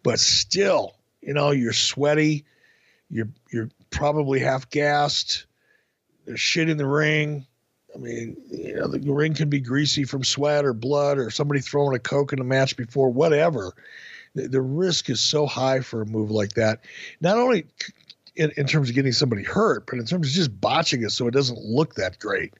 But 0.01 0.19
still, 0.19 0.95
you 1.21 1.33
know, 1.33 1.51
you're 1.51 1.73
sweaty. 1.73 2.45
You're 3.09 3.29
you're 3.51 3.69
probably 3.91 4.39
half 4.39 4.69
gassed. 4.69 5.45
There's 6.25 6.39
shit 6.39 6.69
in 6.69 6.77
the 6.77 6.87
ring. 6.87 7.45
I 7.93 7.97
mean, 7.97 8.37
you 8.49 8.75
know, 8.75 8.87
the 8.87 8.99
ring 8.99 9.35
can 9.35 9.49
be 9.49 9.61
greasy 9.61 10.03
from 10.03 10.23
sweat 10.23 10.65
or 10.65 10.73
blood 10.73 11.17
or 11.17 11.29
somebody 11.29 11.61
throwing 11.61 11.95
a 11.95 11.99
Coke 11.99 12.33
in 12.33 12.39
a 12.39 12.43
match 12.43 12.75
before, 12.75 13.09
whatever. 13.09 13.73
The, 14.33 14.49
the 14.49 14.61
risk 14.61 15.09
is 15.09 15.21
so 15.21 15.45
high 15.45 15.79
for 15.79 16.01
a 16.01 16.05
move 16.05 16.29
like 16.29 16.53
that. 16.53 16.81
Not 17.21 17.37
only 17.37 17.67
in, 18.35 18.51
in, 18.57 18.65
terms 18.67 18.89
of 18.89 18.95
getting 18.95 19.11
somebody 19.11 19.43
hurt, 19.43 19.85
but 19.87 19.99
in 19.99 20.05
terms 20.05 20.27
of 20.27 20.33
just 20.33 20.59
botching 20.61 21.03
it 21.03 21.11
so 21.11 21.27
it 21.27 21.31
doesn't 21.31 21.59
look 21.59 21.95
that 21.95 22.19
great. 22.19 22.53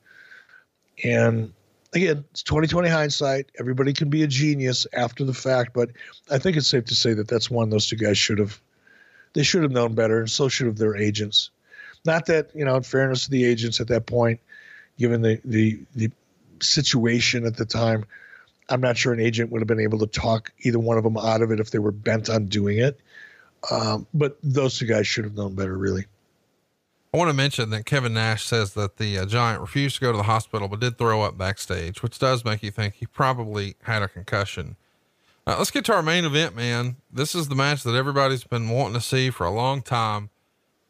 And 1.04 1.54
again, 1.94 2.24
it's 2.32 2.44
2020 2.44 2.90
hindsight. 2.90 3.52
Everybody 3.60 3.94
can 3.94 4.10
be 4.10 4.24
a 4.24 4.28
genius 4.28 4.88
after 4.94 5.24
the 5.24 5.34
fact, 5.34 5.74
but 5.74 5.90
I 6.32 6.38
think 6.38 6.58
it's 6.58 6.68
safe 6.68 6.86
to 6.86 6.96
say 6.96 7.14
that 7.14 7.28
that's 7.28 7.50
one 7.50 7.70
those 7.70 7.88
two 7.88 7.98
guys 7.98 8.18
should 8.18 8.40
have 8.40 8.62
they 9.36 9.44
should 9.44 9.64
have 9.64 9.72
known 9.72 9.94
better, 9.96 10.20
and 10.20 10.32
so 10.32 10.48
should 10.48 10.68
have 10.68 10.78
their 10.78 10.96
agents. 10.96 11.52
Not 12.06 12.26
that, 12.28 12.52
you 12.56 12.64
know, 12.64 12.78
in 12.78 12.84
fairness 12.84 13.26
to 13.26 13.30
the 13.30 13.44
agents 13.44 13.82
at 13.82 13.90
that 13.90 14.06
point, 14.06 14.40
given 14.98 15.22
the, 15.22 15.42
the, 15.44 15.80
the 15.94 16.10
situation 16.62 17.46
at 17.46 17.58
the 17.58 17.66
time. 17.66 18.06
I'm 18.70 18.82
not 18.82 18.98
sure 18.98 19.14
an 19.14 19.20
agent 19.20 19.52
would 19.52 19.62
have 19.62 19.68
been 19.68 19.80
able 19.80 20.00
to 20.00 20.08
talk 20.08 20.52
either 20.62 20.80
one 20.80 20.98
of 20.98 21.04
them 21.04 21.18
out 21.18 21.42
of 21.42 21.52
it 21.52 21.60
if 21.60 21.70
they 21.70 21.80
were 21.80 21.92
bent 21.92 22.30
on 22.30 22.46
doing 22.46 22.80
it. 22.80 23.00
Um, 23.72 24.08
but 24.14 24.38
those 24.44 24.78
two 24.78 24.86
guys 24.86 25.08
should 25.08 25.24
have 25.24 25.36
known 25.36 25.56
better, 25.56 25.78
really. 25.78 26.06
I 27.14 27.18
want 27.18 27.30
to 27.30 27.34
mention 27.34 27.70
that 27.70 27.86
Kevin 27.86 28.14
Nash 28.14 28.44
says 28.44 28.74
that 28.74 28.98
the 28.98 29.18
uh, 29.20 29.26
Giant 29.26 29.62
refused 29.62 29.96
to 29.96 30.02
go 30.02 30.12
to 30.12 30.18
the 30.18 30.24
hospital, 30.24 30.68
but 30.68 30.82
did 30.82 30.98
throw 30.98 31.22
up 31.22 31.38
backstage, 31.38 32.04
which 32.04 32.20
does 32.20 32.44
make 32.44 32.62
you 32.62 32.72
think 32.72 32.96
he 32.96 33.06
probably 33.06 33.76
had 33.84 34.02
a 34.02 34.10
concussion. 34.10 34.76
Uh, 35.48 35.56
let's 35.58 35.72
get 35.72 35.86
to 35.86 35.94
our 35.94 36.02
main 36.02 36.26
event, 36.26 36.56
man. 36.56 36.98
This 37.10 37.34
is 37.34 37.48
the 37.48 37.56
match 37.56 37.84
that 37.84 37.96
everybody's 37.96 38.44
been 38.44 38.68
wanting 38.68 38.96
to 38.96 39.02
see 39.02 39.30
for 39.30 39.46
a 39.46 39.52
long 39.52 39.82
time 39.82 40.30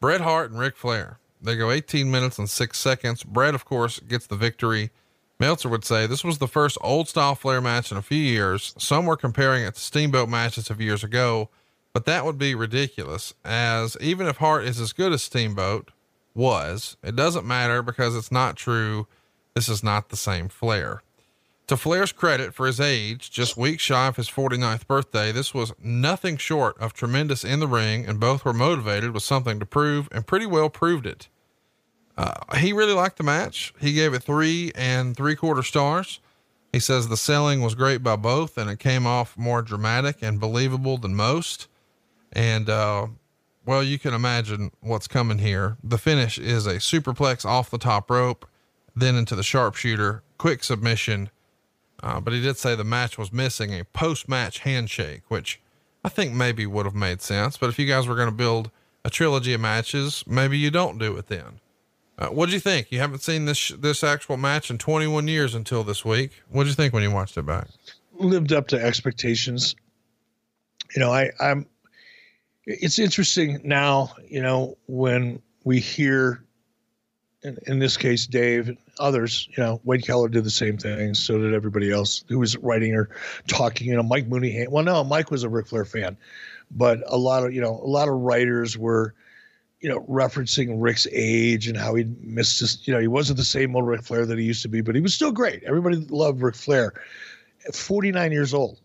Bret 0.00 0.20
Hart 0.20 0.50
and 0.50 0.58
Ric 0.58 0.76
Flair. 0.76 1.18
They 1.40 1.54
go 1.54 1.70
18 1.70 2.10
minutes 2.10 2.38
and 2.38 2.50
six 2.50 2.78
seconds. 2.78 3.22
Bret, 3.22 3.54
of 3.54 3.64
course, 3.64 4.00
gets 4.00 4.26
the 4.26 4.36
victory. 4.36 4.90
Meltzer 5.38 5.68
would 5.68 5.84
say 5.84 6.06
this 6.06 6.24
was 6.24 6.38
the 6.38 6.48
first 6.48 6.78
old 6.80 7.08
style 7.08 7.34
Flair 7.34 7.60
match 7.60 7.92
in 7.92 7.98
a 7.98 8.02
few 8.02 8.18
years. 8.18 8.74
Some 8.78 9.06
were 9.06 9.16
comparing 9.16 9.62
it 9.62 9.74
to 9.74 9.80
Steamboat 9.80 10.28
matches 10.28 10.70
of 10.70 10.80
years 10.80 11.04
ago, 11.04 11.50
but 11.96 12.04
that 12.04 12.26
would 12.26 12.36
be 12.36 12.54
ridiculous, 12.54 13.32
as 13.42 13.96
even 14.02 14.26
if 14.26 14.36
Hart 14.36 14.66
is 14.66 14.78
as 14.78 14.92
good 14.92 15.14
as 15.14 15.22
Steamboat 15.22 15.92
was, 16.34 16.98
it 17.02 17.16
doesn't 17.16 17.46
matter 17.46 17.80
because 17.80 18.14
it's 18.14 18.30
not 18.30 18.54
true. 18.54 19.06
This 19.54 19.66
is 19.70 19.82
not 19.82 20.10
the 20.10 20.16
same 20.18 20.50
Flair. 20.50 21.02
To 21.68 21.76
Flair's 21.78 22.12
credit 22.12 22.52
for 22.52 22.66
his 22.66 22.80
age, 22.80 23.30
just 23.30 23.56
weeks 23.56 23.82
shy 23.82 24.08
of 24.08 24.16
his 24.16 24.28
49th 24.28 24.86
birthday, 24.86 25.32
this 25.32 25.54
was 25.54 25.72
nothing 25.82 26.36
short 26.36 26.78
of 26.78 26.92
tremendous 26.92 27.44
in 27.44 27.60
the 27.60 27.66
ring, 27.66 28.04
and 28.04 28.20
both 28.20 28.44
were 28.44 28.52
motivated 28.52 29.12
with 29.12 29.22
something 29.22 29.58
to 29.58 29.64
prove 29.64 30.06
and 30.12 30.26
pretty 30.26 30.44
well 30.44 30.68
proved 30.68 31.06
it. 31.06 31.28
Uh, 32.18 32.56
he 32.58 32.74
really 32.74 32.92
liked 32.92 33.16
the 33.16 33.24
match. 33.24 33.72
He 33.80 33.94
gave 33.94 34.12
it 34.12 34.22
three 34.22 34.70
and 34.74 35.16
three 35.16 35.34
quarter 35.34 35.62
stars. 35.62 36.20
He 36.74 36.78
says 36.78 37.08
the 37.08 37.16
selling 37.16 37.62
was 37.62 37.74
great 37.74 38.02
by 38.02 38.16
both 38.16 38.58
and 38.58 38.68
it 38.68 38.80
came 38.80 39.06
off 39.06 39.38
more 39.38 39.62
dramatic 39.62 40.18
and 40.20 40.38
believable 40.38 40.98
than 40.98 41.14
most. 41.14 41.68
And, 42.36 42.68
uh, 42.68 43.06
well, 43.64 43.82
you 43.82 43.98
can 43.98 44.12
imagine 44.14 44.70
what's 44.80 45.08
coming 45.08 45.38
here. 45.38 45.78
The 45.82 45.98
finish 45.98 46.38
is 46.38 46.66
a 46.66 46.74
superplex 46.74 47.46
off 47.46 47.70
the 47.70 47.78
top 47.78 48.10
rope, 48.10 48.46
then 48.94 49.16
into 49.16 49.34
the 49.34 49.42
sharpshooter, 49.42 50.22
quick 50.36 50.62
submission, 50.62 51.30
uh, 52.02 52.20
but 52.20 52.34
he 52.34 52.42
did 52.42 52.58
say 52.58 52.74
the 52.74 52.84
match 52.84 53.16
was 53.16 53.32
missing 53.32 53.72
a 53.72 53.84
post 53.84 54.28
match 54.28 54.60
handshake, 54.60 55.22
which 55.28 55.60
I 56.04 56.08
think 56.08 56.34
maybe 56.34 56.66
would 56.66 56.84
have 56.84 56.94
made 56.94 57.22
sense. 57.22 57.56
But 57.56 57.70
if 57.70 57.78
you 57.78 57.86
guys 57.86 58.06
were 58.06 58.14
going 58.14 58.28
to 58.28 58.34
build 58.34 58.70
a 59.04 59.10
trilogy 59.10 59.54
of 59.54 59.60
matches, 59.60 60.22
maybe 60.26 60.58
you 60.58 60.70
don't 60.70 60.98
do 60.98 61.16
it 61.16 61.28
then. 61.28 61.60
Uh, 62.18 62.28
what'd 62.28 62.52
you 62.52 62.60
think? 62.60 62.90
You 62.90 62.98
haven't 62.98 63.22
seen 63.22 63.44
this 63.46 63.68
this 63.68 64.04
actual 64.04 64.36
match 64.36 64.70
in 64.70 64.78
21 64.78 65.26
years 65.28 65.54
until 65.54 65.84
this 65.84 66.04
week. 66.04 66.32
What'd 66.50 66.68
you 66.68 66.74
think 66.74 66.92
when 66.92 67.02
you 67.02 67.10
watched 67.10 67.36
it 67.36 67.46
back? 67.46 67.68
Lived 68.14 68.52
up 68.52 68.68
to 68.68 68.82
expectations. 68.82 69.74
You 70.94 71.00
know, 71.00 71.12
I, 71.12 71.30
I'm. 71.40 71.66
It's 72.66 72.98
interesting 72.98 73.60
now. 73.64 74.14
You 74.28 74.42
know, 74.42 74.76
when 74.86 75.40
we 75.64 75.80
hear 75.80 76.44
in, 77.42 77.58
in 77.66 77.78
this 77.78 77.96
case, 77.96 78.26
Dave, 78.26 78.68
and 78.68 78.78
others, 78.98 79.48
you 79.50 79.62
know, 79.62 79.80
Wade 79.84 80.04
Keller 80.04 80.28
did 80.28 80.44
the 80.44 80.50
same 80.50 80.76
thing. 80.76 81.14
So 81.14 81.38
did 81.38 81.54
everybody 81.54 81.92
else 81.92 82.24
who 82.28 82.38
was 82.40 82.56
writing 82.56 82.94
or 82.94 83.08
talking. 83.46 83.88
You 83.88 83.96
know, 83.96 84.02
Mike 84.02 84.26
Mooney. 84.26 84.66
Well, 84.68 84.84
no, 84.84 85.04
Mike 85.04 85.30
was 85.30 85.44
a 85.44 85.48
Ric 85.48 85.68
Flair 85.68 85.84
fan, 85.84 86.16
but 86.70 87.00
a 87.06 87.16
lot 87.16 87.44
of 87.44 87.54
you 87.54 87.60
know, 87.60 87.80
a 87.82 87.88
lot 87.88 88.08
of 88.08 88.14
writers 88.14 88.76
were, 88.76 89.14
you 89.80 89.88
know, 89.88 90.00
referencing 90.08 90.82
Ric's 90.82 91.06
age 91.12 91.68
and 91.68 91.76
how 91.76 91.94
he 91.94 92.04
missed 92.20 92.60
his. 92.60 92.86
You 92.86 92.94
know, 92.94 93.00
he 93.00 93.08
wasn't 93.08 93.36
the 93.38 93.44
same 93.44 93.76
old 93.76 93.86
Ric 93.86 94.02
Flair 94.02 94.26
that 94.26 94.38
he 94.38 94.44
used 94.44 94.62
to 94.62 94.68
be, 94.68 94.80
but 94.80 94.96
he 94.96 95.00
was 95.00 95.14
still 95.14 95.32
great. 95.32 95.62
Everybody 95.62 95.96
loved 95.96 96.42
Ric 96.42 96.56
Flair. 96.56 96.94
At 97.66 97.74
49 97.74 98.30
years 98.30 98.54
old, 98.54 98.80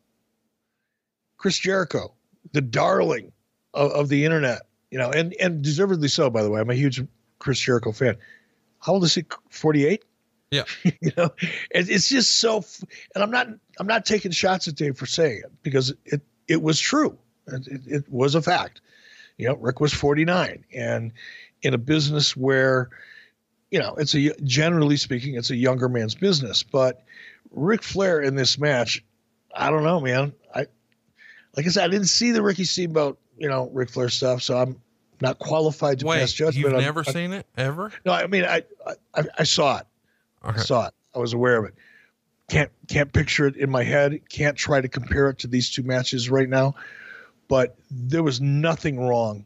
Chris 1.38 1.58
Jericho, 1.58 2.14
the 2.52 2.62
darling 2.62 3.32
of, 3.74 3.92
of 3.92 4.10
the 4.10 4.26
internet. 4.26 4.64
You 4.90 4.98
know, 4.98 5.10
and 5.10 5.34
and 5.40 5.62
deservedly 5.62 6.10
so. 6.10 6.30
By 6.30 6.44
the 6.44 6.50
way, 6.50 6.60
I'm 6.60 6.70
a 6.70 6.76
huge 6.76 7.02
Chris 7.40 7.60
Jericho 7.60 7.92
fan 7.92 8.18
how 8.82 8.94
old 8.94 9.04
is 9.04 9.16
he? 9.16 9.24
48? 9.50 10.04
Yeah. 10.50 10.64
you 10.84 11.12
know, 11.16 11.30
it, 11.70 11.90
it's 11.90 12.10
just 12.10 12.40
so, 12.40 12.58
f- 12.58 12.84
and 13.16 13.24
I'm 13.24 13.32
not, 13.32 13.48
I'm 13.80 13.88
not 13.88 14.06
taking 14.06 14.32
shots 14.32 14.68
at 14.68 14.76
Dave 14.76 14.98
for 14.98 15.06
saying 15.06 15.42
it 15.46 15.52
because 15.64 15.94
it, 16.06 16.22
it 16.48 16.62
was 16.62 16.80
true. 16.80 17.18
It, 17.48 17.68
it, 17.68 17.82
it 17.88 18.10
was 18.10 18.36
a 18.36 18.42
fact. 18.42 18.82
You 19.38 19.48
know, 19.48 19.56
Ric 19.56 19.80
was 19.80 19.94
49 19.94 20.66
and 20.74 21.14
in 21.62 21.74
a 21.74 21.78
business 21.78 22.36
where, 22.36 22.90
you 23.70 23.80
know, 23.80 23.96
it's 23.96 24.14
a, 24.16 24.34
generally 24.44 24.98
speaking, 24.98 25.36
it's 25.36 25.52
a 25.52 25.56
younger 25.56 25.88
man's 25.88 26.16
business, 26.16 26.64
but 26.64 27.04
Ric 27.52 27.84
Flair 27.84 28.20
in 28.20 28.36
this 28.36 28.58
match, 28.58 29.04
I 29.56 29.70
don't 29.70 29.84
know, 29.84 30.02
man. 30.02 30.34
I, 30.54 30.66
like 31.56 31.66
I 31.66 31.70
said, 31.70 31.86
I 31.86 31.88
didn't 31.88 32.08
see 32.08 32.32
the 32.32 32.42
Ricky 32.42 32.64
Steamboat, 32.64 33.20
you 33.38 33.48
know, 33.50 33.70
Ric 33.74 33.90
Flair 33.90 34.10
stuff. 34.10 34.42
So 34.42 34.58
I'm 34.58 34.82
not 35.22 35.40
qualified 35.40 36.00
to 36.00 36.06
Wait, 36.08 36.20
pass 36.20 36.34
judgment. 36.34 36.58
you've 36.66 36.74
I'm- 36.74 36.82
never 36.82 37.02
I'm- 37.06 37.14
seen 37.14 37.34
it 37.34 37.46
ever? 37.58 37.92
no, 38.06 38.12
I 38.14 38.28
mean, 38.28 38.44
I, 38.46 38.64
I, 39.16 39.24
I 39.40 39.44
saw 39.44 39.80
it. 39.80 39.86
I 40.44 40.58
saw 40.58 40.88
it. 40.88 40.94
I 41.16 41.20
was 41.20 41.34
aware 41.34 41.58
of 41.58 41.66
it. 41.66 41.76
Can't 42.50 42.72
can't 42.88 43.14
picture 43.14 43.46
it 43.48 43.56
in 43.56 43.70
my 43.70 43.84
head. 43.84 44.20
Can't 44.30 44.58
try 44.58 44.82
to 44.82 44.88
compare 44.90 45.30
it 45.30 45.40
to 45.40 45.48
these 45.48 45.70
two 45.70 45.84
matches 45.84 46.30
right 46.30 46.50
now. 46.50 46.76
But 47.48 47.78
there 47.92 48.24
was 48.24 48.42
nothing 48.42 49.00
wrong. 49.00 49.46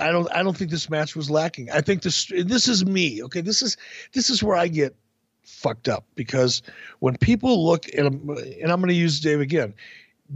I 0.00 0.10
don't 0.10 0.26
I 0.34 0.42
don't 0.42 0.56
think 0.56 0.70
this 0.70 0.88
match 0.88 1.14
was 1.14 1.28
lacking. 1.30 1.70
I 1.70 1.82
think 1.82 2.02
this 2.02 2.32
this 2.44 2.66
is 2.66 2.86
me. 2.86 3.22
Okay, 3.24 3.42
this 3.42 3.60
is 3.62 3.76
this 4.12 4.30
is 4.30 4.42
where 4.42 4.56
I 4.56 4.66
get 4.68 4.96
fucked 5.42 5.88
up 5.88 6.04
because 6.14 6.62
when 7.00 7.16
people 7.18 7.64
look 7.66 7.86
at 7.88 8.06
a, 8.06 8.06
and 8.06 8.72
I'm 8.72 8.80
going 8.80 8.88
to 8.88 8.94
use 8.94 9.20
Dave 9.20 9.40
again. 9.40 9.74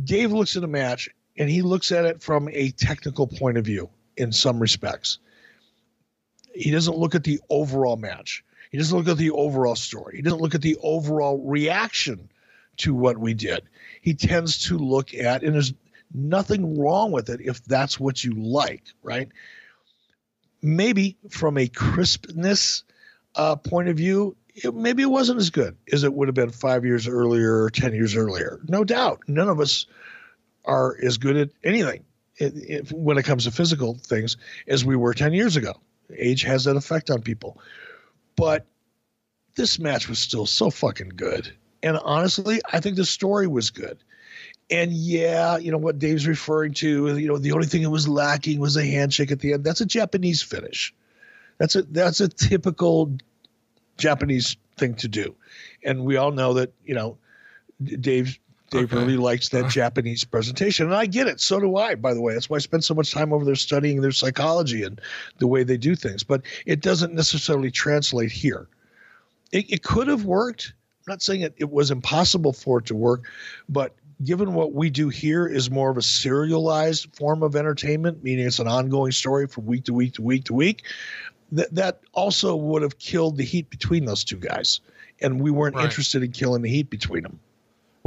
Dave 0.05 0.33
looks 0.33 0.55
at 0.57 0.63
a 0.63 0.69
match 0.69 1.09
and 1.39 1.49
he 1.49 1.63
looks 1.63 1.93
at 1.93 2.05
it 2.05 2.21
from 2.21 2.49
a 2.53 2.71
technical 2.73 3.27
point 3.27 3.57
of 3.57 3.65
view 3.65 3.89
in 4.17 4.33
some 4.33 4.59
respects. 4.59 5.19
He 6.53 6.73
doesn't 6.73 6.99
look 6.99 7.15
at 7.15 7.25
the 7.25 7.41
overall 7.49 7.97
match. 7.97 8.45
He 8.71 8.77
doesn't 8.77 8.97
look 8.97 9.09
at 9.09 9.17
the 9.17 9.31
overall 9.31 9.77
story. 9.77 10.17
He 10.17 10.23
doesn't 10.23 10.41
look 10.41 10.57
at 10.57 10.63
the 10.63 10.77
overall 10.83 11.39
reaction 11.39 12.29
to 12.79 12.95
what 12.95 13.17
we 13.17 13.33
did. 13.33 13.63
He 14.03 14.15
tends 14.15 14.67
to 14.67 14.77
look 14.77 15.15
at, 15.15 15.43
and 15.43 15.55
there's 15.55 15.73
nothing 16.13 16.79
wrong 16.79 17.13
with 17.13 17.31
it 17.31 17.41
if 17.41 17.65
that's 17.65 17.99
what 17.99 18.23
you 18.23 18.33
like, 18.35 18.83
right? 19.03 19.29
Maybe 20.61 21.17
from 21.31 21.57
a 21.57 21.69
crispness 21.69 22.83
uh, 23.37 23.57
point 23.57 23.89
of 23.89 23.97
view, 23.97 24.37
it, 24.55 24.75
maybe 24.75 25.03
it 25.03 25.11
wasn't 25.11 25.39
as 25.39 25.51
good 25.51 25.77
as 25.93 26.03
it 26.03 26.13
would 26.13 26.27
have 26.27 26.35
been 26.35 26.51
five 26.51 26.85
years 26.85 27.07
earlier 27.07 27.63
or 27.63 27.71
10 27.71 27.95
years 27.95 28.17
earlier. 28.17 28.59
No 28.67 28.83
doubt. 28.83 29.21
None 29.29 29.49
of 29.49 29.61
us 29.61 29.87
are 30.69 30.97
as 31.03 31.19
good 31.19 31.37
at 31.37 31.51
anything 31.65 32.05
it, 32.37 32.53
it, 32.57 32.93
when 32.93 33.19
it 33.19 33.25
comes 33.25 33.45
to 33.45 33.51
physical 33.51 33.95
things 33.95 34.37
as 34.69 34.85
we 34.85 34.95
were 34.95 35.15
10 35.15 35.33
years 35.33 35.57
ago. 35.57 35.75
Age 36.17 36.43
has 36.43 36.65
that 36.65 36.77
effect 36.77 37.11
on 37.11 37.23
people. 37.23 37.61
But 38.37 38.67
this 39.57 39.79
match 39.79 40.09
was 40.09 40.19
still 40.19 40.47
so 40.47 40.71
fucking 40.71 41.13
good. 41.17 41.53
And 41.83 41.99
honestly, 41.99 42.61
I 42.73 42.81
think 42.81 42.97
the 42.97 43.05
story 43.05 43.47
was 43.47 43.71
good. 43.71 43.99
And 44.71 44.93
yeah, 44.93 45.57
you 45.57 45.73
know 45.73 45.79
what 45.79 45.99
Dave's 45.99 46.27
referring 46.27 46.75
to, 46.75 47.17
you 47.17 47.27
know, 47.27 47.39
the 47.39 47.53
only 47.53 47.67
thing 47.67 47.83
that 47.83 47.91
was 47.91 48.07
lacking 48.07 48.61
was 48.61 48.77
a 48.77 48.85
handshake 48.85 49.33
at 49.33 49.41
the 49.41 49.55
end. 49.55 49.65
That's 49.65 49.81
a 49.81 49.87
Japanese 49.87 50.43
finish. 50.43 50.95
That's 51.57 51.75
a 51.75 51.83
that's 51.83 52.21
a 52.21 52.29
typical 52.29 53.17
Japanese 53.97 54.57
thing 54.77 54.95
to 54.97 55.09
do. 55.09 55.35
And 55.83 56.05
we 56.05 56.17
all 56.17 56.33
know 56.33 56.55
that, 56.55 56.73
you 56.85 56.95
know, 56.95 57.17
Dave 57.83 58.39
Dave 58.71 58.93
Okay. 58.93 58.97
really 58.97 59.17
likes 59.17 59.49
that 59.51 59.71
Japanese 59.71 60.25
presentation. 60.25 60.87
And 60.87 60.95
I 60.95 61.07
get 61.07 61.27
it. 61.27 61.41
So 61.41 61.59
do 61.59 61.77
I, 61.77 61.95
by 61.95 62.13
the 62.15 62.21
way. 62.21 62.35
That's 62.35 62.51
why 62.51 62.57
I 62.57 62.61
spend 62.61 62.85
so 62.85 62.95
much 62.95 63.13
time 63.13 63.33
over 63.33 63.45
there 63.45 63.55
studying 63.55 64.01
their 64.01 64.13
psychology 64.13 64.83
and 64.83 65.01
the 65.39 65.47
way 65.47 65.63
they 65.65 65.77
do 65.79 65.95
things. 65.95 66.23
But 66.23 66.43
it 66.67 66.81
doesn't 66.81 67.15
necessarily 67.15 67.71
translate 67.71 68.31
here. 68.31 68.69
It, 69.53 69.73
it 69.73 69.83
could 69.83 70.09
have 70.09 70.25
worked. 70.25 70.75
I'm 71.07 71.13
not 71.13 71.23
saying 71.23 71.41
it, 71.41 71.55
it 71.57 71.71
was 71.71 71.91
impossible 71.91 72.53
for 72.53 72.81
it 72.81 72.87
to 72.87 72.95
work, 72.95 73.25
but 73.69 73.95
given 74.25 74.53
what 74.53 74.75
we 74.75 74.91
do 74.91 75.09
here 75.09 75.47
is 75.47 75.71
more 75.71 75.91
of 75.91 75.97
a 75.97 76.03
serialized 76.03 77.15
form 77.17 77.43
of 77.43 77.57
entertainment, 77.57 78.23
meaning 78.23 78.47
it's 78.47 78.59
an 78.59 78.69
ongoing 78.69 79.13
story 79.13 79.47
from 79.47 79.65
week 79.65 79.85
to 79.85 79.95
week 79.95 80.13
to 80.15 80.23
week 80.23 80.45
to 80.45 80.53
week, 80.53 80.83
that, 81.53 81.75
that 81.75 82.01
also 82.13 82.55
would 82.55 82.83
have 82.83 82.99
killed 82.99 83.39
the 83.39 83.45
heat 83.45 83.71
between 83.71 84.05
those 84.05 84.25
two 84.25 84.37
guys. 84.37 84.81
And 85.23 85.41
we 85.41 85.51
weren't 85.51 85.77
Right. 85.77 85.85
interested 85.85 86.23
in 86.23 86.33
killing 86.33 86.61
the 86.63 86.69
heat 86.69 86.91
between 86.91 87.23
them. 87.23 87.41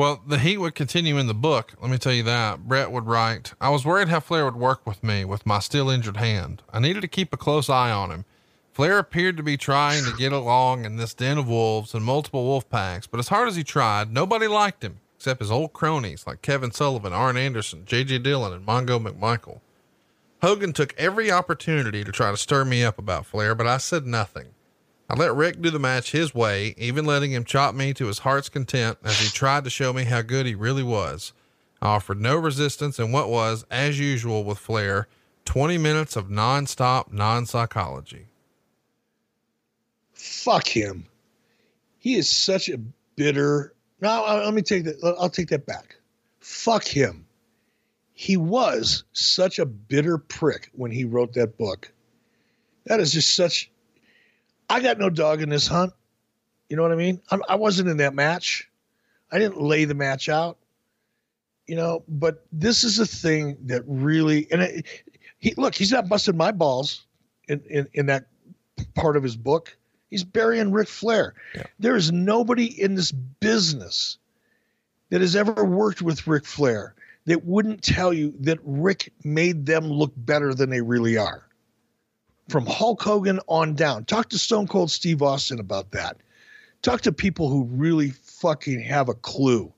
Well, 0.01 0.19
the 0.25 0.39
heat 0.39 0.57
would 0.57 0.73
continue 0.73 1.19
in 1.19 1.27
the 1.27 1.35
book. 1.35 1.73
Let 1.79 1.91
me 1.91 1.99
tell 1.99 2.11
you 2.11 2.23
that. 2.23 2.67
Bret 2.67 2.91
would 2.91 3.05
write, 3.05 3.53
I 3.61 3.69
was 3.69 3.85
worried 3.85 4.07
how 4.07 4.19
Flair 4.19 4.45
would 4.45 4.55
work 4.55 4.83
with 4.83 5.03
me 5.03 5.23
with 5.25 5.45
my 5.45 5.59
still 5.59 5.91
injured 5.91 6.17
hand. 6.17 6.63
I 6.73 6.79
needed 6.79 7.01
to 7.01 7.07
keep 7.07 7.31
a 7.31 7.37
close 7.37 7.69
eye 7.69 7.91
on 7.91 8.09
him. 8.09 8.25
Flair 8.73 8.97
appeared 8.97 9.37
to 9.37 9.43
be 9.43 9.57
trying 9.57 10.03
to 10.05 10.17
get 10.17 10.33
along 10.33 10.85
in 10.85 10.97
this 10.97 11.13
den 11.13 11.37
of 11.37 11.47
wolves 11.47 11.93
and 11.93 12.03
multiple 12.03 12.43
wolf 12.43 12.67
packs, 12.67 13.05
but 13.05 13.19
as 13.19 13.27
hard 13.27 13.47
as 13.47 13.55
he 13.55 13.63
tried, 13.63 14.11
nobody 14.11 14.47
liked 14.47 14.83
him 14.83 15.01
except 15.17 15.39
his 15.39 15.51
old 15.51 15.71
cronies 15.71 16.25
like 16.25 16.41
Kevin 16.41 16.71
Sullivan, 16.71 17.13
Arn 17.13 17.37
Anderson, 17.37 17.85
J.J. 17.85 18.17
Dillon, 18.17 18.53
and 18.53 18.65
Mongo 18.65 18.99
McMichael. 18.99 19.59
Hogan 20.41 20.73
took 20.73 20.95
every 20.97 21.29
opportunity 21.29 22.03
to 22.03 22.11
try 22.11 22.31
to 22.31 22.37
stir 22.37 22.65
me 22.65 22.83
up 22.83 22.97
about 22.97 23.27
Flair, 23.27 23.53
but 23.53 23.67
I 23.67 23.77
said 23.77 24.07
nothing. 24.07 24.47
I 25.11 25.15
let 25.17 25.35
Ric 25.35 25.61
do 25.61 25.69
the 25.69 25.77
match 25.77 26.13
his 26.13 26.33
way, 26.33 26.73
even 26.77 27.03
letting 27.03 27.33
him 27.33 27.43
chop 27.43 27.75
me 27.75 27.93
to 27.95 28.05
his 28.05 28.19
heart's 28.19 28.47
content 28.47 28.97
as 29.03 29.19
he 29.19 29.27
tried 29.27 29.65
to 29.65 29.69
show 29.69 29.91
me 29.91 30.05
how 30.05 30.21
good 30.21 30.45
he 30.45 30.55
really 30.55 30.83
was. 30.83 31.33
I 31.81 31.87
offered 31.87 32.21
no 32.21 32.37
resistance 32.37 32.97
in 32.97 33.11
what 33.11 33.29
was, 33.29 33.65
as 33.69 33.99
usual 33.99 34.45
with 34.45 34.57
Flair, 34.57 35.09
20 35.43 35.77
minutes 35.77 36.15
of 36.15 36.29
nonstop 36.29 37.11
non 37.11 37.45
psychology. 37.45 38.27
fuck 40.13 40.65
him. 40.65 41.05
He 41.99 42.15
is 42.15 42.29
such 42.29 42.69
a 42.69 42.77
bitter. 43.17 43.73
No, 43.99 44.23
uh, 44.25 44.43
let 44.45 44.53
me 44.53 44.61
take 44.61 44.85
that. 44.85 45.03
I'll 45.19 45.29
take 45.29 45.49
that 45.49 45.65
back. 45.65 45.97
Fuck 46.39 46.85
him. 46.85 47.25
He 48.13 48.37
was 48.37 49.03
such 49.11 49.59
a 49.59 49.65
bitter 49.65 50.17
prick 50.17 50.69
when 50.71 50.91
he 50.91 51.03
wrote 51.03 51.33
that 51.33 51.57
book. 51.57 51.91
That 52.85 53.01
is 53.01 53.11
just 53.11 53.35
such. 53.35 53.69
I 54.71 54.79
got 54.79 54.97
no 54.97 55.09
dog 55.09 55.41
in 55.41 55.49
this 55.49 55.67
hunt. 55.67 55.93
You 56.69 56.77
know 56.77 56.83
what 56.83 56.93
I 56.93 56.95
mean? 56.95 57.21
I'm, 57.29 57.41
I 57.49 57.55
wasn't 57.55 57.89
in 57.89 57.97
that 57.97 58.13
match. 58.13 58.69
I 59.29 59.37
didn't 59.37 59.61
lay 59.61 59.83
the 59.83 59.93
match 59.93 60.29
out. 60.29 60.57
You 61.67 61.75
know, 61.75 62.03
but 62.07 62.45
this 62.51 62.83
is 62.83 62.97
a 62.99 63.05
thing 63.05 63.57
that 63.65 63.83
really 63.85 64.47
and 64.51 64.61
it, 64.61 64.85
he 65.37 65.53
look. 65.55 65.75
He's 65.75 65.91
not 65.91 66.09
busting 66.09 66.37
my 66.37 66.51
balls 66.51 67.05
in 67.47 67.61
in, 67.69 67.87
in 67.93 68.05
that 68.07 68.27
part 68.95 69.17
of 69.17 69.23
his 69.23 69.35
book. 69.35 69.77
He's 70.09 70.23
burying 70.23 70.71
Ric 70.71 70.87
Flair. 70.87 71.33
Yeah. 71.55 71.63
There 71.79 71.95
is 71.95 72.11
nobody 72.11 72.65
in 72.81 72.95
this 72.95 73.11
business 73.11 74.17
that 75.09 75.21
has 75.21 75.35
ever 75.35 75.63
worked 75.63 76.01
with 76.01 76.27
Ric 76.27 76.45
Flair 76.45 76.95
that 77.25 77.45
wouldn't 77.45 77.83
tell 77.83 78.11
you 78.13 78.33
that 78.39 78.59
Ric 78.63 79.13
made 79.23 79.65
them 79.65 79.85
look 79.85 80.11
better 80.15 80.53
than 80.53 80.69
they 80.69 80.81
really 80.81 81.17
are. 81.17 81.45
From 82.51 82.65
Hulk 82.65 83.01
Hogan 83.01 83.39
on 83.47 83.75
down. 83.75 84.03
Talk 84.03 84.27
to 84.31 84.37
Stone 84.37 84.67
Cold 84.67 84.91
Steve 84.91 85.21
Austin 85.21 85.57
about 85.57 85.91
that. 85.91 86.17
Talk 86.81 86.99
to 87.01 87.13
people 87.13 87.47
who 87.47 87.63
really 87.63 88.09
fucking 88.09 88.81
have 88.81 89.07
a 89.07 89.13
clue 89.13 89.71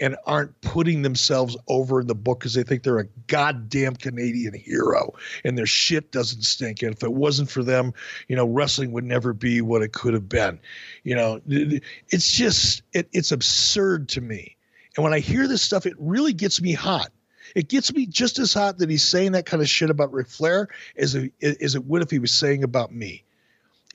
and 0.00 0.16
aren't 0.24 0.58
putting 0.62 1.02
themselves 1.02 1.54
over 1.68 2.00
in 2.00 2.06
the 2.06 2.14
book 2.14 2.40
because 2.40 2.54
they 2.54 2.62
think 2.62 2.82
they're 2.82 2.98
a 2.98 3.08
goddamn 3.26 3.94
Canadian 3.96 4.54
hero 4.54 5.12
and 5.44 5.58
their 5.58 5.66
shit 5.66 6.12
doesn't 6.12 6.44
stink. 6.44 6.82
And 6.82 6.94
if 6.94 7.02
it 7.02 7.12
wasn't 7.12 7.50
for 7.50 7.62
them, 7.62 7.92
you 8.26 8.36
know, 8.36 8.46
wrestling 8.46 8.92
would 8.92 9.04
never 9.04 9.34
be 9.34 9.60
what 9.60 9.82
it 9.82 9.92
could 9.92 10.14
have 10.14 10.26
been. 10.26 10.58
You 11.02 11.16
know, 11.16 11.42
it's 11.46 12.32
just, 12.32 12.82
it, 12.94 13.06
it's 13.12 13.32
absurd 13.32 14.08
to 14.08 14.22
me. 14.22 14.56
And 14.96 15.04
when 15.04 15.12
I 15.12 15.18
hear 15.18 15.46
this 15.46 15.60
stuff, 15.60 15.84
it 15.84 15.94
really 15.98 16.32
gets 16.32 16.62
me 16.62 16.72
hot. 16.72 17.12
It 17.54 17.68
gets 17.68 17.92
me 17.92 18.06
just 18.06 18.38
as 18.38 18.52
hot 18.52 18.78
that 18.78 18.90
he's 18.90 19.04
saying 19.04 19.32
that 19.32 19.46
kind 19.46 19.62
of 19.62 19.68
shit 19.68 19.90
about 19.90 20.12
Ric 20.12 20.28
Flair 20.28 20.68
as, 20.96 21.14
it- 21.14 21.32
as 21.42 21.74
it 21.74 21.84
would 21.84 22.02
if 22.02 22.10
he 22.10 22.18
was 22.18 22.32
saying 22.32 22.64
about 22.64 22.92
me. 22.92 23.22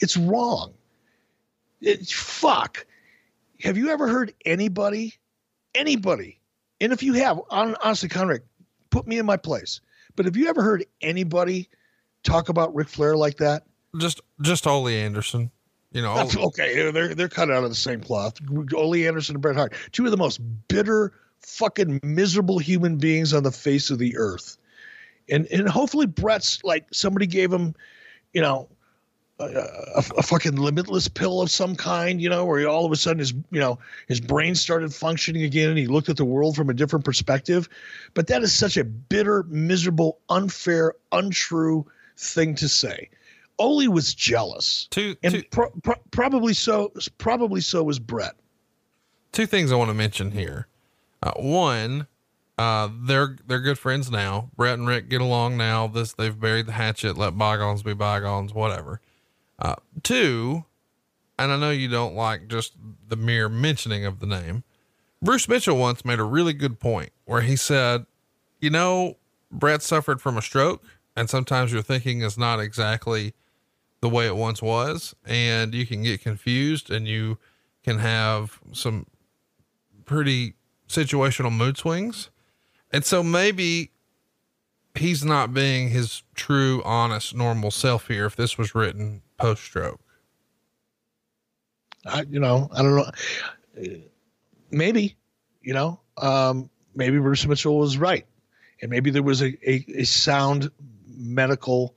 It's 0.02 0.15
wrong. 0.15 0.73
It, 1.81 2.07
fuck. 2.07 2.86
Have 3.61 3.77
you 3.77 3.90
ever 3.90 4.07
heard 4.07 4.34
anybody, 4.45 5.15
anybody, 5.76 6.40
and 6.81 6.94
if 6.94 7.03
you 7.03 7.14
have, 7.14 7.40
honestly, 7.49 8.07
Conrad, 8.07 8.41
put 8.90 9.06
me 9.06 9.18
in 9.18 9.26
my 9.26 9.36
place. 9.36 9.81
But 10.15 10.26
have 10.26 10.38
you 10.38 10.48
ever 10.48 10.61
heard 10.64 10.86
anybody 11.02 11.68
talk 12.23 12.48
about 12.49 12.73
Ric 12.73 12.88
Flair 12.88 13.18
like 13.18 13.38
that? 13.38 13.64
Just, 13.98 14.22
just 14.41 14.65
Ole 14.65 14.88
Anderson, 14.88 15.52
you 15.91 16.02
know, 16.02 16.15
That's 16.15 16.38
okay. 16.38 16.90
They're 16.91 17.14
they're 17.15 17.27
cut 17.30 17.49
out 17.52 17.64
of 17.64 17.69
the 17.69 17.76
same 17.76 17.99
cloth. 18.02 18.36
Ole 18.73 18.95
Anderson 19.06 19.36
and 19.36 19.41
Bret 19.41 19.56
Hart, 19.57 19.73
two 19.91 20.06
of 20.06 20.11
the 20.11 20.18
most 20.18 20.38
bitter, 20.69 21.14
fucking 21.41 21.99
miserable 22.03 22.60
human 22.60 22.98
beings 22.98 23.34
on 23.34 23.44
the 23.44 23.52
face 23.52 23.90
of 23.90 23.99
the 23.99 24.16
earth. 24.18 24.57
And 25.30 25.45
and 25.48 25.68
hopefully 25.70 26.06
Bret's 26.07 26.64
like 26.64 26.86
somebody 26.91 27.28
gave 27.28 27.52
him, 27.53 27.76
you 28.34 28.41
know, 28.41 28.68
a, 29.40 29.45
a, 29.45 30.03
a 30.18 30.24
fucking 30.24 30.56
limitless 30.56 31.07
pill 31.07 31.41
of 31.41 31.52
some 31.52 31.76
kind, 31.76 32.22
you 32.22 32.30
know, 32.30 32.45
where 32.45 32.60
he 32.60 32.66
all 32.66 32.86
of 32.86 32.91
a 32.91 32.95
sudden 32.95 33.20
his 33.20 33.32
you 33.52 33.60
know 33.60 33.78
his 34.07 34.20
brain 34.20 34.56
started 34.56 34.94
functioning 34.94 35.44
again 35.44 35.70
and 35.70 35.78
he 35.78 35.88
looked 35.88 36.10
at 36.10 36.18
the 36.18 36.26
world 36.26 36.56
from 36.56 36.70
a 36.70 36.74
different 36.74 37.06
perspective. 37.06 37.70
But 38.16 38.28
that 38.28 38.41
is 38.41 38.52
such 38.53 38.76
a 38.76 38.84
bitter, 38.84 39.44
miserable, 39.44 40.20
unfair, 40.30 40.94
untrue 41.11 41.86
thing 42.18 42.56
to 42.56 42.68
say. 42.68 43.10
Ole 43.60 43.88
was 43.90 44.14
jealous, 44.14 44.88
Two, 44.90 45.16
and 45.22 45.34
two, 45.36 45.44
pro- 45.52 45.70
pro- 45.84 46.02
probably 46.11 46.53
so. 46.53 46.91
Probably 47.18 47.61
so 47.61 47.84
was 47.84 47.99
Bret. 47.99 48.34
two 49.34 49.45
things 49.45 49.72
I 49.72 49.76
want 49.76 49.90
to 49.90 49.94
mention 49.94 50.32
here. 50.32 50.68
Uh, 51.22 51.32
one, 51.36 52.08
uh, 52.58 52.90
they're 53.04 53.38
they're 53.48 53.60
good 53.60 53.80
friends 53.80 54.12
now. 54.12 54.50
Bret 54.56 54.78
and 54.78 54.88
Ric 54.88 55.10
get 55.10 55.22
along 55.22 55.58
now. 55.58 55.88
This 55.88 56.14
they've 56.14 56.38
buried 56.38 56.68
the 56.68 56.74
hatchet. 56.74 57.18
Let 57.18 57.38
bygones 57.38 57.84
be 57.84 57.94
bygones. 57.94 58.54
Whatever. 58.54 59.02
Uh, 59.58 59.76
two, 60.04 60.66
and 61.38 61.52
I 61.52 61.58
know 61.58 61.72
you 61.72 61.88
don't 61.88 62.16
like 62.16 62.48
just 62.48 62.74
the 63.08 63.16
mere 63.16 63.50
mentioning 63.50 64.06
of 64.06 64.20
the 64.20 64.26
name. 64.26 64.64
Bruce 65.22 65.50
Mitchell 65.50 65.78
once 65.78 66.06
made 66.06 66.20
a 66.20 66.24
really 66.24 66.54
good 66.54 66.80
point 66.80 67.12
where 67.26 67.41
he 67.41 67.56
said, 67.56 68.06
"You 68.62 68.70
know, 68.70 69.18
Bret 69.52 69.82
suffered 69.82 70.22
from 70.22 70.38
a 70.38 70.41
stroke, 70.41 70.84
and 71.16 71.30
sometimes 71.30 71.74
your 71.74 71.82
thinking 71.82 72.22
is 72.22 72.38
not 72.38 72.60
exactly 72.60 73.34
the 74.02 74.10
way 74.10 74.28
it 74.28 74.36
once 74.36 74.62
was, 74.62 75.14
and 75.26 75.74
you 75.74 75.86
can 75.86 76.04
get 76.04 76.22
confused, 76.22 76.90
and 76.90 77.08
you 77.08 77.38
can 77.84 78.00
have 78.00 78.60
some 78.72 79.06
pretty 80.06 80.56
situational 80.90 81.56
mood 81.56 81.78
swings. 81.78 82.30
And 82.91 83.06
so 83.06 83.24
maybe 83.24 83.91
he's 84.95 85.24
not 85.24 85.53
being 85.53 85.90
his 85.90 86.24
true, 86.36 86.82
honest, 86.84 87.36
normal 87.36 87.72
self 87.72 88.07
here 88.07 88.26
if 88.26 88.36
this 88.36 88.57
was 88.57 88.76
written 88.76 89.22
post 89.38 89.64
stroke. 89.64 90.02
I, 92.06 92.24
you 92.30 92.40
know, 92.40 92.70
I 92.74 92.82
don't 92.82 92.95
know. 92.95 93.11
Maybe, 94.72 95.16
you 95.61 95.74
know, 95.74 95.99
um, 96.18 96.70
maybe 96.95 97.20
Bruce 97.20 97.45
Mitchell 97.45 97.78
was 97.78 97.98
right, 97.98 98.26
and 98.82 98.90
maybe 98.90 99.11
there 99.11 99.24
was 99.24 99.41
a, 99.41 99.56
a, 99.70 99.86
a 99.95 100.03
sound 100.06 100.72
medical, 101.07 101.95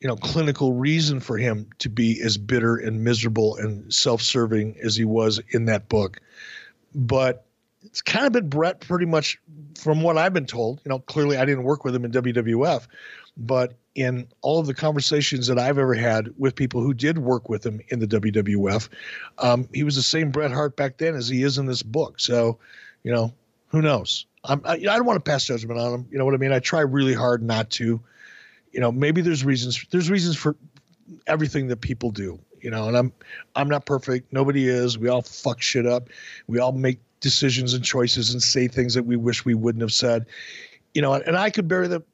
you 0.00 0.08
know, 0.08 0.16
clinical 0.16 0.74
reason 0.74 1.20
for 1.20 1.36
him 1.36 1.68
to 1.80 1.88
be 1.88 2.20
as 2.22 2.38
bitter 2.38 2.76
and 2.76 3.04
miserable 3.04 3.56
and 3.56 3.92
self-serving 3.92 4.76
as 4.82 4.96
he 4.96 5.04
was 5.04 5.40
in 5.50 5.66
that 5.66 5.88
book. 5.88 6.20
But 6.94 7.43
it's 7.84 8.02
kind 8.02 8.26
of 8.26 8.32
been 8.32 8.48
Bret 8.48 8.80
pretty 8.80 9.06
much 9.06 9.38
from 9.78 10.02
what 10.02 10.16
I've 10.16 10.32
been 10.32 10.46
told. 10.46 10.80
You 10.84 10.90
know, 10.90 10.98
clearly 11.00 11.36
I 11.36 11.44
didn't 11.44 11.64
work 11.64 11.84
with 11.84 11.94
him 11.94 12.04
in 12.04 12.10
WWF, 12.12 12.86
but 13.36 13.74
in 13.94 14.26
all 14.40 14.58
of 14.58 14.66
the 14.66 14.74
conversations 14.74 15.46
that 15.46 15.58
I've 15.58 15.78
ever 15.78 15.94
had 15.94 16.32
with 16.38 16.56
people 16.56 16.82
who 16.82 16.94
did 16.94 17.18
work 17.18 17.48
with 17.48 17.64
him 17.64 17.80
in 17.88 18.00
the 18.00 18.06
WWF, 18.06 18.88
um, 19.38 19.68
he 19.72 19.84
was 19.84 19.94
the 19.94 20.02
same 20.02 20.30
Bret 20.30 20.50
Hart 20.50 20.76
back 20.76 20.96
then 20.96 21.14
as 21.14 21.28
he 21.28 21.42
is 21.42 21.58
in 21.58 21.66
this 21.66 21.82
book. 21.82 22.18
So, 22.18 22.58
you 23.02 23.12
know, 23.12 23.32
who 23.68 23.82
knows? 23.82 24.26
I'm, 24.44 24.60
I, 24.64 24.72
I 24.72 24.78
don't 24.78 25.06
want 25.06 25.24
to 25.24 25.30
pass 25.30 25.44
judgment 25.44 25.78
on 25.80 25.92
him. 25.92 26.06
You 26.10 26.18
know 26.18 26.24
what 26.24 26.34
I 26.34 26.38
mean? 26.38 26.52
I 26.52 26.58
try 26.58 26.80
really 26.80 27.14
hard 27.14 27.42
not 27.42 27.70
to. 27.70 28.00
You 28.72 28.80
know, 28.80 28.90
maybe 28.90 29.20
there's 29.20 29.44
reasons. 29.44 29.84
There's 29.90 30.10
reasons 30.10 30.36
for 30.36 30.56
everything 31.26 31.68
that 31.68 31.80
people 31.80 32.10
do. 32.10 32.38
You 32.60 32.70
know, 32.70 32.88
and 32.88 32.96
I'm 32.96 33.12
I'm 33.54 33.68
not 33.68 33.84
perfect. 33.84 34.32
Nobody 34.32 34.68
is. 34.68 34.98
We 34.98 35.08
all 35.08 35.22
fuck 35.22 35.60
shit 35.60 35.86
up. 35.86 36.08
We 36.46 36.58
all 36.58 36.72
make 36.72 36.98
decisions 37.24 37.72
and 37.72 37.82
choices 37.82 38.32
and 38.32 38.42
say 38.42 38.68
things 38.68 38.94
that 38.94 39.04
we 39.04 39.16
wish 39.16 39.44
we 39.44 39.54
wouldn't 39.54 39.82
have 39.82 39.92
said. 39.92 40.26
You 40.92 41.02
know, 41.02 41.14
and 41.14 41.36
I 41.36 41.50
could 41.50 41.66
bury 41.66 41.88
the 41.88 42.04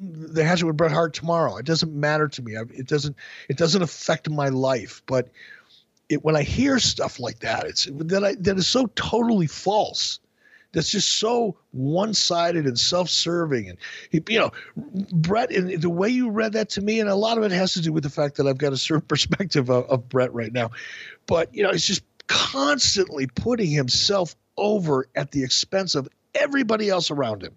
the 0.00 0.42
hatchet 0.42 0.66
with 0.66 0.76
Bret 0.76 0.90
Hart 0.90 1.14
tomorrow. 1.14 1.58
It 1.58 1.66
doesn't 1.66 1.94
matter 1.94 2.26
to 2.26 2.42
me. 2.42 2.56
I, 2.56 2.62
it 2.70 2.88
doesn't 2.88 3.14
it 3.48 3.56
doesn't 3.56 3.82
affect 3.82 4.28
my 4.28 4.48
life. 4.48 5.02
But 5.06 5.28
it, 6.08 6.24
when 6.24 6.34
I 6.34 6.42
hear 6.42 6.78
stuff 6.78 7.20
like 7.20 7.40
that, 7.40 7.66
it's 7.66 7.86
that 7.92 8.24
I, 8.24 8.34
that 8.40 8.56
is 8.56 8.66
so 8.66 8.86
totally 8.96 9.46
false. 9.46 10.18
That's 10.72 10.90
just 10.90 11.18
so 11.18 11.56
one-sided 11.70 12.66
and 12.66 12.78
self-serving, 12.78 13.70
and 13.70 13.78
you 14.28 14.38
know, 14.38 14.50
Bret. 15.12 15.50
And 15.52 15.80
the 15.80 15.88
way 15.90 16.08
you 16.08 16.30
read 16.30 16.54
that 16.54 16.70
to 16.70 16.80
me, 16.80 16.98
and 16.98 17.08
a 17.08 17.14
lot 17.14 17.38
of 17.38 17.44
it 17.44 17.52
has 17.52 17.74
to 17.74 17.80
do 17.80 17.92
with 17.92 18.02
the 18.02 18.10
fact 18.10 18.36
that 18.36 18.46
I've 18.46 18.58
got 18.58 18.72
a 18.72 18.76
certain 18.76 19.00
perspective 19.08 19.70
of, 19.70 19.84
of 19.88 20.08
Bret 20.08 20.34
right 20.34 20.52
now. 20.52 20.70
But 21.26 21.54
you 21.54 21.62
know, 21.62 21.70
it's 21.70 21.86
just 21.86 22.02
constantly 22.26 23.26
putting 23.26 23.70
himself 23.70 24.34
over 24.56 25.06
at 25.14 25.32
the 25.32 25.42
expense 25.42 25.94
of 25.94 26.08
everybody 26.34 26.88
else 26.88 27.10
around 27.10 27.42
him. 27.42 27.56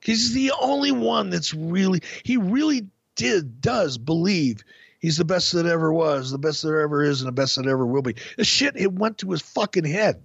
He's 0.00 0.32
the 0.32 0.52
only 0.60 0.92
one 0.92 1.30
that's 1.30 1.52
really 1.54 2.00
he 2.22 2.36
really 2.36 2.86
did 3.16 3.60
does 3.60 3.98
believe 3.98 4.62
he's 5.00 5.16
the 5.16 5.24
best 5.24 5.52
that 5.52 5.66
ever 5.66 5.92
was, 5.92 6.30
the 6.30 6.38
best 6.38 6.62
that 6.62 6.68
ever 6.74 7.02
is, 7.02 7.20
and 7.20 7.28
the 7.28 7.32
best 7.32 7.56
that 7.56 7.66
ever 7.66 7.84
will 7.84 8.02
be. 8.02 8.14
The 8.36 8.44
shit 8.44 8.76
it 8.76 8.92
went 8.92 9.18
to 9.18 9.30
his 9.30 9.42
fucking 9.42 9.84
head, 9.84 10.22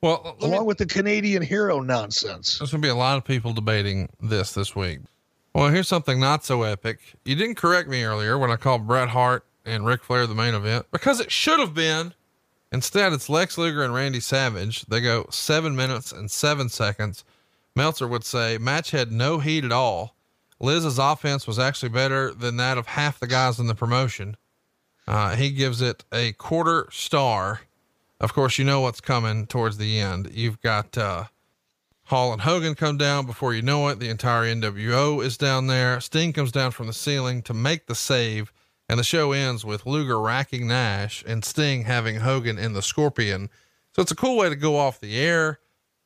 Well, 0.00 0.22
let 0.24 0.40
me- 0.40 0.46
along 0.54 0.66
with 0.66 0.78
the 0.78 0.86
Canadian 0.86 1.42
hero 1.42 1.80
nonsense. 1.80 2.58
There's 2.58 2.70
going 2.70 2.80
to 2.82 2.86
be 2.86 2.90
a 2.90 2.94
lot 2.94 3.18
of 3.18 3.24
people 3.24 3.52
debating 3.52 4.08
this 4.20 4.52
this 4.52 4.74
week. 4.74 5.00
Well, 5.54 5.68
here's 5.68 5.88
something 5.88 6.20
not 6.20 6.44
so 6.44 6.62
epic. 6.62 7.00
You 7.24 7.34
didn't 7.34 7.54
correct 7.56 7.88
me 7.88 8.02
earlier 8.02 8.38
when 8.38 8.50
I 8.50 8.56
called 8.56 8.86
Bret 8.86 9.08
Hart 9.08 9.44
and 9.64 9.86
Ric 9.86 10.04
Flair 10.04 10.26
the 10.26 10.34
main 10.34 10.54
event 10.54 10.86
because 10.90 11.18
it 11.20 11.30
should 11.30 11.60
have 11.60 11.72
been. 11.74 12.12
Instead, 12.72 13.12
it's 13.12 13.28
Lex 13.28 13.56
Luger 13.56 13.82
and 13.82 13.94
Randy 13.94 14.20
Savage. 14.20 14.84
They 14.86 15.00
go 15.00 15.26
seven 15.30 15.76
minutes 15.76 16.12
and 16.12 16.30
seven 16.30 16.68
seconds. 16.68 17.24
Meltzer 17.74 18.08
would 18.08 18.24
say 18.24 18.58
match 18.58 18.90
had 18.90 19.12
no 19.12 19.38
heat 19.38 19.64
at 19.64 19.72
all. 19.72 20.16
Liz's 20.58 20.98
offense 20.98 21.46
was 21.46 21.58
actually 21.58 21.90
better 21.90 22.32
than 22.32 22.56
that 22.56 22.78
of 22.78 22.86
half 22.86 23.20
the 23.20 23.26
guys 23.26 23.58
in 23.58 23.66
the 23.66 23.74
promotion. 23.74 24.36
Uh, 25.06 25.36
he 25.36 25.50
gives 25.50 25.80
it 25.80 26.04
a 26.12 26.32
quarter 26.32 26.88
star. 26.90 27.60
Of 28.18 28.32
course, 28.32 28.58
you 28.58 28.64
know 28.64 28.80
what's 28.80 29.00
coming 29.00 29.46
towards 29.46 29.76
the 29.76 30.00
end. 30.00 30.30
You've 30.32 30.60
got, 30.62 30.96
uh, 30.96 31.24
Hall 32.04 32.32
and 32.32 32.42
Hogan 32.42 32.76
come 32.76 32.96
down 32.96 33.26
before 33.26 33.52
you 33.52 33.62
know 33.62 33.88
it. 33.88 33.98
The 33.98 34.08
entire 34.08 34.44
NWO 34.44 35.24
is 35.24 35.36
down 35.36 35.66
there. 35.66 36.00
Sting 36.00 36.32
comes 36.32 36.52
down 36.52 36.70
from 36.70 36.86
the 36.86 36.92
ceiling 36.92 37.42
to 37.42 37.52
make 37.52 37.86
the 37.86 37.96
save, 37.96 38.52
and 38.88 38.98
the 38.98 39.04
show 39.04 39.32
ends 39.32 39.64
with 39.64 39.86
Luger 39.86 40.20
racking 40.20 40.66
Nash 40.66 41.24
and 41.26 41.44
Sting 41.44 41.84
having 41.84 42.16
Hogan 42.16 42.58
in 42.58 42.72
the 42.72 42.82
Scorpion. 42.82 43.50
So 43.92 44.02
it's 44.02 44.12
a 44.12 44.16
cool 44.16 44.36
way 44.36 44.48
to 44.48 44.56
go 44.56 44.76
off 44.76 45.00
the 45.00 45.18
air, 45.18 45.58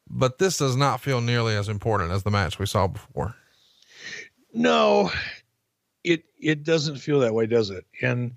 but 0.08 0.38
this 0.38 0.56
does 0.56 0.76
not 0.76 1.00
feel 1.00 1.20
nearly 1.20 1.54
as 1.56 1.68
important 1.68 2.10
as 2.12 2.22
the 2.22 2.30
match 2.30 2.58
we 2.58 2.66
saw 2.66 2.86
before. 2.86 3.34
No, 4.52 5.10
it 6.04 6.24
it 6.38 6.64
doesn't 6.64 6.96
feel 6.96 7.20
that 7.20 7.34
way, 7.34 7.46
does 7.46 7.70
it? 7.70 7.84
And 8.02 8.32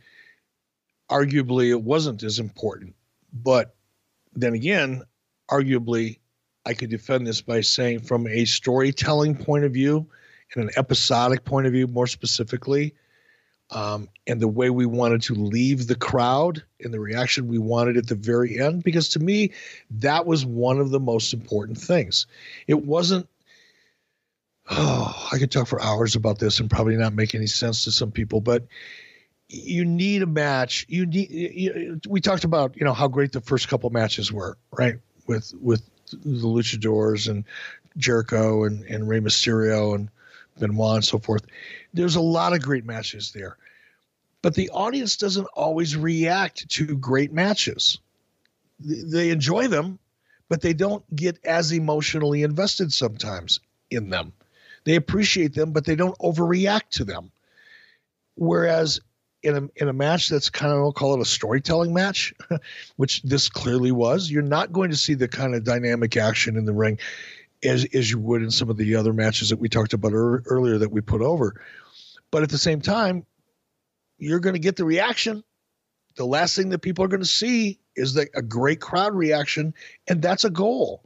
arguably, 1.09 1.69
it 1.69 1.81
wasn't 1.81 2.23
as 2.23 2.39
important. 2.39 2.95
But 3.31 3.75
then 4.33 4.53
again, 4.53 5.03
arguably, 5.49 6.19
I 6.65 6.73
could 6.73 6.89
defend 6.89 7.27
this 7.27 7.41
by 7.41 7.61
saying, 7.61 8.01
from 8.01 8.27
a 8.27 8.45
storytelling 8.45 9.35
point 9.35 9.65
of 9.65 9.73
view 9.73 10.07
and 10.55 10.65
an 10.65 10.69
episodic 10.77 11.45
point 11.45 11.67
of 11.67 11.73
view, 11.73 11.87
more 11.87 12.07
specifically, 12.07 12.93
um, 13.69 14.09
and 14.27 14.39
the 14.39 14.47
way 14.47 14.69
we 14.69 14.85
wanted 14.85 15.23
to 15.23 15.33
leave 15.33 15.87
the 15.87 15.95
crowd 15.95 16.63
and 16.81 16.93
the 16.93 16.99
reaction 16.99 17.47
we 17.47 17.57
wanted 17.57 17.97
at 17.97 18.07
the 18.07 18.15
very 18.15 18.59
end, 18.59 18.83
because 18.83 19.09
to 19.09 19.19
me, 19.19 19.51
that 19.91 20.25
was 20.25 20.45
one 20.45 20.79
of 20.79 20.91
the 20.91 20.99
most 20.99 21.33
important 21.33 21.77
things. 21.77 22.27
It 22.67 22.85
wasn't 22.85 23.27
oh, 24.69 25.29
I 25.31 25.37
could 25.37 25.51
talk 25.51 25.67
for 25.67 25.81
hours 25.81 26.15
about 26.15 26.39
this 26.39 26.59
and 26.59 26.69
probably 26.69 26.95
not 26.95 27.13
make 27.13 27.35
any 27.35 27.47
sense 27.47 27.83
to 27.83 27.91
some 27.91 28.11
people, 28.11 28.41
but 28.41 28.67
you 29.49 29.85
need 29.85 30.21
a 30.21 30.27
match. 30.27 30.85
You 30.89 31.05
need. 31.05 31.29
You, 31.29 31.99
we 32.07 32.21
talked 32.21 32.43
about 32.43 32.75
you 32.77 32.85
know 32.85 32.93
how 32.93 33.07
great 33.07 33.31
the 33.31 33.41
first 33.41 33.67
couple 33.67 33.89
matches 33.89 34.31
were, 34.31 34.57
right? 34.71 34.95
With 35.27 35.53
with 35.59 35.83
the 36.11 36.47
Luchadors 36.47 37.29
and 37.29 37.45
Jericho 37.97 38.63
and 38.63 38.83
and 38.85 39.07
Rey 39.07 39.19
Mysterio 39.19 39.95
and 39.95 40.09
Benoit 40.59 40.95
and 40.95 41.05
so 41.05 41.19
forth. 41.19 41.45
There's 41.93 42.15
a 42.15 42.21
lot 42.21 42.53
of 42.53 42.61
great 42.61 42.85
matches 42.85 43.31
there, 43.33 43.57
but 44.41 44.55
the 44.55 44.69
audience 44.71 45.17
doesn't 45.17 45.47
always 45.53 45.95
react 45.95 46.69
to 46.69 46.97
great 46.97 47.31
matches. 47.31 47.99
They 48.79 49.29
enjoy 49.29 49.67
them, 49.67 49.99
but 50.49 50.61
they 50.61 50.73
don't 50.73 51.03
get 51.15 51.39
as 51.45 51.71
emotionally 51.71 52.43
invested 52.43 52.91
sometimes 52.91 53.59
in 53.89 54.09
them. 54.09 54.33
They 54.85 54.95
appreciate 54.95 55.53
them, 55.53 55.71
but 55.71 55.85
they 55.85 55.95
don't 55.95 56.17
overreact 56.17 56.89
to 56.91 57.05
them. 57.05 57.31
Whereas 58.35 58.99
in 59.43 59.55
a 59.55 59.81
in 59.81 59.89
a 59.89 59.93
match 59.93 60.29
that's 60.29 60.49
kind 60.49 60.71
of 60.71 60.79
I'll 60.79 60.93
call 60.93 61.15
it 61.15 61.21
a 61.21 61.25
storytelling 61.25 61.93
match, 61.93 62.33
which 62.95 63.21
this 63.23 63.49
clearly 63.49 63.91
was, 63.91 64.31
you're 64.31 64.41
not 64.41 64.71
going 64.71 64.89
to 64.89 64.97
see 64.97 65.13
the 65.13 65.27
kind 65.27 65.53
of 65.53 65.63
dynamic 65.63 66.17
action 66.17 66.57
in 66.57 66.65
the 66.65 66.73
ring 66.73 66.99
as 67.63 67.85
as 67.93 68.09
you 68.09 68.19
would 68.19 68.41
in 68.41 68.51
some 68.51 68.69
of 68.69 68.77
the 68.77 68.95
other 68.95 69.13
matches 69.13 69.49
that 69.49 69.59
we 69.59 69.69
talked 69.69 69.93
about 69.93 70.13
er, 70.13 70.43
earlier 70.47 70.77
that 70.77 70.91
we 70.91 71.01
put 71.01 71.21
over. 71.21 71.61
But 72.33 72.41
at 72.41 72.49
the 72.49 72.57
same 72.57 72.81
time, 72.81 73.27
you're 74.17 74.39
going 74.39 74.55
to 74.55 74.59
get 74.59 74.75
the 74.75 74.85
reaction. 74.85 75.43
The 76.15 76.25
last 76.25 76.55
thing 76.55 76.69
that 76.69 76.79
people 76.79 77.05
are 77.05 77.07
going 77.07 77.21
to 77.21 77.27
see 77.27 77.79
is 77.95 78.15
that 78.15 78.29
a 78.33 78.41
great 78.41 78.81
crowd 78.81 79.13
reaction, 79.13 79.75
and 80.07 80.19
that's 80.19 80.43
a 80.43 80.49
goal. 80.49 81.03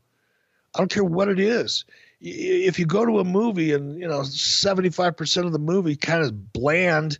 I 0.73 0.79
don't 0.79 0.89
care 0.89 1.03
what 1.03 1.27
it 1.27 1.39
is 1.39 1.83
if 2.21 2.79
you 2.79 2.85
go 2.85 3.05
to 3.05 3.19
a 3.19 3.23
movie 3.23 3.73
and 3.73 3.99
you 3.99 4.07
know 4.07 4.21
75% 4.21 5.45
of 5.45 5.51
the 5.51 5.59
movie 5.59 5.95
kind 5.95 6.23
of 6.23 6.53
bland 6.53 7.19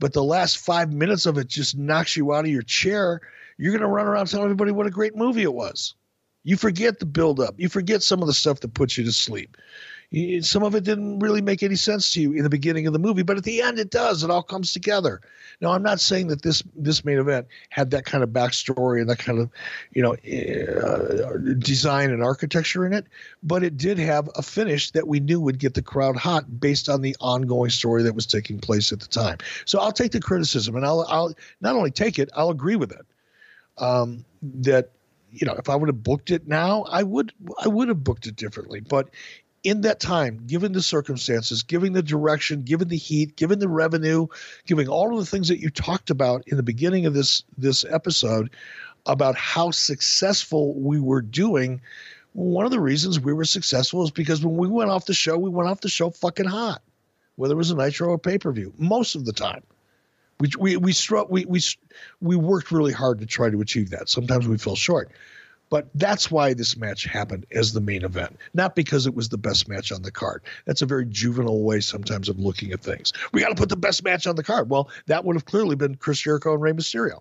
but 0.00 0.12
the 0.12 0.24
last 0.24 0.58
five 0.58 0.92
minutes 0.92 1.26
of 1.26 1.38
it 1.38 1.46
just 1.46 1.76
knocks 1.76 2.16
you 2.16 2.32
out 2.32 2.44
of 2.44 2.50
your 2.50 2.62
chair 2.62 3.20
you're 3.56 3.70
going 3.72 3.82
to 3.82 3.86
run 3.86 4.06
around 4.06 4.26
telling 4.26 4.46
everybody 4.46 4.72
what 4.72 4.86
a 4.86 4.90
great 4.90 5.14
movie 5.14 5.42
it 5.42 5.54
was 5.54 5.94
you 6.42 6.56
forget 6.56 6.98
the 6.98 7.06
build 7.06 7.38
up 7.38 7.54
you 7.56 7.68
forget 7.68 8.02
some 8.02 8.20
of 8.20 8.26
the 8.26 8.34
stuff 8.34 8.60
that 8.60 8.74
puts 8.74 8.98
you 8.98 9.04
to 9.04 9.12
sleep 9.12 9.56
some 10.42 10.62
of 10.62 10.74
it 10.74 10.84
didn't 10.84 11.20
really 11.20 11.40
make 11.40 11.62
any 11.62 11.76
sense 11.76 12.12
to 12.12 12.20
you 12.20 12.32
in 12.32 12.42
the 12.42 12.50
beginning 12.50 12.86
of 12.86 12.92
the 12.92 12.98
movie, 12.98 13.22
but 13.22 13.38
at 13.38 13.44
the 13.44 13.62
end 13.62 13.78
it 13.78 13.90
does. 13.90 14.22
It 14.22 14.30
all 14.30 14.42
comes 14.42 14.72
together. 14.72 15.20
Now, 15.60 15.72
I'm 15.72 15.82
not 15.82 16.00
saying 16.00 16.26
that 16.26 16.42
this 16.42 16.62
this 16.74 17.04
main 17.04 17.18
event 17.18 17.46
had 17.70 17.90
that 17.92 18.04
kind 18.04 18.22
of 18.22 18.30
backstory 18.30 19.00
and 19.00 19.08
that 19.08 19.18
kind 19.18 19.38
of, 19.38 19.50
you 19.92 20.02
know, 20.02 20.14
uh, 20.14 21.38
design 21.58 22.10
and 22.10 22.22
architecture 22.22 22.84
in 22.84 22.92
it, 22.92 23.06
but 23.42 23.62
it 23.62 23.76
did 23.76 23.98
have 23.98 24.28
a 24.34 24.42
finish 24.42 24.90
that 24.90 25.08
we 25.08 25.20
knew 25.20 25.40
would 25.40 25.58
get 25.58 25.74
the 25.74 25.82
crowd 25.82 26.16
hot 26.16 26.60
based 26.60 26.88
on 26.88 27.00
the 27.00 27.16
ongoing 27.20 27.70
story 27.70 28.02
that 28.02 28.14
was 28.14 28.26
taking 28.26 28.58
place 28.58 28.92
at 28.92 29.00
the 29.00 29.08
time. 29.08 29.38
So 29.64 29.78
I'll 29.78 29.92
take 29.92 30.12
the 30.12 30.20
criticism, 30.20 30.76
and 30.76 30.84
I'll 30.84 31.06
I'll 31.08 31.34
not 31.60 31.76
only 31.76 31.90
take 31.90 32.18
it, 32.18 32.28
I'll 32.36 32.50
agree 32.50 32.76
with 32.76 32.92
it. 32.92 33.06
Um, 33.78 34.24
that 34.42 34.90
you 35.32 35.46
know, 35.46 35.54
if 35.54 35.68
I 35.70 35.76
would 35.76 35.88
have 35.88 36.02
booked 36.02 36.30
it 36.30 36.46
now, 36.46 36.82
I 36.82 37.02
would 37.02 37.32
I 37.58 37.68
would 37.68 37.88
have 37.88 38.04
booked 38.04 38.26
it 38.26 38.36
differently. 38.36 38.80
But 38.80 39.08
in 39.64 39.82
that 39.82 40.00
time, 40.00 40.44
given 40.46 40.72
the 40.72 40.82
circumstances, 40.82 41.62
given 41.62 41.92
the 41.92 42.02
direction, 42.02 42.62
given 42.62 42.88
the 42.88 42.96
heat, 42.96 43.36
given 43.36 43.58
the 43.58 43.68
revenue, 43.68 44.26
given 44.66 44.88
all 44.88 45.12
of 45.12 45.18
the 45.18 45.30
things 45.30 45.48
that 45.48 45.60
you 45.60 45.70
talked 45.70 46.10
about 46.10 46.42
in 46.46 46.56
the 46.56 46.62
beginning 46.62 47.06
of 47.06 47.14
this 47.14 47.44
this 47.56 47.84
episode 47.84 48.50
about 49.06 49.36
how 49.36 49.70
successful 49.70 50.74
we 50.74 51.00
were 51.00 51.22
doing, 51.22 51.80
one 52.32 52.64
of 52.64 52.70
the 52.70 52.80
reasons 52.80 53.20
we 53.20 53.32
were 53.32 53.44
successful 53.44 54.02
is 54.02 54.10
because 54.10 54.44
when 54.44 54.56
we 54.56 54.68
went 54.68 54.90
off 54.90 55.06
the 55.06 55.14
show, 55.14 55.36
we 55.36 55.50
went 55.50 55.68
off 55.68 55.80
the 55.80 55.88
show 55.88 56.10
fucking 56.10 56.46
hot, 56.46 56.82
whether 57.36 57.54
it 57.54 57.58
was 57.58 57.70
a 57.70 57.76
nitro 57.76 58.08
or 58.08 58.18
pay 58.18 58.38
per 58.38 58.52
view, 58.52 58.72
most 58.78 59.14
of 59.14 59.24
the 59.24 59.32
time. 59.32 59.62
We 60.40 60.50
we 60.58 60.76
we 60.76 60.92
struck 60.92 61.30
we 61.30 61.44
we 61.44 61.60
we 62.20 62.34
worked 62.34 62.72
really 62.72 62.92
hard 62.92 63.20
to 63.20 63.26
try 63.26 63.50
to 63.50 63.60
achieve 63.60 63.90
that. 63.90 64.08
Sometimes 64.08 64.48
we 64.48 64.58
fell 64.58 64.74
short. 64.74 65.12
But 65.72 65.88
that's 65.94 66.30
why 66.30 66.52
this 66.52 66.76
match 66.76 67.04
happened 67.04 67.46
as 67.50 67.72
the 67.72 67.80
main 67.80 68.04
event, 68.04 68.36
not 68.52 68.76
because 68.76 69.06
it 69.06 69.14
was 69.14 69.30
the 69.30 69.38
best 69.38 69.70
match 69.70 69.90
on 69.90 70.02
the 70.02 70.10
card. 70.10 70.42
That's 70.66 70.82
a 70.82 70.86
very 70.86 71.06
juvenile 71.06 71.62
way 71.62 71.80
sometimes 71.80 72.28
of 72.28 72.38
looking 72.38 72.72
at 72.72 72.82
things. 72.82 73.14
We 73.32 73.40
got 73.40 73.48
to 73.48 73.54
put 73.54 73.70
the 73.70 73.76
best 73.76 74.04
match 74.04 74.26
on 74.26 74.36
the 74.36 74.42
card. 74.42 74.68
Well, 74.68 74.90
that 75.06 75.24
would 75.24 75.34
have 75.34 75.46
clearly 75.46 75.74
been 75.74 75.94
Chris 75.94 76.20
Jericho 76.20 76.52
and 76.52 76.60
Rey 76.60 76.72
Mysterio. 76.72 77.20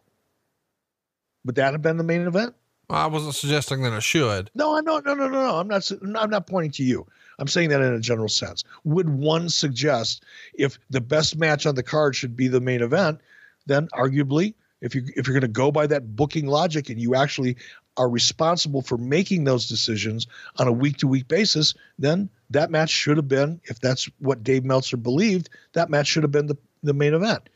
Would 1.45 1.55
that 1.55 1.71
have 1.71 1.81
been 1.81 1.95
the 1.95 2.03
main 2.03 2.27
event? 2.27 2.53
I 2.89 3.07
wasn't 3.07 3.35
suggesting 3.35 3.83
that 3.83 3.93
it 3.93 4.03
should. 4.03 4.51
No, 4.53 4.75
I 4.75 4.81
no, 4.81 4.99
no, 4.99 5.13
no, 5.13 5.29
no, 5.29 5.43
no. 5.43 5.55
I'm 5.55 5.69
not. 5.69 5.89
I'm 5.89 6.29
not 6.29 6.45
pointing 6.45 6.71
to 6.71 6.83
you. 6.83 7.07
I'm 7.39 7.47
saying 7.47 7.69
that 7.69 7.79
in 7.79 7.93
a 7.93 8.01
general 8.01 8.27
sense. 8.27 8.65
Would 8.83 9.07
one 9.07 9.47
suggest 9.47 10.25
if 10.55 10.77
the 10.89 10.99
best 10.99 11.37
match 11.37 11.65
on 11.65 11.75
the 11.75 11.83
card 11.83 12.17
should 12.17 12.35
be 12.35 12.49
the 12.49 12.59
main 12.59 12.81
event, 12.81 13.21
then 13.65 13.87
arguably, 13.93 14.55
if 14.81 14.95
you 14.95 15.03
if 15.15 15.27
you're 15.27 15.33
going 15.33 15.41
to 15.41 15.47
go 15.47 15.71
by 15.71 15.87
that 15.87 16.15
booking 16.15 16.47
logic 16.47 16.89
and 16.89 16.99
you 16.99 17.15
actually 17.15 17.55
are 17.97 18.09
responsible 18.09 18.81
for 18.81 18.97
making 18.97 19.43
those 19.43 19.67
decisions 19.67 20.27
on 20.57 20.67
a 20.67 20.71
week 20.71 20.97
to 20.97 21.07
week 21.07 21.27
basis, 21.27 21.73
then 21.99 22.29
that 22.49 22.71
match 22.71 22.89
should 22.89 23.17
have 23.17 23.27
been, 23.27 23.59
if 23.65 23.79
that's 23.79 24.09
what 24.19 24.43
Dave 24.43 24.63
Meltzer 24.63 24.97
believed, 24.97 25.49
that 25.73 25.89
match 25.89 26.07
should 26.07 26.23
have 26.23 26.31
been 26.31 26.47
the, 26.47 26.57
the 26.83 26.93
main 26.93 27.13
event. 27.13 27.49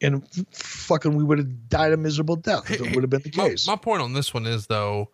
And 0.00 0.26
fucking, 0.52 1.14
we 1.14 1.22
would 1.22 1.38
have 1.38 1.68
died 1.68 1.92
a 1.92 1.96
miserable 1.96 2.36
death 2.36 2.70
if 2.70 2.80
it 2.80 2.94
would 2.94 3.04
have 3.04 3.10
been 3.10 3.22
the 3.22 3.30
case. 3.30 3.66
My, 3.66 3.74
my 3.74 3.76
point 3.76 4.02
on 4.02 4.14
this 4.14 4.34
one 4.34 4.46
is, 4.46 4.66
though, 4.66 5.10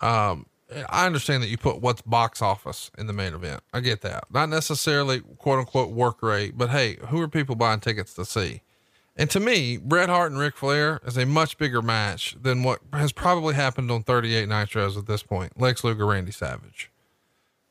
um, 0.00 0.46
I 0.88 1.06
understand 1.06 1.42
that 1.42 1.48
you 1.48 1.58
put 1.58 1.80
what's 1.80 2.00
box 2.02 2.40
office 2.40 2.90
in 2.96 3.06
the 3.06 3.12
main 3.12 3.34
event. 3.34 3.62
I 3.74 3.80
get 3.80 4.00
that. 4.02 4.24
Not 4.30 4.48
necessarily 4.48 5.20
quote 5.20 5.58
unquote 5.58 5.90
work 5.90 6.22
rate, 6.22 6.56
but 6.56 6.70
hey, 6.70 6.96
who 7.08 7.20
are 7.20 7.28
people 7.28 7.56
buying 7.56 7.80
tickets 7.80 8.14
to 8.14 8.24
see? 8.24 8.62
And 9.16 9.28
to 9.30 9.40
me, 9.40 9.76
Bret 9.76 10.08
Hart 10.08 10.32
and 10.32 10.40
Ric 10.40 10.56
Flair 10.56 11.00
is 11.04 11.18
a 11.18 11.26
much 11.26 11.58
bigger 11.58 11.82
match 11.82 12.36
than 12.40 12.62
what 12.62 12.80
has 12.92 13.12
probably 13.12 13.54
happened 13.54 13.90
on 13.90 14.02
38 14.02 14.48
Nitros 14.48 14.96
at 14.96 15.06
this 15.06 15.22
point. 15.22 15.60
Lex 15.60 15.84
Luger, 15.84 16.06
Randy 16.06 16.32
Savage. 16.32 16.90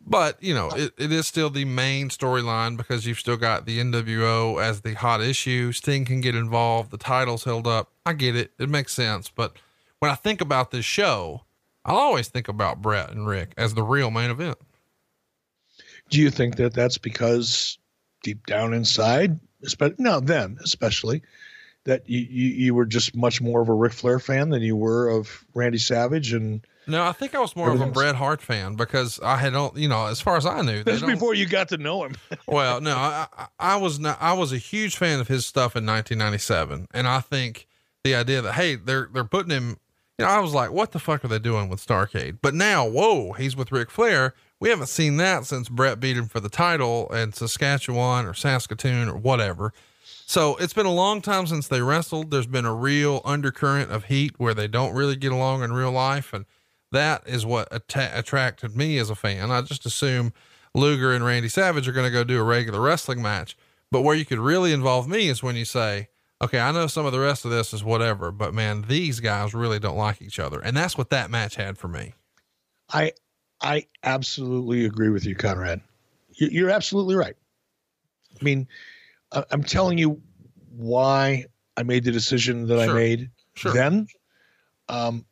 But, 0.05 0.41
you 0.41 0.53
know, 0.53 0.69
it, 0.69 0.93
it 0.97 1.11
is 1.11 1.27
still 1.27 1.49
the 1.49 1.65
main 1.65 2.09
storyline 2.09 2.77
because 2.77 3.05
you've 3.05 3.19
still 3.19 3.37
got 3.37 3.65
the 3.65 3.79
NWO 3.79 4.61
as 4.61 4.81
the 4.81 4.93
hot 4.93 5.21
issue. 5.21 5.71
Sting 5.71 6.05
can 6.05 6.21
get 6.21 6.35
involved. 6.35 6.91
The 6.91 6.97
title's 6.97 7.43
held 7.43 7.67
up. 7.67 7.91
I 8.05 8.13
get 8.13 8.35
it. 8.35 8.51
It 8.59 8.69
makes 8.69 8.93
sense. 8.93 9.29
But 9.29 9.57
when 9.99 10.11
I 10.11 10.15
think 10.15 10.41
about 10.41 10.71
this 10.71 10.85
show, 10.85 11.43
I'll 11.85 11.97
always 11.97 12.27
think 12.27 12.47
about 12.47 12.81
Bret 12.81 13.11
and 13.11 13.27
Ric 13.27 13.53
as 13.57 13.73
the 13.73 13.83
real 13.83 14.11
main 14.11 14.31
event. 14.31 14.57
Do 16.09 16.19
you 16.19 16.29
think 16.29 16.55
that 16.55 16.73
that's 16.73 16.97
because 16.97 17.77
deep 18.23 18.45
down 18.45 18.73
inside 18.73 19.39
especially 19.63 19.95
now 19.99 20.19
then 20.19 20.57
especially 20.63 21.21
that 21.85 22.07
you, 22.09 22.19
you, 22.19 22.47
you 22.49 22.73
were 22.75 22.85
just 22.85 23.15
much 23.15 23.41
more 23.41 23.61
of 23.61 23.69
a 23.69 23.73
Ric 23.73 23.93
Flair 23.93 24.19
fan 24.19 24.49
than 24.49 24.61
you 24.61 24.75
were 24.75 25.09
of 25.09 25.45
Randy 25.53 25.77
Savage 25.77 26.33
and 26.33 26.61
no, 26.89 27.03
I 27.05 27.11
think 27.11 27.35
I 27.35 27.39
was 27.39 27.55
more 27.55 27.69
of 27.71 27.79
a 27.81 27.85
Bret 27.85 28.15
Hart 28.15 28.41
fan 28.41 28.75
because 28.75 29.19
I 29.19 29.37
had, 29.37 29.53
all 29.53 29.73
you 29.75 29.87
know, 29.87 30.07
as 30.07 30.19
far 30.21 30.37
as 30.37 30.45
I 30.47 30.61
knew, 30.61 30.83
that's 30.83 31.03
before 31.03 31.35
you 31.35 31.47
got 31.47 31.69
to 31.69 31.77
know 31.77 32.03
him. 32.03 32.15
well, 32.47 32.81
no, 32.81 32.95
I, 32.95 33.27
I 33.59 33.75
was 33.75 33.99
not, 33.99 34.17
I 34.19 34.33
was 34.33 34.51
a 34.51 34.57
huge 34.57 34.97
fan 34.97 35.19
of 35.19 35.27
his 35.27 35.45
stuff 35.45 35.75
in 35.75 35.85
1997. 35.85 36.87
And 36.91 37.07
I 37.07 37.19
think 37.19 37.67
the 38.03 38.15
idea 38.15 38.41
that, 38.41 38.53
Hey, 38.53 38.75
they're, 38.75 39.07
they're 39.13 39.23
putting 39.23 39.51
him, 39.51 39.77
you 40.17 40.25
know, 40.25 40.31
I 40.31 40.39
was 40.39 40.55
like, 40.55 40.71
what 40.71 40.91
the 40.91 40.99
fuck 40.99 41.23
are 41.23 41.27
they 41.27 41.37
doing 41.37 41.69
with 41.69 41.85
Starrcade? 41.85 42.39
But 42.41 42.55
now, 42.55 42.87
whoa, 42.87 43.33
he's 43.33 43.55
with 43.55 43.71
Ric 43.71 43.91
Flair. 43.91 44.33
We 44.59 44.69
haven't 44.69 44.87
seen 44.87 45.17
that 45.17 45.45
since 45.45 45.69
Bret 45.69 45.99
beat 45.99 46.17
him 46.17 46.27
for 46.27 46.39
the 46.39 46.49
title 46.49 47.07
in 47.13 47.31
Saskatchewan 47.31 48.25
or 48.25 48.33
Saskatoon 48.33 49.07
or 49.07 49.15
whatever. 49.15 49.73
So 50.25 50.57
it's 50.57 50.73
been 50.73 50.85
a 50.85 50.93
long 50.93 51.21
time 51.21 51.47
since 51.47 51.67
they 51.67 51.81
wrestled. 51.81 52.29
There's 52.29 52.45
been 52.45 52.65
a 52.65 52.73
real 52.73 53.21
undercurrent 53.23 53.91
of 53.91 54.05
heat 54.05 54.33
where 54.37 54.53
they 54.53 54.67
don't 54.67 54.93
really 54.93 55.15
get 55.15 55.31
along 55.31 55.63
in 55.63 55.71
real 55.71 55.91
life. 55.91 56.33
And 56.33 56.45
that 56.91 57.23
is 57.25 57.45
what 57.45 57.67
att- 57.71 58.11
attracted 58.13 58.75
me 58.75 58.97
as 58.97 59.09
a 59.09 59.15
fan. 59.15 59.49
I 59.49 59.61
just 59.61 59.85
assume 59.85 60.33
Luger 60.75 61.13
and 61.13 61.25
Randy 61.25 61.49
Savage 61.49 61.87
are 61.87 61.93
going 61.93 62.05
to 62.05 62.11
go 62.11 62.23
do 62.23 62.39
a 62.39 62.43
regular 62.43 62.81
wrestling 62.81 63.21
match. 63.21 63.57
But 63.91 64.01
where 64.01 64.15
you 64.15 64.25
could 64.25 64.39
really 64.39 64.71
involve 64.71 65.07
me 65.07 65.29
is 65.29 65.41
when 65.41 65.55
you 65.55 65.65
say, 65.65 66.09
okay, 66.41 66.59
I 66.59 66.71
know 66.71 66.87
some 66.87 67.05
of 67.05 67.11
the 67.11 67.19
rest 67.19 67.43
of 67.43 67.51
this 67.51 67.73
is 67.73 67.83
whatever, 67.83 68.31
but 68.31 68.53
man, 68.53 68.85
these 68.87 69.19
guys 69.19 69.53
really 69.53 69.79
don't 69.79 69.97
like 69.97 70.21
each 70.21 70.39
other. 70.39 70.59
And 70.59 70.77
that's 70.77 70.97
what 70.97 71.09
that 71.09 71.31
match 71.31 71.55
had 71.55 71.77
for 71.77 71.87
me. 71.87 72.13
I, 72.91 73.13
I 73.61 73.87
absolutely 74.03 74.85
agree 74.85 75.09
with 75.09 75.25
you, 75.25 75.35
Conrad. 75.35 75.81
You're 76.31 76.69
absolutely 76.69 77.15
right. 77.15 77.35
I 78.39 78.43
mean, 78.43 78.67
I'm 79.31 79.63
telling 79.63 79.97
you 79.97 80.21
why 80.75 81.45
I 81.75 81.83
made 81.83 82.03
the 82.03 82.11
decision 82.11 82.67
that 82.67 82.83
sure. 82.83 82.91
I 82.91 82.93
made 82.93 83.29
sure. 83.55 83.73
then. 83.73 84.07
Um, 84.87 85.25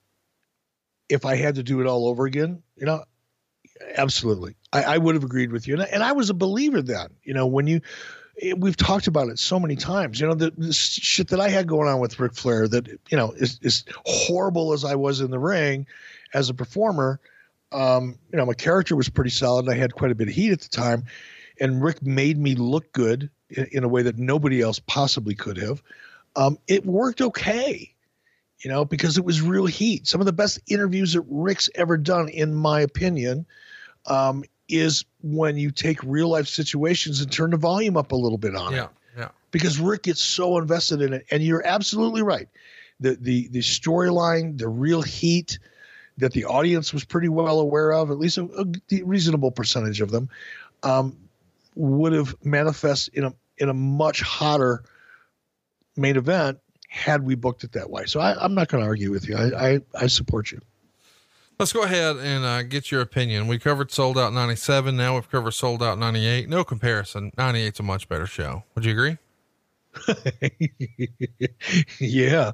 if 1.09 1.25
I 1.25 1.35
had 1.35 1.55
to 1.55 1.63
do 1.63 1.79
it 1.79 1.87
all 1.87 2.07
over 2.07 2.25
again, 2.25 2.61
you 2.75 2.85
know, 2.85 3.03
absolutely, 3.95 4.55
I, 4.73 4.83
I 4.83 4.97
would 4.97 5.15
have 5.15 5.23
agreed 5.23 5.51
with 5.51 5.67
you. 5.67 5.75
And 5.75 5.83
I, 5.83 5.85
and 5.85 6.03
I 6.03 6.11
was 6.11 6.29
a 6.29 6.33
believer 6.33 6.81
then. 6.81 7.07
You 7.23 7.33
know, 7.33 7.47
when 7.47 7.65
you, 7.65 7.81
eh, 8.41 8.53
we've 8.57 8.75
talked 8.75 9.07
about 9.07 9.29
it 9.29 9.39
so 9.39 9.59
many 9.59 9.77
times. 9.77 10.19
You 10.19 10.27
know, 10.27 10.35
the, 10.35 10.51
the 10.51 10.73
shit 10.73 11.29
that 11.29 11.39
I 11.39 11.49
had 11.49 11.67
going 11.67 11.87
on 11.87 11.99
with 11.99 12.19
Ric 12.19 12.35
Flair 12.35 12.67
that 12.67 12.87
you 13.09 13.17
know 13.17 13.31
is 13.31 13.59
is 13.61 13.85
horrible 14.05 14.73
as 14.73 14.83
I 14.83 14.95
was 14.95 15.21
in 15.21 15.31
the 15.31 15.39
ring 15.39 15.87
as 16.33 16.49
a 16.49 16.53
performer 16.53 17.21
um, 17.71 18.17
you 18.31 18.37
know, 18.37 18.45
my 18.45 18.53
character 18.53 18.95
was 18.95 19.09
pretty 19.09 19.29
solid. 19.29 19.69
I 19.69 19.75
had 19.75 19.93
quite 19.95 20.11
a 20.11 20.15
bit 20.15 20.27
of 20.27 20.33
heat 20.33 20.51
at 20.51 20.61
the 20.61 20.69
time, 20.69 21.05
and 21.59 21.83
Ric 21.83 22.01
made 22.01 22.37
me 22.37 22.55
look 22.55 22.91
good 22.93 23.29
in, 23.49 23.67
in 23.71 23.83
a 23.83 23.87
way 23.87 24.01
that 24.03 24.17
nobody 24.17 24.61
else 24.61 24.79
possibly 24.79 25.35
could 25.35 25.57
have. 25.57 25.81
Um, 26.35 26.57
it 26.67 26.85
worked 26.85 27.21
okay, 27.21 27.93
you 28.59 28.69
know, 28.69 28.85
because 28.85 29.17
it 29.17 29.25
was 29.25 29.41
real 29.41 29.65
heat. 29.65 30.07
Some 30.07 30.21
of 30.21 30.25
the 30.25 30.33
best 30.33 30.59
interviews 30.67 31.13
that 31.13 31.25
Ric's 31.27 31.69
ever 31.75 31.97
done, 31.97 32.29
in 32.29 32.53
my 32.53 32.81
opinion, 32.81 33.45
um, 34.05 34.43
is 34.69 35.05
when 35.21 35.57
you 35.57 35.71
take 35.71 36.01
real 36.03 36.29
life 36.29 36.47
situations 36.47 37.21
and 37.21 37.31
turn 37.31 37.51
the 37.51 37.57
volume 37.57 37.97
up 37.97 38.11
a 38.11 38.15
little 38.15 38.37
bit 38.37 38.55
on 38.55 38.73
yeah, 38.73 38.85
it. 38.85 38.89
Yeah. 39.17 39.29
Because 39.51 39.79
Ric 39.79 40.03
gets 40.03 40.21
so 40.21 40.57
invested 40.57 41.01
in 41.01 41.13
it, 41.13 41.25
and 41.31 41.41
you're 41.43 41.65
absolutely 41.65 42.21
right. 42.21 42.47
The 42.99 43.15
the 43.15 43.47
the 43.49 43.59
storyline, 43.59 44.57
the 44.57 44.67
real 44.67 45.01
heat 45.01 45.59
that 46.17 46.33
the 46.33 46.45
audience 46.45 46.93
was 46.93 47.05
pretty 47.05 47.29
well 47.29 47.59
aware 47.59 47.93
of, 47.93 48.11
at 48.11 48.17
least 48.17 48.37
a, 48.37 48.43
a 48.91 49.03
reasonable 49.03 49.51
percentage 49.51 50.01
of 50.01 50.11
them, 50.11 50.29
um, 50.83 51.17
would 51.75 52.13
have 52.13 52.35
manifest 52.43 53.09
in 53.09 53.25
a 53.25 53.33
in 53.57 53.69
a 53.69 53.73
much 53.73 54.21
hotter 54.21 54.83
main 55.95 56.15
event 56.15 56.59
had 56.89 57.23
we 57.23 57.35
booked 57.35 57.63
it 57.63 57.73
that 57.73 57.89
way. 57.89 58.05
So 58.05 58.19
I, 58.19 58.43
am 58.43 58.55
not 58.55 58.67
going 58.69 58.83
to 58.83 58.87
argue 58.87 59.11
with 59.11 59.27
you. 59.27 59.35
I, 59.35 59.73
I, 59.73 59.79
I 59.95 60.07
support 60.07 60.51
you. 60.51 60.61
Let's 61.59 61.73
go 61.73 61.81
ahead 61.81 62.17
and 62.17 62.45
uh, 62.45 62.63
get 62.63 62.91
your 62.91 63.01
opinion. 63.01 63.47
We 63.47 63.57
covered 63.57 63.91
Souled 63.91 64.17
Out 64.17 64.31
97. 64.31 64.95
Now 64.95 65.15
we've 65.15 65.29
covered 65.29 65.51
Souled 65.51 65.81
Out 65.81 65.97
98. 65.97 66.47
No 66.47 66.63
comparison. 66.63 67.31
98's 67.35 67.79
a 67.79 67.83
much 67.83 68.07
better 68.07 68.27
show. 68.27 68.63
Would 68.75 68.85
you 68.85 68.91
agree? 68.91 69.17
yeah. 71.99 72.51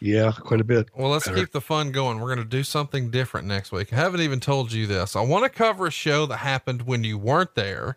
Yeah, 0.00 0.32
quite 0.32 0.60
a 0.60 0.64
bit. 0.64 0.88
Well, 0.96 1.10
let's 1.10 1.26
better. 1.26 1.38
keep 1.38 1.52
the 1.52 1.60
fun 1.60 1.92
going. 1.92 2.20
We're 2.20 2.34
going 2.34 2.38
to 2.38 2.44
do 2.44 2.64
something 2.64 3.10
different 3.10 3.46
next 3.46 3.70
week. 3.70 3.92
I 3.92 3.96
haven't 3.96 4.22
even 4.22 4.40
told 4.40 4.72
you 4.72 4.86
this. 4.86 5.14
I 5.14 5.20
want 5.20 5.44
to 5.44 5.50
cover 5.50 5.86
a 5.86 5.90
show 5.90 6.24
that 6.26 6.38
happened 6.38 6.82
when 6.82 7.04
you 7.04 7.18
weren't 7.18 7.54
there. 7.54 7.96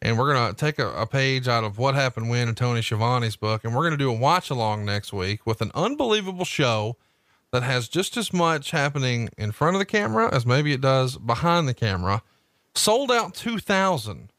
And 0.00 0.18
we're 0.18 0.34
going 0.34 0.52
to 0.52 0.58
take 0.58 0.78
a, 0.80 0.90
a, 0.94 1.06
page 1.06 1.46
out 1.46 1.62
of 1.62 1.78
what 1.78 1.94
happened 1.94 2.28
when 2.28 2.48
in 2.48 2.56
Tony 2.56 2.80
Schiavone's 2.80 3.36
book. 3.36 3.64
And 3.64 3.72
we're 3.72 3.82
going 3.82 3.92
to 3.92 3.96
do 3.96 4.10
a 4.10 4.14
watch 4.14 4.50
along 4.50 4.84
next 4.84 5.12
week 5.12 5.46
with 5.46 5.60
an 5.60 5.70
unbelievable 5.76 6.44
show 6.44 6.96
that 7.52 7.62
has 7.62 7.86
just 7.86 8.16
as 8.16 8.32
much 8.32 8.72
happening 8.72 9.28
in 9.38 9.52
front 9.52 9.76
of 9.76 9.78
the 9.78 9.86
camera 9.86 10.34
as 10.34 10.44
maybe 10.44 10.72
it 10.72 10.80
does 10.80 11.18
behind 11.18 11.68
the 11.68 11.74
camera. 11.74 12.22
Souled 12.74 13.12
Out 13.12 13.34
2000 13.34 14.32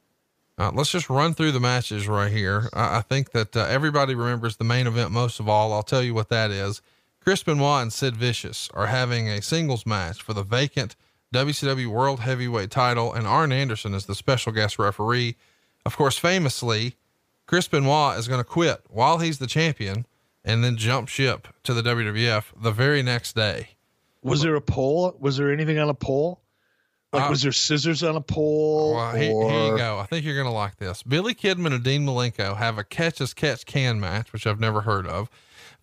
Uh, 0.57 0.72
let's 0.73 0.91
just 0.91 1.10
run 1.10 1.34
through 1.34 1.52
the 1.52 1.60
matches 1.60 2.07
right 2.07 2.31
here. 2.31 2.69
I, 2.73 2.98
I 2.98 3.02
think 3.02 3.31
that 3.31 3.56
uh, 3.56 3.65
everybody 3.69 4.15
remembers 4.15 4.57
the 4.57 4.64
main 4.65 4.88
event 4.88 5.11
most 5.11 5.40
of 5.40 5.48
all. 5.48 5.72
I'll 5.72 5.84
tell 5.84 6.03
you 6.03 6.14
what 6.14 6.30
that 6.30 6.52
is. 6.52 6.81
Chris 7.24 7.41
Benoit 7.41 7.82
and 7.82 7.94
Sid 7.94 8.18
Vicious 8.18 8.70
are 8.74 8.88
having 8.88 9.30
a 9.30 9.41
singles 9.41 9.86
match 9.86 10.22
for 10.22 10.34
the 10.34 10.44
vacant 10.44 10.98
WCW 11.34 11.88
World 11.88 12.20
Heavyweight 12.20 12.70
title, 12.70 13.14
and 13.14 13.26
Arn 13.26 13.54
Anderson 13.54 13.94
is 13.94 14.08
the 14.08 14.16
special 14.16 14.52
guest 14.52 14.78
referee. 14.78 15.38
Of 15.86 15.95
course, 15.95 16.18
famously, 16.18 16.98
Chris 17.48 17.70
Benoit 17.70 18.20
is 18.20 18.28
going 18.28 18.41
to 18.41 18.44
quit 18.44 18.82
while 18.90 19.20
he's 19.20 19.40
the 19.40 19.48
champion 19.48 20.06
and 20.44 20.66
then 20.66 20.76
jump 20.76 21.08
ship 21.08 21.48
to 21.64 21.74
the 21.74 21.82
WWF 21.82 22.44
the 22.62 22.72
very 22.72 23.02
next 23.02 23.38
day. 23.38 23.70
Was 24.22 24.41
there 24.41 24.56
a 24.56 24.62
pole? 24.62 25.16
Was 25.18 25.38
there 25.38 25.50
anything 25.50 25.80
on 25.80 25.90
a 25.90 25.94
pole? 25.94 26.41
Like, 27.14 27.28
uh, 27.28 27.30
was 27.30 27.41
there 27.41 27.54
scissors 27.54 28.04
on 28.04 28.18
a 28.18 28.22
pole? 28.22 28.95
Well, 28.95 29.16
here, 29.16 29.32
here, 29.32 29.72
you 29.72 29.78
go. 29.78 29.98
I 30.00 30.06
think 30.08 30.26
you're 30.26 30.36
going 30.36 30.48
to 30.48 30.52
like 30.52 30.76
this. 30.76 31.04
Billy 31.04 31.34
Kidman 31.34 31.74
and 31.74 31.84
Dean 31.84 32.06
Malenko 32.06 32.58
have 32.58 32.78
a 32.78 32.84
catch 32.84 33.22
as 33.22 33.34
catch 33.34 33.66
can 33.66 34.02
match, 34.02 34.34
which 34.34 34.45
I've 34.45 34.60
never 34.60 34.82
heard 34.82 35.08
of. 35.08 35.30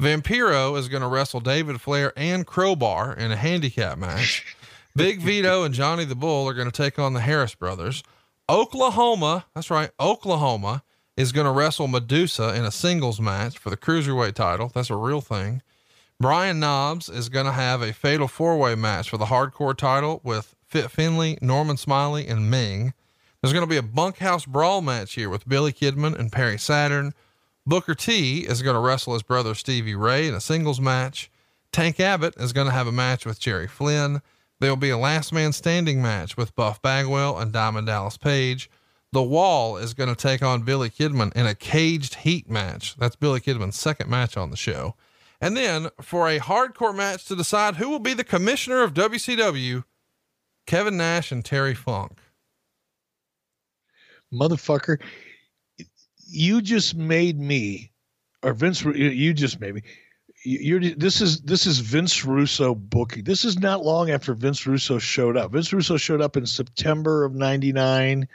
Vampiro 0.00 0.78
is 0.78 0.88
going 0.88 1.02
to 1.02 1.08
wrestle 1.08 1.40
David 1.40 1.78
Flair 1.78 2.14
and 2.16 2.46
Crowbar 2.46 3.12
in 3.12 3.30
a 3.30 3.36
handicap 3.36 3.98
match. 3.98 4.56
Big 4.96 5.20
Vito 5.20 5.62
and 5.62 5.74
Johnny 5.74 6.06
the 6.06 6.14
Bull 6.14 6.48
are 6.48 6.54
going 6.54 6.70
to 6.70 6.82
take 6.82 6.98
on 6.98 7.12
the 7.12 7.20
Harris 7.20 7.54
brothers. 7.54 8.02
Oklahoma, 8.48 9.44
that's 9.54 9.70
right, 9.70 9.90
Oklahoma 10.00 10.82
is 11.18 11.32
going 11.32 11.44
to 11.44 11.52
wrestle 11.52 11.86
Medusa 11.86 12.54
in 12.54 12.64
a 12.64 12.70
singles 12.70 13.20
match 13.20 13.58
for 13.58 13.68
the 13.68 13.76
cruiserweight 13.76 14.34
title. 14.34 14.72
That's 14.74 14.88
a 14.88 14.96
real 14.96 15.20
thing. 15.20 15.60
Brian 16.18 16.58
Knobbs 16.58 17.10
is 17.10 17.28
going 17.28 17.46
to 17.46 17.52
have 17.52 17.82
a 17.82 17.92
fatal 17.92 18.26
four 18.26 18.56
way 18.58 18.74
match 18.74 19.10
for 19.10 19.18
the 19.18 19.26
hardcore 19.26 19.76
title 19.76 20.22
with 20.24 20.54
Fit 20.66 20.90
Finlay, 20.90 21.36
Norman 21.42 21.76
Smiley, 21.76 22.26
and 22.26 22.50
Ming. 22.50 22.94
There's 23.40 23.52
going 23.52 23.66
to 23.66 23.70
be 23.70 23.76
a 23.76 23.82
bunkhouse 23.82 24.46
brawl 24.46 24.80
match 24.80 25.14
here 25.14 25.28
with 25.28 25.48
Billy 25.48 25.72
Kidman 25.72 26.18
and 26.18 26.32
Perry 26.32 26.58
Saturn. 26.58 27.12
Booker 27.70 27.94
T 27.94 28.40
is 28.40 28.62
going 28.62 28.74
to 28.74 28.80
wrestle 28.80 29.12
his 29.12 29.22
brother 29.22 29.54
Stevie 29.54 29.94
Ray 29.94 30.26
in 30.26 30.34
a 30.34 30.40
singles 30.40 30.80
match. 30.80 31.30
Tank 31.70 32.00
Abbott 32.00 32.34
is 32.36 32.52
going 32.52 32.66
to 32.66 32.72
have 32.72 32.88
a 32.88 32.92
match 32.92 33.24
with 33.24 33.38
Jerry 33.38 33.68
Flynn. 33.68 34.22
There 34.58 34.72
will 34.72 34.76
be 34.76 34.90
a 34.90 34.98
last 34.98 35.32
man 35.32 35.52
standing 35.52 36.02
match 36.02 36.36
with 36.36 36.56
Buff 36.56 36.82
Bagwell 36.82 37.38
and 37.38 37.52
Diamond 37.52 37.86
Dallas 37.86 38.16
Page. 38.16 38.68
The 39.12 39.22
Wall 39.22 39.76
is 39.76 39.94
going 39.94 40.08
to 40.08 40.20
take 40.20 40.42
on 40.42 40.62
Billy 40.62 40.90
Kidman 40.90 41.32
in 41.36 41.46
a 41.46 41.54
caged 41.54 42.16
heat 42.16 42.50
match. 42.50 42.96
That's 42.96 43.14
Billy 43.14 43.38
Kidman's 43.38 43.78
second 43.78 44.10
match 44.10 44.36
on 44.36 44.50
the 44.50 44.56
show. 44.56 44.96
And 45.40 45.56
then 45.56 45.90
for 46.00 46.28
a 46.28 46.40
hardcore 46.40 46.94
match 46.94 47.26
to 47.26 47.36
decide 47.36 47.76
who 47.76 47.88
will 47.88 48.00
be 48.00 48.14
the 48.14 48.24
commissioner 48.24 48.82
of 48.82 48.94
WCW, 48.94 49.84
Kevin 50.66 50.96
Nash 50.96 51.30
and 51.30 51.44
Terry 51.44 51.74
Funk. 51.74 52.18
Motherfucker, 54.34 54.98
you 56.30 56.62
just 56.62 56.94
made 56.94 57.38
me, 57.38 57.92
or 58.42 58.54
Vince, 58.54 58.84
you 58.84 59.34
just 59.34 59.60
made 59.60 59.74
me 59.74 59.82
you're 60.42 60.80
this 60.80 61.20
is 61.20 61.42
this 61.42 61.66
is 61.66 61.80
Vince 61.80 62.24
Russo 62.24 62.74
booking. 62.74 63.24
This 63.24 63.44
is 63.44 63.58
not 63.58 63.84
long 63.84 64.10
after 64.10 64.34
Vince 64.34 64.66
Russo 64.66 64.98
showed 64.98 65.36
up. 65.36 65.52
Vince 65.52 65.72
Russo 65.72 65.96
showed 65.96 66.22
up 66.22 66.36
in 66.36 66.46
September 66.46 67.24
of 67.24 67.34
99 67.34 68.26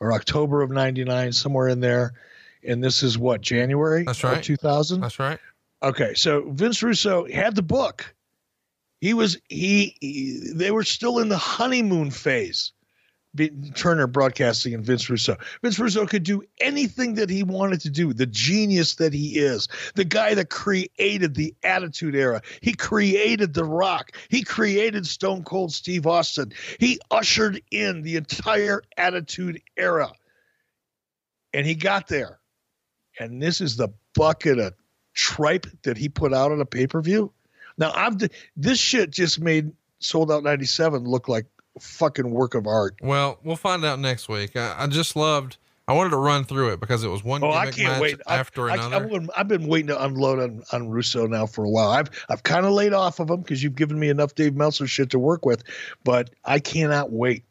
or 0.00 0.12
October 0.12 0.62
of 0.62 0.70
99 0.70 1.32
somewhere 1.32 1.68
in 1.68 1.80
there. 1.80 2.14
And 2.66 2.82
this 2.82 3.02
is 3.02 3.18
what 3.18 3.40
January 3.40 4.04
That's 4.04 4.24
right. 4.24 4.42
2000. 4.42 5.00
That's 5.00 5.18
right. 5.18 5.38
Okay, 5.82 6.14
so 6.14 6.50
Vince 6.50 6.82
Russo 6.82 7.26
had 7.26 7.54
the 7.54 7.62
book. 7.62 8.14
He 9.00 9.12
was 9.14 9.38
he, 9.48 9.96
he 10.00 10.50
they 10.54 10.70
were 10.70 10.82
still 10.82 11.18
in 11.18 11.28
the 11.28 11.38
honeymoon 11.38 12.10
phase 12.10 12.72
Turner 13.74 14.06
Broadcasting 14.06 14.74
and 14.74 14.84
Vince 14.84 15.10
Russo. 15.10 15.36
Vince 15.62 15.78
Russo 15.78 16.06
could 16.06 16.22
do 16.22 16.42
anything 16.60 17.14
that 17.14 17.30
he 17.30 17.42
wanted 17.42 17.80
to 17.82 17.90
do, 17.90 18.12
the 18.12 18.26
genius 18.26 18.94
that 18.96 19.12
he 19.12 19.38
is, 19.38 19.68
the 19.94 20.04
guy 20.04 20.34
that 20.34 20.50
created 20.50 21.34
the 21.34 21.54
Attitude 21.62 22.14
Era. 22.14 22.42
He 22.60 22.74
created 22.74 23.54
The 23.54 23.64
Rock. 23.64 24.12
He 24.28 24.42
created 24.42 25.06
Stone 25.06 25.44
Cold 25.44 25.72
Steve 25.72 26.06
Austin. 26.06 26.52
He 26.78 27.00
ushered 27.10 27.60
in 27.70 28.02
the 28.02 28.16
entire 28.16 28.82
Attitude 28.96 29.60
Era. 29.76 30.12
And 31.52 31.66
he 31.66 31.74
got 31.74 32.08
there. 32.08 32.40
And 33.18 33.40
this 33.40 33.60
is 33.60 33.76
the 33.76 33.88
bucket 34.14 34.58
of 34.58 34.74
tripe 35.14 35.66
that 35.82 35.96
he 35.96 36.08
put 36.08 36.34
out 36.34 36.52
on 36.52 36.60
a 36.60 36.66
pay 36.66 36.86
per 36.86 37.00
view. 37.00 37.32
Now, 37.78 37.92
I've 37.94 38.16
this 38.56 38.78
shit 38.78 39.10
just 39.10 39.40
made 39.40 39.72
Souled 40.00 40.30
Out 40.30 40.42
97 40.42 41.04
look 41.04 41.28
like 41.28 41.46
fucking 41.80 42.30
work 42.30 42.54
of 42.54 42.66
art. 42.66 42.96
Well, 43.02 43.38
we'll 43.42 43.56
find 43.56 43.84
out 43.84 43.98
next 43.98 44.28
week. 44.28 44.56
I, 44.56 44.74
I 44.78 44.86
just 44.86 45.16
loved. 45.16 45.58
I 45.86 45.92
wanted 45.92 46.10
to 46.10 46.16
run 46.16 46.44
through 46.44 46.72
it 46.72 46.80
because 46.80 47.04
it 47.04 47.08
was 47.08 47.22
one 47.22 47.44
oh, 47.44 47.50
I 47.50 47.70
can't 47.70 48.00
wait. 48.00 48.18
after 48.26 48.70
I, 48.70 48.74
another. 48.74 49.20
I, 49.34 49.38
have 49.38 49.48
been 49.48 49.66
waiting 49.66 49.88
to 49.88 50.02
unload 50.02 50.38
on, 50.38 50.62
on 50.72 50.88
Russo 50.88 51.26
now 51.26 51.44
for 51.44 51.62
a 51.64 51.68
while. 51.68 51.90
I've 51.90 52.08
I've 52.30 52.42
kind 52.42 52.64
of 52.64 52.72
laid 52.72 52.94
off 52.94 53.20
of 53.20 53.28
him 53.28 53.42
because 53.42 53.62
you've 53.62 53.74
given 53.74 53.98
me 53.98 54.08
enough 54.08 54.34
Dave 54.34 54.54
Meltzer 54.54 54.86
shit 54.86 55.10
to 55.10 55.18
work 55.18 55.44
with, 55.44 55.62
but 56.02 56.30
I 56.44 56.58
cannot 56.58 57.12
wait 57.12 57.44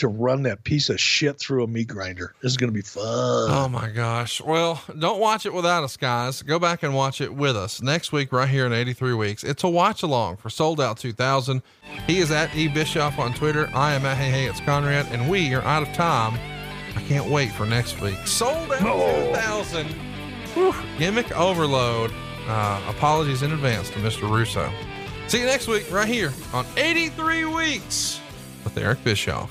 to 0.00 0.08
run 0.08 0.42
that 0.42 0.64
piece 0.64 0.90
of 0.90 1.00
shit 1.00 1.38
through 1.38 1.64
a 1.64 1.66
meat 1.66 1.88
grinder. 1.88 2.34
This 2.42 2.52
is 2.52 2.56
going 2.56 2.70
to 2.70 2.74
be 2.74 2.82
fun. 2.82 3.04
Oh 3.04 3.68
my 3.70 3.88
gosh. 3.90 4.40
Well, 4.40 4.82
don't 4.98 5.20
watch 5.20 5.46
it 5.46 5.54
without 5.54 5.84
us, 5.84 5.96
guys. 5.96 6.42
Go 6.42 6.58
back 6.58 6.82
and 6.82 6.94
watch 6.94 7.20
it 7.20 7.34
with 7.34 7.56
us 7.56 7.80
next 7.80 8.12
week, 8.12 8.32
right 8.32 8.48
here 8.48 8.66
in 8.66 8.72
83 8.72 9.14
Weeks. 9.14 9.44
It's 9.44 9.64
a 9.64 9.68
watch 9.68 10.02
along 10.02 10.36
for 10.38 10.50
Souled 10.50 10.80
Out 10.80 10.98
2000. 10.98 11.62
He 12.06 12.18
is 12.18 12.30
at 12.30 12.54
E 12.54 12.68
Bischoff 12.68 13.18
on 13.18 13.32
Twitter. 13.34 13.70
I 13.74 13.94
am 13.94 14.04
at 14.04 14.16
Hey 14.16 14.30
Hey 14.30 14.46
It's 14.46 14.60
Conrad, 14.60 15.06
and 15.10 15.30
we 15.30 15.54
are 15.54 15.62
out 15.62 15.82
of 15.82 15.92
time. 15.94 16.38
I 16.96 17.02
can't 17.02 17.30
wait 17.30 17.52
for 17.52 17.66
next 17.66 18.00
week. 18.00 18.16
Souled 18.26 18.72
Out 18.72 18.82
oh. 18.82 19.26
2000. 19.28 19.86
Whew. 20.54 20.74
Gimmick 20.98 21.36
overload. 21.36 22.12
Uh, 22.48 22.80
apologies 22.88 23.42
in 23.42 23.52
advance 23.52 23.90
to 23.90 23.98
Mr. 24.00 24.28
Russo. 24.28 24.70
See 25.28 25.38
you 25.38 25.46
next 25.46 25.68
week, 25.68 25.90
right 25.92 26.08
here 26.08 26.32
on 26.52 26.66
83 26.76 27.44
Weeks 27.44 28.20
with 28.64 28.76
Eric 28.76 29.04
Bischoff. 29.04 29.50